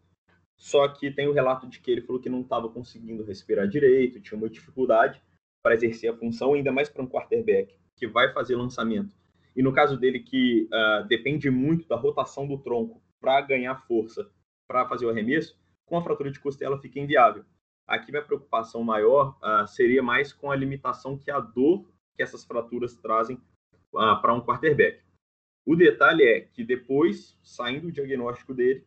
só 0.56 0.88
que 0.88 1.10
tem 1.10 1.28
o 1.28 1.32
relato 1.32 1.68
de 1.68 1.80
que 1.80 1.90
ele 1.90 2.02
falou 2.02 2.20
que 2.20 2.28
não 2.28 2.40
estava 2.40 2.68
conseguindo 2.68 3.24
respirar 3.24 3.68
direito, 3.68 4.20
tinha 4.20 4.38
uma 4.38 4.48
dificuldade 4.48 5.22
para 5.62 5.74
exercer 5.74 6.10
a 6.10 6.16
função, 6.16 6.54
ainda 6.54 6.72
mais 6.72 6.88
para 6.88 7.02
um 7.02 7.08
quarterback 7.08 7.74
que 7.96 8.06
vai 8.06 8.32
fazer 8.32 8.56
lançamento. 8.56 9.14
E 9.54 9.62
no 9.62 9.72
caso 9.72 9.96
dele, 9.96 10.20
que 10.20 10.68
uh, 10.72 11.06
depende 11.08 11.50
muito 11.50 11.88
da 11.88 11.96
rotação 11.96 12.46
do 12.46 12.58
tronco 12.58 13.02
para 13.20 13.40
ganhar 13.40 13.74
força 13.86 14.30
para 14.68 14.86
fazer 14.88 15.06
o 15.06 15.10
arremesso, 15.10 15.58
com 15.84 15.96
a 15.96 16.02
fratura 16.02 16.30
de 16.30 16.38
costela 16.38 16.78
fica 16.78 17.00
inviável. 17.00 17.44
Aqui 17.86 18.12
minha 18.12 18.22
preocupação 18.22 18.84
maior 18.84 19.36
uh, 19.42 19.66
seria 19.66 20.02
mais 20.02 20.32
com 20.32 20.50
a 20.50 20.56
limitação 20.56 21.18
que 21.18 21.30
a 21.30 21.40
dor 21.40 21.88
que 22.14 22.22
essas 22.22 22.44
fraturas 22.44 22.96
trazem 22.96 23.36
uh, 23.92 24.20
para 24.20 24.34
um 24.34 24.42
quarterback. 24.42 25.00
O 25.66 25.74
detalhe 25.74 26.22
é 26.22 26.40
que 26.40 26.62
depois, 26.62 27.38
saindo 27.42 27.88
o 27.88 27.92
diagnóstico 27.92 28.54
dele, 28.54 28.86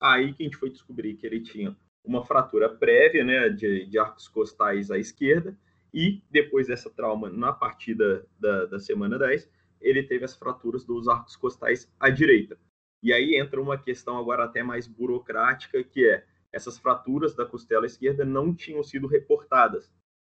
aí 0.00 0.32
que 0.32 0.42
a 0.42 0.46
gente 0.46 0.56
foi 0.56 0.70
descobrir 0.70 1.14
que 1.14 1.24
ele 1.24 1.40
tinha 1.40 1.76
uma 2.04 2.24
fratura 2.24 2.68
prévia 2.68 3.24
né, 3.24 3.48
de, 3.48 3.86
de 3.86 3.98
arcos 3.98 4.28
costais 4.28 4.90
à 4.90 4.98
esquerda, 4.98 5.56
e 5.94 6.22
depois 6.30 6.66
dessa 6.66 6.90
trauma, 6.90 7.28
na 7.28 7.52
partida 7.52 8.26
da, 8.38 8.66
da 8.66 8.80
semana 8.80 9.18
10, 9.18 9.48
ele 9.80 10.02
teve 10.02 10.24
as 10.24 10.34
fraturas 10.34 10.84
dos 10.84 11.06
arcos 11.08 11.36
costais 11.36 11.92
à 12.00 12.08
direita. 12.08 12.58
E 13.02 13.12
aí 13.12 13.36
entra 13.36 13.60
uma 13.60 13.76
questão 13.76 14.16
agora 14.16 14.44
até 14.44 14.62
mais 14.62 14.86
burocrática, 14.86 15.82
que 15.82 16.08
é 16.08 16.24
essas 16.52 16.78
fraturas 16.78 17.34
da 17.34 17.44
costela 17.44 17.86
esquerda 17.86 18.24
não 18.24 18.54
tinham 18.54 18.82
sido 18.82 19.06
reportadas. 19.06 19.92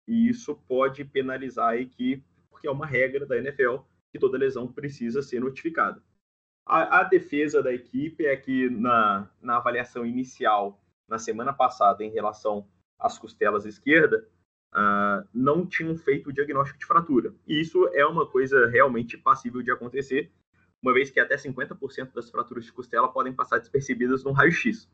E 0.09 0.29
isso 0.29 0.55
pode 0.67 1.05
penalizar 1.05 1.71
a 1.71 1.77
equipe, 1.77 2.25
porque 2.51 2.67
é 2.67 2.71
uma 2.71 2.87
regra 2.87 3.27
da 3.27 3.37
NFL 3.37 3.79
que 4.11 4.19
toda 4.19 4.39
lesão 4.39 4.71
precisa 4.71 5.23
ser 5.23 5.41
notificada. 5.41 6.03
A, 6.67 7.01
a 7.01 7.03
defesa 7.05 7.63
da 7.63 7.73
equipe 7.73 8.25
é 8.25 8.37
que 8.37 8.71
na, 8.71 9.31
na 9.43 9.57
avaliação 9.57 10.07
inicial 10.07 10.81
na 11.09 11.19
semana 11.19 11.53
passada 11.53 12.05
em 12.05 12.11
relação 12.11 12.67
às 12.99 13.19
costelas 13.19 13.67
esquerda, 13.67 14.27
uh, 14.73 15.27
não 15.33 15.67
tinham 15.67 15.97
feito 15.97 16.31
o 16.31 16.33
diagnóstico 16.33 16.79
de 16.79 16.87
fratura. 16.87 17.35
E 17.47 17.61
isso 17.61 17.89
é 17.93 18.05
uma 18.07 18.27
coisa 18.27 18.67
realmente 18.69 19.17
passível 19.17 19.63
de 19.63 19.71
acontecer, 19.71 20.33
uma 20.83 20.93
vez 20.93 21.11
que 21.11 21.21
até 21.21 21.37
50% 21.37 22.13
das 22.13 22.31
fraturas 22.31 22.65
de 22.65 22.73
costela 22.73 23.09
podem 23.09 23.33
passar 23.33 23.59
despercebidas 23.59 24.23
no 24.23 24.33
raio-x. 24.33 24.91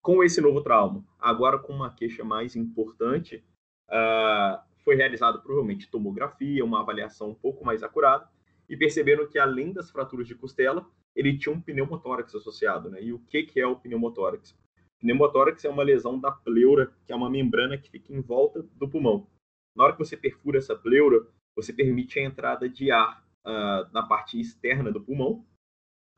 Com 0.00 0.22
esse 0.22 0.40
novo 0.40 0.62
trauma, 0.62 1.04
agora 1.18 1.58
com 1.58 1.72
uma 1.72 1.92
queixa 1.92 2.22
mais 2.22 2.54
importante, 2.54 3.44
uh, 3.88 4.62
foi 4.84 4.94
realizada 4.94 5.38
provavelmente 5.38 5.90
tomografia, 5.90 6.64
uma 6.64 6.80
avaliação 6.80 7.30
um 7.30 7.34
pouco 7.34 7.64
mais 7.64 7.82
acurada, 7.82 8.28
e 8.68 8.76
perceberam 8.76 9.26
que 9.26 9.38
além 9.38 9.72
das 9.72 9.90
fraturas 9.90 10.26
de 10.26 10.34
costela, 10.34 10.86
ele 11.14 11.36
tinha 11.38 11.54
um 11.54 11.60
pneumotórax 11.60 12.34
associado. 12.34 12.90
Né? 12.90 13.02
E 13.02 13.12
o 13.12 13.18
que, 13.18 13.44
que 13.44 13.60
é 13.60 13.66
o 13.66 13.76
pneumotórax? 13.76 14.56
Pneumotórax 15.04 15.62
é 15.66 15.68
uma 15.68 15.82
lesão 15.82 16.18
da 16.18 16.32
pleura, 16.32 16.90
que 17.06 17.12
é 17.12 17.16
uma 17.16 17.28
membrana 17.28 17.76
que 17.76 17.90
fica 17.90 18.10
em 18.10 18.22
volta 18.22 18.62
do 18.62 18.88
pulmão. 18.88 19.28
Na 19.76 19.84
hora 19.84 19.92
que 19.92 19.98
você 19.98 20.16
perfura 20.16 20.56
essa 20.56 20.74
pleura, 20.74 21.26
você 21.54 21.74
permite 21.74 22.18
a 22.18 22.22
entrada 22.22 22.66
de 22.66 22.90
ar 22.90 23.22
uh, 23.44 23.92
na 23.92 24.02
parte 24.08 24.40
externa 24.40 24.90
do 24.90 25.02
pulmão. 25.02 25.44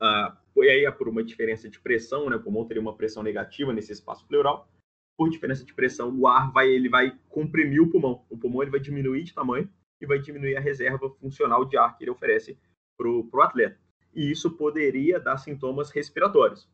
Uh, 0.01 0.63
e 0.63 0.69
aí 0.69 0.85
é 0.85 0.91
por 0.91 1.09
uma 1.09 1.21
diferença 1.21 1.69
de 1.69 1.77
pressão, 1.81 2.29
né? 2.29 2.37
O 2.37 2.41
pulmão 2.41 2.65
teria 2.65 2.81
uma 2.81 2.95
pressão 2.95 3.21
negativa 3.21 3.73
nesse 3.73 3.91
espaço 3.91 4.25
pleural. 4.25 4.71
Por 5.17 5.29
diferença 5.29 5.65
de 5.65 5.73
pressão, 5.73 6.17
o 6.17 6.25
ar 6.25 6.49
vai 6.53 6.69
ele 6.69 6.87
vai 6.87 7.19
comprimir 7.27 7.81
o 7.81 7.91
pulmão. 7.91 8.25
O 8.29 8.37
pulmão 8.37 8.61
ele 8.61 8.71
vai 8.71 8.79
diminuir 8.79 9.23
de 9.23 9.33
tamanho 9.33 9.69
e 9.99 10.05
vai 10.05 10.19
diminuir 10.19 10.55
a 10.55 10.61
reserva 10.61 11.09
funcional 11.09 11.65
de 11.65 11.77
ar 11.77 11.97
que 11.97 12.05
ele 12.05 12.11
oferece 12.11 12.57
para 12.97 13.09
o 13.09 13.41
atleta. 13.41 13.77
E 14.15 14.31
isso 14.31 14.49
poderia 14.51 15.19
dar 15.19 15.37
sintomas 15.37 15.91
respiratórios. 15.91 16.69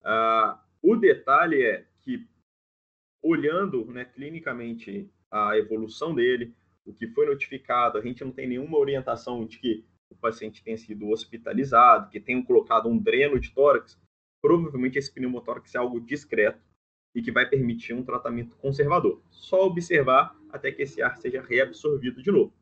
Uh, 0.00 0.58
o 0.82 0.96
detalhe 0.96 1.62
é 1.62 1.86
que, 2.00 2.26
olhando 3.22 3.86
né, 3.86 4.04
clinicamente 4.04 5.10
a 5.30 5.56
evolução 5.56 6.14
dele, 6.14 6.54
o 6.84 6.92
que 6.92 7.06
foi 7.08 7.26
notificado, 7.26 7.96
a 7.96 8.02
gente 8.02 8.24
não 8.24 8.32
tem 8.32 8.48
nenhuma 8.48 8.76
orientação 8.76 9.46
de 9.46 9.58
que 9.58 9.84
o 10.10 10.16
paciente 10.16 10.62
tenha 10.62 10.76
sido 10.76 11.08
hospitalizado, 11.08 12.10
que 12.10 12.20
tenham 12.20 12.42
colocado 12.42 12.88
um 12.88 12.98
dreno 12.98 13.38
de 13.38 13.52
tórax, 13.52 13.98
provavelmente 14.42 14.98
esse 14.98 15.12
pneumotórax 15.12 15.74
é 15.74 15.78
algo 15.78 16.00
discreto 16.00 16.60
e 17.14 17.22
que 17.22 17.30
vai 17.30 17.48
permitir 17.48 17.94
um 17.94 18.04
tratamento 18.04 18.56
conservador. 18.56 19.22
Só 19.30 19.66
observar 19.66 20.36
até 20.50 20.72
que 20.72 20.82
esse 20.82 21.00
ar 21.00 21.16
seja 21.16 21.40
reabsorvido 21.40 22.22
de 22.22 22.30
novo. 22.30 22.52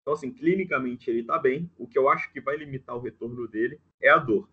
Então, 0.00 0.14
assim, 0.14 0.32
clinicamente 0.32 1.10
ele 1.10 1.20
está 1.20 1.38
bem. 1.38 1.70
O 1.76 1.86
que 1.86 1.98
eu 1.98 2.08
acho 2.08 2.32
que 2.32 2.40
vai 2.40 2.56
limitar 2.56 2.96
o 2.96 3.00
retorno 3.00 3.46
dele 3.48 3.80
é 4.00 4.08
a 4.08 4.18
dor. 4.18 4.48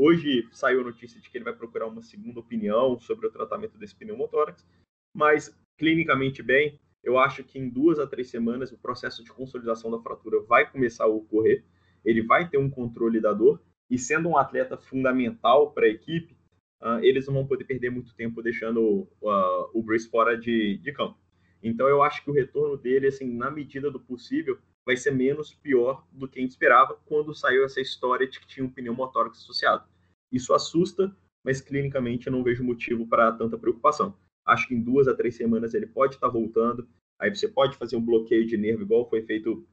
Hoje 0.00 0.46
saiu 0.52 0.82
a 0.82 0.84
notícia 0.84 1.20
de 1.20 1.28
que 1.28 1.36
ele 1.36 1.44
vai 1.44 1.52
procurar 1.52 1.88
uma 1.88 2.02
segunda 2.02 2.38
opinião 2.38 3.00
sobre 3.00 3.26
o 3.26 3.32
tratamento 3.32 3.76
desse 3.76 3.96
pneumotórax, 3.96 4.64
mas 5.12 5.52
clinicamente 5.76 6.40
bem, 6.40 6.78
eu 7.02 7.18
acho 7.18 7.42
que 7.42 7.58
em 7.58 7.68
duas 7.68 7.98
a 7.98 8.06
três 8.06 8.30
semanas 8.30 8.70
o 8.70 8.78
processo 8.78 9.24
de 9.24 9.32
consolidação 9.32 9.90
da 9.90 9.98
fratura 9.98 10.40
vai 10.42 10.70
começar 10.70 11.02
a 11.02 11.08
ocorrer, 11.08 11.64
ele 12.04 12.22
vai 12.22 12.48
ter 12.48 12.58
um 12.58 12.70
controle 12.70 13.20
da 13.20 13.32
dor, 13.32 13.60
e 13.90 13.98
sendo 13.98 14.28
um 14.28 14.38
atleta 14.38 14.76
fundamental 14.76 15.72
para 15.72 15.86
a 15.86 15.90
equipe, 15.90 16.36
uh, 16.80 17.02
eles 17.02 17.26
não 17.26 17.34
vão 17.34 17.46
poder 17.48 17.64
perder 17.64 17.90
muito 17.90 18.14
tempo 18.14 18.40
deixando 18.40 19.00
uh, 19.20 19.68
o 19.74 19.82
Bruce 19.82 20.08
fora 20.08 20.38
de, 20.38 20.78
de 20.78 20.92
campo. 20.92 21.18
Então 21.60 21.88
eu 21.88 22.04
acho 22.04 22.22
que 22.22 22.30
o 22.30 22.34
retorno 22.34 22.76
dele, 22.76 23.08
assim, 23.08 23.36
na 23.36 23.50
medida 23.50 23.90
do 23.90 23.98
possível, 23.98 24.58
vai 24.88 24.96
ser 24.96 25.10
menos 25.10 25.52
pior 25.52 26.02
do 26.10 26.26
que 26.26 26.38
a 26.38 26.42
gente 26.42 26.52
esperava 26.52 26.98
quando 27.04 27.34
saiu 27.34 27.62
essa 27.62 27.78
história 27.78 28.26
de 28.26 28.40
que 28.40 28.46
tinha 28.46 28.64
um 28.64 28.70
pneumotórax 28.70 29.36
associado. 29.36 29.86
Isso 30.32 30.54
assusta, 30.54 31.14
mas 31.44 31.60
clinicamente 31.60 32.26
eu 32.26 32.32
não 32.32 32.42
vejo 32.42 32.64
motivo 32.64 33.06
para 33.06 33.30
tanta 33.32 33.58
preocupação. 33.58 34.16
Acho 34.46 34.66
que 34.66 34.74
em 34.74 34.80
duas 34.80 35.06
a 35.06 35.14
três 35.14 35.36
semanas 35.36 35.74
ele 35.74 35.86
pode 35.86 36.14
estar 36.14 36.28
tá 36.28 36.32
voltando, 36.32 36.88
aí 37.20 37.28
você 37.28 37.46
pode 37.46 37.76
fazer 37.76 37.96
um 37.96 38.00
bloqueio 38.00 38.46
de 38.46 38.56
nervo 38.56 38.80
igual 38.80 39.06
foi 39.06 39.20
feito 39.20 39.68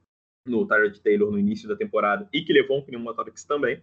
no 0.45 0.67
Tyrod 0.67 0.99
Taylor 0.99 1.31
no 1.31 1.39
início 1.39 1.69
da 1.69 1.77
temporada 1.77 2.27
e 2.33 2.41
que 2.43 2.51
levou 2.51 2.79
um 2.79 2.83
pneumotórax 2.83 3.45
também, 3.45 3.81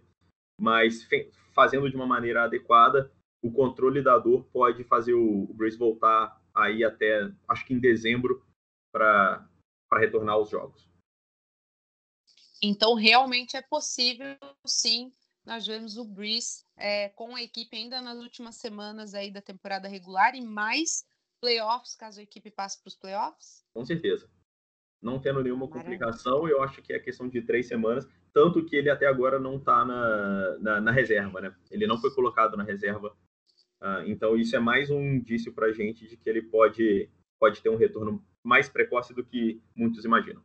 mas 0.61 1.07
fazendo 1.51 1.89
de 1.89 1.95
uma 1.95 2.05
maneira 2.05 2.43
adequada, 2.43 3.11
o 3.43 3.51
controle 3.51 4.03
da 4.03 4.19
dor 4.19 4.45
pode 4.53 4.83
fazer 4.83 5.15
o 5.15 5.51
Brace 5.55 5.79
voltar 5.79 6.39
aí 6.53 6.83
até, 6.83 7.31
acho 7.49 7.65
que 7.65 7.73
em 7.73 7.79
dezembro, 7.79 8.45
para 8.93 9.49
retornar 9.97 10.35
aos 10.35 10.51
jogos. 10.51 10.92
Então, 12.65 12.93
realmente 12.93 13.57
é 13.57 13.61
possível, 13.61 14.37
sim, 14.65 15.11
nós 15.45 15.67
vemos 15.67 15.97
o 15.97 16.05
Breeze 16.05 16.63
é, 16.77 17.09
com 17.09 17.35
a 17.35 17.43
equipe 17.43 17.75
ainda 17.75 17.99
nas 17.99 18.17
últimas 18.17 18.55
semanas 18.55 19.13
aí 19.13 19.29
da 19.29 19.41
temporada 19.41 19.89
regular 19.89 20.33
e 20.33 20.39
mais 20.39 21.05
playoffs, 21.41 21.93
caso 21.93 22.21
a 22.21 22.23
equipe 22.23 22.49
passe 22.49 22.81
para 22.81 22.87
os 22.87 22.95
playoffs? 22.95 23.65
Com 23.73 23.83
certeza. 23.83 24.29
Não 25.01 25.19
tendo 25.19 25.43
nenhuma 25.43 25.67
complicação, 25.67 26.47
eu 26.47 26.63
acho 26.63 26.81
que 26.81 26.93
é 26.93 26.99
questão 26.99 27.27
de 27.27 27.41
três 27.41 27.67
semanas, 27.67 28.07
tanto 28.33 28.63
que 28.63 28.77
ele 28.77 28.89
até 28.89 29.07
agora 29.07 29.37
não 29.37 29.57
está 29.57 29.83
na, 29.83 30.57
na, 30.59 30.79
na, 30.79 30.91
reserva, 30.93 31.41
né? 31.41 31.53
Ele 31.69 31.85
não 31.85 31.97
foi 31.97 32.15
colocado 32.15 32.55
na 32.55 32.63
reserva. 32.63 33.09
Uh, 33.81 34.07
então, 34.07 34.37
isso 34.37 34.55
é 34.55 34.59
mais 34.59 34.89
um 34.89 35.01
indício 35.01 35.51
para 35.51 35.67
a 35.67 35.73
gente 35.73 36.07
de 36.07 36.15
que 36.15 36.29
ele 36.29 36.43
pode, 36.43 37.09
pode 37.37 37.61
ter 37.61 37.67
um 37.67 37.75
retorno 37.75 38.25
mais 38.41 38.69
precoce 38.69 39.13
do 39.13 39.25
que 39.25 39.61
muitos 39.75 40.05
imaginam. 40.05 40.41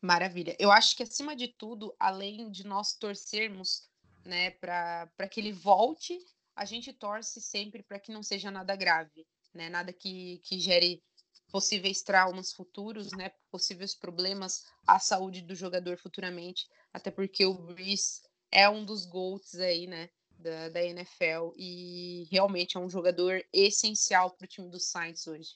Maravilha. 0.00 0.56
Eu 0.58 0.72
acho 0.72 0.96
que, 0.96 1.02
acima 1.02 1.36
de 1.36 1.48
tudo, 1.48 1.94
além 1.98 2.50
de 2.50 2.66
nós 2.66 2.94
torcermos 2.94 3.88
né, 4.24 4.50
para 4.52 5.28
que 5.30 5.40
ele 5.40 5.52
volte, 5.52 6.18
a 6.56 6.64
gente 6.64 6.92
torce 6.92 7.40
sempre 7.40 7.82
para 7.82 7.98
que 7.98 8.12
não 8.12 8.22
seja 8.22 8.50
nada 8.50 8.74
grave, 8.76 9.26
né, 9.52 9.68
nada 9.68 9.92
que, 9.92 10.38
que 10.44 10.58
gere 10.58 11.02
possíveis 11.50 12.02
traumas 12.02 12.52
futuros, 12.52 13.12
né, 13.12 13.30
possíveis 13.50 13.94
problemas 13.94 14.64
à 14.86 14.98
saúde 14.98 15.42
do 15.42 15.54
jogador 15.54 15.98
futuramente, 15.98 16.68
até 16.92 17.10
porque 17.10 17.44
o 17.44 17.54
Brees 17.54 18.22
é 18.50 18.68
um 18.68 18.84
dos 18.84 19.04
GOATs 19.04 19.56
aí, 19.56 19.86
né, 19.86 20.08
da, 20.38 20.68
da 20.70 20.82
NFL 20.82 21.52
e 21.56 22.26
realmente 22.30 22.76
é 22.76 22.80
um 22.80 22.88
jogador 22.88 23.44
essencial 23.52 24.30
para 24.30 24.44
o 24.44 24.48
time 24.48 24.68
do 24.68 24.80
Saints 24.80 25.26
hoje. 25.26 25.50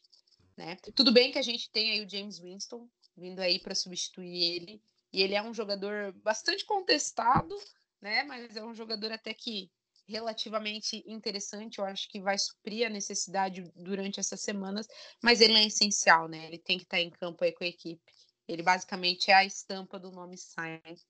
Né? 0.56 0.76
Tudo 0.94 1.12
bem 1.12 1.32
que 1.32 1.38
a 1.38 1.42
gente 1.42 1.70
tem 1.70 1.92
aí 1.92 2.04
o 2.04 2.08
James 2.08 2.38
Winston, 2.38 2.88
vindo 3.16 3.40
aí 3.40 3.58
para 3.58 3.74
substituir 3.74 4.42
ele. 4.56 4.82
E 5.12 5.22
ele 5.22 5.34
é 5.34 5.42
um 5.42 5.54
jogador 5.54 6.12
bastante 6.22 6.64
contestado, 6.64 7.56
né? 8.00 8.24
Mas 8.24 8.56
é 8.56 8.64
um 8.64 8.74
jogador 8.74 9.12
até 9.12 9.32
que 9.32 9.70
relativamente 10.06 11.02
interessante. 11.06 11.78
Eu 11.78 11.84
acho 11.84 12.08
que 12.08 12.20
vai 12.20 12.36
suprir 12.38 12.86
a 12.86 12.90
necessidade 12.90 13.70
durante 13.74 14.20
essas 14.20 14.40
semanas, 14.40 14.86
mas 15.22 15.40
ele 15.40 15.54
é 15.54 15.66
essencial, 15.66 16.28
né? 16.28 16.46
Ele 16.46 16.58
tem 16.58 16.78
que 16.78 16.84
estar 16.84 16.98
tá 16.98 17.02
em 17.02 17.10
campo 17.10 17.42
aí 17.44 17.52
com 17.52 17.64
a 17.64 17.68
equipe. 17.68 18.02
Ele 18.46 18.62
basicamente 18.62 19.30
é 19.30 19.34
a 19.34 19.44
estampa 19.44 19.98
do 19.98 20.10
nome 20.10 20.36
Science, 20.36 21.06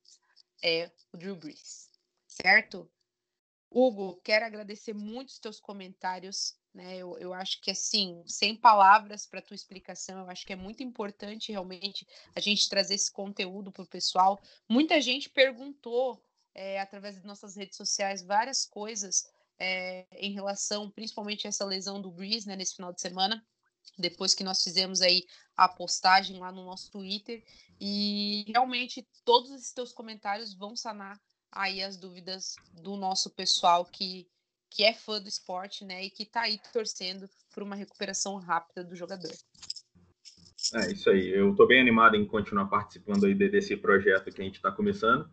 é 0.62 0.90
o 1.12 1.16
Drew 1.16 1.34
Brees, 1.34 1.90
certo? 2.28 2.88
Hugo, 3.70 4.20
quero 4.22 4.44
agradecer 4.44 4.94
muito 4.94 5.30
os 5.30 5.38
teus 5.40 5.59
comentários 5.59 6.57
né? 6.75 6.97
Eu, 6.97 7.16
eu 7.18 7.33
acho 7.33 7.61
que 7.61 7.70
assim, 7.70 8.22
sem 8.27 8.57
palavras 8.57 9.27
para 9.27 9.41
tua 9.41 9.55
explicação, 9.55 10.18
eu 10.18 10.29
acho 10.29 10.45
que 10.45 10.53
é 10.53 10.57
muito 10.57 10.83
importante 10.83 11.53
realmente 11.53 12.07
a 12.35 12.41
gente 12.41 12.68
trazer 12.68 12.95
esse 12.95 13.12
conteúdo 13.12 13.70
para 13.70 13.85
o 13.85 13.87
pessoal. 13.87 14.43
Muita 14.68 15.01
gente 15.01 15.31
perguntou 15.31 16.20
é, 16.55 16.81
através 16.81 17.14
de 17.14 17.27
nossas 17.27 17.57
redes 17.57 17.77
sociais 17.77 18.22
várias 18.22 18.66
coisas 18.66 19.31
é, 19.59 20.07
em 20.12 20.33
relação, 20.33 20.91
principalmente 20.91 21.47
a 21.47 21.49
essa 21.49 21.64
lesão 21.64 22.01
do 22.01 22.11
Breeze, 22.11 22.47
né, 22.47 22.57
nesse 22.57 22.75
final 22.75 22.93
de 22.93 23.01
semana, 23.01 23.45
depois 23.97 24.35
que 24.35 24.43
nós 24.43 24.62
fizemos 24.62 25.01
aí 25.01 25.25
a 25.57 25.68
postagem 25.68 26.39
lá 26.39 26.51
no 26.51 26.64
nosso 26.64 26.91
Twitter. 26.91 27.45
E 27.81 28.45
realmente 28.49 29.07
todos 29.25 29.53
esses 29.53 29.72
teus 29.72 29.93
comentários 29.93 30.55
vão 30.55 30.75
sanar 30.75 31.20
aí 31.53 31.83
as 31.83 31.97
dúvidas 31.97 32.57
do 32.72 32.97
nosso 32.97 33.31
pessoal 33.31 33.85
que 33.85 34.29
que 34.75 34.83
é 34.83 34.93
fã 34.93 35.22
do 35.22 35.29
esporte, 35.29 35.85
né, 35.85 36.05
e 36.05 36.11
que 36.11 36.25
está 36.25 36.43
aí 36.43 36.59
torcendo 36.72 37.31
por 37.55 37.62
uma 37.62 37.77
recuperação 37.77 38.37
rápida 38.37 38.83
do 38.83 38.97
jogador. 38.97 39.33
É 40.75 40.91
isso 40.91 41.09
aí. 41.11 41.29
Eu 41.29 41.53
estou 41.53 41.66
bem 41.66 41.81
animado 41.81 42.16
em 42.16 42.27
continuar 42.27 42.66
participando 42.66 43.25
aí 43.25 43.35
desse 43.35 43.77
projeto 43.77 44.33
que 44.33 44.41
a 44.43 44.45
gente 44.45 44.57
está 44.57 44.72
começando 44.72 45.31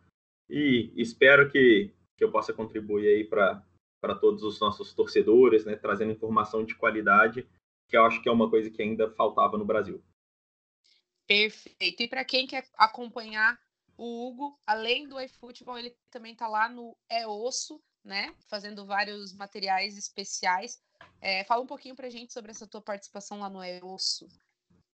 e 0.48 0.94
espero 0.96 1.50
que, 1.50 1.92
que 2.16 2.24
eu 2.24 2.32
possa 2.32 2.54
contribuir 2.54 3.08
aí 3.08 3.24
para 3.24 3.66
para 4.02 4.16
todos 4.16 4.42
os 4.42 4.60
nossos 4.60 4.96
torcedores, 4.96 5.64
né, 5.64 5.76
trazendo 5.76 6.12
informação 6.12 6.66
de 6.66 6.74
qualidade, 6.74 7.48
que 7.88 7.96
eu 7.96 8.04
acho 8.04 8.20
que 8.20 8.28
é 8.28 8.32
uma 8.32 8.50
coisa 8.50 8.68
que 8.72 8.82
ainda 8.82 9.12
faltava 9.12 9.60
no 9.60 9.64
Brasil. 9.64 10.04
Perfeito. 11.28 12.02
E 12.02 12.08
para 12.08 12.26
quem 12.26 12.48
quer 12.48 12.68
acompanhar 12.76 13.60
o 13.96 14.28
Hugo, 14.28 14.60
além 14.66 15.08
do 15.08 15.22
iFootball, 15.22 15.78
ele 15.78 15.96
também 16.10 16.34
está 16.34 16.48
lá 16.48 16.68
no 16.68 16.98
É 17.08 17.28
Osso, 17.28 17.80
né? 18.04 18.34
Fazendo 18.50 18.86
vários 18.86 19.34
materiais 19.34 19.98
especiais. 19.98 20.82
É, 21.22 21.44
fala 21.44 21.62
um 21.62 21.68
pouquinho 21.68 21.96
pra 21.96 22.10
gente 22.10 22.34
sobre 22.34 22.52
essa 22.52 22.68
tua 22.68 22.82
participação 22.82 23.40
lá 23.40 23.50
no 23.50 23.62
É 23.62 23.80
Osso. 23.84 24.28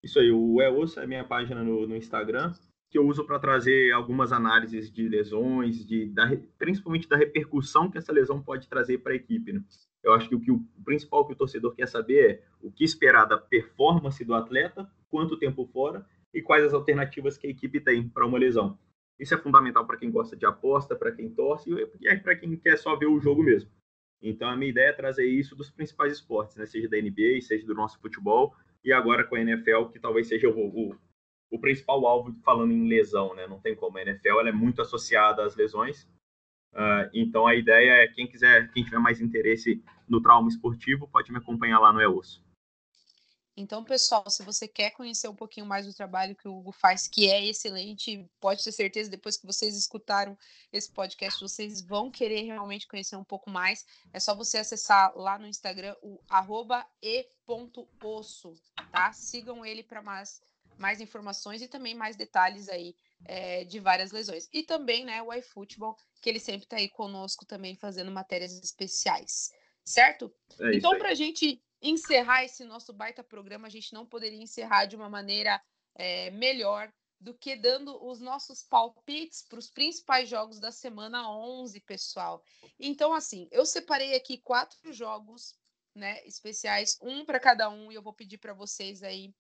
Isso 0.04 0.20
aí, 0.20 0.32
o 0.32 0.62
É 0.62 0.70
Osso 0.70 1.00
é 1.00 1.08
minha 1.08 1.24
página 1.24 1.64
no, 1.64 1.88
no 1.88 1.96
Instagram, 1.96 2.54
que 2.90 2.98
eu 2.98 3.08
uso 3.08 3.26
para 3.26 3.40
trazer 3.40 3.92
algumas 3.92 4.32
análises 4.32 4.92
de 4.92 5.08
lesões, 5.08 5.86
de, 5.86 6.06
da, 6.08 6.30
principalmente 6.58 7.08
da 7.08 7.18
repercussão 7.18 7.90
que 7.90 7.98
essa 7.98 8.12
lesão 8.12 8.42
pode 8.42 8.68
trazer 8.68 9.00
para 9.00 9.14
a 9.14 9.16
equipe. 9.16 9.54
Né? 9.54 9.64
Eu 10.04 10.14
acho 10.14 10.30
que 10.30 10.36
o, 10.36 10.40
que 10.40 10.52
o 10.52 10.64
principal 10.84 11.26
que 11.26 11.34
o 11.34 11.36
torcedor 11.36 11.74
quer 11.74 11.88
saber 11.88 12.30
é 12.30 12.44
o 12.62 12.72
que 12.72 12.84
esperar 12.84 13.26
da 13.26 13.38
performance 13.38 14.24
do 14.24 14.34
atleta, 14.34 14.90
quanto 15.10 15.40
tempo 15.40 15.66
fora 15.66 16.06
e 16.34 16.42
quais 16.42 16.66
as 16.66 16.74
alternativas 16.74 17.38
que 17.38 17.48
a 17.48 17.50
equipe 17.50 17.80
tem 17.80 18.08
para 18.08 18.26
uma 18.26 18.38
lesão. 18.38 18.78
Isso 19.20 19.34
é 19.34 19.38
fundamental 19.38 19.86
para 19.86 19.98
quem 19.98 20.12
gosta 20.12 20.36
de 20.36 20.46
aposta, 20.46 20.96
para 20.96 21.12
quem 21.12 21.30
torce 21.30 21.70
e 21.70 22.08
é 22.08 22.16
para 22.18 22.36
quem 22.36 22.56
quer 22.58 22.78
só 22.78 22.96
ver 22.96 23.06
o 23.06 23.20
jogo 23.20 23.44
mesmo. 23.44 23.70
Então, 24.22 24.50
a 24.50 24.56
minha 24.56 24.72
ideia 24.72 24.90
é 24.90 24.94
trazer 24.94 25.26
isso 25.26 25.56
dos 25.56 25.70
principais 25.70 26.14
esportes, 26.14 26.56
né? 26.56 26.66
seja 26.66 26.88
da 26.88 26.98
NBA, 26.98 27.42
seja 27.42 27.66
do 27.68 27.76
nosso 27.76 28.00
futebol, 28.00 28.56
e 28.84 28.94
agora 28.94 29.26
com 29.26 29.36
a 29.36 29.42
NFL, 29.42 29.88
que 29.92 30.00
talvez 30.00 30.28
seja 30.28 30.48
o, 30.48 30.92
o, 30.92 30.96
o 31.52 31.60
principal 31.60 32.06
alvo 32.08 32.34
falando 32.44 32.72
em 32.72 32.88
lesão, 32.88 33.36
né? 33.36 33.46
Não 33.48 33.60
tem 33.60 33.76
como. 33.76 33.98
A 33.98 34.02
NFL 34.02 34.40
é 34.48 34.52
muito 34.52 34.82
associada 34.82 35.44
às 35.44 35.56
lesões. 35.56 36.04
Uh, 36.74 37.08
então, 37.14 37.46
a 37.46 37.54
ideia 37.54 38.04
é 38.04 38.08
quem 38.08 38.26
quiser, 38.26 38.72
quem 38.72 38.84
tiver 38.84 38.98
mais 38.98 39.22
interesse 39.22 39.84
no 40.08 40.22
trauma 40.22 40.48
esportivo, 40.48 41.08
pode 41.08 41.32
me 41.32 41.38
acompanhar 41.38 41.80
lá 41.80 41.94
no 41.94 42.02
É. 42.02 42.08
Então, 43.56 43.84
pessoal, 43.84 44.28
se 44.30 44.42
você 44.42 44.68
quer 44.68 44.92
conhecer 44.92 45.28
um 45.28 45.36
pouquinho 45.36 45.66
mais 45.66 45.86
do 45.86 45.94
trabalho 45.94 46.36
que 46.36 46.48
o 46.48 46.58
Hugo 46.58 46.72
faz, 46.72 47.08
que 47.08 47.30
é 47.30 47.46
excelente, 47.46 48.28
pode 48.40 48.64
ter 48.64 48.72
certeza, 48.72 49.12
depois 49.12 49.38
que 49.38 49.46
vocês 49.46 49.78
escutaram 49.78 50.36
esse 50.72 50.92
podcast, 50.92 51.40
vocês 51.40 51.80
vão 51.80 52.10
querer 52.10 52.42
realmente 52.42 52.88
conhecer 52.88 53.16
um 53.16 53.24
pouco 53.24 53.52
mais. 53.52 53.86
É 54.12 54.20
só 54.20 54.34
você 54.34 54.58
acessar 54.58 55.16
lá 55.16 55.38
no 55.38 55.46
Instagram 55.46 55.96
o 56.02 56.20
e.osso, 57.02 58.56
tá? 58.92 59.14
Sigam 59.14 59.64
ele 59.64 59.84
para 59.84 60.02
mais, 60.02 60.42
mais 60.76 61.00
informações 61.00 61.62
e 61.62 61.68
também 61.68 61.94
mais 61.94 62.16
detalhes 62.16 62.68
aí 62.70 62.96
é, 63.26 63.64
de 63.66 63.80
várias 63.80 64.12
lesões. 64.12 64.50
E 64.52 64.64
também, 64.64 65.06
né, 65.06 65.22
o 65.22 65.32
iFootball, 65.32 65.96
que 66.22 66.30
ele 66.30 66.40
sempre 66.40 66.64
está 66.64 66.78
aí 66.78 66.90
conosco 66.90 67.46
também 67.46 67.76
fazendo 67.76 68.10
matérias 68.10 68.52
especiais, 68.54 69.52
certo? 69.86 70.34
É 70.60 70.76
então, 70.76 70.98
para 70.98 71.10
a 71.10 71.16
gente 71.16 71.62
encerrar 71.84 72.46
esse 72.46 72.64
nosso 72.64 72.94
baita 72.94 73.24
programa, 73.24 73.68
a 73.68 73.70
gente 73.70 73.94
não 73.94 74.06
poderia 74.06 74.42
encerrar 74.42 74.86
de 74.86 74.96
uma 74.96 75.10
maneira 75.10 75.62
é, 75.96 76.32
melhor 76.32 76.92
do 77.20 77.34
que 77.34 77.56
dando 77.56 78.04
os 78.06 78.20
nossos 78.20 78.64
palpites 78.64 79.44
para 79.44 79.60
os 79.60 79.70
principais 79.70 80.28
jogos 80.28 80.60
da 80.60 80.72
semana 80.72 81.30
11, 81.30 81.80
pessoal. 81.82 82.44
Então, 82.80 83.14
assim, 83.14 83.48
eu 83.52 83.66
separei 83.66 84.16
aqui 84.16 84.38
quatro 84.38 84.92
jogos 84.92 85.56
né, 85.96 86.26
especiais, 86.26 86.98
um 87.02 87.24
para 87.24 87.40
cada 87.40 87.70
um, 87.70 87.92
e 87.92 87.96
eu 87.96 88.02
vou 88.02 88.14
pedir 88.14 88.38
para 88.40 88.54
vocês 88.54 89.04
aí 89.04 89.34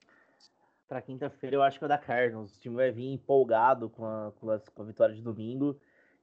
Para 0.88 1.02
quinta-feira 1.02 1.56
eu 1.56 1.62
acho 1.62 1.78
que 1.78 1.86
é 1.86 1.88
da 1.88 1.98
Cardinals. 1.98 2.56
O 2.56 2.60
time 2.60 2.76
vai 2.76 2.92
vir 2.92 3.12
empolgado 3.12 3.90
com 3.90 4.06
a, 4.06 4.32
com 4.32 4.50
a, 4.50 4.60
com 4.60 4.82
a 4.82 4.86
vitória 4.86 5.14
de 5.14 5.22
domingo 5.22 5.80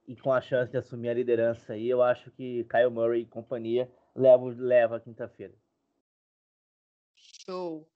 e 0.06 0.16
com 0.16 0.32
a 0.32 0.40
chance 0.40 0.70
de 0.70 0.78
assumir 0.78 1.08
a 1.08 1.14
liderança 1.14 1.72
aí, 1.72 1.88
eu 1.88 2.02
acho 2.02 2.30
que 2.30 2.64
Kyle 2.64 2.90
Murray 2.90 3.22
e 3.22 3.26
companhia 3.26 3.90
levam 4.14 4.48
leva 4.48 5.00
quinta-feira. 5.00 5.54
Show. 7.14 7.88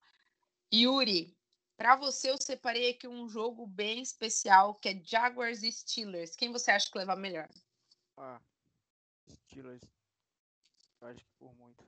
Yuri, 0.72 1.36
para 1.76 1.96
você 1.96 2.30
eu 2.30 2.36
separei 2.36 2.90
aqui 2.90 3.08
um 3.08 3.28
jogo 3.28 3.66
bem 3.66 4.02
especial 4.02 4.74
que 4.74 4.88
é 4.88 5.02
Jaguars 5.04 5.62
e 5.62 5.72
Steelers. 5.72 6.36
Quem 6.36 6.52
você 6.52 6.70
acha 6.70 6.90
que 6.90 6.98
leva 6.98 7.16
melhor? 7.16 7.48
Ah, 8.16 8.40
Steelers. 9.28 9.82
Eu 11.00 11.08
acho 11.08 11.24
que 11.24 11.32
por 11.38 11.54
muito. 11.54 11.84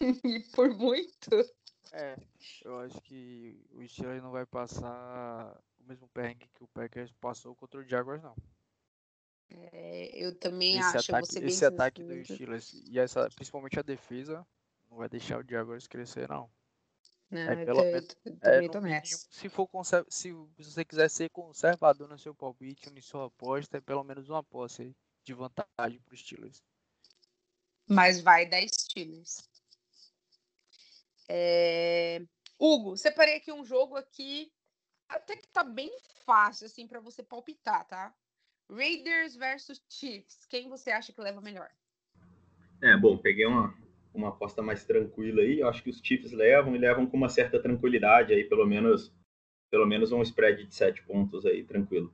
e 0.24 0.40
por 0.54 0.74
muito? 0.74 1.30
É, 1.92 2.16
eu 2.64 2.80
acho 2.80 3.00
que 3.02 3.64
o 3.70 3.86
Steelers 3.86 4.22
não 4.22 4.30
vai 4.30 4.44
passar 4.44 5.58
o 5.78 5.84
mesmo 5.84 6.08
perrengue 6.08 6.48
que 6.54 6.64
o 6.64 6.68
Packers 6.68 7.12
passou 7.20 7.54
contra 7.54 7.80
o 7.80 7.84
Jaguars, 7.84 8.22
não. 8.22 8.36
É, 9.50 10.10
eu 10.14 10.34
também 10.34 10.78
esse 10.78 10.96
acho 10.96 11.16
ataque, 11.16 11.38
Esse 11.38 11.64
ataque 11.64 12.02
do 12.02 12.24
Steelers 12.24 12.72
e 12.86 12.98
essa, 12.98 13.28
principalmente 13.30 13.78
a 13.78 13.82
defesa 13.82 14.46
não 14.90 14.98
vai 14.98 15.08
deixar 15.08 15.38
o 15.38 15.48
Jaguars 15.48 15.86
crescer, 15.86 16.28
não. 16.28 16.50
Não, 17.30 17.40
é, 17.40 17.64
pelo 17.64 17.80
eu, 17.80 17.92
menos, 17.92 18.16
eu, 18.24 18.32
eu 18.42 18.50
é, 18.50 18.60
mínimo, 18.80 19.02
se 19.04 19.48
for 19.50 19.68
se 20.08 20.32
você 20.56 20.84
quiser 20.84 21.10
ser 21.10 21.28
conservador 21.28 22.08
no 22.08 22.18
seu 22.18 22.34
palpite, 22.34 22.88
no 22.88 23.02
sua 23.02 23.26
aposta, 23.26 23.76
é 23.76 23.80
pelo 23.80 24.02
menos 24.02 24.30
uma 24.30 24.38
aposta 24.38 24.90
de 25.24 25.34
vantagem 25.34 26.00
para 26.00 26.14
os 26.14 26.20
Steelers. 26.20 26.62
Mas 27.86 28.20
vai 28.20 28.46
dar 28.46 28.66
Steelers. 28.66 29.46
É... 31.28 32.22
Hugo, 32.58 32.96
separei 32.96 33.36
aqui 33.36 33.52
um 33.52 33.64
jogo 33.64 33.96
aqui 33.96 34.50
até 35.06 35.36
que 35.36 35.48
tá 35.48 35.62
bem 35.62 35.90
fácil 36.24 36.66
assim 36.66 36.86
para 36.86 37.00
você 37.00 37.22
palpitar, 37.22 37.86
tá? 37.86 38.14
Raiders 38.70 39.36
versus 39.36 39.82
Chiefs. 39.88 40.46
Quem 40.46 40.68
você 40.68 40.90
acha 40.90 41.12
que 41.12 41.20
leva 41.20 41.40
melhor? 41.40 41.70
É, 42.82 42.96
bom, 42.96 43.16
peguei 43.16 43.46
uma, 43.46 43.74
uma 44.14 44.28
aposta 44.28 44.62
mais 44.62 44.84
tranquila 44.84 45.42
aí. 45.42 45.60
Eu 45.60 45.68
acho 45.68 45.82
que 45.82 45.90
os 45.90 46.00
Chiefs 46.02 46.32
levam 46.32 46.74
e 46.76 46.78
levam 46.78 47.06
com 47.06 47.16
uma 47.16 47.28
certa 47.28 47.60
tranquilidade 47.60 48.32
aí, 48.32 48.44
pelo 48.44 48.66
menos 48.66 49.12
pelo 49.70 49.86
menos 49.86 50.12
um 50.12 50.22
spread 50.22 50.64
de 50.64 50.74
sete 50.74 51.02
pontos 51.02 51.44
aí, 51.44 51.62
tranquilo. 51.62 52.12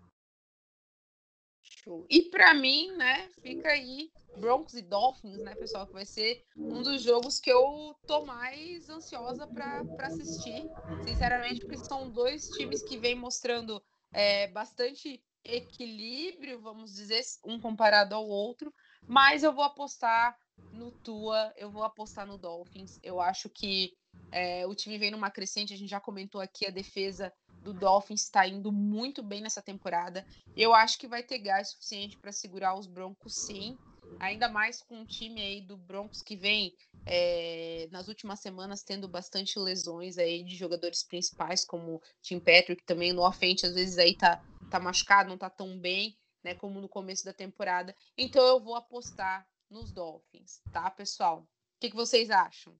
Show. 1.62 2.04
E 2.10 2.22
para 2.22 2.52
mim, 2.52 2.90
né, 2.96 3.28
fica 3.40 3.68
aí 3.68 4.10
Broncos 4.36 4.74
e 4.74 4.82
Dolphins, 4.82 5.38
né, 5.38 5.54
pessoal, 5.54 5.86
que 5.86 5.92
vai 5.92 6.04
ser 6.04 6.44
um 6.56 6.82
dos 6.82 7.02
jogos 7.02 7.38
que 7.38 7.50
eu 7.50 7.94
tô 8.06 8.24
mais 8.24 8.88
ansiosa 8.88 9.46
para 9.46 9.84
assistir, 10.00 10.68
sinceramente, 11.04 11.60
porque 11.60 11.78
são 11.78 12.10
dois 12.10 12.48
times 12.50 12.82
que 12.82 12.96
vêm 12.96 13.14
mostrando 13.14 13.82
é, 14.12 14.48
bastante 14.48 15.22
equilíbrio, 15.44 16.60
vamos 16.60 16.94
dizer, 16.94 17.22
um 17.44 17.60
comparado 17.60 18.14
ao 18.14 18.26
outro, 18.26 18.72
mas 19.06 19.42
eu 19.42 19.52
vou 19.52 19.64
apostar 19.64 20.36
no 20.72 20.90
Tua, 20.90 21.52
eu 21.56 21.70
vou 21.70 21.82
apostar 21.82 22.26
no 22.26 22.38
Dolphins. 22.38 22.98
Eu 23.02 23.20
acho 23.20 23.48
que 23.48 23.92
é, 24.32 24.66
o 24.66 24.74
time 24.74 24.98
vem 24.98 25.10
numa 25.10 25.30
crescente, 25.30 25.74
a 25.74 25.76
gente 25.76 25.90
já 25.90 26.00
comentou 26.00 26.40
aqui, 26.40 26.66
a 26.66 26.70
defesa 26.70 27.32
do 27.62 27.72
Dolphins 27.72 28.22
está 28.22 28.46
indo 28.46 28.70
muito 28.70 29.22
bem 29.22 29.40
nessa 29.40 29.62
temporada. 29.62 30.26
Eu 30.56 30.74
acho 30.74 30.98
que 30.98 31.08
vai 31.08 31.22
ter 31.22 31.38
gás 31.38 31.70
suficiente 31.70 32.16
para 32.18 32.32
segurar 32.32 32.78
os 32.78 32.86
Broncos, 32.86 33.34
sim. 33.34 33.76
Ainda 34.20 34.48
mais 34.48 34.82
com 34.82 34.96
um 34.98 35.06
time 35.06 35.40
aí 35.40 35.60
do 35.60 35.76
Broncos 35.76 36.22
que 36.22 36.36
vem 36.36 36.74
é, 37.06 37.88
nas 37.90 38.08
últimas 38.08 38.40
semanas 38.40 38.82
tendo 38.82 39.08
bastante 39.08 39.58
lesões 39.58 40.18
aí 40.18 40.42
de 40.42 40.56
jogadores 40.56 41.02
principais, 41.02 41.64
como 41.64 42.00
Tim 42.22 42.38
Patrick 42.38 42.82
também 42.84 43.12
no 43.12 43.26
offense, 43.26 43.66
às 43.66 43.74
vezes 43.74 43.98
aí 43.98 44.14
tá, 44.14 44.42
tá 44.74 44.80
machucado, 44.80 45.28
não 45.28 45.38
tá 45.38 45.48
tão 45.48 45.78
bem, 45.78 46.18
né, 46.42 46.52
como 46.52 46.80
no 46.80 46.88
começo 46.88 47.24
da 47.24 47.32
temporada. 47.32 47.94
Então 48.18 48.44
eu 48.44 48.58
vou 48.58 48.74
apostar 48.74 49.46
nos 49.70 49.92
Dolphins, 49.92 50.60
tá, 50.72 50.90
pessoal? 50.90 51.42
O 51.42 51.46
que, 51.80 51.90
que 51.90 51.96
vocês 51.96 52.28
acham? 52.28 52.76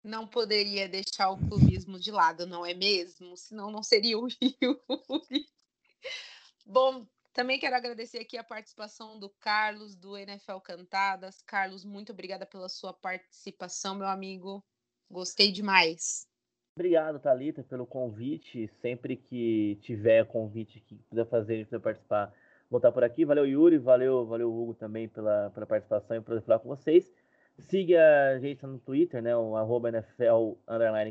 Não 0.04 0.28
poderia 0.28 0.90
deixar 0.90 1.30
o 1.30 1.38
clubismo 1.38 2.00
de 2.00 2.12
lado, 2.12 2.48
não 2.48 2.66
é 2.66 2.74
mesmo? 2.74 3.38
Senão 3.38 3.70
não 3.70 3.84
seria 3.84 4.18
o 4.18 4.28
Yuri. 4.42 5.48
Bom, 6.66 7.06
também 7.32 7.60
quero 7.60 7.76
agradecer 7.76 8.20
aqui 8.20 8.38
a 8.38 8.44
participação 8.44 9.20
do 9.20 9.30
Carlos, 9.30 9.96
do 9.96 10.18
NFL 10.18 10.58
Cantadas. 10.64 11.42
Carlos, 11.42 11.86
muito 11.86 12.12
obrigada 12.12 12.46
pela 12.46 12.70
sua 12.70 12.92
participação, 12.92 13.96
meu 13.96 14.08
amigo. 14.08 14.64
Gostei 15.10 15.52
demais. 15.52 16.28
Obrigado, 16.80 17.20
Thalita, 17.20 17.62
pelo 17.62 17.86
convite. 17.86 18.66
Sempre 18.70 19.18
que 19.18 19.78
tiver 19.82 20.26
convite 20.26 20.80
que 20.80 20.96
quiser 21.10 21.26
fazer, 21.26 21.66
quiser 21.66 21.82
participar, 21.82 22.34
voltar 22.72 22.90
por 22.94 23.04
aqui. 23.04 23.26
Valeu, 23.26 23.46
Yuri. 23.46 23.78
Valeu, 23.78 24.26
valeu, 24.26 24.50
Hugo, 24.50 24.74
também 24.74 25.06
pela, 25.10 25.50
pela 25.50 25.66
participação 25.66 26.16
e 26.16 26.22
por 26.22 26.42
falar 26.42 26.60
com 26.60 26.70
vocês. 26.70 27.12
Siga 27.58 28.00
a 28.34 28.40
gente 28.40 28.66
no 28.66 28.80
Twitter, 28.80 29.22
né? 29.22 29.36
O 29.36 29.58
arroba 29.58 29.90
NFL 29.90 30.54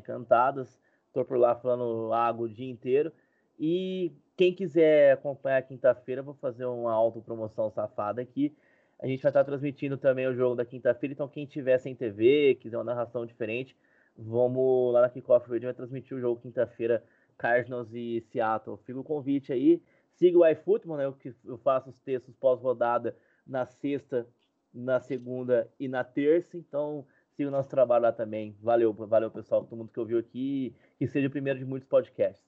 Cantadas. 0.02 0.80
Estou 1.08 1.22
por 1.22 1.36
lá 1.36 1.54
falando 1.54 2.14
água 2.14 2.46
o 2.46 2.48
dia 2.48 2.70
inteiro. 2.70 3.12
E 3.60 4.10
quem 4.38 4.54
quiser 4.54 5.12
acompanhar 5.12 5.60
quinta-feira, 5.60 6.22
vou 6.22 6.32
fazer 6.32 6.64
uma 6.64 6.94
autopromoção 6.94 7.68
safada 7.68 8.22
aqui. 8.22 8.56
A 8.98 9.06
gente 9.06 9.22
vai 9.22 9.28
estar 9.28 9.44
transmitindo 9.44 9.98
também 9.98 10.26
o 10.26 10.34
jogo 10.34 10.56
da 10.56 10.64
quinta-feira, 10.64 11.12
então 11.12 11.28
quem 11.28 11.44
tiver 11.44 11.76
sem 11.76 11.94
TV, 11.94 12.54
quiser 12.58 12.78
uma 12.78 12.84
narração 12.84 13.26
diferente, 13.26 13.76
vamos 14.18 14.92
lá 14.92 15.02
na 15.02 15.08
Kickoff 15.08 15.48
Radio, 15.48 15.68
vai 15.68 15.74
transmitir 15.74 16.16
o 16.16 16.20
jogo 16.20 16.40
quinta-feira, 16.40 17.04
Cardinals 17.36 17.94
e 17.94 18.20
Seattle. 18.20 18.76
Fica 18.78 18.98
o 18.98 19.04
convite 19.04 19.52
aí. 19.52 19.80
Siga 20.10 20.38
o 20.38 20.46
iFootball, 20.46 20.96
né? 20.96 21.04
Eu, 21.04 21.16
eu 21.44 21.56
faço 21.58 21.90
os 21.90 21.98
textos 22.00 22.34
pós-rodada 22.34 23.16
na 23.46 23.64
sexta 23.64 24.26
na 24.74 25.00
segunda 25.00 25.72
e 25.78 25.88
na 25.88 26.02
terça. 26.02 26.56
Então, 26.56 27.06
siga 27.30 27.48
o 27.48 27.52
nosso 27.52 27.68
trabalho 27.68 28.02
lá 28.02 28.12
também. 28.12 28.56
Valeu, 28.60 28.92
valeu, 28.92 29.30
pessoal, 29.30 29.64
todo 29.64 29.78
mundo 29.78 29.92
que 29.92 30.00
ouviu 30.00 30.18
aqui. 30.18 30.74
Que 30.98 31.06
seja 31.06 31.28
o 31.28 31.30
primeiro 31.30 31.58
de 31.58 31.64
muitos 31.64 31.88
podcasts. 31.88 32.46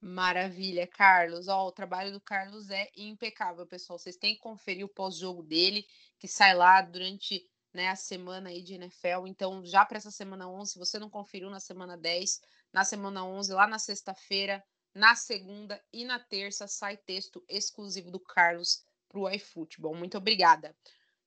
Maravilha, 0.00 0.86
Carlos. 0.86 1.48
Ó, 1.48 1.66
o 1.66 1.72
trabalho 1.72 2.12
do 2.12 2.20
Carlos 2.20 2.70
é 2.70 2.88
impecável, 2.96 3.66
pessoal. 3.66 3.98
Vocês 3.98 4.16
têm 4.16 4.34
que 4.34 4.40
conferir 4.40 4.84
o 4.84 4.88
pós-jogo 4.88 5.42
dele, 5.42 5.84
que 6.18 6.26
sai 6.26 6.54
lá 6.54 6.80
durante 6.80 7.46
né, 7.72 7.88
a 7.88 7.96
semana 7.96 8.50
aí 8.50 8.62
de 8.62 8.74
NFL. 8.74 9.26
Então, 9.26 9.64
já 9.64 9.84
para 9.84 9.98
essa 9.98 10.10
semana 10.10 10.48
11, 10.48 10.72
se 10.72 10.78
você 10.78 10.98
não 10.98 11.08
conferiu 11.08 11.50
na 11.50 11.60
semana 11.60 11.96
10, 11.96 12.40
na 12.72 12.84
semana 12.84 13.24
11, 13.24 13.52
lá 13.52 13.66
na 13.66 13.78
sexta-feira, 13.78 14.62
na 14.94 15.14
segunda 15.14 15.80
e 15.92 16.04
na 16.04 16.18
terça, 16.18 16.66
sai 16.66 16.96
texto 16.96 17.44
exclusivo 17.48 18.10
do 18.10 18.20
Carlos 18.20 18.84
para 19.08 19.20
o 19.20 19.30
iFootball. 19.30 19.94
Muito 19.94 20.18
obrigada. 20.18 20.74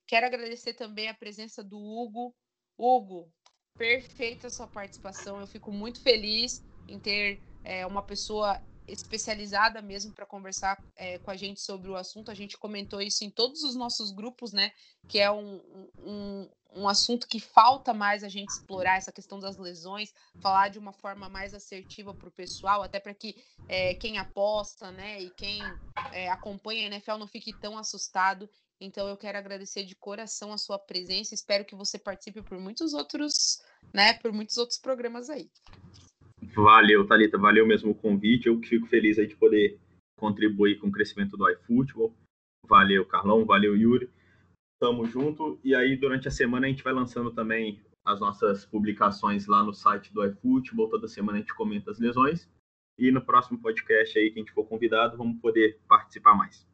Quero 0.05 0.25
agradecer 0.25 0.73
também 0.73 1.09
a 1.09 1.13
presença 1.13 1.63
do 1.63 1.77
Hugo. 1.77 2.35
Hugo, 2.77 3.31
perfeita 3.77 4.49
sua 4.49 4.67
participação. 4.67 5.39
Eu 5.39 5.47
fico 5.47 5.71
muito 5.71 6.01
feliz 6.01 6.61
em 6.87 6.99
ter 6.99 7.41
é, 7.63 7.85
uma 7.85 8.03
pessoa 8.03 8.61
especializada 8.87 9.81
mesmo 9.81 10.13
para 10.13 10.25
conversar 10.25 10.81
é, 10.95 11.17
com 11.19 11.31
a 11.31 11.35
gente 11.35 11.61
sobre 11.61 11.89
o 11.89 11.95
assunto. 11.95 12.29
A 12.29 12.33
gente 12.33 12.57
comentou 12.57 13.01
isso 13.01 13.23
em 13.23 13.29
todos 13.29 13.63
os 13.63 13.75
nossos 13.75 14.11
grupos, 14.11 14.51
né? 14.51 14.71
Que 15.07 15.19
é 15.19 15.31
um, 15.31 15.61
um, 15.97 16.49
um 16.75 16.87
assunto 16.87 17.27
que 17.27 17.39
falta 17.39 17.93
mais 17.93 18.23
a 18.23 18.29
gente 18.29 18.49
explorar 18.49 18.97
essa 18.97 19.11
questão 19.11 19.39
das 19.39 19.57
lesões, 19.57 20.13
falar 20.41 20.69
de 20.69 20.79
uma 20.79 20.93
forma 20.93 21.29
mais 21.29 21.53
assertiva 21.53 22.13
para 22.13 22.27
o 22.27 22.31
pessoal, 22.31 22.81
até 22.83 22.99
para 22.99 23.13
que 23.13 23.35
é, 23.67 23.93
quem 23.95 24.17
aposta, 24.17 24.91
né, 24.91 25.21
e 25.21 25.29
quem 25.31 25.61
é, 26.11 26.29
acompanha 26.29 26.83
a 26.83 26.85
NFL 26.87 27.17
não 27.17 27.27
fique 27.27 27.53
tão 27.59 27.77
assustado. 27.77 28.49
Então 28.79 29.07
eu 29.07 29.15
quero 29.15 29.37
agradecer 29.37 29.83
de 29.85 29.95
coração 29.95 30.51
a 30.51 30.57
sua 30.57 30.77
presença. 30.77 31.33
Espero 31.33 31.63
que 31.63 31.75
você 31.75 31.97
participe 31.97 32.41
por 32.41 32.59
muitos 32.59 32.93
outros, 32.93 33.61
né, 33.93 34.13
por 34.15 34.31
muitos 34.33 34.57
outros 34.57 34.77
programas 34.77 35.29
aí. 35.29 35.49
Valeu, 36.55 37.05
Thalita, 37.07 37.37
valeu 37.37 37.65
mesmo 37.65 37.91
o 37.91 37.95
convite. 37.95 38.47
Eu 38.47 38.59
fico 38.61 38.85
feliz 38.87 39.17
aí 39.17 39.25
de 39.25 39.35
poder 39.35 39.79
contribuir 40.17 40.79
com 40.79 40.87
o 40.87 40.91
crescimento 40.91 41.35
do 41.35 41.49
iFootball. 41.49 42.13
Valeu, 42.67 43.05
Carlão, 43.05 43.45
valeu, 43.45 43.75
Yuri. 43.75 44.09
Tamo 44.79 45.05
junto. 45.05 45.59
E 45.63 45.73
aí, 45.73 45.95
durante 45.95 46.27
a 46.27 46.31
semana, 46.31 46.67
a 46.67 46.69
gente 46.69 46.83
vai 46.83 46.93
lançando 46.93 47.31
também 47.31 47.81
as 48.05 48.19
nossas 48.19 48.65
publicações 48.65 49.47
lá 49.47 49.63
no 49.63 49.73
site 49.73 50.13
do 50.13 50.23
iFootball. 50.25 50.89
Toda 50.89 51.07
semana 51.07 51.37
a 51.37 51.41
gente 51.41 51.53
comenta 51.55 51.89
as 51.91 51.99
lesões. 51.99 52.49
e 52.99 53.11
no 53.11 53.25
próximo 53.25 53.59
podcast 53.59 54.19
aí 54.19 54.29
que 54.29 54.39
a 54.39 54.43
gente 54.43 54.51
for 54.51 54.65
convidado, 54.65 55.17
vamos 55.17 55.41
poder 55.41 55.79
participar 55.87 56.35
mais. 56.35 56.67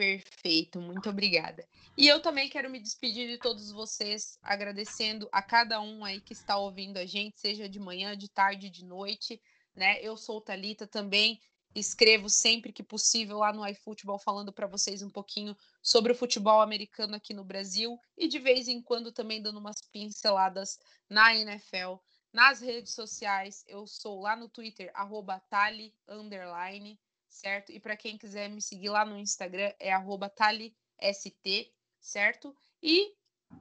Perfeito, 0.00 0.80
muito 0.80 1.10
obrigada. 1.10 1.62
E 1.94 2.08
eu 2.08 2.22
também 2.22 2.48
quero 2.48 2.70
me 2.70 2.80
despedir 2.80 3.28
de 3.28 3.36
todos 3.36 3.70
vocês, 3.70 4.38
agradecendo 4.42 5.28
a 5.30 5.42
cada 5.42 5.78
um 5.78 6.02
aí 6.02 6.22
que 6.22 6.32
está 6.32 6.56
ouvindo 6.56 6.96
a 6.96 7.04
gente, 7.04 7.38
seja 7.38 7.68
de 7.68 7.78
manhã, 7.78 8.16
de 8.16 8.26
tarde, 8.26 8.70
de 8.70 8.82
noite, 8.82 9.38
né? 9.76 10.00
Eu 10.00 10.16
sou 10.16 10.40
Talita 10.40 10.86
também, 10.86 11.38
escrevo 11.74 12.30
sempre 12.30 12.72
que 12.72 12.82
possível 12.82 13.36
lá 13.36 13.52
no 13.52 13.68
iFootball 13.68 14.18
falando 14.18 14.54
para 14.54 14.66
vocês 14.66 15.02
um 15.02 15.10
pouquinho 15.10 15.54
sobre 15.82 16.12
o 16.12 16.16
futebol 16.16 16.62
americano 16.62 17.14
aqui 17.14 17.34
no 17.34 17.44
Brasil 17.44 17.98
e 18.16 18.26
de 18.26 18.38
vez 18.38 18.68
em 18.68 18.80
quando 18.80 19.12
também 19.12 19.42
dando 19.42 19.58
umas 19.58 19.82
pinceladas 19.92 20.78
na 21.10 21.36
NFL, 21.36 21.96
nas 22.32 22.62
redes 22.62 22.94
sociais. 22.94 23.62
Eu 23.68 23.86
sou 23.86 24.18
lá 24.18 24.34
no 24.34 24.48
Twitter 24.48 24.90
@tali 25.50 25.94
underline 26.08 26.98
certo? 27.30 27.72
E 27.72 27.80
para 27.80 27.96
quem 27.96 28.18
quiser 28.18 28.50
me 28.50 28.60
seguir 28.60 28.90
lá 28.90 29.04
no 29.04 29.18
Instagram 29.18 29.72
é 29.78 29.92
@talist, 30.34 30.74
certo? 32.00 32.54
E 32.82 33.14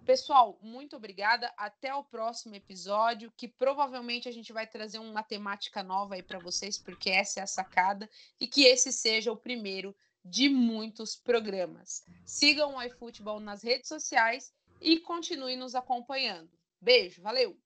pessoal, 0.05 0.57
muito 0.61 0.95
obrigada. 0.95 1.53
Até 1.55 1.93
o 1.93 2.03
próximo 2.03 2.55
episódio, 2.55 3.31
que 3.37 3.47
provavelmente 3.47 4.27
a 4.27 4.31
gente 4.31 4.51
vai 4.51 4.67
trazer 4.67 4.99
uma 4.99 5.23
temática 5.23 5.83
nova 5.83 6.15
aí 6.15 6.23
para 6.23 6.39
vocês, 6.39 6.77
porque 6.77 7.09
essa 7.09 7.39
é 7.39 7.43
a 7.43 7.47
sacada 7.47 8.09
e 8.39 8.47
que 8.47 8.63
esse 8.63 8.91
seja 8.91 9.31
o 9.31 9.37
primeiro 9.37 9.95
de 10.25 10.49
muitos 10.49 11.15
programas. 11.15 12.03
Sigam 12.25 12.75
o 12.75 12.83
iFootball 12.83 13.39
nas 13.39 13.63
redes 13.63 13.87
sociais 13.87 14.53
e 14.81 14.99
continue 14.99 15.55
nos 15.55 15.75
acompanhando. 15.75 16.51
Beijo, 16.81 17.21
valeu! 17.21 17.57